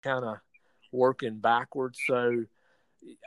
Kind 0.02 0.24
of 0.24 0.38
working 0.92 1.36
backwards. 1.36 1.98
So 2.06 2.44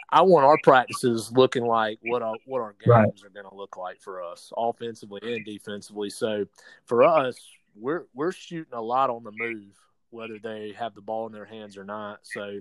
I 0.09 0.21
want 0.21 0.45
our 0.45 0.57
practices 0.63 1.31
looking 1.31 1.65
like 1.65 1.99
what 2.03 2.21
our 2.21 2.35
what 2.45 2.61
our 2.61 2.73
games 2.83 2.87
right. 2.87 3.07
are 3.07 3.29
going 3.29 3.49
to 3.49 3.55
look 3.55 3.77
like 3.77 4.01
for 4.01 4.23
us, 4.23 4.51
offensively 4.57 5.21
and 5.23 5.45
defensively. 5.45 6.09
So 6.09 6.45
for 6.85 7.03
us, 7.03 7.35
we're 7.75 8.05
we're 8.13 8.31
shooting 8.31 8.73
a 8.73 8.81
lot 8.81 9.09
on 9.09 9.23
the 9.23 9.31
move, 9.33 9.73
whether 10.09 10.37
they 10.39 10.73
have 10.77 10.95
the 10.95 11.01
ball 11.01 11.27
in 11.27 11.33
their 11.33 11.45
hands 11.45 11.77
or 11.77 11.83
not. 11.83 12.19
So, 12.23 12.59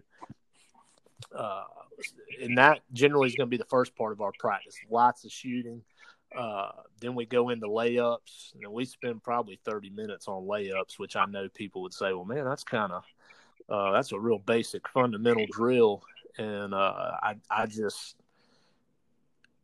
uh, 1.34 1.64
and 2.42 2.58
that 2.58 2.80
generally 2.92 3.28
is 3.28 3.34
going 3.34 3.46
to 3.46 3.50
be 3.50 3.56
the 3.56 3.64
first 3.64 3.94
part 3.96 4.12
of 4.12 4.20
our 4.20 4.32
practice. 4.38 4.76
Lots 4.90 5.24
of 5.24 5.32
shooting. 5.32 5.82
Uh, 6.36 6.70
then 7.00 7.14
we 7.14 7.26
go 7.26 7.48
into 7.48 7.66
layups, 7.66 8.54
and 8.54 8.72
we 8.72 8.84
spend 8.84 9.22
probably 9.22 9.58
thirty 9.64 9.90
minutes 9.90 10.28
on 10.28 10.44
layups, 10.44 10.98
which 10.98 11.16
I 11.16 11.24
know 11.26 11.48
people 11.48 11.82
would 11.82 11.94
say, 11.94 12.12
"Well, 12.12 12.24
man, 12.24 12.44
that's 12.44 12.64
kind 12.64 12.92
of 12.92 13.04
uh, 13.68 13.92
that's 13.92 14.12
a 14.12 14.18
real 14.18 14.38
basic 14.38 14.88
fundamental 14.88 15.46
drill." 15.50 16.02
And 16.38 16.72
uh, 16.72 17.16
I, 17.22 17.34
I 17.50 17.66
just 17.66 18.16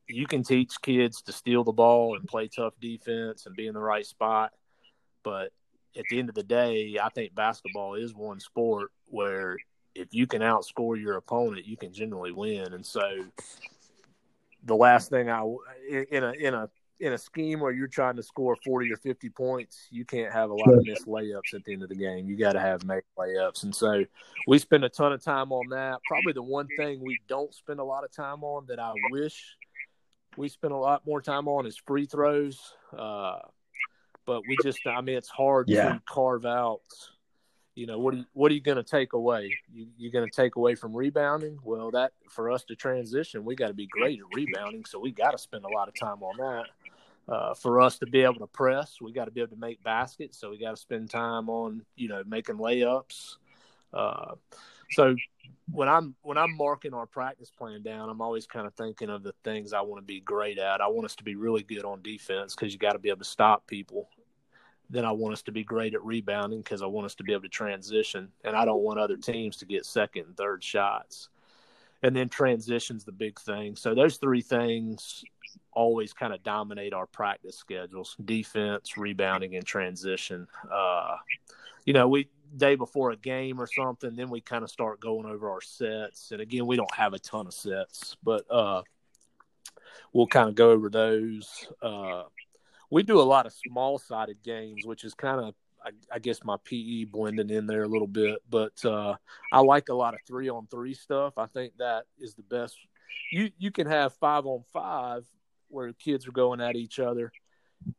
you 0.09 0.27
can 0.27 0.43
teach 0.43 0.81
kids 0.83 1.23
to 1.23 1.33
steal 1.33 1.65
the 1.65 1.73
ball 1.73 2.17
and 2.17 2.27
play 2.29 2.49
tough 2.49 2.75
defense 2.81 3.47
and 3.47 3.55
be 3.57 3.67
in 3.67 3.75
the 3.75 3.81
right 3.81 4.07
spot 4.07 4.53
but 5.27 5.51
at 5.99 6.05
the 6.09 6.21
end 6.21 6.29
of 6.29 6.37
the 6.37 6.45
day, 6.45 6.99
I 7.03 7.09
think 7.09 7.35
basketball 7.35 7.95
is 7.95 8.15
one 8.15 8.39
sport 8.39 8.93
where 9.07 9.57
if 9.97 10.13
you 10.13 10.27
can 10.27 10.43
outscore 10.43 11.01
your 11.01 11.17
opponent, 11.17 11.67
you 11.67 11.77
can 11.77 11.93
generally 11.93 12.33
win. 12.33 12.73
And 12.73 12.85
so, 12.85 13.25
the 14.65 14.77
last 14.77 15.11
thing 15.11 15.31
I 15.31 15.43
in 15.89 16.25
a 16.25 16.33
in 16.33 16.55
a 16.55 16.69
in 16.99 17.13
a 17.13 17.19
scheme 17.19 17.61
where 17.61 17.73
you're 17.73 17.89
trying 17.89 18.17
to 18.17 18.23
score 18.23 18.57
40 18.65 18.93
or 18.93 18.97
50 18.97 19.29
points, 19.31 19.87
you 19.91 20.05
can't 20.05 20.33
have 20.33 20.51
a 20.51 20.55
lot 20.55 20.73
of 20.73 20.85
missed 20.85 21.07
layups 21.07 21.53
at 21.55 21.63
the 21.65 21.73
end 21.75 21.83
of 21.83 21.91
the 21.91 21.95
game. 21.95 22.27
You 22.27 22.37
got 22.37 22.53
to 22.53 22.61
have 22.61 22.85
make 22.85 23.05
layups. 23.19 23.65
And 23.65 23.75
so 23.75 24.05
we 24.47 24.59
spend 24.59 24.85
a 24.85 24.89
ton 24.89 25.13
of 25.13 25.23
time 25.23 25.53
on 25.53 25.69
that. 25.71 25.99
Probably 26.09 26.33
the 26.33 26.43
one 26.43 26.69
thing 26.79 27.01
we 27.05 27.19
don't 27.29 27.55
spend 27.55 27.81
a 27.81 27.85
lot 27.85 28.05
of 28.05 28.13
time 28.13 28.43
on 28.43 28.65
that 28.69 28.79
I 28.79 28.93
wish 29.11 29.57
we 30.37 30.49
spent 30.49 30.73
a 30.73 30.77
lot 30.77 31.07
more 31.07 31.21
time 31.21 31.49
on 31.49 31.67
is 31.67 31.77
free 31.87 32.07
throws. 32.07 32.59
Uh, 32.97 33.41
but 34.27 34.43
we 34.49 34.57
just 34.63 34.81
I 34.87 35.01
mean 35.01 35.17
it's 35.17 35.29
hard 35.29 35.69
yeah. 35.69 35.95
to 35.95 36.03
carve 36.09 36.45
out. 36.45 36.81
You 37.77 37.87
know 37.87 37.99
what? 37.99 38.15
Are 38.15 38.17
you, 38.17 38.25
what 38.33 38.51
are 38.51 38.55
you 38.55 38.63
going 38.63 38.79
to 38.79 38.83
take 38.83 39.13
away? 39.13 39.55
You, 39.73 39.87
you're 39.99 40.11
going 40.11 40.29
to 40.29 40.35
take 40.35 40.57
away 40.57 40.75
from 40.75 40.97
rebounding. 40.97 41.59
Well, 41.63 41.91
that 41.91 42.13
for 42.31 42.51
us 42.51 42.65
to 42.65 42.75
transition, 42.75 43.45
we 43.45 43.55
got 43.55 43.69
to 43.69 43.75
be 43.75 43.87
great 43.87 44.19
at 44.19 44.25
rebounding. 44.35 44.87
So 44.87 44.99
we 44.99 45.13
got 45.13 45.33
to 45.33 45.39
spend 45.39 45.65
a 45.65 45.69
lot 45.69 45.87
of 45.87 45.95
time 45.95 46.23
on 46.23 46.37
that. 46.39 46.65
Uh, 47.33 47.55
for 47.55 47.83
us 47.83 47.99
to 47.99 48.07
be 48.07 48.23
able 48.23 48.39
to 48.39 48.47
press, 48.47 48.99
we 49.01 49.13
got 49.13 49.27
to 49.27 49.31
be 49.31 49.43
able 49.43 49.55
to 49.55 49.61
make 49.61 49.83
baskets. 49.83 50.39
So 50.39 50.51
we 50.51 50.59
got 50.59 50.71
to 50.71 50.77
spend 50.77 51.11
time 51.11 51.51
on 51.51 51.83
you 51.97 52.09
know 52.09 52.23
making 52.27 52.57
layups. 52.57 53.35
Uh, 53.93 54.37
so 54.93 55.15
when 55.71 55.89
I'm 55.89 56.15
when 56.23 56.39
I'm 56.39 56.57
marking 56.57 56.95
our 56.95 57.07
practice 57.07 57.51
plan 57.51 57.83
down, 57.83 58.09
I'm 58.09 58.23
always 58.23 58.47
kind 58.47 58.67
of 58.67 58.73
thinking 58.73 59.11
of 59.11 59.23
the 59.23 59.35
things 59.45 59.75
I 59.75 59.83
want 59.83 60.01
to 60.01 60.07
be 60.07 60.21
great 60.21 60.59
at. 60.59 60.81
I 60.81 60.87
want 60.87 61.05
us 61.05 61.17
to 61.17 61.25
be 61.25 61.35
really 61.35 61.63
good 61.63 61.85
on 61.85 62.01
defense 62.01 62.55
because 62.55 62.73
you 62.73 62.79
got 62.79 62.93
to 62.93 62.99
be 62.99 63.11
able 63.11 63.19
to 63.19 63.25
stop 63.25 63.67
people 63.67 64.09
then 64.89 65.05
I 65.05 65.13
want 65.13 65.33
us 65.33 65.43
to 65.43 65.53
be 65.53 65.65
great 65.65 65.95
at 65.95 66.05
rebounding 66.05 66.61
because 66.61 66.83
I 66.83 66.87
want 66.87 67.07
us 67.07 67.15
to 67.17 67.25
be 67.25 67.33
able 67.33 67.43
to 67.43 67.49
transition, 67.49 68.31
and 68.45 68.57
I 68.57 68.65
don't 68.65 68.83
want 68.83 69.01
other 69.01 69.17
teams 69.17 69.57
to 69.59 69.67
get 69.67 69.85
second 69.85 70.27
and 70.27 70.37
third 70.37 70.63
shots. 70.63 71.29
And 72.03 72.15
then 72.15 72.29
transition's 72.29 73.05
the 73.05 73.13
big 73.13 73.41
thing. 73.41 73.75
So 73.75 73.95
those 73.95 74.19
three 74.19 74.43
things 74.43 75.25
always 75.73 76.13
kind 76.13 76.33
of 76.33 76.43
dominate 76.43 76.93
our 76.93 77.07
practice 77.07 77.57
schedules: 77.57 78.17
defense, 78.25 78.97
rebounding, 78.97 79.57
and 79.57 79.65
transition. 79.65 80.47
Uh, 80.71 81.17
you 81.85 81.93
know, 81.93 82.09
we 82.09 82.29
day 82.57 82.75
before 82.75 83.11
a 83.11 83.17
game 83.17 83.61
or 83.61 83.67
something, 83.67 84.15
then 84.15 84.31
we 84.31 84.41
kind 84.41 84.63
of 84.63 84.71
start 84.71 85.01
going 85.01 85.27
over 85.27 85.51
our 85.51 85.61
sets. 85.61 86.31
And 86.33 86.41
again, 86.41 86.67
we 86.67 86.77
don't 86.77 86.95
have 86.95 87.13
a 87.13 87.19
ton 87.19 87.47
of 87.47 87.55
sets, 87.55 88.17
but 88.23 88.45
uh, 88.51 88.83
we'll 90.13 90.27
kind 90.27 90.49
of 90.49 90.55
go 90.55 90.71
over 90.71 90.89
those. 90.91 91.67
Uh, 91.83 92.25
we 92.91 93.03
do 93.03 93.21
a 93.21 93.23
lot 93.23 93.47
of 93.47 93.53
small 93.53 93.99
sided 93.99 94.43
games, 94.43 94.87
which 94.87 95.05
is 95.05 95.15
kind 95.15 95.41
of 95.41 95.55
I, 95.85 95.91
I, 96.17 96.19
guess 96.19 96.43
my 96.43 96.57
PE 96.65 97.05
blending 97.05 97.51
in 97.51 97.67
there 97.67 97.85
a 97.85 97.89
little 97.89 98.09
bit, 98.09 98.41
but 98.51 98.85
uh, 98.85 99.15
I 99.53 99.61
like 99.61 99.89
a 99.89 99.95
lot 99.95 100.15
of 100.15 100.21
three 100.27 100.49
on 100.49 100.67
three 100.67 100.95
stuff. 100.95 101.35
I 101.37 101.47
think 101.47 101.75
that 101.79 102.05
is 102.19 102.35
the 102.35 102.43
best. 102.43 102.77
You 103.31 103.51
you 103.59 103.71
can 103.71 103.87
have 103.87 104.15
five 104.15 104.47
on 104.47 104.65
five 104.73 105.25
where 105.69 105.93
kids 105.93 106.27
are 106.27 106.33
going 106.33 106.61
at 106.61 106.77
each 106.77 106.99
other, 106.99 107.31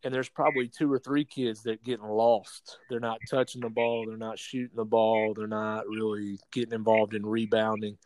and 0.04 0.14
there's 0.14 0.30
probably 0.30 0.68
two 0.68 0.92
or 0.92 1.00
three 1.00 1.24
kids 1.24 1.64
that 1.64 1.84
getting 1.84 2.06
lost. 2.06 2.80
They're 2.90 3.00
not 3.00 3.20
touching 3.30 3.62
the 3.62 3.70
ball, 3.70 4.06
they're 4.08 4.18
not 4.18 4.40
shooting 4.40 4.76
the 4.76 4.86
ball, 4.86 5.34
they're 5.34 5.48
not 5.48 5.88
really 5.88 6.40
getting 6.52 6.74
involved 6.74 7.14
in 7.14 7.26
rebounding. 7.26 7.98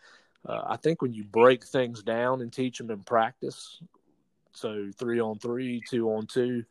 Uh, 0.45 0.61
I 0.67 0.77
think 0.77 1.01
when 1.01 1.13
you 1.13 1.23
break 1.23 1.65
things 1.65 2.01
down 2.01 2.41
and 2.41 2.51
teach 2.51 2.79
them 2.79 2.89
in 2.89 3.03
practice, 3.03 3.79
so 4.53 4.89
three 4.97 5.19
on 5.19 5.39
three, 5.39 5.81
two 5.89 6.09
on 6.09 6.27
two. 6.27 6.63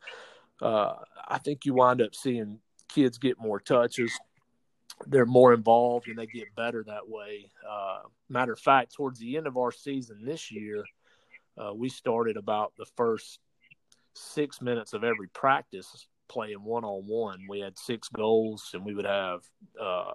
Uh, 0.61 0.93
I 1.27 1.37
think 1.39 1.65
you 1.65 1.73
wind 1.73 2.01
up 2.01 2.13
seeing 2.13 2.59
kids 2.87 3.17
get 3.17 3.39
more 3.39 3.59
touches. 3.59 4.11
They're 5.07 5.25
more 5.25 5.53
involved 5.53 6.07
and 6.07 6.17
they 6.17 6.27
get 6.27 6.55
better 6.55 6.83
that 6.83 7.07
way. 7.09 7.49
Uh, 7.67 8.01
matter 8.29 8.53
of 8.53 8.59
fact, 8.59 8.93
towards 8.93 9.19
the 9.19 9.37
end 9.37 9.47
of 9.47 9.57
our 9.57 9.71
season 9.71 10.19
this 10.23 10.51
year, 10.51 10.83
uh, 11.57 11.73
we 11.73 11.89
started 11.89 12.37
about 12.37 12.73
the 12.77 12.85
first 12.95 13.39
six 14.13 14.61
minutes 14.61 14.93
of 14.93 15.03
every 15.03 15.27
practice 15.29 16.07
playing 16.27 16.63
one 16.63 16.83
on 16.83 17.03
one. 17.07 17.45
We 17.49 17.59
had 17.59 17.77
six 17.77 18.07
goals 18.09 18.71
and 18.73 18.85
we 18.85 18.93
would 18.93 19.05
have 19.05 19.41
uh, 19.79 20.13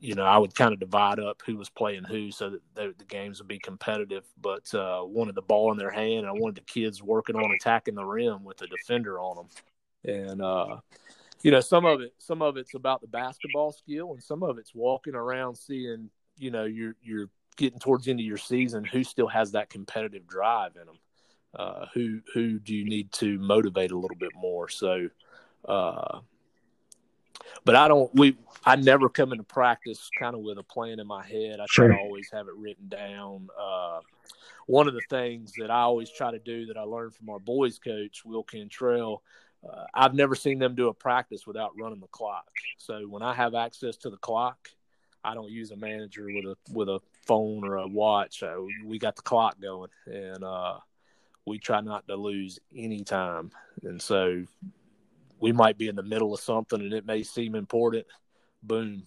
you 0.00 0.14
know, 0.14 0.24
I 0.24 0.38
would 0.38 0.54
kind 0.54 0.72
of 0.72 0.80
divide 0.80 1.20
up 1.20 1.42
who 1.46 1.56
was 1.56 1.68
playing 1.68 2.04
who 2.04 2.30
so 2.30 2.50
that 2.50 2.60
they, 2.74 2.88
the 2.88 3.04
games 3.04 3.38
would 3.38 3.48
be 3.48 3.58
competitive. 3.58 4.24
But 4.40 4.72
uh, 4.74 5.02
wanted 5.04 5.34
the 5.34 5.42
ball 5.42 5.70
in 5.72 5.78
their 5.78 5.90
hand, 5.90 6.20
and 6.20 6.28
I 6.28 6.32
wanted 6.32 6.56
the 6.56 6.62
kids 6.62 7.02
working 7.02 7.36
on 7.36 7.52
attacking 7.52 7.94
the 7.94 8.04
rim 8.04 8.44
with 8.44 8.58
the 8.58 8.66
defender 8.66 9.20
on 9.20 9.36
them. 9.36 9.48
And 10.04 10.42
uh, 10.42 10.78
you 11.42 11.50
know, 11.50 11.60
some 11.60 11.84
of 11.84 12.00
it, 12.00 12.14
some 12.18 12.42
of 12.42 12.56
it's 12.56 12.74
about 12.74 13.00
the 13.00 13.06
basketball 13.06 13.72
skill, 13.72 14.12
and 14.12 14.22
some 14.22 14.42
of 14.42 14.58
it's 14.58 14.74
walking 14.74 15.14
around 15.14 15.56
seeing, 15.56 16.10
you 16.38 16.50
know, 16.50 16.64
you're 16.64 16.96
you're 17.02 17.28
getting 17.56 17.78
towards 17.78 18.04
the 18.04 18.10
end 18.10 18.20
of 18.20 18.26
your 18.26 18.38
season, 18.38 18.84
who 18.84 19.04
still 19.04 19.28
has 19.28 19.52
that 19.52 19.70
competitive 19.70 20.26
drive 20.26 20.72
in 20.76 20.86
them. 20.86 20.98
Uh, 21.54 21.86
who 21.94 22.20
who 22.32 22.58
do 22.58 22.74
you 22.74 22.84
need 22.84 23.10
to 23.12 23.38
motivate 23.38 23.90
a 23.90 23.98
little 23.98 24.16
bit 24.16 24.30
more? 24.34 24.68
So, 24.68 25.08
uh, 25.68 26.20
but 27.64 27.76
I 27.76 27.88
don't. 27.88 28.12
We 28.14 28.36
I 28.64 28.76
never 28.76 29.08
come 29.08 29.32
into 29.32 29.44
practice 29.44 30.10
kind 30.18 30.34
of 30.34 30.42
with 30.42 30.58
a 30.58 30.62
plan 30.62 31.00
in 31.00 31.06
my 31.06 31.24
head. 31.24 31.60
I 31.60 31.66
sure. 31.68 31.88
try 31.88 31.96
to 31.96 32.02
always 32.02 32.30
have 32.32 32.48
it 32.48 32.54
written 32.56 32.88
down. 32.88 33.48
Uh, 33.58 34.00
one 34.66 34.86
of 34.86 34.94
the 34.94 35.02
things 35.08 35.52
that 35.58 35.70
I 35.70 35.80
always 35.80 36.10
try 36.10 36.30
to 36.30 36.38
do 36.38 36.66
that 36.66 36.76
I 36.76 36.82
learned 36.82 37.14
from 37.14 37.28
our 37.30 37.38
boys 37.38 37.78
coach 37.78 38.22
Will 38.24 38.44
Cantrell. 38.44 39.22
Uh, 39.68 39.84
I've 39.92 40.14
never 40.14 40.34
seen 40.34 40.58
them 40.58 40.74
do 40.74 40.88
a 40.88 40.94
practice 40.94 41.46
without 41.46 41.72
running 41.78 42.00
the 42.00 42.06
clock. 42.06 42.48
So 42.78 43.02
when 43.02 43.22
I 43.22 43.34
have 43.34 43.54
access 43.54 43.96
to 43.98 44.10
the 44.10 44.16
clock, 44.16 44.70
I 45.22 45.34
don't 45.34 45.50
use 45.50 45.70
a 45.70 45.76
manager 45.76 46.26
with 46.26 46.44
a 46.44 46.56
with 46.72 46.88
a 46.88 47.00
phone 47.26 47.64
or 47.64 47.76
a 47.76 47.86
watch. 47.86 48.42
Uh, 48.42 48.56
we 48.84 48.98
got 48.98 49.16
the 49.16 49.22
clock 49.22 49.60
going, 49.60 49.90
and 50.06 50.42
uh, 50.42 50.78
we 51.46 51.58
try 51.58 51.80
not 51.80 52.06
to 52.08 52.16
lose 52.16 52.58
any 52.74 53.04
time. 53.04 53.50
And 53.82 54.00
so 54.00 54.44
we 55.40 55.52
might 55.52 55.78
be 55.78 55.88
in 55.88 55.96
the 55.96 56.02
middle 56.02 56.34
of 56.34 56.40
something 56.40 56.80
and 56.80 56.92
it 56.92 57.06
may 57.06 57.22
seem 57.22 57.54
important. 57.54 58.06
Boom, 58.62 59.04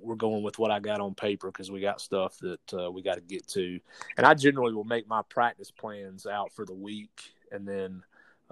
we're 0.00 0.16
going 0.16 0.42
with 0.42 0.58
what 0.58 0.70
I 0.70 0.80
got 0.80 1.00
on 1.00 1.14
paper 1.14 1.48
because 1.48 1.70
we 1.70 1.80
got 1.80 2.00
stuff 2.00 2.36
that 2.38 2.74
uh, 2.74 2.90
we 2.90 3.02
got 3.02 3.14
to 3.14 3.20
get 3.20 3.46
to. 3.48 3.78
And 4.16 4.26
I 4.26 4.34
generally 4.34 4.74
will 4.74 4.84
make 4.84 5.06
my 5.06 5.22
practice 5.28 5.70
plans 5.70 6.26
out 6.26 6.52
for 6.52 6.64
the 6.64 6.74
week, 6.74 7.32
and 7.52 7.66
then 7.66 8.02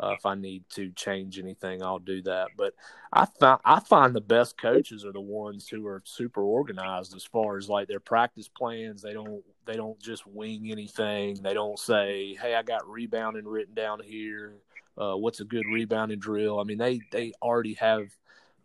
uh, 0.01 0.15
if 0.16 0.24
I 0.24 0.36
need 0.36 0.62
to 0.70 0.90
change 0.93 1.39
anything, 1.39 1.82
I'll 1.82 1.99
do 1.99 2.23
that. 2.23 2.49
But 2.57 2.74
I 3.12 3.27
find 3.40 3.61
I 3.65 3.81
find 3.81 4.15
the 4.15 4.20
best 4.20 4.57
coaches 4.57 5.05
are 5.05 5.12
the 5.12 5.20
ones 5.20 5.69
who 5.69 5.86
are 5.86 6.03
super 6.05 6.43
organized 6.43 7.16
as 7.16 7.24
far 7.24 7.57
as 7.57 7.69
like 7.69 7.89
their 7.89 8.01
practice 8.01 8.49
plans. 8.49 9.03
They 9.03 9.12
don't 9.12 9.43
they 9.66 9.74
don't 9.74 10.01
just 10.01 10.27
wing 10.27 10.70
anything. 10.70 11.43
They 11.43 11.55
don't 11.55 11.78
say, 11.78 12.36
"Hey, 12.40 12.55
I 12.55 12.62
got 12.62 12.89
rebounding 12.89 13.47
written 13.47 13.74
down 13.74 14.01
here." 14.05 14.55
Uh, 14.99 15.16
what's 15.16 15.41
a 15.41 15.45
good 15.45 15.65
rebounding 15.73 16.19
drill. 16.19 16.59
I 16.59 16.65
mean, 16.65 16.79
they 16.79 17.01
they 17.12 17.33
already 17.41 17.75
have 17.75 18.09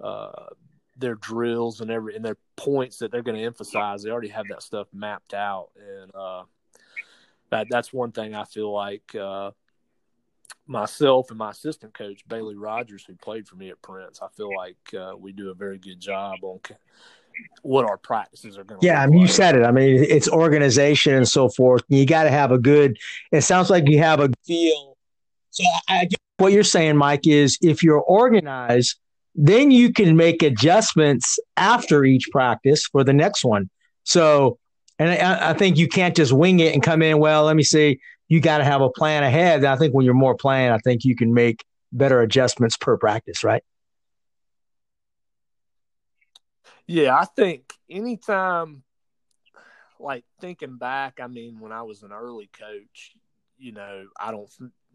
uh, 0.02 0.48
their 0.98 1.16
drills 1.16 1.82
and 1.82 1.92
every 1.92 2.16
and 2.16 2.26
their 2.26 2.38
points 2.56 2.98
that 3.00 3.12
they're 3.12 3.24
going 3.24 3.38
to 3.38 3.44
emphasize. 3.44 4.04
They 4.04 4.10
already 4.10 4.30
have 4.30 4.46
that 4.50 4.64
stuff 4.64 4.88
mapped 4.94 5.34
out, 5.34 5.70
and 5.78 6.12
uh, 6.16 6.44
that 7.52 7.68
that's 7.70 7.94
one 7.94 8.12
thing 8.12 8.34
I 8.36 8.46
feel 8.46 8.74
like 8.74 9.16
uh, 9.16 9.52
myself 10.66 11.30
and 11.30 11.38
my 11.38 11.52
assistant 11.52 11.94
coach 11.94 12.28
Bailey 12.28 12.56
Rogers, 12.56 13.06
who 13.06 13.16
played 13.16 13.48
for 13.48 13.56
me 13.56 13.70
at 13.70 13.82
Prince, 13.82 14.20
I 14.22 14.28
feel 14.36 14.56
like 14.56 14.94
uh, 14.98 15.14
we 15.18 15.32
do 15.32 15.52
a 15.52 15.54
very 15.54 15.78
good 15.78 16.00
job 16.00 16.36
on 16.42 16.60
what 17.62 17.86
our 17.86 17.98
practices 17.98 18.58
are 18.58 18.64
going 18.64 18.80
to. 18.80 18.86
Yeah, 18.86 19.02
I 19.02 19.08
mean, 19.08 19.20
like. 19.20 19.28
you 19.28 19.34
said 19.34 19.56
it. 19.56 19.64
I 19.64 19.72
mean, 19.72 20.04
it's 20.04 20.30
organization 20.30 21.16
and 21.16 21.28
so 21.28 21.50
forth. 21.50 21.84
You 21.90 22.06
got 22.06 22.24
to 22.24 22.32
have 22.32 22.52
a 22.52 22.58
good. 22.58 22.98
It 23.32 23.42
sounds 23.42 23.70
like 23.70 23.88
you 23.88 24.00
have 24.00 24.20
a 24.20 24.30
feel 24.46 24.93
so 25.54 25.64
I, 25.88 26.08
what 26.38 26.52
you're 26.52 26.64
saying, 26.64 26.98
Mike, 26.98 27.28
is 27.28 27.60
if 27.62 27.84
you're 27.84 28.02
organized, 28.02 28.98
then 29.36 29.70
you 29.70 29.94
can 29.94 30.18
make 30.18 30.42
adjustments 30.42 31.38
after 31.58 32.04
each 32.04 32.28
practice 32.32 32.88
for 32.88 33.04
the 33.04 33.14
next 33.14 33.46
one. 33.46 33.70
So, 34.04 34.58
and 34.98 35.12
I, 35.12 35.52
I 35.52 35.54
think 35.54 35.78
you 35.78 35.88
can't 35.88 36.16
just 36.16 36.34
wing 36.34 36.60
it 36.60 36.74
and 36.74 36.82
come 36.82 37.04
in. 37.04 37.20
Well, 37.20 37.44
let 37.44 37.56
me 37.56 37.62
see. 37.62 38.00
You 38.30 38.42
got 38.42 38.58
to 38.58 38.64
have 38.64 38.82
a 38.82 38.90
plan 38.90 39.24
ahead. 39.24 39.60
And 39.60 39.68
I 39.68 39.76
think 39.76 39.94
when 39.94 40.06
you're 40.06 40.16
more 40.16 40.36
planned, 40.36 40.74
I 40.74 40.80
think 40.80 41.06
you 41.06 41.16
can 41.16 41.36
make 41.36 41.64
better 41.92 42.22
adjustments 42.22 42.78
per 42.78 42.98
practice, 42.98 43.44
right? 43.44 43.64
Yeah, 46.88 47.16
I 47.16 47.26
think 47.26 47.74
anytime, 47.88 48.82
like 50.00 50.26
thinking 50.42 50.78
back, 50.78 51.20
I 51.22 51.28
mean, 51.28 51.60
when 51.60 51.72
I 51.72 51.84
was 51.84 52.02
an 52.02 52.12
early 52.12 52.50
coach, 52.60 53.14
you 53.60 53.72
know, 53.72 54.08
I 54.20 54.32
don't 54.32 54.50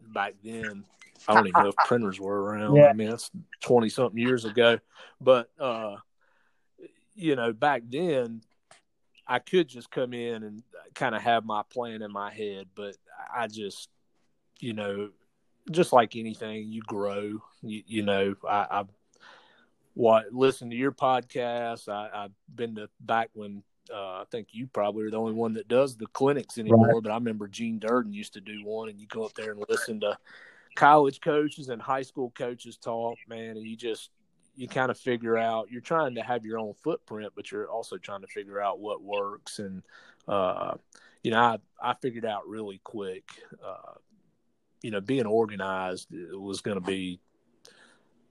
back 0.07 0.35
then. 0.43 0.83
I 1.27 1.33
don't 1.33 1.47
even 1.47 1.63
know 1.63 1.69
if 1.69 1.75
printers 1.85 2.19
were 2.19 2.41
around. 2.41 2.75
Yeah. 2.75 2.87
I 2.87 2.93
mean, 2.93 3.09
that's 3.09 3.29
twenty 3.61 3.89
something 3.89 4.19
years 4.19 4.45
ago. 4.45 4.79
But 5.19 5.49
uh, 5.59 5.97
you 7.15 7.35
know, 7.35 7.53
back 7.53 7.83
then, 7.89 8.41
I 9.27 9.39
could 9.39 9.67
just 9.67 9.91
come 9.91 10.13
in 10.13 10.43
and 10.43 10.63
kind 10.95 11.15
of 11.15 11.21
have 11.21 11.45
my 11.45 11.63
plan 11.69 12.01
in 12.01 12.11
my 12.11 12.33
head. 12.33 12.67
But 12.75 12.95
I 13.33 13.47
just, 13.47 13.89
you 14.59 14.73
know, 14.73 15.09
just 15.69 15.93
like 15.93 16.15
anything, 16.15 16.67
you 16.67 16.81
grow. 16.81 17.39
You, 17.61 17.83
you 17.85 18.01
know, 18.03 18.35
I, 18.47 18.67
I 18.71 18.83
what 19.93 20.31
listen 20.31 20.69
to 20.69 20.75
your 20.75 20.91
podcast. 20.91 21.89
I, 21.89 22.09
I've 22.13 22.31
been 22.53 22.75
to 22.75 22.89
back 23.01 23.29
when 23.33 23.63
uh, 23.93 24.21
I 24.21 24.23
think 24.31 24.49
you 24.51 24.67
probably 24.67 25.05
are 25.05 25.11
the 25.11 25.19
only 25.19 25.33
one 25.33 25.53
that 25.53 25.67
does 25.67 25.97
the 25.97 26.07
clinics 26.07 26.57
anymore. 26.57 26.87
Right. 26.87 27.03
But 27.03 27.11
I 27.11 27.15
remember 27.15 27.47
Gene 27.47 27.79
Durden 27.79 28.13
used 28.13 28.33
to 28.33 28.41
do 28.41 28.63
one, 28.63 28.89
and 28.89 28.99
you 28.99 29.07
go 29.07 29.23
up 29.23 29.33
there 29.33 29.51
and 29.51 29.63
listen 29.67 29.99
to 30.01 30.17
college 30.75 31.21
coaches 31.21 31.69
and 31.69 31.81
high 31.81 32.01
school 32.01 32.31
coaches 32.37 32.77
talk, 32.77 33.17
man, 33.27 33.57
and 33.57 33.65
you 33.65 33.75
just 33.75 34.09
you 34.55 34.67
kind 34.67 34.91
of 34.91 34.97
figure 34.97 35.37
out 35.37 35.71
you're 35.71 35.81
trying 35.81 36.15
to 36.15 36.21
have 36.21 36.45
your 36.45 36.59
own 36.59 36.73
footprint, 36.83 37.31
but 37.35 37.51
you're 37.51 37.69
also 37.69 37.97
trying 37.97 38.21
to 38.21 38.27
figure 38.27 38.61
out 38.61 38.79
what 38.79 39.01
works. 39.01 39.59
And 39.59 39.83
uh, 40.27 40.75
you 41.23 41.31
know, 41.31 41.39
I 41.39 41.57
I 41.81 41.95
figured 42.01 42.25
out 42.25 42.47
really 42.47 42.79
quick. 42.83 43.23
Uh, 43.65 43.93
you 44.81 44.91
know, 44.91 45.01
being 45.01 45.25
organized 45.25 46.07
was 46.11 46.61
going 46.61 46.79
to 46.79 46.85
be 46.85 47.19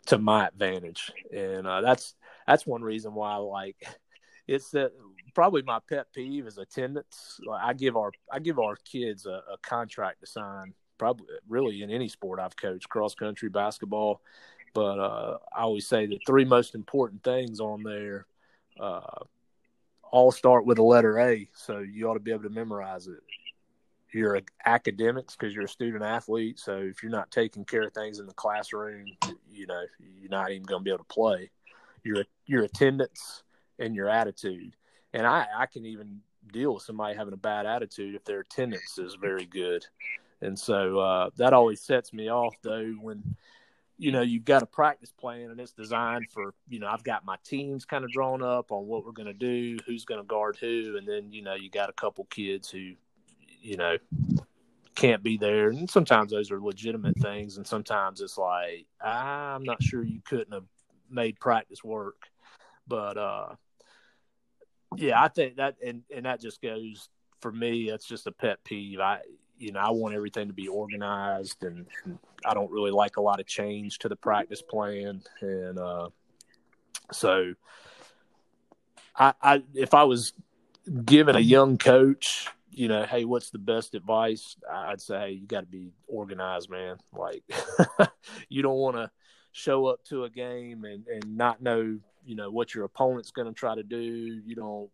to 0.07 0.19
my 0.19 0.47
advantage, 0.47 1.13
and 1.35 1.67
uh, 1.67 1.81
that's 1.81 2.15
that's 2.47 2.67
one 2.67 2.83
reason 2.83 3.15
why 3.15 3.37
like 3.37 3.77
it's 4.47 4.71
that 4.71 4.93
probably 5.39 5.63
my 5.63 5.79
pet 5.89 6.13
peeve 6.13 6.49
is 6.49 6.59
attendance. 6.59 7.41
I 7.49 7.73
give 7.73 7.97
our 7.97 8.11
I 8.29 8.41
give 8.41 8.59
our 8.59 8.75
kids 8.75 9.25
a, 9.25 9.41
a 9.53 9.57
contract 9.63 10.19
to 10.19 10.27
sign. 10.27 10.75
Probably 10.99 11.29
really 11.49 11.85
in 11.85 11.93
any 11.93 12.09
sport 12.09 12.41
I've 12.41 12.57
coached, 12.57 12.89
cross 12.89 13.15
country, 13.15 13.49
basketball. 13.49 14.21
But 14.75 14.99
uh, 14.99 15.39
I 15.55 15.61
always 15.61 15.87
say 15.87 16.07
the 16.07 16.19
three 16.27 16.45
most 16.45 16.75
important 16.75 17.23
things 17.23 17.61
on 17.61 17.85
there 17.85 18.27
uh, 18.81 19.23
all 20.11 20.33
start 20.33 20.67
with 20.67 20.79
a 20.79 20.83
letter 20.83 21.21
A. 21.21 21.49
So 21.55 21.79
you 21.79 22.11
ought 22.11 22.15
to 22.15 22.21
be 22.21 22.33
able 22.33 22.43
to 22.43 22.51
memorize 22.51 23.07
it. 23.07 23.23
Your 24.11 24.41
academics 24.67 25.37
because 25.37 25.55
you're 25.55 25.67
a 25.67 25.69
student 25.69 26.03
athlete. 26.03 26.59
So 26.59 26.79
if 26.79 27.01
you're 27.01 27.13
not 27.13 27.31
taking 27.31 27.65
care 27.65 27.83
of 27.83 27.95
things 27.95 28.19
in 28.19 28.27
the 28.27 28.35
classroom, 28.35 29.07
you 29.49 29.69
know 29.69 29.85
you're 30.01 30.31
not 30.31 30.51
even 30.51 30.65
going 30.65 30.81
to 30.81 30.85
be 30.85 30.91
able 30.91 31.05
to 31.05 31.15
play. 31.15 31.53
Your 32.03 32.25
your 32.45 32.65
attendance 32.65 33.45
and 33.79 33.95
your 33.95 34.09
attitude. 34.09 34.75
And 35.13 35.27
I, 35.27 35.47
I 35.57 35.67
can 35.67 35.87
even 35.87 36.21
deal 36.53 36.75
with 36.75 36.83
somebody 36.83 37.17
having 37.17 37.35
a 37.35 37.39
bad 37.39 37.67
attitude 37.67 38.15
if 38.15 38.25
their 38.25 38.41
attendance 38.41 38.99
is 38.99 39.15
very 39.15 39.47
good. 39.47 39.85
And 40.41 40.59
so 40.59 40.99
uh, 40.99 41.31
that 41.37 41.53
always 41.53 41.81
sets 41.81 42.13
me 42.13 42.31
off, 42.31 42.55
though, 42.63 42.95
when 43.01 43.37
you 43.99 44.13
know 44.13 44.23
you've 44.23 44.45
got 44.45 44.63
a 44.63 44.67
practice 44.67 45.11
plan 45.11 45.51
and 45.51 45.59
it's 45.59 45.73
designed 45.73 46.31
for 46.31 46.55
you 46.69 46.79
know 46.79 46.87
I've 46.87 47.03
got 47.03 47.25
my 47.25 47.37
teams 47.45 47.85
kind 47.85 48.05
of 48.05 48.13
drawn 48.13 48.43
up 48.43 48.71
on 48.71 48.87
what 48.87 49.05
we're 49.05 49.13
going 49.13 49.27
to 49.27 49.33
do, 49.33 49.79
who's 49.87 50.05
going 50.05 50.21
to 50.21 50.27
guard 50.27 50.57
who, 50.61 50.97
and 50.97 51.07
then 51.07 51.33
you 51.33 51.43
know 51.43 51.55
you 51.55 51.69
got 51.69 51.91
a 51.91 51.95
couple 51.95 52.25
kids 52.31 52.71
who 52.71 52.93
you 53.61 53.77
know 53.77 53.97
can't 54.95 55.23
be 55.23 55.37
there, 55.37 55.71
and 55.71 55.91
sometimes 55.91 56.31
those 56.31 56.51
are 56.53 56.61
legitimate 56.61 57.19
things, 57.19 57.57
and 57.57 57.67
sometimes 57.67 58.21
it's 58.21 58.39
like 58.39 58.87
I'm 59.01 59.65
not 59.65 59.83
sure 59.83 60.05
you 60.05 60.21
couldn't 60.25 60.53
have 60.53 60.67
made 61.11 61.41
practice 61.41 61.83
work, 61.83 62.29
but 62.87 63.17
uh 63.19 63.49
yeah, 64.97 65.23
I 65.23 65.29
think 65.29 65.57
that 65.57 65.77
and 65.85 66.03
and 66.15 66.27
that 66.27 66.41
just 66.41 66.63
goes 66.63 67.09
for 67.41 67.53
me. 67.53 67.91
That's 67.91 68.07
just 68.07 68.27
a 68.27 68.33
pet 68.33 68.63
peeve. 68.65 69.01
I 69.01 69.21
you 69.59 69.73
know 69.73 69.81
I 69.81 69.91
want 69.91 70.15
everything 70.15 70.49
to 70.49 70.55
be 70.55 70.69
organized, 70.69 71.63
and, 71.65 71.87
I 72.45 72.55
don't 72.55 72.71
really 72.71 72.93
like 72.93 73.17
a 73.17 73.21
lot 73.21 73.41
of 73.41 73.47
change 73.47 73.99
to 74.01 74.09
the 74.09 74.15
practice 74.15 74.63
plan, 74.63 75.23
and 75.41 75.79
uh, 75.79 76.09
so 77.11 77.55
I, 79.17 79.35
I 79.43 79.63
if 79.75 79.93
I 79.93 80.05
was 80.05 80.33
given 81.05 81.35
a 81.35 81.41
young 81.41 81.79
coach 81.79 82.49
you 82.79 82.87
know, 82.87 83.03
hey, 83.03 83.25
what's 83.25 83.51
the 83.51 83.59
best 83.59 83.97
advice? 83.97 84.57
I'd 84.71 85.01
say 85.01 85.19
hey, 85.19 85.31
you 85.33 85.49
got 85.49 85.63
to 85.63 85.67
be 85.67 85.91
organized, 86.07 86.71
man. 86.71 86.97
Like, 87.13 87.43
you 88.49 88.63
don't 88.63 88.77
want 88.77 88.95
to 88.95 89.11
show 89.51 89.87
up 89.87 90.05
to 90.05 90.23
a 90.25 90.31
game 90.31 90.85
and, 90.85 91.05
and 91.09 91.37
not 91.37 91.61
know 91.61 91.99
you 92.29 92.35
know 92.35 92.51
what 92.51 92.75
your 92.75 92.85
opponent's 92.85 93.31
going 93.31 93.49
to 93.49 93.55
try 93.55 93.75
to 93.75 93.83
do. 93.83 93.99
You 94.45 94.55
don't. 94.55 94.91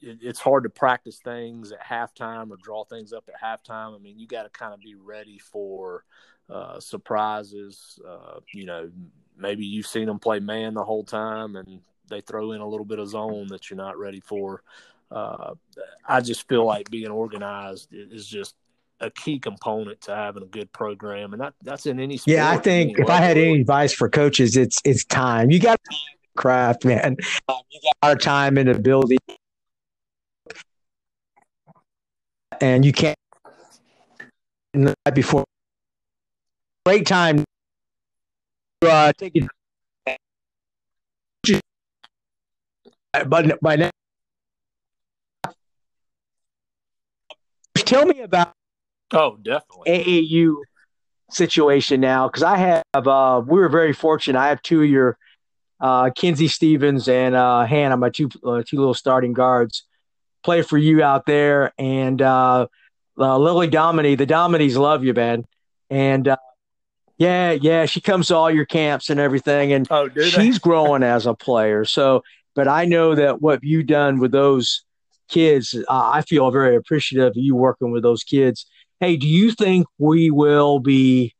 It, 0.00 0.18
it's 0.20 0.38
hard 0.38 0.64
to 0.64 0.68
practice 0.68 1.18
things 1.18 1.72
at 1.72 1.82
halftime 1.82 2.50
or 2.50 2.58
draw 2.62 2.84
things 2.84 3.14
up 3.14 3.28
at 3.28 3.40
halftime. 3.40 3.96
I 3.96 3.98
mean, 3.98 4.18
you 4.18 4.26
got 4.26 4.42
to 4.42 4.50
kind 4.50 4.74
of 4.74 4.80
be 4.80 4.94
ready 4.94 5.38
for 5.38 6.04
uh, 6.50 6.78
surprises. 6.78 7.98
Uh, 8.06 8.40
you 8.52 8.66
know, 8.66 8.90
maybe 9.36 9.64
you've 9.64 9.86
seen 9.86 10.06
them 10.06 10.18
play 10.18 10.40
man 10.40 10.74
the 10.74 10.84
whole 10.84 11.04
time, 11.04 11.56
and 11.56 11.80
they 12.10 12.20
throw 12.20 12.52
in 12.52 12.60
a 12.60 12.68
little 12.68 12.84
bit 12.84 12.98
of 12.98 13.08
zone 13.08 13.46
that 13.48 13.70
you're 13.70 13.78
not 13.78 13.98
ready 13.98 14.20
for. 14.20 14.62
Uh, 15.10 15.54
I 16.06 16.20
just 16.20 16.46
feel 16.48 16.66
like 16.66 16.90
being 16.90 17.08
organized 17.08 17.88
is 17.92 18.26
just 18.26 18.56
a 19.00 19.10
key 19.10 19.38
component 19.38 20.02
to 20.02 20.14
having 20.14 20.42
a 20.42 20.46
good 20.46 20.70
program, 20.72 21.32
and 21.32 21.40
that, 21.40 21.54
that's 21.62 21.86
in 21.86 21.98
any. 21.98 22.20
yeah, 22.26 22.50
I 22.50 22.58
think 22.58 22.98
if 22.98 23.08
I 23.08 23.16
had 23.16 23.38
any 23.38 23.60
advice 23.60 23.94
for 23.94 24.10
coaches, 24.10 24.56
it's 24.56 24.78
it's 24.84 25.04
time. 25.04 25.50
You 25.50 25.58
got 25.58 25.80
craft, 26.36 26.84
man. 26.84 27.16
Um, 27.48 27.56
you 27.70 27.80
got 27.82 27.92
a 28.02 28.06
lot 28.06 28.16
of 28.16 28.22
time 28.22 28.58
and 28.58 28.68
ability, 28.68 29.18
and 32.60 32.84
you 32.84 32.92
can't. 32.92 33.16
The 34.74 34.94
night 35.04 35.14
before, 35.14 35.44
great 36.86 37.06
time. 37.06 37.44
Uh, 38.82 39.12
take 39.12 39.36
it. 39.36 39.48
But 43.26 43.60
by 43.60 43.76
now, 43.76 43.90
tell 47.76 48.06
me 48.06 48.20
about. 48.20 48.52
Oh, 49.12 49.36
definitely 49.42 49.90
AAU 50.30 50.54
situation 51.30 52.00
now 52.00 52.28
because 52.28 52.42
I 52.42 52.56
have. 52.56 52.82
Uh, 52.94 53.42
we 53.46 53.58
were 53.60 53.68
very 53.68 53.92
fortunate. 53.92 54.38
I 54.38 54.48
have 54.48 54.62
two 54.62 54.82
of 54.82 54.88
your 54.88 55.18
uh, 55.82 56.10
Kinsey 56.10 56.46
Stevens 56.46 57.08
and 57.08 57.34
uh, 57.34 57.66
Hannah, 57.66 57.96
my 57.96 58.08
two 58.08 58.30
uh, 58.44 58.62
two 58.66 58.78
little 58.78 58.94
starting 58.94 59.32
guards, 59.32 59.84
play 60.44 60.62
for 60.62 60.78
you 60.78 61.02
out 61.02 61.26
there. 61.26 61.72
And 61.76 62.22
uh, 62.22 62.68
uh, 63.18 63.38
Lily 63.38 63.66
Dominy, 63.66 64.14
the 64.14 64.26
Dominys 64.26 64.76
love 64.76 65.04
you, 65.04 65.12
man. 65.12 65.44
And 65.90 66.28
uh, 66.28 66.36
yeah, 67.18 67.50
yeah, 67.50 67.86
she 67.86 68.00
comes 68.00 68.28
to 68.28 68.36
all 68.36 68.50
your 68.50 68.64
camps 68.64 69.10
and 69.10 69.20
everything, 69.20 69.72
and 69.72 69.86
oh, 69.90 70.08
she's 70.08 70.58
growing 70.58 71.02
as 71.02 71.26
a 71.26 71.34
player. 71.34 71.84
So, 71.84 72.22
but 72.54 72.68
I 72.68 72.84
know 72.84 73.14
that 73.14 73.42
what 73.42 73.62
you've 73.62 73.86
done 73.86 74.18
with 74.18 74.30
those 74.30 74.84
kids, 75.28 75.76
I 75.88 76.22
feel 76.22 76.50
very 76.50 76.76
appreciative 76.76 77.30
of 77.30 77.36
you 77.36 77.54
working 77.56 77.90
with 77.90 78.02
those 78.02 78.24
kids. 78.24 78.66
Hey, 79.00 79.16
do 79.16 79.28
you 79.28 79.50
think 79.50 79.86
we 79.98 80.30
will 80.30 80.78
be 80.78 81.34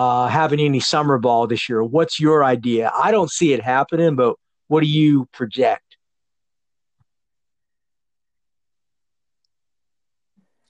uh, 0.00 0.28
having 0.28 0.60
any 0.60 0.80
summer 0.80 1.18
ball 1.18 1.46
this 1.46 1.68
year. 1.68 1.84
What's 1.84 2.18
your 2.18 2.42
idea? 2.42 2.90
I 2.96 3.10
don't 3.10 3.30
see 3.30 3.52
it 3.52 3.62
happening, 3.62 4.16
but 4.16 4.36
what 4.66 4.80
do 4.80 4.86
you 4.86 5.26
project? 5.30 5.98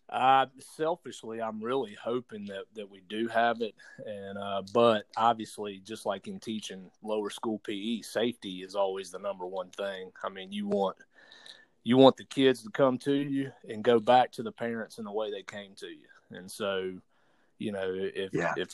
Uh, 0.08 0.46
selfishly, 0.76 1.40
I'm 1.40 1.62
really 1.62 1.96
hoping 2.02 2.46
that, 2.46 2.64
that 2.74 2.90
we 2.90 3.02
do 3.08 3.28
have 3.28 3.60
it, 3.60 3.76
and 4.04 4.36
uh, 4.36 4.62
but 4.74 5.04
obviously, 5.16 5.80
just 5.84 6.06
like 6.06 6.26
in 6.26 6.40
teaching 6.40 6.90
lower 7.00 7.30
school 7.30 7.60
PE, 7.60 8.00
safety 8.00 8.62
is 8.62 8.74
always 8.74 9.12
the 9.12 9.20
number 9.20 9.46
one 9.46 9.70
thing. 9.70 10.10
I 10.24 10.28
mean, 10.28 10.50
you 10.50 10.66
want 10.66 10.96
you 11.84 11.96
want 11.96 12.16
the 12.16 12.24
kids 12.24 12.64
to 12.64 12.70
come 12.70 12.98
to 12.98 13.14
you 13.14 13.52
and 13.68 13.84
go 13.84 14.00
back 14.00 14.32
to 14.32 14.42
the 14.42 14.50
parents 14.50 14.98
in 14.98 15.04
the 15.04 15.12
way 15.12 15.30
they 15.30 15.44
came 15.44 15.76
to 15.76 15.86
you, 15.86 16.08
and 16.32 16.50
so 16.50 16.94
you 17.58 17.70
know 17.70 17.94
if 17.94 18.34
yeah. 18.34 18.54
if 18.56 18.70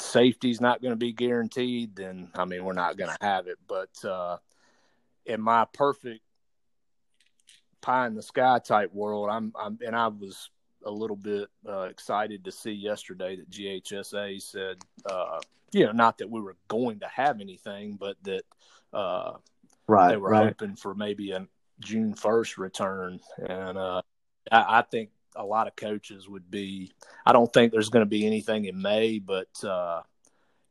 safety's 0.00 0.60
not 0.60 0.82
going 0.82 0.92
to 0.92 0.96
be 0.96 1.12
guaranteed, 1.12 1.96
then 1.96 2.30
I 2.34 2.44
mean 2.44 2.64
we're 2.64 2.72
not 2.72 2.96
going 2.96 3.10
to 3.10 3.24
have 3.24 3.46
it. 3.46 3.58
But 3.66 4.04
uh, 4.04 4.38
in 5.26 5.40
my 5.40 5.66
perfect 5.72 6.20
pie 7.80 8.06
in 8.06 8.14
the 8.14 8.22
sky 8.22 8.58
type 8.58 8.92
world, 8.92 9.28
I'm, 9.30 9.52
I'm 9.58 9.78
and 9.84 9.94
I 9.94 10.08
was 10.08 10.50
a 10.84 10.90
little 10.90 11.16
bit 11.16 11.48
uh, 11.68 11.82
excited 11.82 12.44
to 12.44 12.52
see 12.52 12.72
yesterday 12.72 13.36
that 13.36 13.50
GHSA 13.50 14.40
said, 14.42 14.76
uh, 15.06 15.40
you 15.72 15.86
know, 15.86 15.92
not 15.92 16.18
that 16.18 16.30
we 16.30 16.40
were 16.40 16.56
going 16.68 17.00
to 17.00 17.08
have 17.08 17.40
anything, 17.40 17.96
but 17.98 18.16
that 18.22 18.42
uh, 18.92 19.32
right, 19.88 20.10
they 20.10 20.16
were 20.16 20.30
right. 20.30 20.46
hoping 20.46 20.76
for 20.76 20.94
maybe 20.94 21.32
a 21.32 21.46
June 21.80 22.14
first 22.14 22.58
return, 22.58 23.20
and 23.38 23.76
uh, 23.76 24.02
I, 24.50 24.78
I, 24.78 24.82
think 24.82 25.10
a 25.36 25.44
lot 25.44 25.66
of 25.66 25.76
coaches 25.76 26.28
would 26.28 26.50
be. 26.50 26.92
I 27.26 27.32
don't 27.32 27.52
think 27.52 27.72
there's 27.72 27.88
going 27.88 28.04
to 28.04 28.08
be 28.10 28.26
anything 28.26 28.64
in 28.66 28.80
May, 28.80 29.18
but 29.18 29.64
uh, 29.64 30.02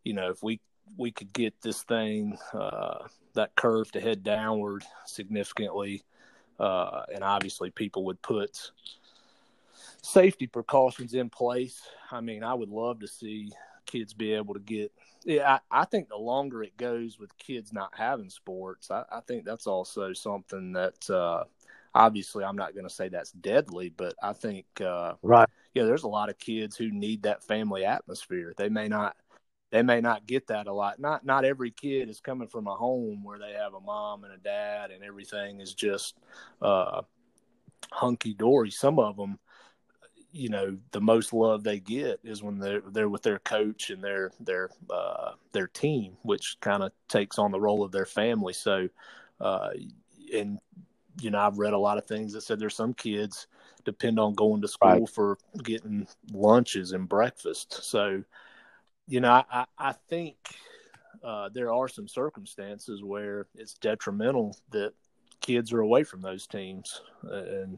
you 0.04 0.14
know, 0.14 0.30
if 0.30 0.44
we 0.44 0.60
we 0.98 1.12
could 1.12 1.34
get 1.34 1.62
this 1.62 1.84
thing 1.84 2.38
uh, 2.54 3.08
that 3.34 3.56
curve 3.56 3.92
to 3.94 4.02
head 4.02 4.24
downward 4.24 4.84
significantly, 5.06 6.04
uh, 6.60 7.04
and 7.14 7.24
obviously 7.24 7.70
people 7.72 8.06
would 8.06 8.22
put 8.22 8.72
safety 10.02 10.48
precautions 10.48 11.14
in 11.14 11.30
place. 11.30 11.82
I 12.12 12.22
mean, 12.22 12.44
I 12.44 12.54
would 12.54 12.70
love 12.70 13.00
to 13.00 13.08
see 13.08 13.52
kids 13.86 14.14
be 14.14 14.34
able 14.34 14.54
to 14.54 14.60
get. 14.60 14.92
Yeah, 15.26 15.60
I, 15.72 15.82
I 15.82 15.86
think 15.86 16.10
the 16.10 16.18
longer 16.18 16.64
it 16.64 16.76
goes 16.78 17.18
with 17.18 17.38
kids 17.38 17.72
not 17.72 17.92
having 17.96 18.30
sports, 18.30 18.92
I, 18.92 19.04
I 19.12 19.22
think 19.22 19.46
that's 19.46 19.68
also 19.68 20.14
something 20.14 20.74
that 20.74 21.10
uh, 21.10 21.46
obviously 21.96 22.44
I'm 22.44 22.56
not 22.56 22.74
going 22.74 22.88
to 22.88 22.94
say 22.94 23.10
that's 23.10 23.32
deadly, 23.32 23.90
but 23.90 24.16
I 24.22 24.34
think 24.34 24.66
uh, 24.82 25.14
right. 25.22 25.50
Yeah, 25.74 25.84
there's 25.84 26.04
a 26.04 26.08
lot 26.08 26.30
of 26.30 26.38
kids 26.38 26.76
who 26.76 26.92
need 26.92 27.24
that 27.24 27.44
family 27.44 27.86
atmosphere. 27.86 28.54
They 28.58 28.70
may 28.70 28.88
not 28.88 29.16
they 29.72 29.82
may 29.82 30.02
not 30.02 30.28
get 30.28 30.48
that 30.48 30.68
a 30.68 30.74
lot. 30.74 31.00
Not 31.00 31.26
not 31.26 31.46
every 31.46 31.72
kid 31.72 32.10
is 32.10 32.20
coming 32.20 32.48
from 32.48 32.68
a 32.68 32.76
home 32.76 33.24
where 33.24 33.40
they 33.40 33.54
have 33.54 33.74
a 33.74 33.80
mom 33.80 34.24
and 34.24 34.34
a 34.34 34.38
dad 34.38 34.92
and 34.92 35.04
everything 35.04 35.62
is 35.62 35.74
just 35.74 36.16
uh, 36.62 37.02
hunky 37.92 38.34
dory. 38.34 38.72
Some 38.72 39.00
of 39.00 39.18
them 39.18 39.40
you 40.34 40.50
know 40.50 40.76
the 40.92 41.00
most 41.00 41.32
love 41.32 41.64
they 41.64 41.80
get 41.80 42.20
is 42.24 42.42
when 42.42 42.58
they're 42.58 42.82
they're 42.92 43.08
with 43.08 43.22
their 43.22 43.40
coach 43.40 43.92
and 43.92 44.04
their 44.04 44.32
their 44.40 44.70
uh, 44.90 45.34
their 45.54 45.68
team, 45.68 46.18
which 46.24 46.58
kind 46.60 46.84
of 46.84 46.92
takes 47.08 47.38
on 47.38 47.52
the 47.52 47.62
role 47.62 47.84
of 47.84 47.92
their 47.92 48.08
family. 48.08 48.54
So, 48.54 48.90
uh, 49.40 49.70
and 50.34 50.60
you 51.20 51.32
know, 51.32 51.40
I've 51.40 51.58
read 51.58 51.74
a 51.74 51.78
lot 51.78 51.98
of 51.98 52.06
things 52.06 52.34
that 52.34 52.42
said 52.42 52.60
there's 52.60 52.76
some 52.76 52.94
kids 52.94 53.48
depend 53.86 54.20
on 54.20 54.34
going 54.34 54.62
to 54.62 54.68
school 54.68 54.90
right. 54.90 55.10
for 55.10 55.38
getting 55.64 56.08
lunches 56.32 56.92
and 56.92 57.08
breakfast. 57.08 57.84
So, 57.84 58.24
you 59.08 59.20
know, 59.20 59.44
I 59.52 59.66
I 59.78 59.94
think 60.10 60.36
uh, 61.24 61.50
there 61.54 61.74
are 61.74 61.88
some 61.88 62.08
circumstances 62.08 63.04
where 63.04 63.48
it's 63.56 63.76
detrimental 63.76 64.58
that 64.72 64.94
kids 65.42 65.74
are 65.74 65.82
away 65.82 66.04
from 66.04 66.22
those 66.22 66.48
teams, 66.48 67.02
and 67.24 67.78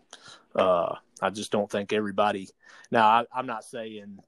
uh, 0.56 0.96
I 1.22 1.30
just 1.30 1.52
don't 1.52 1.70
think 1.70 1.94
everybody. 1.94 2.50
Now, 2.92 3.08
I, 3.08 3.40
am 3.40 3.48
not 3.48 3.64
saying 3.64 4.20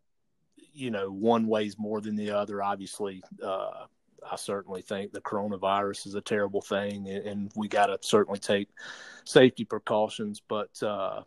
you 0.74 0.92
know 0.92 1.10
one 1.10 1.48
weighs 1.48 1.78
more 1.80 2.02
than 2.02 2.16
the 2.16 2.32
other. 2.32 2.62
Obviously, 2.62 3.24
uh, 3.44 3.86
I 4.30 4.36
certainly 4.36 4.82
think 4.82 5.12
the 5.12 5.22
coronavirus 5.22 6.08
is 6.08 6.16
a 6.16 6.22
terrible 6.22 6.62
thing, 6.62 7.08
and, 7.08 7.52
we 7.56 7.68
got 7.68 7.88
to 7.88 7.98
certainly 8.02 8.40
take 8.40 8.70
safety 9.26 9.66
precautions. 9.66 10.42
But 10.48 10.82
uh, 10.84 11.24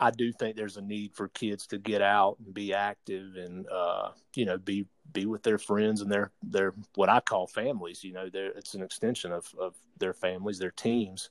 I 0.00 0.10
do 0.10 0.32
think 0.32 0.56
there's 0.56 0.76
a 0.76 0.82
need 0.82 1.14
for 1.14 1.28
kids 1.28 1.66
to 1.68 1.78
get 1.78 2.02
out 2.02 2.36
and 2.44 2.52
be 2.52 2.74
active, 2.74 3.36
and 3.36 3.66
uh, 3.68 4.10
you 4.34 4.44
know, 4.44 4.58
be 4.58 4.86
be 5.12 5.26
with 5.26 5.42
their 5.42 5.58
friends 5.58 6.00
and 6.00 6.10
their 6.10 6.30
their 6.42 6.74
what 6.94 7.08
I 7.08 7.20
call 7.20 7.46
families. 7.46 8.02
You 8.02 8.12
know, 8.12 8.28
it's 8.32 8.74
an 8.74 8.82
extension 8.82 9.32
of 9.32 9.52
of 9.58 9.74
their 9.98 10.14
families, 10.14 10.58
their 10.58 10.70
teams. 10.70 11.30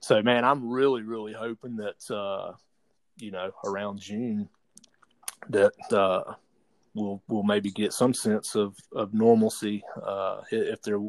So, 0.00 0.22
man, 0.22 0.44
I'm 0.44 0.70
really 0.70 1.02
really 1.02 1.32
hoping 1.32 1.76
that 1.76 2.10
uh, 2.10 2.52
you 3.18 3.30
know 3.30 3.52
around 3.64 4.00
June 4.00 4.48
that 5.48 5.92
uh, 5.92 6.34
we'll 6.94 7.22
we'll 7.28 7.42
maybe 7.42 7.70
get 7.70 7.92
some 7.92 8.14
sense 8.14 8.54
of 8.54 8.76
of 8.94 9.14
normalcy 9.14 9.82
uh, 10.02 10.40
if 10.50 10.82
there 10.82 11.00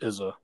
is 0.00 0.20
a 0.20 0.34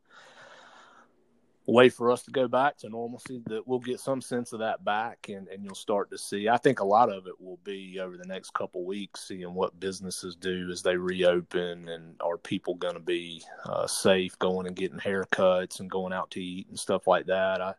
way 1.67 1.89
for 1.89 2.11
us 2.11 2.23
to 2.25 2.31
go 2.33 2.49
back 2.49 2.77
to 2.77 2.89
normalcy 2.89 3.41
that 3.47 3.67
we'll 3.67 3.79
get 3.79 4.01
some 4.01 4.21
sense 4.21 4.53
of 4.53 4.59
that 4.59 4.85
back 4.85 5.29
and, 5.29 5.47
and 5.49 5.65
you'll 5.65 5.75
start 5.75 6.11
to 6.11 6.19
see. 6.19 6.49
I 6.49 6.57
think 6.57 6.81
a 6.81 6.85
lot 6.85 7.09
of 7.09 7.29
it 7.29 7.41
will 7.41 7.61
be 7.63 8.01
over 8.01 8.17
the 8.17 8.27
next 8.27 8.53
couple 8.53 8.85
weeks 8.85 9.29
seeing 9.29 9.55
what 9.55 9.79
businesses 9.79 10.35
do 10.35 10.69
as 10.73 10.83
they 10.83 10.97
reopen 10.97 11.89
and 11.89 12.21
are 12.21 12.37
people 12.37 12.75
going 12.75 12.95
to 12.95 13.01
be 13.01 13.45
uh, 13.65 13.87
safe 13.87 14.37
going 14.41 14.67
and 14.67 14.75
getting 14.75 14.99
haircuts 14.99 15.79
and 15.79 15.91
going 15.91 16.13
out 16.13 16.33
to 16.33 16.43
eat 16.43 16.67
and 16.69 16.79
stuff 16.79 17.07
like 17.07 17.27
that. 17.27 17.61
I 17.61 17.75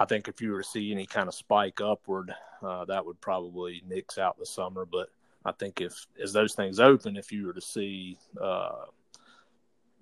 i 0.00 0.04
think 0.06 0.26
if 0.26 0.40
you 0.40 0.50
were 0.50 0.62
to 0.62 0.68
see 0.68 0.90
any 0.90 1.06
kind 1.06 1.28
of 1.28 1.34
spike 1.34 1.80
upward 1.80 2.34
uh, 2.62 2.84
that 2.86 3.04
would 3.04 3.20
probably 3.20 3.82
nix 3.86 4.18
out 4.18 4.38
the 4.38 4.46
summer 4.46 4.86
but 4.86 5.10
i 5.44 5.52
think 5.52 5.80
if 5.80 6.06
as 6.22 6.32
those 6.32 6.54
things 6.54 6.80
open 6.80 7.16
if 7.16 7.32
you 7.32 7.46
were 7.46 7.52
to 7.52 7.60
see 7.60 8.18
uh, 8.40 8.84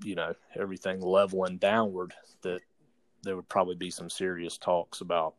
you 0.02 0.14
know 0.14 0.34
everything 0.56 1.00
leveling 1.00 1.58
downward 1.58 2.12
that 2.42 2.60
there 3.22 3.36
would 3.36 3.48
probably 3.48 3.74
be 3.74 3.90
some 3.90 4.08
serious 4.08 4.56
talks 4.58 5.00
about 5.00 5.34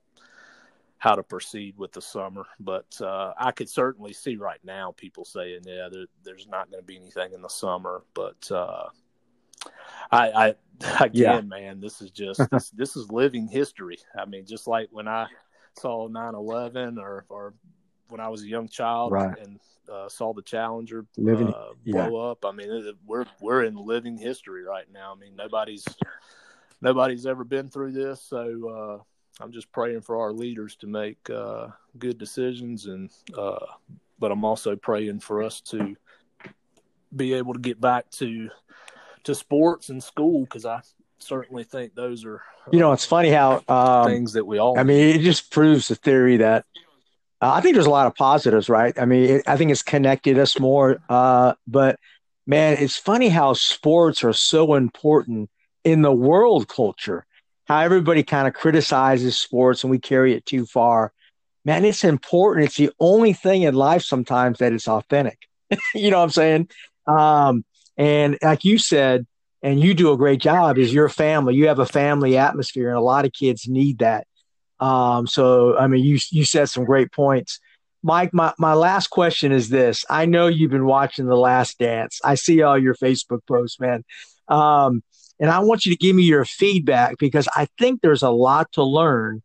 how 0.99 1.15
to 1.15 1.23
proceed 1.23 1.77
with 1.77 1.91
the 1.93 2.01
summer. 2.01 2.45
But 2.59 2.99
uh, 3.01 3.33
I 3.37 3.51
could 3.51 3.69
certainly 3.69 4.13
see 4.13 4.35
right 4.35 4.59
now 4.63 4.93
people 4.95 5.25
saying, 5.25 5.61
"Yeah, 5.65 5.87
there, 5.91 6.05
there's 6.23 6.47
not 6.47 6.69
going 6.69 6.83
to 6.83 6.85
be 6.85 6.97
anything 6.97 7.33
in 7.33 7.41
the 7.41 7.49
summer." 7.49 8.03
But 8.13 8.51
uh, 8.51 8.89
I, 10.11 10.29
I 10.29 10.55
again, 11.03 11.11
yeah. 11.13 11.41
man, 11.41 11.79
this 11.79 12.01
is 12.01 12.11
just 12.11 12.41
this, 12.51 12.69
this 12.75 12.95
is 12.95 13.11
living 13.11 13.47
history. 13.47 13.97
I 14.17 14.25
mean, 14.25 14.45
just 14.45 14.67
like 14.67 14.89
when 14.91 15.07
I 15.07 15.27
saw 15.77 16.07
9/11 16.09 16.97
or 16.97 17.25
or 17.29 17.53
when 18.09 18.19
I 18.19 18.29
was 18.29 18.43
a 18.43 18.47
young 18.47 18.67
child 18.67 19.11
right. 19.11 19.37
and 19.37 19.59
uh, 19.91 20.07
saw 20.09 20.33
the 20.33 20.41
Challenger 20.41 21.05
living, 21.17 21.47
uh, 21.47 21.69
blow 21.85 22.25
yeah. 22.25 22.31
up. 22.31 22.45
I 22.45 22.51
mean, 22.51 22.93
we're 23.05 23.25
we're 23.41 23.63
in 23.63 23.75
living 23.75 24.17
history 24.17 24.63
right 24.63 24.85
now. 24.91 25.13
I 25.15 25.19
mean, 25.19 25.35
nobody's 25.35 25.85
nobody's 26.81 27.25
ever 27.25 27.43
been 27.43 27.69
through 27.69 27.91
this, 27.93 28.21
so 28.21 28.69
uh, 29.01 29.43
I'm 29.43 29.51
just 29.51 29.71
praying 29.71 30.01
for 30.01 30.21
our 30.21 30.31
leaders 30.31 30.75
to 30.77 30.87
make 30.87 31.29
uh, 31.29 31.67
good 31.97 32.17
decisions, 32.17 32.85
and 32.85 33.09
uh, 33.37 33.65
but 34.19 34.31
I'm 34.31 34.45
also 34.45 34.75
praying 34.75 35.21
for 35.21 35.41
us 35.41 35.61
to 35.61 35.95
be 37.15 37.33
able 37.33 37.53
to 37.53 37.59
get 37.59 37.81
back 37.81 38.09
to 38.11 38.49
to 39.23 39.35
sports 39.35 39.89
and 39.89 40.03
school 40.03 40.41
because 40.41 40.65
I 40.65 40.81
certainly 41.17 41.63
think 41.63 41.95
those 41.95 42.25
are 42.25 42.41
you 42.71 42.79
know 42.79 42.91
it's 42.91 43.05
funny 43.05 43.29
how 43.29 43.63
um, 43.67 44.05
things 44.05 44.33
that 44.33 44.45
we 44.45 44.57
all 44.57 44.77
I 44.77 44.83
mean 44.83 45.15
it 45.15 45.21
just 45.21 45.51
proves 45.51 45.87
the 45.87 45.95
theory 45.95 46.37
that 46.37 46.65
uh, 47.41 47.51
I 47.53 47.61
think 47.61 47.75
there's 47.75 47.85
a 47.85 47.91
lot 47.91 48.07
of 48.07 48.15
positives 48.15 48.69
right 48.69 48.93
I 48.99 49.05
mean 49.05 49.29
it, 49.29 49.43
I 49.47 49.57
think 49.57 49.71
it's 49.71 49.83
connected 49.83 50.37
us 50.37 50.59
more 50.59 50.99
uh, 51.09 51.53
but 51.67 51.99
man 52.47 52.77
it's 52.79 52.97
funny 52.97 53.29
how 53.29 53.53
sports 53.53 54.23
are 54.23 54.33
so 54.33 54.75
important 54.75 55.49
in 55.83 56.01
the 56.01 56.11
world 56.11 56.67
culture, 56.67 57.25
how 57.65 57.79
everybody 57.79 58.23
kind 58.23 58.47
of 58.47 58.53
criticizes 58.53 59.37
sports 59.37 59.83
and 59.83 59.91
we 59.91 59.99
carry 59.99 60.33
it 60.33 60.45
too 60.45 60.65
far. 60.65 61.11
Man, 61.65 61.85
it's 61.85 62.03
important. 62.03 62.65
It's 62.65 62.77
the 62.77 62.91
only 62.99 63.33
thing 63.33 63.63
in 63.63 63.75
life 63.75 64.03
sometimes 64.03 64.59
that 64.59 64.73
is 64.73 64.87
authentic. 64.87 65.39
you 65.95 66.09
know 66.09 66.17
what 66.17 66.23
I'm 66.23 66.29
saying? 66.29 66.69
Um, 67.05 67.65
and 67.97 68.37
like 68.41 68.63
you 68.63 68.77
said, 68.77 69.27
and 69.61 69.81
you 69.81 69.93
do 69.93 70.13
a 70.13 70.17
great 70.17 70.39
job, 70.39 70.77
is 70.77 70.93
your 70.93 71.09
family. 71.09 71.53
You 71.55 71.67
have 71.67 71.79
a 71.79 71.85
family 71.85 72.37
atmosphere, 72.37 72.87
and 72.87 72.97
a 72.97 73.01
lot 73.01 73.25
of 73.25 73.33
kids 73.33 73.67
need 73.67 73.99
that. 73.99 74.25
Um, 74.79 75.27
so, 75.27 75.77
I 75.77 75.87
mean, 75.87 76.03
you 76.03 76.19
you 76.31 76.45
said 76.45 76.69
some 76.69 76.85
great 76.85 77.11
points. 77.11 77.59
Mike, 78.01 78.33
my, 78.33 78.53
my 78.57 78.73
last 78.73 79.09
question 79.09 79.51
is 79.51 79.69
this. 79.69 80.05
I 80.09 80.25
know 80.25 80.47
you've 80.47 80.71
been 80.71 80.85
watching 80.85 81.25
The 81.25 81.35
Last 81.35 81.79
Dance. 81.79 82.21
I 82.23 82.35
see 82.35 82.61
all 82.61 82.77
your 82.77 82.95
Facebook 82.95 83.41
posts, 83.45 83.79
man. 83.79 84.03
Um, 84.47 85.03
and 85.39 85.49
I 85.49 85.59
want 85.59 85.85
you 85.85 85.91
to 85.91 85.97
give 85.97 86.15
me 86.15 86.23
your 86.23 86.45
feedback 86.45 87.17
because 87.17 87.47
I 87.55 87.67
think 87.77 88.01
there's 88.01 88.23
a 88.23 88.29
lot 88.29 88.71
to 88.73 88.83
learn 88.83 89.41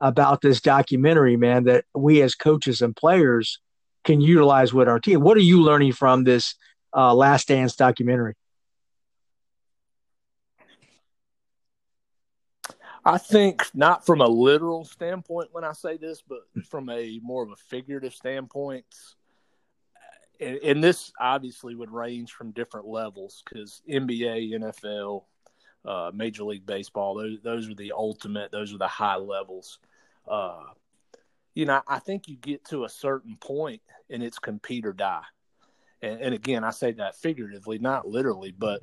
about 0.00 0.40
this 0.40 0.60
documentary, 0.60 1.36
man, 1.36 1.64
that 1.64 1.84
we 1.94 2.22
as 2.22 2.34
coaches 2.34 2.80
and 2.80 2.96
players 2.96 3.60
can 4.04 4.20
utilize 4.20 4.72
with 4.72 4.88
our 4.88 5.00
team. 5.00 5.20
What 5.20 5.36
are 5.36 5.40
you 5.40 5.62
learning 5.62 5.92
from 5.92 6.24
this 6.24 6.54
uh, 6.96 7.14
Last 7.14 7.48
Dance 7.48 7.76
documentary? 7.76 8.34
I 13.04 13.18
think 13.18 13.62
not 13.74 14.04
from 14.04 14.20
a 14.20 14.26
literal 14.26 14.84
standpoint 14.84 15.48
when 15.52 15.64
I 15.64 15.72
say 15.72 15.96
this, 15.96 16.22
but 16.26 16.40
from 16.66 16.88
a 16.90 17.20
more 17.22 17.42
of 17.42 17.50
a 17.50 17.56
figurative 17.56 18.14
standpoint. 18.14 18.84
And, 20.40 20.58
and 20.58 20.84
this 20.84 21.12
obviously 21.20 21.74
would 21.74 21.90
range 21.90 22.32
from 22.32 22.52
different 22.52 22.86
levels 22.86 23.42
because 23.44 23.82
NBA, 23.88 24.52
NFL, 24.52 25.24
uh, 25.84 26.10
Major 26.14 26.44
League 26.44 26.66
Baseball. 26.66 27.14
Those 27.14 27.40
those 27.42 27.70
are 27.70 27.74
the 27.74 27.92
ultimate. 27.96 28.52
Those 28.52 28.74
are 28.74 28.78
the 28.78 28.88
high 28.88 29.16
levels. 29.16 29.78
Uh, 30.26 30.64
you 31.54 31.64
know, 31.64 31.82
I 31.88 31.98
think 31.98 32.28
you 32.28 32.36
get 32.36 32.64
to 32.66 32.84
a 32.84 32.88
certain 32.88 33.36
point 33.40 33.82
and 34.10 34.22
it's 34.22 34.38
compete 34.38 34.86
or 34.86 34.92
die. 34.92 35.24
And, 36.02 36.20
and 36.20 36.34
again, 36.34 36.62
I 36.62 36.70
say 36.70 36.92
that 36.92 37.16
figuratively, 37.16 37.78
not 37.78 38.06
literally, 38.06 38.54
but 38.56 38.82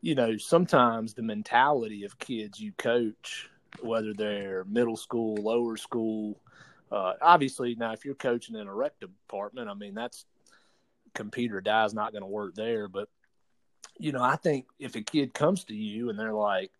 you 0.00 0.14
know, 0.14 0.36
sometimes 0.36 1.14
the 1.14 1.22
mentality 1.22 2.04
of 2.04 2.18
kids 2.18 2.60
you 2.60 2.72
coach, 2.72 3.48
whether 3.80 4.14
they're 4.14 4.64
middle 4.64 4.96
school, 4.96 5.36
lower 5.36 5.76
school, 5.76 6.40
uh, 6.90 7.14
obviously 7.20 7.74
now 7.74 7.92
if 7.92 8.04
you're 8.04 8.14
coaching 8.14 8.56
in 8.56 8.66
a 8.66 8.74
rec 8.74 8.98
department, 9.00 9.68
I 9.68 9.74
mean 9.74 9.94
that's 9.94 10.24
computer 11.14 11.58
or 11.58 11.60
die 11.60 11.84
is 11.84 11.94
not 11.94 12.12
going 12.12 12.22
to 12.22 12.28
work 12.28 12.54
there. 12.54 12.88
But 12.88 13.08
you 13.98 14.12
know, 14.12 14.22
I 14.22 14.36
think 14.36 14.66
if 14.78 14.94
a 14.94 15.02
kid 15.02 15.34
comes 15.34 15.64
to 15.64 15.74
you 15.74 16.08
and 16.10 16.18
they're 16.18 16.32
like, 16.32 16.70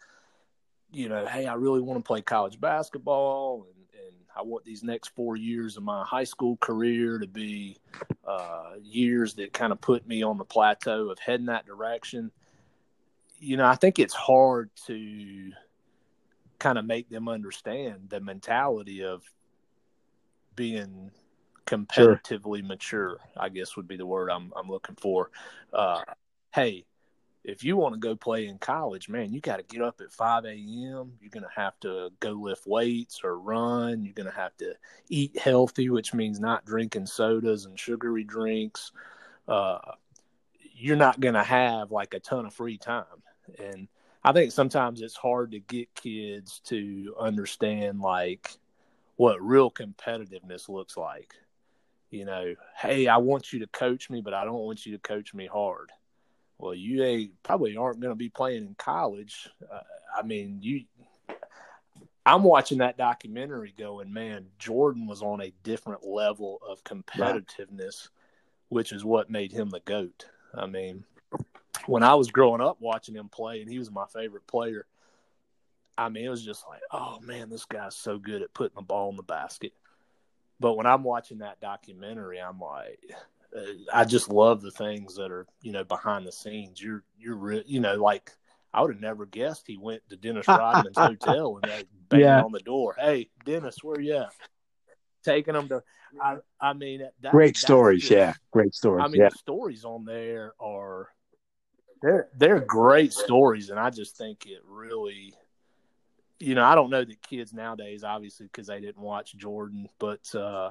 you 0.92 1.08
know, 1.08 1.26
hey, 1.26 1.46
I 1.46 1.54
really 1.54 1.80
want 1.80 1.98
to 1.98 2.06
play 2.06 2.22
college 2.22 2.60
basketball 2.60 3.66
and, 3.68 4.06
and 4.06 4.16
I 4.36 4.42
want 4.42 4.64
these 4.64 4.82
next 4.82 5.08
four 5.08 5.36
years 5.36 5.76
of 5.76 5.82
my 5.82 6.04
high 6.04 6.24
school 6.24 6.56
career 6.58 7.18
to 7.18 7.26
be 7.26 7.76
uh, 8.26 8.74
years 8.82 9.34
that 9.34 9.52
kind 9.52 9.72
of 9.72 9.80
put 9.80 10.06
me 10.06 10.22
on 10.22 10.38
the 10.38 10.44
plateau 10.44 11.10
of 11.10 11.18
heading 11.18 11.46
that 11.46 11.66
direction. 11.66 12.30
You 13.38 13.56
know, 13.56 13.66
I 13.66 13.76
think 13.76 13.98
it's 13.98 14.14
hard 14.14 14.70
to 14.86 15.52
kind 16.58 16.78
of 16.78 16.84
make 16.84 17.08
them 17.08 17.28
understand 17.28 18.08
the 18.08 18.20
mentality 18.20 19.04
of 19.04 19.22
being 20.56 21.10
competitively 21.66 22.58
sure. 22.58 22.66
mature, 22.66 23.18
I 23.36 23.48
guess 23.48 23.76
would 23.76 23.86
be 23.86 23.96
the 23.96 24.06
word 24.06 24.30
I'm 24.30 24.52
I'm 24.56 24.68
looking 24.68 24.96
for. 24.96 25.30
Uh, 25.72 26.02
hey, 26.52 26.84
if 27.44 27.62
you 27.62 27.76
want 27.76 27.94
to 27.94 28.00
go 28.00 28.16
play 28.16 28.46
in 28.46 28.58
college, 28.58 29.08
man, 29.08 29.32
you 29.32 29.40
got 29.40 29.56
to 29.56 29.62
get 29.62 29.82
up 29.82 30.00
at 30.00 30.12
5 30.12 30.44
a.m. 30.44 31.12
You're 31.20 31.30
going 31.30 31.44
to 31.44 31.48
have 31.54 31.78
to 31.80 32.10
go 32.20 32.32
lift 32.32 32.66
weights 32.66 33.20
or 33.22 33.38
run. 33.38 34.04
You're 34.04 34.14
going 34.14 34.30
to 34.30 34.36
have 34.36 34.56
to 34.58 34.74
eat 35.08 35.38
healthy, 35.38 35.88
which 35.88 36.12
means 36.12 36.40
not 36.40 36.64
drinking 36.64 37.06
sodas 37.06 37.64
and 37.64 37.78
sugary 37.78 38.24
drinks. 38.24 38.92
Uh, 39.46 39.78
you're 40.74 40.96
not 40.96 41.20
going 41.20 41.34
to 41.34 41.42
have 41.42 41.90
like 41.90 42.14
a 42.14 42.20
ton 42.20 42.46
of 42.46 42.54
free 42.54 42.78
time. 42.78 43.04
And 43.58 43.88
I 44.24 44.32
think 44.32 44.52
sometimes 44.52 45.00
it's 45.00 45.16
hard 45.16 45.52
to 45.52 45.60
get 45.60 45.94
kids 45.94 46.60
to 46.66 47.14
understand 47.18 48.00
like 48.00 48.50
what 49.16 49.42
real 49.42 49.70
competitiveness 49.70 50.68
looks 50.68 50.96
like. 50.96 51.34
You 52.10 52.24
know, 52.24 52.54
hey, 52.76 53.06
I 53.06 53.18
want 53.18 53.52
you 53.52 53.60
to 53.60 53.66
coach 53.66 54.08
me, 54.08 54.22
but 54.22 54.34
I 54.34 54.44
don't 54.44 54.54
want 54.54 54.86
you 54.86 54.92
to 54.92 54.98
coach 54.98 55.34
me 55.34 55.46
hard 55.46 55.90
well, 56.58 56.74
you 56.74 57.04
ain't, 57.04 57.42
probably 57.42 57.76
aren't 57.76 58.00
going 58.00 58.10
to 58.10 58.16
be 58.16 58.28
playing 58.28 58.66
in 58.66 58.74
college. 58.74 59.48
Uh, 59.72 59.80
I 60.16 60.22
mean, 60.22 60.58
you. 60.60 60.84
I'm 62.26 62.42
watching 62.42 62.78
that 62.78 62.98
documentary 62.98 63.72
going, 63.78 64.12
man, 64.12 64.46
Jordan 64.58 65.06
was 65.06 65.22
on 65.22 65.40
a 65.40 65.52
different 65.62 66.06
level 66.06 66.60
of 66.68 66.84
competitiveness, 66.84 67.78
right. 67.78 68.08
which 68.68 68.92
is 68.92 69.02
what 69.02 69.30
made 69.30 69.50
him 69.50 69.70
the 69.70 69.80
GOAT. 69.80 70.26
I 70.54 70.66
mean, 70.66 71.04
when 71.86 72.02
I 72.02 72.14
was 72.14 72.30
growing 72.30 72.60
up 72.60 72.78
watching 72.80 73.14
him 73.14 73.28
play, 73.28 73.60
and 73.60 73.70
he 73.70 73.78
was 73.78 73.90
my 73.90 74.06
favorite 74.06 74.46
player, 74.46 74.86
I 75.96 76.08
mean, 76.08 76.24
it 76.24 76.30
was 76.30 76.44
just 76.44 76.64
like, 76.68 76.80
oh 76.92 77.18
man, 77.20 77.50
this 77.50 77.64
guy's 77.64 77.96
so 77.96 78.18
good 78.18 78.42
at 78.42 78.54
putting 78.54 78.76
the 78.76 78.82
ball 78.82 79.10
in 79.10 79.16
the 79.16 79.22
basket. 79.22 79.72
But 80.60 80.74
when 80.74 80.86
I'm 80.86 81.02
watching 81.02 81.38
that 81.38 81.60
documentary, 81.60 82.40
I'm 82.40 82.60
like, 82.60 83.00
uh, 83.56 83.60
I 83.92 84.04
just 84.04 84.28
love 84.28 84.60
the 84.60 84.70
things 84.70 85.16
that 85.16 85.30
are 85.30 85.46
you 85.62 85.72
know 85.72 85.84
behind 85.84 86.26
the 86.26 86.32
scenes. 86.32 86.80
You're 86.80 87.02
you're 87.18 87.36
re- 87.36 87.64
you 87.66 87.80
know 87.80 87.96
like 87.96 88.32
I 88.72 88.82
would 88.82 88.92
have 88.92 89.00
never 89.00 89.26
guessed 89.26 89.66
he 89.66 89.76
went 89.76 90.02
to 90.10 90.16
Dennis 90.16 90.46
Rodman's 90.48 90.96
hotel 90.96 91.58
and 91.62 91.70
they 91.70 91.84
banged 92.08 92.22
yeah. 92.22 92.42
on 92.42 92.52
the 92.52 92.60
door. 92.60 92.94
Hey, 92.98 93.30
Dennis, 93.44 93.82
where 93.82 94.00
you 94.00 94.16
at? 94.16 94.32
Taking 95.24 95.54
them 95.54 95.68
to. 95.68 95.82
I, 96.22 96.36
I 96.60 96.72
mean, 96.72 97.06
that, 97.20 97.32
great 97.32 97.56
stories. 97.56 98.02
Just, 98.02 98.12
yeah, 98.12 98.32
great 98.50 98.74
stories. 98.74 99.04
I 99.04 99.08
mean, 99.08 99.20
yeah. 99.20 99.28
the 99.30 99.38
stories 99.38 99.84
on 99.84 100.04
there 100.04 100.54
are 100.58 101.08
they're 102.02 102.28
they're 102.36 102.60
great 102.60 103.12
stories, 103.12 103.70
and 103.70 103.78
I 103.78 103.90
just 103.90 104.16
think 104.16 104.46
it 104.46 104.62
really. 104.68 105.34
You 106.40 106.54
know, 106.54 106.64
I 106.64 106.76
don't 106.76 106.90
know 106.90 107.04
that 107.04 107.20
kids 107.22 107.52
nowadays, 107.52 108.04
obviously, 108.04 108.46
because 108.46 108.68
they 108.68 108.80
didn't 108.80 109.02
watch 109.02 109.34
Jordan, 109.36 109.88
but 109.98 110.32
uh, 110.36 110.70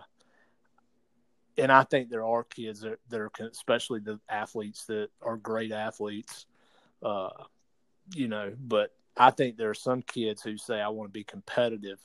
and 1.58 1.72
I 1.72 1.84
think 1.84 2.10
there 2.10 2.26
are 2.26 2.44
kids 2.44 2.82
that, 2.82 3.00
that 3.10 3.20
are, 3.20 3.32
especially 3.52 4.00
the 4.00 4.20
athletes 4.30 4.86
that 4.86 5.10
are 5.22 5.38
great 5.38 5.72
athletes, 5.72 6.46
uh, 7.04 7.30
you 8.14 8.28
know, 8.28 8.54
but 8.60 8.94
I 9.18 9.32
think 9.32 9.58
there 9.58 9.70
are 9.70 9.76
some 9.76 10.02
kids 10.04 10.42
who 10.42 10.58
say, 10.58 10.80
I 10.80 10.90
want 10.90 11.10
to 11.10 11.14
be 11.14 11.24
competitive, 11.24 12.00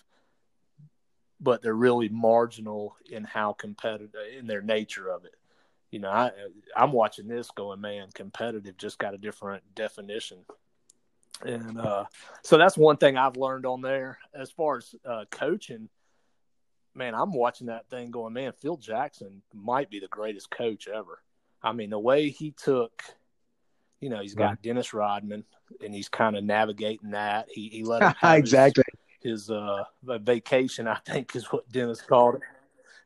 but 1.40 1.62
they're 1.62 1.74
really 1.74 2.08
marginal 2.08 2.96
in 3.10 3.24
how 3.24 3.52
competitive, 3.52 4.14
in 4.38 4.46
their 4.46 4.62
nature 4.62 5.08
of 5.08 5.24
it. 5.24 5.34
You 5.92 6.00
know, 6.00 6.10
I, 6.10 6.30
I'm 6.74 6.90
watching 6.90 7.28
this 7.28 7.50
going, 7.50 7.80
man, 7.80 8.08
competitive 8.12 8.76
just 8.78 8.98
got 8.98 9.14
a 9.14 9.18
different 9.18 9.62
definition. 9.74 10.38
And 11.44 11.78
uh, 11.78 12.04
so 12.42 12.56
that's 12.56 12.78
one 12.78 12.96
thing 12.96 13.16
I've 13.16 13.36
learned 13.36 13.66
on 13.66 13.82
there. 13.82 14.18
As 14.34 14.50
far 14.50 14.78
as 14.78 14.94
uh, 15.04 15.26
coaching, 15.30 15.90
man, 16.94 17.14
I'm 17.14 17.34
watching 17.34 17.66
that 17.66 17.90
thing 17.90 18.10
going, 18.10 18.32
man, 18.32 18.52
Phil 18.60 18.78
Jackson 18.78 19.42
might 19.52 19.90
be 19.90 20.00
the 20.00 20.08
greatest 20.08 20.50
coach 20.50 20.88
ever. 20.88 21.20
I 21.62 21.72
mean, 21.72 21.90
the 21.90 21.98
way 21.98 22.30
he 22.30 22.52
took, 22.52 23.02
you 24.00 24.08
know, 24.08 24.20
he's 24.20 24.34
got 24.34 24.46
right. 24.46 24.62
Dennis 24.62 24.94
Rodman 24.94 25.44
and 25.84 25.94
he's 25.94 26.08
kind 26.08 26.36
of 26.36 26.44
navigating 26.44 27.10
that. 27.10 27.48
He 27.50 27.68
he 27.68 27.84
let 27.84 28.02
him 28.02 28.14
exactly 28.22 28.84
his, 29.20 29.32
his 29.32 29.50
uh 29.50 29.84
vacation, 30.20 30.88
I 30.88 30.98
think 31.06 31.36
is 31.36 31.46
what 31.52 31.70
Dennis 31.70 32.00
called 32.00 32.36
it. 32.36 32.42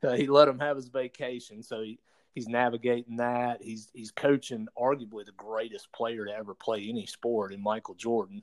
Uh, 0.06 0.12
he 0.12 0.26
let 0.26 0.46
him 0.46 0.58
have 0.58 0.76
his 0.76 0.88
vacation, 0.88 1.62
so 1.62 1.82
he 1.82 1.98
he's 2.36 2.46
navigating 2.46 3.16
that. 3.16 3.60
He's 3.60 3.90
he's 3.92 4.12
coaching 4.12 4.68
arguably 4.78 5.26
the 5.26 5.32
greatest 5.36 5.90
player 5.90 6.24
to 6.24 6.32
ever 6.32 6.54
play 6.54 6.86
any 6.88 7.06
sport 7.06 7.52
in 7.52 7.60
Michael 7.60 7.94
Jordan. 7.94 8.42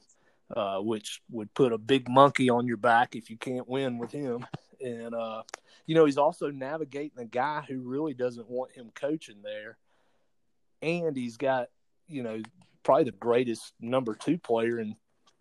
Uh, 0.53 0.78
which 0.80 1.22
would 1.32 1.52
put 1.56 1.72
a 1.72 1.78
big 1.80 2.07
monkey 2.07 2.48
on 2.49 2.68
your 2.68 2.78
back 2.78 3.15
if 3.15 3.30
you 3.30 3.38
can't 3.38 3.68
win 3.68 3.98
with 3.98 4.11
him 4.11 4.45
and 4.84 5.15
uh, 5.15 5.44
you 5.88 5.95
know 5.95 6.06
he's 6.06 6.18
also 6.18 6.52
navigating 6.52 7.20
a 7.20 7.26
guy 7.26 7.64
who 7.68 7.82
really 7.82 8.14
doesn't 8.14 8.49
want 8.49 8.72
him 8.72 8.91
coaching 8.94 9.41
there, 9.41 9.78
and 10.82 11.15
he's 11.15 11.38
got 11.38 11.70
you 12.07 12.22
know 12.22 12.41
probably 12.84 13.06
the 13.06 13.11
greatest 13.11 13.74
number 13.80 14.14
two 14.14 14.38
player 14.38 14.80
in 14.80 14.95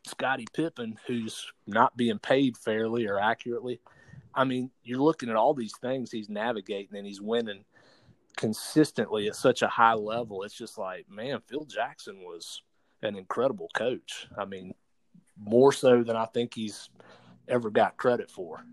Scottie 0.07 0.47
Pippen, 0.53 0.99
who's 1.07 1.53
not 1.67 1.97
being 1.97 2.19
paid 2.19 2.57
fairly 2.57 3.07
or 3.07 3.19
accurately. 3.19 3.81
I 4.35 4.45
mean, 4.45 4.71
you're 4.83 5.01
looking 5.03 5.29
at 5.29 5.37
all 5.37 5.53
these 5.53 5.77
things 5.83 6.11
he's 6.11 6.31
navigating, 6.31 6.97
and 6.97 7.07
he's 7.07 7.21
winning 7.21 7.65
consistently 8.43 9.29
at 9.29 9.37
such 9.37 9.63
a 9.63 9.69
high 9.69 9.95
level. 9.95 10.43
It's 10.43 10.59
just 10.59 10.77
like, 10.77 11.09
man, 11.09 11.39
Phil 11.49 11.65
Jackson 11.65 12.25
was 12.25 12.61
an 13.01 13.15
incredible 13.15 13.69
coach. 13.73 14.27
I 14.37 14.47
mean, 14.47 14.75
more 15.39 15.73
so 15.73 16.03
than 16.03 16.17
I 16.17 16.27
think 16.27 16.53
he's 16.53 16.91
ever 17.47 17.71
got 17.71 17.97
credit 17.97 18.33
for. 18.33 18.65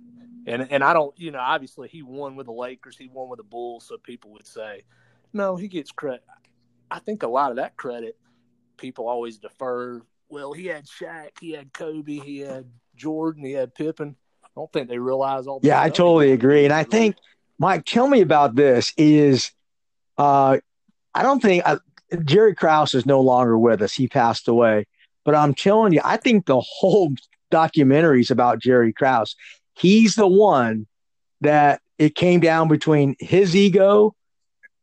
And 0.47 0.71
and 0.71 0.83
I 0.83 0.93
don't, 0.93 1.13
you 1.19 1.29
know, 1.29 1.39
obviously 1.39 1.87
he 1.87 2.01
won 2.01 2.35
with 2.35 2.47
the 2.47 2.51
Lakers, 2.51 2.97
he 2.97 3.09
won 3.13 3.29
with 3.29 3.37
the 3.37 3.43
Bulls, 3.43 3.85
so 3.87 3.99
people 3.99 4.31
would 4.31 4.47
say, 4.47 4.81
no, 5.33 5.55
he 5.55 5.67
gets 5.67 5.91
credit. 5.91 6.23
I 6.89 6.97
think 6.97 7.21
a 7.21 7.27
lot 7.27 7.51
of 7.51 7.57
that 7.57 7.77
credit 7.77 8.17
people 8.75 9.07
always 9.07 9.37
defer. 9.37 10.01
Well, 10.29 10.51
he 10.51 10.65
had 10.65 10.85
Shaq, 10.87 11.29
he 11.39 11.51
had 11.51 11.71
Kobe, 11.73 12.17
he 12.17 12.39
had 12.39 12.65
Jordan, 12.95 13.45
he 13.45 13.51
had 13.51 13.75
Pippen. 13.75 14.15
I 14.43 14.47
don't 14.55 14.73
think 14.73 14.89
they 14.89 14.97
realize 14.97 15.45
all. 15.45 15.59
Yeah, 15.61 15.79
I 15.79 15.89
totally 15.89 16.31
agree, 16.31 16.65
and 16.65 16.73
I 16.73 16.85
think 16.85 17.17
Mike, 17.59 17.85
tell 17.85 18.07
me 18.07 18.21
about 18.21 18.55
this. 18.55 18.93
Is 18.97 19.51
uh, 20.19 20.57
I 21.15 21.23
don't 21.23 21.41
think 21.41 21.63
uh, 21.65 21.77
Jerry 22.23 22.53
Krause 22.53 22.93
is 22.93 23.07
no 23.07 23.21
longer 23.21 23.57
with 23.57 23.81
us. 23.81 23.93
He 23.93 24.07
passed 24.07 24.47
away, 24.47 24.85
but 25.25 25.33
I'm 25.33 25.55
telling 25.55 25.93
you, 25.93 26.01
I 26.03 26.17
think 26.17 26.45
the 26.45 26.61
whole 26.61 27.13
documentary 27.49 28.21
is 28.21 28.29
about 28.29 28.59
Jerry 28.59 28.93
Krause 28.93 29.35
he's 29.79 30.15
the 30.15 30.27
one 30.27 30.85
that 31.41 31.81
it 31.97 32.15
came 32.15 32.39
down 32.39 32.67
between 32.67 33.15
his 33.19 33.55
ego 33.55 34.15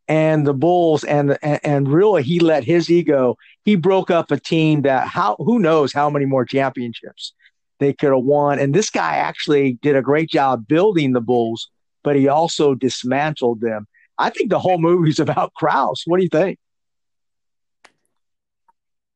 and 0.08 0.46
the 0.46 0.54
Bulls, 0.54 1.04
and 1.04 1.36
and, 1.42 1.60
and 1.64 1.88
really 1.88 2.22
he 2.22 2.40
let 2.40 2.64
his 2.64 2.90
ego. 2.90 3.36
He 3.64 3.74
broke 3.74 4.10
up 4.10 4.30
a 4.30 4.38
team 4.38 4.82
that 4.82 5.08
how 5.08 5.36
who 5.38 5.58
knows 5.58 5.92
how 5.92 6.08
many 6.10 6.24
more 6.24 6.44
championships 6.44 7.32
they 7.78 7.92
could 7.92 8.12
have 8.12 8.24
won. 8.24 8.58
And 8.58 8.74
this 8.74 8.88
guy 8.88 9.16
actually 9.16 9.74
did 9.82 9.96
a 9.96 10.02
great 10.02 10.30
job 10.30 10.66
building 10.66 11.12
the 11.12 11.20
Bulls, 11.20 11.68
but 12.02 12.16
he 12.16 12.28
also 12.28 12.74
dismantled 12.74 13.60
them. 13.60 13.86
I 14.18 14.30
think 14.30 14.50
the 14.50 14.58
whole 14.58 14.78
movie 14.78 15.10
is 15.10 15.20
about 15.20 15.52
Krause. 15.54 16.02
What 16.06 16.18
do 16.18 16.22
you 16.22 16.28
think? 16.28 16.58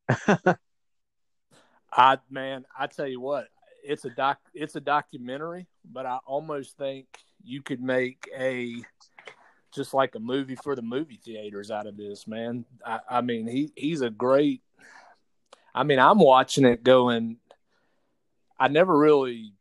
I 1.92 2.18
man, 2.30 2.64
I 2.78 2.86
tell 2.86 3.06
you 3.06 3.20
what, 3.20 3.48
it's 3.84 4.04
a 4.04 4.10
doc 4.10 4.38
it's 4.54 4.76
a 4.76 4.80
documentary, 4.80 5.66
but 5.84 6.06
I 6.06 6.18
almost 6.26 6.76
think 6.76 7.06
you 7.42 7.62
could 7.62 7.80
make 7.80 8.28
a 8.36 8.82
just 9.72 9.94
like 9.94 10.14
a 10.16 10.20
movie 10.20 10.56
for 10.56 10.74
the 10.74 10.82
movie 10.82 11.20
theaters 11.24 11.70
out 11.70 11.86
of 11.86 11.96
this, 11.96 12.26
man. 12.26 12.64
I, 12.84 13.00
I 13.08 13.20
mean 13.20 13.46
he 13.46 13.72
he's 13.76 14.00
a 14.02 14.10
great 14.10 14.62
I 15.72 15.84
mean, 15.84 16.00
I'm 16.00 16.18
watching 16.18 16.64
it 16.64 16.82
going 16.82 17.36
I 18.58 18.68
never 18.68 18.96
really 18.96 19.54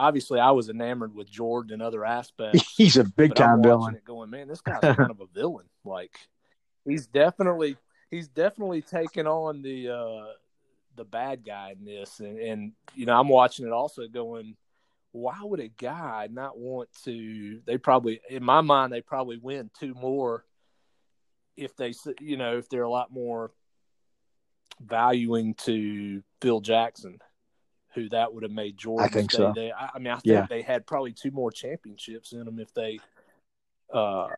obviously 0.00 0.40
I 0.40 0.50
was 0.50 0.68
enamored 0.68 1.14
with 1.14 1.30
Jordan 1.30 1.74
and 1.74 1.82
other 1.82 2.04
aspects. 2.18 2.74
He's 2.76 2.96
a 2.96 3.04
big 3.04 3.34
time 3.34 3.62
villain. 3.62 3.98
Going, 4.04 4.30
man, 4.30 4.48
this 4.48 4.60
guy's 4.60 4.80
kind 4.80 5.10
of 5.10 5.20
a 5.20 5.26
villain. 5.26 5.66
Like 5.84 6.18
he's 6.84 7.06
definitely 7.06 7.76
he's 8.10 8.28
definitely 8.28 8.82
taken 8.82 9.26
on 9.26 9.62
the 9.62 9.90
uh 9.90 10.32
the 10.96 11.04
bad 11.04 11.44
guy 11.44 11.74
in 11.78 11.84
this, 11.84 12.20
and, 12.20 12.38
and 12.38 12.72
you 12.94 13.06
know 13.06 13.18
I'm 13.18 13.28
watching 13.28 13.66
it 13.66 13.72
also 13.72 14.06
going, 14.08 14.56
why 15.12 15.38
would 15.42 15.60
a 15.60 15.68
guy 15.68 16.28
not 16.30 16.58
want 16.58 16.88
to? 17.04 17.60
They 17.64 17.78
probably, 17.78 18.20
in 18.28 18.44
my 18.44 18.60
mind, 18.60 18.92
they 18.92 19.00
probably 19.00 19.38
win 19.38 19.70
two 19.78 19.94
more 19.94 20.44
if 21.56 21.76
they, 21.76 21.94
you 22.20 22.36
know, 22.36 22.58
if 22.58 22.68
they're 22.68 22.82
a 22.82 22.90
lot 22.90 23.12
more 23.12 23.52
valuing 24.80 25.54
to 25.54 26.22
Phil 26.40 26.60
Jackson. 26.60 27.18
Who 27.94 28.08
that 28.10 28.32
would 28.32 28.42
have 28.42 28.52
made 28.52 28.76
Jordan 28.76 29.04
I 29.04 29.08
think 29.08 29.32
so. 29.32 29.52
there. 29.54 29.72
I, 29.76 29.90
I 29.94 29.98
mean, 29.98 30.08
I 30.12 30.16
think 30.16 30.24
Yeah. 30.26 30.46
they 30.48 30.62
had 30.62 30.86
probably 30.86 31.12
two 31.12 31.30
more 31.30 31.50
championships 31.50 32.32
in 32.32 32.44
them 32.44 32.58
if 32.58 32.72
they. 32.74 33.00
Uh, 33.92 34.28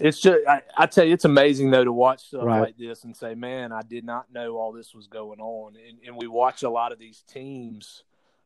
it's 0.00 0.20
just 0.20 0.38
I, 0.46 0.62
I 0.76 0.86
tell 0.86 1.04
you, 1.04 1.14
it's 1.14 1.24
amazing 1.24 1.70
though 1.70 1.84
to 1.84 1.92
watch 1.92 2.26
stuff 2.28 2.44
Right. 2.44 2.60
like 2.60 2.76
this 2.76 3.04
and 3.04 3.16
say, 3.16 3.34
"Man, 3.34 3.72
I 3.72 3.82
did 3.82 4.04
not 4.04 4.32
know 4.32 4.56
all 4.56 4.72
this 4.72 4.94
was 4.94 5.06
going 5.08 5.40
on." 5.40 5.74
And, 5.76 5.98
and 6.06 6.16
we 6.16 6.26
watch 6.28 6.62
a 6.62 6.70
lot 6.70 6.92
of 6.92 6.98
these 6.98 7.22
teams, 7.28 8.04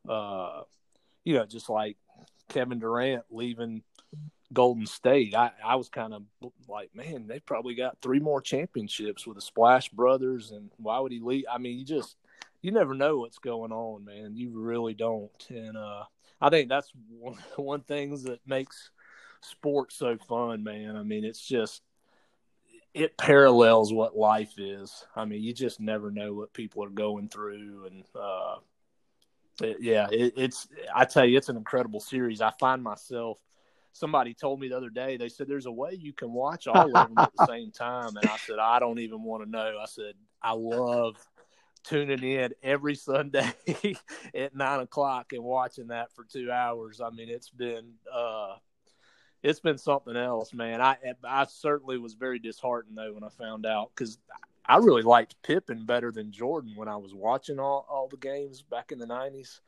uh, 0.09 0.63
you 1.25 1.35
know, 1.35 1.45
just 1.47 1.69
like 1.69 1.97
Kevin 2.49 2.79
Durant 2.79 3.25
leaving 3.31 3.83
Golden 4.53 4.87
State. 4.87 5.35
I, 5.35 5.51
I 5.65 5.77
was 5.77 5.89
kind 5.89 6.15
of 6.15 6.23
like, 6.69 6.95
man, 6.95 7.27
they 7.27 7.41
probably 7.41 7.75
got 7.75 7.99
three 8.03 8.21
more 8.21 8.41
championships 8.41 9.27
with 9.27 9.37
the 9.37 9.43
Splash 9.43 9.89
Brothers, 9.91 10.53
and 10.53 10.71
why 10.79 11.01
would 11.01 11.13
he 11.13 11.21
leave? 11.21 11.45
I 11.51 11.59
mean, 11.59 11.79
you 11.79 11.85
just 11.85 12.17
you 12.63 12.71
never 12.71 12.95
know 12.95 13.19
what's 13.19 13.39
going 13.39 13.73
on, 13.73 14.05
man. 14.05 14.35
You 14.35 14.51
really 14.53 14.95
don't, 14.95 15.31
and 15.51 15.77
uh, 15.77 16.05
I 16.41 16.51
think 16.51 16.69
that's 16.69 16.91
one 17.11 17.37
one 17.57 17.81
things 17.83 18.23
that 18.25 18.41
makes 18.47 18.91
sports 19.41 19.97
so 19.97 20.17
fun, 20.29 20.63
man. 20.63 20.97
I 20.97 21.03
mean, 21.03 21.25
it's 21.25 21.41
just 21.47 21.83
it 22.95 23.17
parallels 23.17 23.93
what 23.93 24.17
life 24.17 24.59
is. 24.59 25.05
I 25.17 25.25
mean, 25.25 25.43
you 25.43 25.53
just 25.53 25.81
never 25.81 26.11
know 26.11 26.33
what 26.35 26.53
people 26.53 26.85
are 26.85 26.91
going 26.91 27.29
through, 27.29 27.87
and 27.87 28.05
uh, 28.15 28.57
it- 29.63 29.81
yeah, 29.81 30.09
it, 30.11 30.35
it's. 30.37 30.69
I 30.95 31.05
tell 31.05 31.25
you, 31.25 31.37
it's 31.39 31.49
an 31.49 31.57
incredible 31.57 32.01
series. 32.01 32.41
I 32.41 32.53
find 32.61 32.83
myself. 32.83 33.39
Somebody 33.95 34.33
told 34.33 34.59
me 34.59 34.69
the 34.69 34.77
other 34.77 34.89
day. 34.89 35.19
They 35.19 35.29
said 35.29 35.49
there's 35.49 35.67
a 35.67 35.73
way 35.73 35.93
you 35.93 36.15
can 36.15 36.33
watch 36.33 36.67
all 36.67 37.03
of 37.03 37.09
them 37.11 37.21
at 37.21 37.33
the 37.33 37.39
same 37.45 37.71
time, 37.71 38.17
and 38.17 38.27
I 38.27 38.37
said 38.37 38.59
I 38.59 38.79
don't 38.79 38.99
even 39.01 39.23
want 39.23 39.45
to 39.45 39.51
know. 39.51 39.79
I 39.81 39.87
said 39.87 40.15
I 40.43 40.53
love 40.53 41.17
tuning 41.85 42.23
in 42.23 42.53
every 42.63 42.95
Sunday 42.95 43.53
at 44.35 44.55
nine 44.55 44.81
o'clock 44.81 45.33
and 45.33 45.43
watching 45.43 45.89
that 45.89 46.13
for 46.13 46.25
two 46.25 46.51
hours. 46.51 47.01
I 47.01 47.11
mean, 47.11 47.29
it's 47.29 47.51
been 47.51 47.95
uh, 48.13 48.55
it's 49.43 49.61
been 49.61 49.79
something 49.79 50.17
else, 50.17 50.53
man. 50.55 50.81
I 50.81 50.97
I 51.25 51.45
certainly 51.45 51.99
was 51.99 52.15
very 52.15 52.39
disheartened 52.39 52.97
though 52.97 53.13
when 53.13 53.25
I 53.25 53.29
found 53.29 53.67
out 53.67 53.91
because 53.95 54.19
I 54.65 54.77
really 54.77 55.03
liked 55.03 55.43
Pippen 55.43 55.85
better 55.87 56.13
than 56.13 56.33
Jordan 56.33 56.75
when 56.77 56.89
I 56.89 56.97
was 56.97 57.15
watching 57.15 57.59
all 57.59 57.87
all 57.89 58.09
the 58.09 58.17
games 58.17 58.63
back 58.63 58.93
in 58.93 58.99
the 58.99 59.07
nineties, 59.07 59.61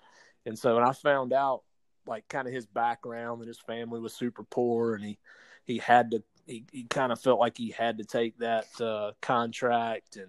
and 0.46 0.58
so 0.58 0.76
when 0.76 0.84
I 0.84 0.92
found 0.92 1.32
out 1.32 1.62
like 2.06 2.28
kind 2.28 2.46
of 2.46 2.54
his 2.54 2.66
background 2.66 3.40
and 3.40 3.48
his 3.48 3.60
family 3.60 4.00
was 4.00 4.12
super 4.14 4.44
poor 4.44 4.94
and 4.94 5.04
he 5.04 5.18
he 5.64 5.78
had 5.78 6.10
to 6.10 6.22
he, 6.46 6.64
he 6.70 6.84
kind 6.84 7.10
of 7.10 7.20
felt 7.20 7.40
like 7.40 7.56
he 7.56 7.70
had 7.70 7.98
to 7.98 8.04
take 8.04 8.38
that 8.38 8.66
uh, 8.80 9.12
contract 9.22 10.16
and 10.16 10.28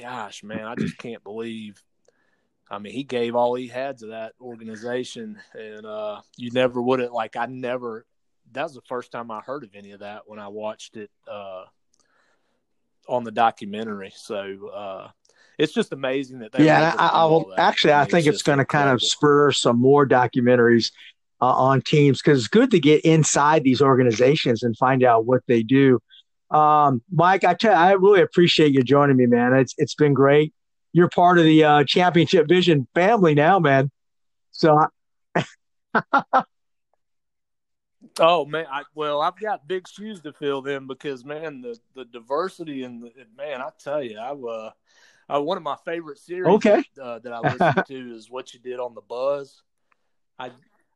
gosh 0.00 0.42
man 0.42 0.64
I 0.64 0.74
just 0.74 0.98
can't 0.98 1.22
believe 1.22 1.82
I 2.70 2.78
mean, 2.78 2.92
he 2.92 3.02
gave 3.02 3.34
all 3.34 3.54
he 3.54 3.66
had 3.66 3.98
to 3.98 4.06
that 4.06 4.34
organization, 4.40 5.38
and 5.54 5.84
uh, 5.84 6.20
you 6.36 6.52
never 6.52 6.80
would 6.80 7.00
have 7.00 7.10
like 7.10 7.36
I 7.36 7.46
never. 7.46 8.06
That 8.52 8.62
was 8.62 8.74
the 8.74 8.80
first 8.82 9.10
time 9.10 9.30
I 9.30 9.40
heard 9.40 9.64
of 9.64 9.70
any 9.74 9.90
of 9.90 10.00
that 10.00 10.22
when 10.26 10.38
I 10.38 10.48
watched 10.48 10.96
it 10.96 11.10
uh, 11.30 11.64
on 13.08 13.24
the 13.24 13.32
documentary. 13.32 14.12
So 14.14 14.68
uh, 14.68 15.08
it's 15.58 15.72
just 15.72 15.92
amazing 15.92 16.38
that 16.40 16.52
they. 16.52 16.64
yeah, 16.64 16.94
I, 16.96 17.08
I 17.08 17.24
will 17.24 17.52
actually. 17.58 17.92
I 17.92 18.02
mean, 18.02 18.10
think 18.10 18.26
it's 18.28 18.36
just 18.36 18.44
going 18.44 18.58
to 18.58 18.64
kind 18.64 18.88
of 18.88 19.02
spur 19.02 19.50
some 19.50 19.80
more 19.80 20.06
documentaries 20.06 20.92
uh, 21.40 21.46
on 21.46 21.82
teams 21.82 22.22
because 22.22 22.38
it's 22.38 22.48
good 22.48 22.70
to 22.70 22.78
get 22.78 23.04
inside 23.04 23.64
these 23.64 23.82
organizations 23.82 24.62
and 24.62 24.76
find 24.76 25.02
out 25.02 25.26
what 25.26 25.42
they 25.48 25.64
do. 25.64 26.00
Um, 26.50 27.02
Mike, 27.12 27.44
I 27.44 27.54
tell 27.54 27.72
you, 27.72 27.78
I 27.78 27.92
really 27.92 28.22
appreciate 28.22 28.72
you 28.72 28.82
joining 28.82 29.16
me, 29.16 29.26
man. 29.26 29.54
It's 29.54 29.74
it's 29.78 29.94
been 29.94 30.14
great. 30.14 30.52
You're 30.92 31.08
part 31.08 31.38
of 31.38 31.44
the 31.44 31.62
uh, 31.64 31.84
Championship 31.84 32.48
Vision 32.48 32.88
family 32.94 33.34
now, 33.34 33.58
man. 33.60 33.90
So 34.50 34.76
I- 35.34 35.44
Oh 38.18 38.44
man, 38.44 38.66
I, 38.70 38.82
well, 38.94 39.20
I've 39.22 39.38
got 39.38 39.68
big 39.68 39.86
shoes 39.88 40.20
to 40.22 40.32
fill 40.32 40.62
then 40.62 40.86
because 40.86 41.24
man, 41.24 41.60
the 41.60 41.78
the 41.94 42.04
diversity 42.04 42.82
and 42.82 43.02
the, 43.02 43.12
man, 43.36 43.60
I 43.60 43.70
tell 43.78 44.02
you, 44.02 44.18
I 44.18 44.30
uh, 44.32 44.70
uh, 45.28 45.40
one 45.40 45.56
of 45.56 45.62
my 45.62 45.76
favorite 45.84 46.18
series 46.18 46.54
Okay. 46.56 46.82
uh, 47.00 47.18
that 47.20 47.32
I 47.32 47.38
listened 47.40 47.86
to 47.86 48.14
is 48.16 48.30
what 48.30 48.52
you 48.52 48.60
did 48.60 48.80
on 48.80 48.94
the 48.94 49.00
Buzz. 49.00 49.62
I 50.38 50.50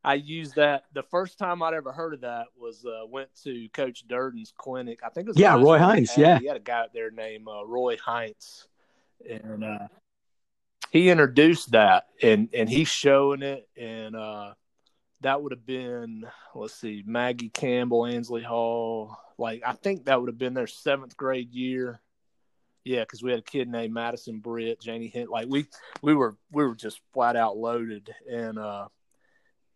I 0.05 0.13
used 0.15 0.55
that 0.55 0.83
the 0.93 1.03
first 1.03 1.37
time 1.39 1.61
I'd 1.63 1.73
ever 1.73 1.91
heard 1.91 2.13
of 2.13 2.21
that 2.21 2.47
was 2.57 2.85
uh, 2.85 3.05
went 3.07 3.29
to 3.43 3.67
Coach 3.69 4.07
Durden's 4.07 4.53
clinic. 4.55 4.99
I 5.03 5.09
think 5.09 5.25
it 5.27 5.29
was 5.31 5.39
Yeah, 5.39 5.55
Roy 5.55 5.61
one 5.63 5.79
he 5.79 5.85
Hines, 5.85 6.11
had. 6.11 6.21
yeah. 6.21 6.39
he 6.39 6.45
had 6.45 6.57
a 6.57 6.61
guy 6.61 6.79
out 6.81 6.93
there 6.93 7.11
named 7.11 7.47
uh, 7.47 7.65
Roy 7.65 7.97
Hines, 7.97 8.67
and 9.29 9.63
uh, 9.63 9.87
he 10.91 11.09
introduced 11.09 11.71
that, 11.71 12.05
and 12.21 12.49
and 12.53 12.69
he's 12.69 12.87
showing 12.87 13.41
it, 13.41 13.67
and 13.75 14.15
uh, 14.15 14.53
that 15.21 15.41
would 15.41 15.51
have 15.51 15.65
been 15.65 16.25
let's 16.53 16.75
see, 16.75 17.03
Maggie 17.05 17.49
Campbell, 17.49 18.05
Ansley 18.05 18.43
Hall. 18.43 19.17
Like 19.37 19.63
I 19.65 19.73
think 19.73 20.05
that 20.05 20.19
would 20.19 20.29
have 20.29 20.37
been 20.37 20.53
their 20.53 20.67
seventh 20.67 21.17
grade 21.17 21.51
year. 21.53 21.99
Yeah, 22.83 22.99
because 23.01 23.23
we 23.23 23.31
had 23.31 23.39
a 23.39 23.43
kid 23.43 23.67
named 23.67 23.95
Madison 23.95 24.37
Britt, 24.37 24.79
Janie 24.79 25.07
Hint. 25.07 25.31
Like 25.31 25.47
we 25.49 25.65
we 26.03 26.13
were 26.13 26.35
we 26.51 26.63
were 26.63 26.75
just 26.75 27.01
flat 27.13 27.35
out 27.35 27.57
loaded, 27.57 28.13
and 28.31 28.59
uh, 28.59 28.87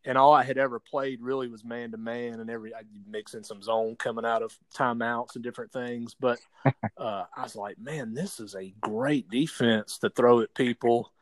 and 0.10 0.18
all 0.18 0.34
I 0.34 0.42
had 0.42 0.58
ever 0.58 0.80
played 0.80 1.22
really 1.22 1.48
was 1.50 1.64
man 1.64 1.92
to 1.92 1.98
man, 1.98 2.40
and 2.40 2.50
every 2.50 2.74
I 2.74 2.82
mix 3.08 3.36
in 3.36 3.44
some 3.44 3.62
zone 3.62 3.96
coming 3.96 4.26
out 4.26 4.42
of 4.42 4.58
timeouts 4.76 5.36
and 5.36 5.44
different 5.44 5.72
things. 5.72 6.16
But 6.20 6.40
uh, 6.98 7.26
I 7.38 7.44
was 7.44 7.56
like, 7.56 7.78
man, 7.78 8.16
this 8.16 8.40
is 8.40 8.56
a 8.56 8.74
great 8.82 9.30
defense 9.30 10.00
to 10.00 10.10
throw 10.10 10.40
at 10.40 10.56
people 10.56 11.14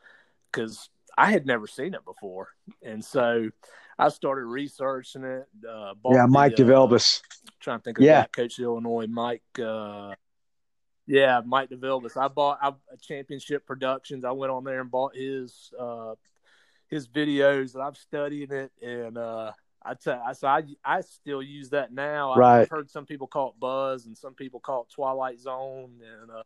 because 0.49 0.89
I 1.17 1.31
had 1.31 1.45
never 1.45 1.67
seen 1.67 1.95
it 1.95 2.05
before, 2.05 2.47
and 2.81 3.03
so 3.03 3.49
I 3.99 4.07
started 4.07 4.45
researching 4.45 5.25
it. 5.25 5.47
Uh, 5.69 5.93
yeah, 6.09 6.25
Mike 6.25 6.55
the, 6.55 6.73
uh, 6.73 6.97
trying 7.59 7.79
to 7.79 7.83
think 7.83 7.97
of 7.97 8.05
Yeah. 8.05 8.21
that 8.21 8.31
coach 8.31 8.57
of 8.57 8.63
Illinois, 8.63 9.07
Mike. 9.07 9.43
Uh, 9.61 10.15
yeah, 11.07 11.41
Mike 11.45 11.71
Divilbiss. 11.71 12.15
I 12.15 12.29
bought 12.29 12.59
I, 12.61 12.71
Championship 13.01 13.65
Productions. 13.65 14.23
I 14.23 14.31
went 14.31 14.51
on 14.51 14.63
there 14.63 14.79
and 14.79 14.89
bought 14.89 15.13
his 15.13 15.73
uh, 15.77 16.15
his 16.87 17.07
videos, 17.07 17.73
and 17.73 17.83
I'm 17.83 17.95
studying 17.95 18.51
it. 18.51 18.71
And 18.81 19.17
uh, 19.17 19.51
I 19.83 19.93
tell, 19.93 20.21
I 20.25 20.33
so 20.33 20.47
I 20.47 20.63
I 20.83 21.01
still 21.01 21.41
use 21.41 21.69
that 21.69 21.93
now. 21.93 22.35
Right. 22.35 22.61
I've 22.61 22.69
heard 22.69 22.89
some 22.89 23.05
people 23.05 23.27
call 23.27 23.49
it 23.49 23.59
Buzz, 23.59 24.05
and 24.05 24.17
some 24.17 24.33
people 24.33 24.59
call 24.59 24.83
it 24.83 24.93
Twilight 24.93 25.39
Zone. 25.39 26.01
And 26.01 26.31
uh, 26.31 26.43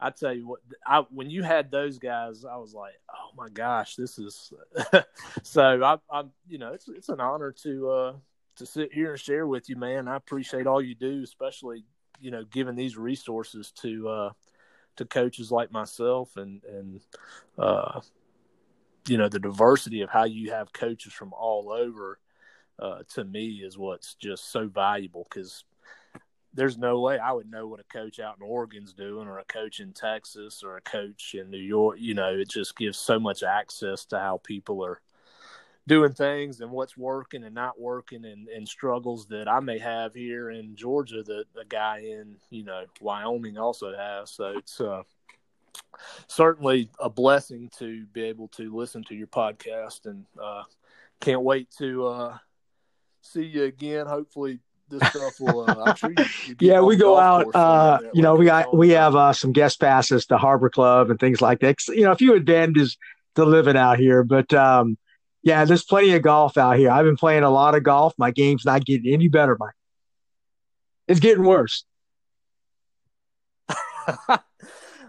I 0.00 0.10
tell 0.10 0.32
you 0.32 0.48
what, 0.48 0.60
I 0.86 1.04
when 1.10 1.30
you 1.30 1.42
had 1.42 1.70
those 1.70 1.98
guys, 1.98 2.44
I 2.44 2.56
was 2.56 2.74
like, 2.74 2.94
oh 3.10 3.30
my 3.36 3.48
gosh, 3.48 3.96
this 3.96 4.18
is. 4.18 4.52
so 5.42 5.82
I, 5.82 5.98
I'm, 6.10 6.32
you 6.48 6.58
know, 6.58 6.72
it's 6.72 6.88
it's 6.88 7.08
an 7.08 7.20
honor 7.20 7.52
to 7.62 7.90
uh, 7.90 8.12
to 8.56 8.66
sit 8.66 8.92
here 8.92 9.12
and 9.12 9.20
share 9.20 9.46
with 9.46 9.68
you, 9.68 9.76
man. 9.76 10.08
I 10.08 10.16
appreciate 10.16 10.66
all 10.66 10.82
you 10.82 10.94
do, 10.94 11.22
especially 11.22 11.84
you 12.20 12.30
know 12.30 12.44
giving 12.44 12.76
these 12.76 12.96
resources 12.96 13.72
to 13.82 14.08
uh, 14.08 14.30
to 14.96 15.04
coaches 15.04 15.50
like 15.50 15.72
myself, 15.72 16.36
and 16.36 16.62
and 16.64 17.00
uh, 17.58 18.00
you 19.06 19.16
know 19.16 19.28
the 19.28 19.38
diversity 19.38 20.02
of 20.02 20.10
how 20.10 20.24
you 20.24 20.52
have 20.52 20.72
coaches 20.72 21.12
from 21.12 21.32
all 21.32 21.70
over. 21.70 22.18
Uh, 22.78 22.98
to 23.08 23.24
me, 23.24 23.62
is 23.64 23.78
what's 23.78 24.14
just 24.16 24.52
so 24.52 24.66
valuable 24.66 25.26
because 25.30 25.64
there's 26.52 26.76
no 26.76 27.00
way 27.00 27.18
I 27.18 27.32
would 27.32 27.50
know 27.50 27.66
what 27.66 27.80
a 27.80 27.84
coach 27.84 28.18
out 28.18 28.36
in 28.38 28.46
Oregon's 28.46 28.92
doing, 28.92 29.28
or 29.28 29.38
a 29.38 29.44
coach 29.44 29.80
in 29.80 29.92
Texas, 29.92 30.62
or 30.62 30.76
a 30.76 30.82
coach 30.82 31.34
in 31.34 31.50
New 31.50 31.56
York. 31.56 31.96
You 31.98 32.14
know, 32.14 32.34
it 32.34 32.50
just 32.50 32.76
gives 32.76 32.98
so 32.98 33.18
much 33.18 33.42
access 33.42 34.04
to 34.06 34.18
how 34.18 34.40
people 34.44 34.84
are 34.84 35.00
doing 35.86 36.12
things 36.12 36.60
and 36.60 36.70
what's 36.70 36.96
working 36.96 37.44
and 37.44 37.54
not 37.54 37.80
working 37.80 38.24
and, 38.24 38.48
and 38.48 38.66
struggles 38.66 39.26
that 39.26 39.48
I 39.48 39.60
may 39.60 39.78
have 39.78 40.14
here 40.14 40.50
in 40.50 40.74
Georgia 40.74 41.22
that 41.22 41.44
a 41.60 41.64
guy 41.64 41.98
in, 41.98 42.36
you 42.50 42.64
know, 42.64 42.84
Wyoming 43.00 43.56
also 43.56 43.96
has. 43.96 44.30
So 44.32 44.54
it's 44.56 44.80
uh, 44.80 45.02
certainly 46.28 46.90
a 46.98 47.08
blessing 47.10 47.70
to 47.78 48.06
be 48.12 48.22
able 48.22 48.48
to 48.48 48.74
listen 48.74 49.04
to 49.04 49.14
your 49.14 49.26
podcast 49.26 50.06
and 50.06 50.24
uh, 50.42 50.62
can't 51.20 51.42
wait 51.42 51.70
to 51.78 52.06
uh, 52.06 52.38
see 53.22 53.44
you 53.44 53.64
again. 53.64 54.06
Hopefully 54.06 54.60
this 54.88 55.08
stuff 55.08 55.40
will, 55.40 55.68
uh, 55.68 55.94
sure 55.94 56.10
you, 56.10 56.24
you 56.46 56.56
Yeah, 56.60 56.80
we 56.80 56.96
go 56.96 57.18
out. 57.18 57.54
Uh, 57.54 57.98
you 58.12 58.22
know, 58.22 58.34
we 58.34 58.44
got 58.44 58.76
we 58.76 58.90
have 58.90 59.16
uh, 59.16 59.32
some 59.32 59.52
guest 59.52 59.80
passes 59.80 60.26
to 60.26 60.38
Harbor 60.38 60.70
Club 60.70 61.10
and 61.10 61.18
things 61.18 61.40
like 61.40 61.60
that. 61.60 61.76
You 61.88 62.02
know, 62.02 62.12
a 62.12 62.16
few 62.16 62.34
advantages 62.34 62.96
to 63.34 63.44
living 63.44 63.76
out 63.76 63.98
here, 63.98 64.22
but 64.22 64.52
um, 64.54 64.96
yeah, 65.42 65.64
there's 65.64 65.84
plenty 65.84 66.12
of 66.12 66.22
golf 66.22 66.56
out 66.56 66.76
here. 66.76 66.90
I've 66.90 67.04
been 67.04 67.16
playing 67.16 67.42
a 67.42 67.50
lot 67.50 67.74
of 67.74 67.82
golf. 67.82 68.14
My 68.18 68.30
game's 68.30 68.64
not 68.64 68.84
getting 68.84 69.12
any 69.12 69.28
better, 69.28 69.56
Mike. 69.58 69.74
It's 71.08 71.20
getting 71.20 71.44
worse. 71.44 71.84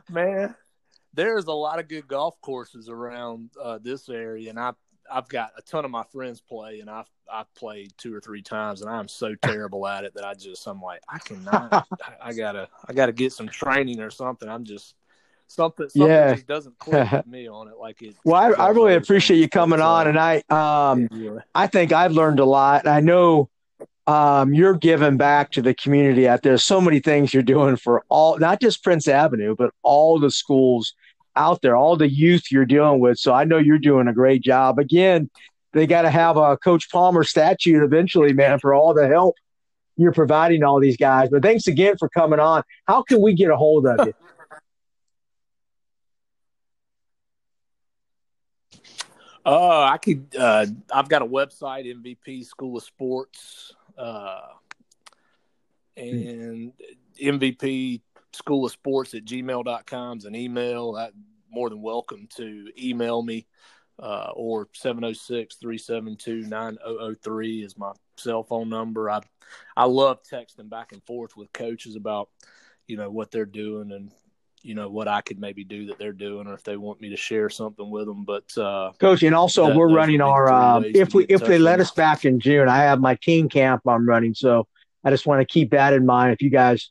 Man, 0.09 0.55
there's 1.13 1.45
a 1.45 1.53
lot 1.53 1.79
of 1.79 1.87
good 1.87 2.07
golf 2.07 2.39
courses 2.41 2.89
around 2.89 3.49
uh, 3.61 3.79
this 3.81 4.09
area, 4.09 4.49
and 4.49 4.59
I 4.59 4.73
I've 5.11 5.27
got 5.29 5.51
a 5.57 5.61
ton 5.61 5.85
of 5.85 5.91
my 5.91 6.03
friends 6.11 6.41
play, 6.41 6.79
and 6.79 6.89
I've 6.89 7.09
I've 7.31 7.53
played 7.55 7.93
two 7.97 8.13
or 8.13 8.21
three 8.21 8.41
times, 8.41 8.81
and 8.81 8.89
I'm 8.89 9.07
so 9.07 9.35
terrible 9.41 9.87
at 9.87 10.03
it 10.03 10.13
that 10.15 10.23
I 10.25 10.33
just 10.33 10.65
I'm 10.67 10.81
like 10.81 11.01
I 11.09 11.19
cannot. 11.19 11.87
I, 12.21 12.33
gotta 12.33 12.69
I 12.87 12.93
gotta 12.93 13.11
get 13.11 13.33
some 13.33 13.47
training 13.47 13.99
or 13.99 14.09
something. 14.09 14.47
I'm 14.47 14.63
just 14.63 14.95
something, 15.47 15.89
something 15.89 16.09
Yeah. 16.09 16.33
just 16.33 16.47
doesn't 16.47 16.77
click 16.77 17.11
with 17.11 17.27
me 17.27 17.47
on 17.47 17.67
it. 17.67 17.77
Like 17.77 18.01
it. 18.01 18.15
Well, 18.23 18.35
I, 18.35 18.51
I 18.51 18.69
really 18.69 18.95
appreciate 18.95 19.37
you 19.37 19.49
coming 19.49 19.81
on, 19.81 20.07
and 20.07 20.19
I 20.19 20.43
um 20.49 21.07
yeah. 21.11 21.39
I 21.55 21.67
think 21.67 21.91
I've 21.91 22.11
learned 22.11 22.39
a 22.39 22.45
lot. 22.45 22.87
I 22.87 22.99
know 22.99 23.49
um, 24.07 24.53
you're 24.53 24.73
giving 24.73 25.17
back 25.17 25.51
to 25.51 25.61
the 25.61 25.73
community 25.73 26.27
out 26.27 26.41
there. 26.41 26.57
So 26.57 26.81
many 26.81 26.99
things 26.99 27.33
you're 27.33 27.43
doing 27.43 27.75
for 27.75 28.03
all, 28.09 28.39
not 28.39 28.59
just 28.61 28.83
Prince 28.83 29.07
Avenue, 29.07 29.55
but 29.55 29.71
all 29.83 30.19
the 30.19 30.31
schools 30.31 30.93
out 31.35 31.61
there, 31.61 31.75
all 31.75 31.97
the 31.97 32.09
youth 32.09 32.51
you're 32.51 32.65
dealing 32.65 32.99
with. 32.99 33.19
So 33.19 33.33
I 33.33 33.43
know 33.43 33.57
you're 33.57 33.77
doing 33.77 34.07
a 34.07 34.13
great 34.13 34.41
job. 34.41 34.79
Again, 34.79 35.29
they 35.73 35.85
got 35.85 36.03
to 36.03 36.09
have 36.09 36.37
a 36.37 36.57
Coach 36.57 36.89
Palmer 36.89 37.23
statue 37.23 37.83
eventually, 37.83 38.33
man, 38.33 38.57
for 38.57 38.73
all 38.73 38.93
the 38.93 39.07
help 39.07 39.35
you're 39.97 40.13
providing 40.13 40.63
all 40.63 40.79
these 40.79 40.97
guys. 40.97 41.29
But 41.29 41.41
thanks 41.41 41.67
again 41.67 41.97
for 41.97 42.07
coming 42.07 42.39
on. 42.39 42.63
How 42.87 43.01
can 43.01 43.21
we 43.21 43.33
get 43.33 43.49
a 43.49 43.57
hold 43.57 43.85
of 43.87 44.07
you? 44.07 44.13
Uh, 49.45 49.83
I 49.93 49.97
could. 49.97 50.27
Uh, 50.37 50.65
I've 50.93 51.07
got 51.07 51.21
a 51.21 51.25
website, 51.25 51.85
MVP 51.85 52.45
School 52.45 52.75
of 52.75 52.83
Sports, 52.83 53.73
uh, 53.97 54.41
and 55.95 56.73
MVP 57.21 58.01
School 58.33 58.65
of 58.65 58.71
Sports 58.71 59.13
at 59.13 59.25
gmail.com 59.25 60.17
is 60.19 60.25
an 60.25 60.35
email. 60.35 60.93
That 60.93 61.13
more 61.49 61.69
than 61.69 61.81
welcome 61.81 62.27
to 62.35 62.69
email 62.77 63.21
me, 63.23 63.47
uh, 63.99 64.31
or 64.33 64.67
706 64.73 65.55
372 65.55 66.47
9003 66.47 67.63
is 67.63 67.77
my 67.77 67.91
cell 68.17 68.43
phone 68.43 68.69
number. 68.69 69.09
I 69.09 69.21
I 69.75 69.85
love 69.85 70.19
texting 70.23 70.69
back 70.69 70.91
and 70.91 71.03
forth 71.03 71.35
with 71.35 71.51
coaches 71.53 71.95
about 71.95 72.29
you 72.87 72.97
know 72.97 73.09
what 73.09 73.31
they're 73.31 73.45
doing 73.45 73.91
and 73.91 74.11
you 74.67 74.75
know 74.75 74.89
what 74.89 75.07
I 75.07 75.21
could 75.21 75.39
maybe 75.39 75.63
do 75.63 75.85
that 75.87 75.97
they're 75.97 76.11
doing, 76.11 76.45
or 76.45 76.53
if 76.53 76.63
they 76.63 76.75
want 76.75 76.99
me 76.99 77.09
to 77.09 77.17
share 77.17 77.49
something 77.49 77.89
with 77.89 78.05
them. 78.05 78.25
But 78.25 78.45
uh, 78.57 78.91
Coach, 78.99 79.23
and 79.23 79.33
also 79.33 79.67
That- 79.67 79.77
we're 79.77 79.87
running 79.87 80.19
our 80.19 80.47
to 80.47 80.91
if 80.93 81.13
we 81.13 81.23
if 81.25 81.45
they 81.45 81.57
let 81.57 81.79
us 81.79 81.91
back 81.91 82.25
in 82.25 82.39
June, 82.41 82.67
I 82.67 82.79
have 82.79 82.99
my 82.99 83.15
teen 83.15 83.47
camp 83.47 83.83
I'm 83.87 84.07
running. 84.07 84.33
So 84.33 84.67
I 85.05 85.09
just 85.09 85.25
want 85.25 85.39
to 85.39 85.45
keep 85.45 85.71
that 85.71 85.93
in 85.93 86.05
mind. 86.05 86.33
If 86.33 86.41
you 86.41 86.49
guys, 86.49 86.89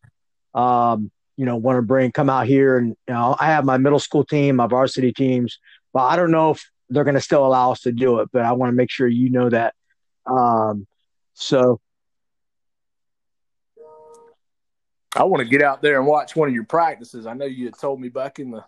um, 0.55 1.11
you 1.37 1.45
know, 1.45 1.57
want 1.57 1.77
to 1.77 1.83
bring 1.83 2.13
come 2.13 2.31
out 2.31 2.47
here 2.47 2.79
and 2.79 2.89
you 3.07 3.15
know, 3.15 3.37
I 3.39 3.47
have 3.49 3.67
my 3.67 3.77
middle 3.77 3.99
school 3.99 4.25
team, 4.25 4.57
my 4.57 4.67
varsity 4.67 5.13
teams, 5.13 5.59
but 5.93 6.05
I 6.05 6.17
don't 6.17 6.31
know 6.31 6.53
if 6.53 6.71
they're 6.89 7.05
going 7.05 7.15
to 7.15 7.21
still 7.21 7.45
allow 7.45 7.73
us 7.73 7.83
to 7.83 7.93
do 7.93 8.21
it. 8.21 8.31
But 8.33 8.43
I 8.47 8.53
want 8.53 8.71
to 8.71 8.77
make 8.77 8.91
sure 8.91 9.07
you 9.07 9.29
know 9.29 9.51
that. 9.51 9.75
Um, 10.25 10.87
so 11.35 11.81
I 15.17 15.25
want 15.25 15.43
to 15.43 15.49
get 15.49 15.63
out 15.63 15.83
there 15.83 15.99
and 15.99 16.07
watch 16.07 16.37
one 16.37 16.49
of 16.49 16.55
your 16.55 16.65
practices. 16.65 17.27
I 17.27 17.33
know 17.33 17.47
you 17.47 17.65
had 17.67 17.79
told 17.79 18.01
me 18.01 18.09
back 18.09 18.39
in 18.39 18.51
the 18.51 18.65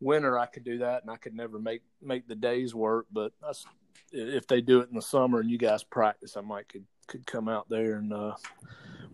winter 0.00 0.38
I 0.38 0.46
could 0.46 0.64
do 0.64 0.78
that, 0.78 1.02
and 1.02 1.10
I 1.10 1.16
could 1.16 1.34
never 1.34 1.58
make 1.58 1.82
make 2.02 2.28
the 2.28 2.34
days 2.34 2.74
work. 2.74 3.06
But 3.12 3.32
that's, 3.40 3.64
if 4.12 4.46
they 4.46 4.60
do 4.60 4.80
it 4.80 4.88
in 4.90 4.96
the 4.96 5.02
summer 5.02 5.40
and 5.40 5.50
you 5.50 5.58
guys 5.58 5.82
practice, 5.82 6.36
I 6.36 6.42
might 6.42 6.68
could 6.68 6.84
could 7.06 7.26
come 7.26 7.48
out 7.48 7.68
there 7.68 7.94
and 7.94 8.12
uh, 8.12 8.34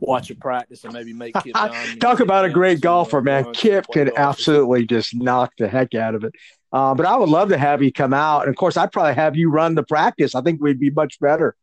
watch 0.01 0.31
a 0.31 0.35
practice 0.35 0.85
and 0.85 0.93
maybe 0.93 1.13
make 1.13 1.35
Kip 1.43 1.55
talk 2.01 2.21
about 2.21 2.45
a 2.45 2.51
great 2.51 2.81
golfer, 2.81 3.23
man. 3.23 3.53
Kip 3.53 3.87
could 3.93 4.09
golf 4.09 4.19
absolutely 4.19 4.87
just 4.87 5.15
knock 5.15 5.53
the 5.59 5.69
heck 5.69 5.95
out 5.95 6.15
of 6.15 6.25
it. 6.25 6.35
Uh, 6.73 6.93
but 6.93 7.07
I 7.07 7.17
would 7.17 7.29
love 7.29 7.51
to 7.51 7.59
have 7.59 7.83
you 7.83 7.93
come 7.93 8.13
out, 8.13 8.43
and 8.43 8.51
of 8.51 8.57
course, 8.57 8.77
I'd 8.77 8.91
probably 8.91 9.15
have 9.15 9.37
you 9.37 9.49
run 9.49 9.77
the 9.77 9.85
practice. 9.85 10.35
I 10.35 10.43
think 10.43 10.61
we'd 10.61 10.81
be 10.81 10.91
much 10.91 11.21
better. 11.21 11.55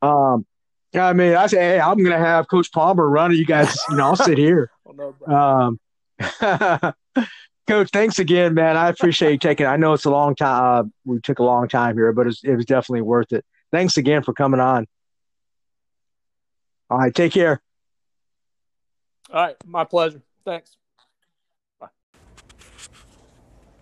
Um, 0.00 0.46
I 0.94 1.12
mean, 1.12 1.34
I 1.34 1.46
say, 1.46 1.58
hey, 1.58 1.80
I'm 1.80 1.98
going 1.98 2.10
to 2.10 2.18
have 2.18 2.48
Coach 2.48 2.72
Palmer 2.72 3.08
run 3.08 3.32
it. 3.32 3.36
You 3.36 3.44
guys, 3.44 3.76
you 3.90 3.96
know, 3.96 4.04
I'll 4.04 4.16
sit 4.16 4.38
here. 4.38 4.70
something. 4.86 5.14
I 5.28 5.72
don't 6.20 6.58
know, 6.58 6.86
bro. 6.86 6.92
Um, 7.16 7.26
Coach, 7.66 7.90
thanks 7.92 8.18
again, 8.18 8.54
man. 8.54 8.76
I 8.76 8.88
appreciate 8.88 9.32
you 9.32 9.38
taking. 9.38 9.66
I 9.66 9.76
know 9.76 9.92
it's 9.92 10.04
a 10.04 10.10
long 10.10 10.36
time. 10.36 10.86
Uh, 10.86 10.88
we 11.04 11.20
took 11.20 11.40
a 11.40 11.42
long 11.42 11.68
time 11.68 11.96
here, 11.96 12.12
but 12.12 12.28
it's, 12.28 12.44
it 12.44 12.54
was 12.54 12.64
definitely 12.64 13.02
worth 13.02 13.32
it. 13.32 13.44
Thanks 13.72 13.96
again 13.96 14.22
for 14.22 14.32
coming 14.32 14.60
on. 14.60 14.86
All 16.88 16.98
right, 16.98 17.14
take 17.14 17.32
care. 17.32 17.60
All 19.30 19.42
right, 19.42 19.56
my 19.66 19.82
pleasure. 19.82 20.22
Thanks. 20.44 20.76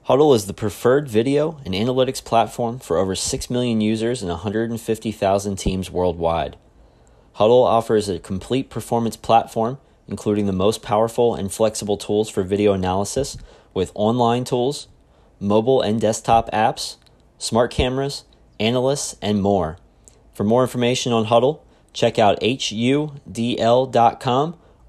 Hudl 0.08 0.34
is 0.34 0.46
the 0.46 0.54
preferred 0.54 1.08
video 1.08 1.60
and 1.64 1.74
analytics 1.74 2.22
platform 2.22 2.78
for 2.78 2.98
over 2.98 3.14
6 3.14 3.50
million 3.50 3.80
users 3.80 4.22
and 4.22 4.30
150,000 4.30 5.56
teams 5.56 5.90
worldwide. 5.90 6.56
Hudl 7.36 7.64
offers 7.64 8.08
a 8.08 8.18
complete 8.20 8.70
performance 8.70 9.16
platform, 9.16 9.78
including 10.06 10.46
the 10.46 10.52
most 10.52 10.82
powerful 10.82 11.34
and 11.34 11.52
flexible 11.52 11.96
tools 11.96 12.30
for 12.30 12.44
video 12.44 12.72
analysis 12.72 13.36
with 13.72 13.90
online 13.94 14.44
tools, 14.44 14.86
mobile 15.40 15.82
and 15.82 16.00
desktop 16.00 16.48
apps, 16.52 16.96
smart 17.38 17.72
cameras, 17.72 18.24
analysts, 18.60 19.16
and 19.20 19.42
more. 19.42 19.78
For 20.32 20.44
more 20.44 20.62
information 20.62 21.12
on 21.12 21.26
Hudl, 21.26 21.60
check 21.92 22.18
out 22.18 22.40
hudl.com 22.40 22.96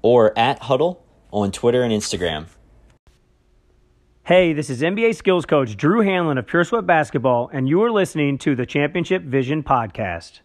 or 0.02 0.38
at 0.38 0.60
Hudl 0.62 0.98
on 1.32 1.50
Twitter 1.50 1.82
and 1.82 1.92
Instagram. 1.92 2.46
Hey, 4.22 4.52
this 4.52 4.70
is 4.70 4.82
NBA 4.82 5.16
skills 5.16 5.46
coach 5.46 5.76
Drew 5.76 6.00
Hanlen 6.00 6.38
of 6.38 6.46
Pure 6.46 6.64
Sweat 6.64 6.86
Basketball, 6.86 7.48
and 7.52 7.68
you 7.68 7.82
are 7.82 7.92
listening 7.92 8.38
to 8.38 8.56
the 8.56 8.66
Championship 8.66 9.22
Vision 9.22 9.62
Podcast. 9.62 10.40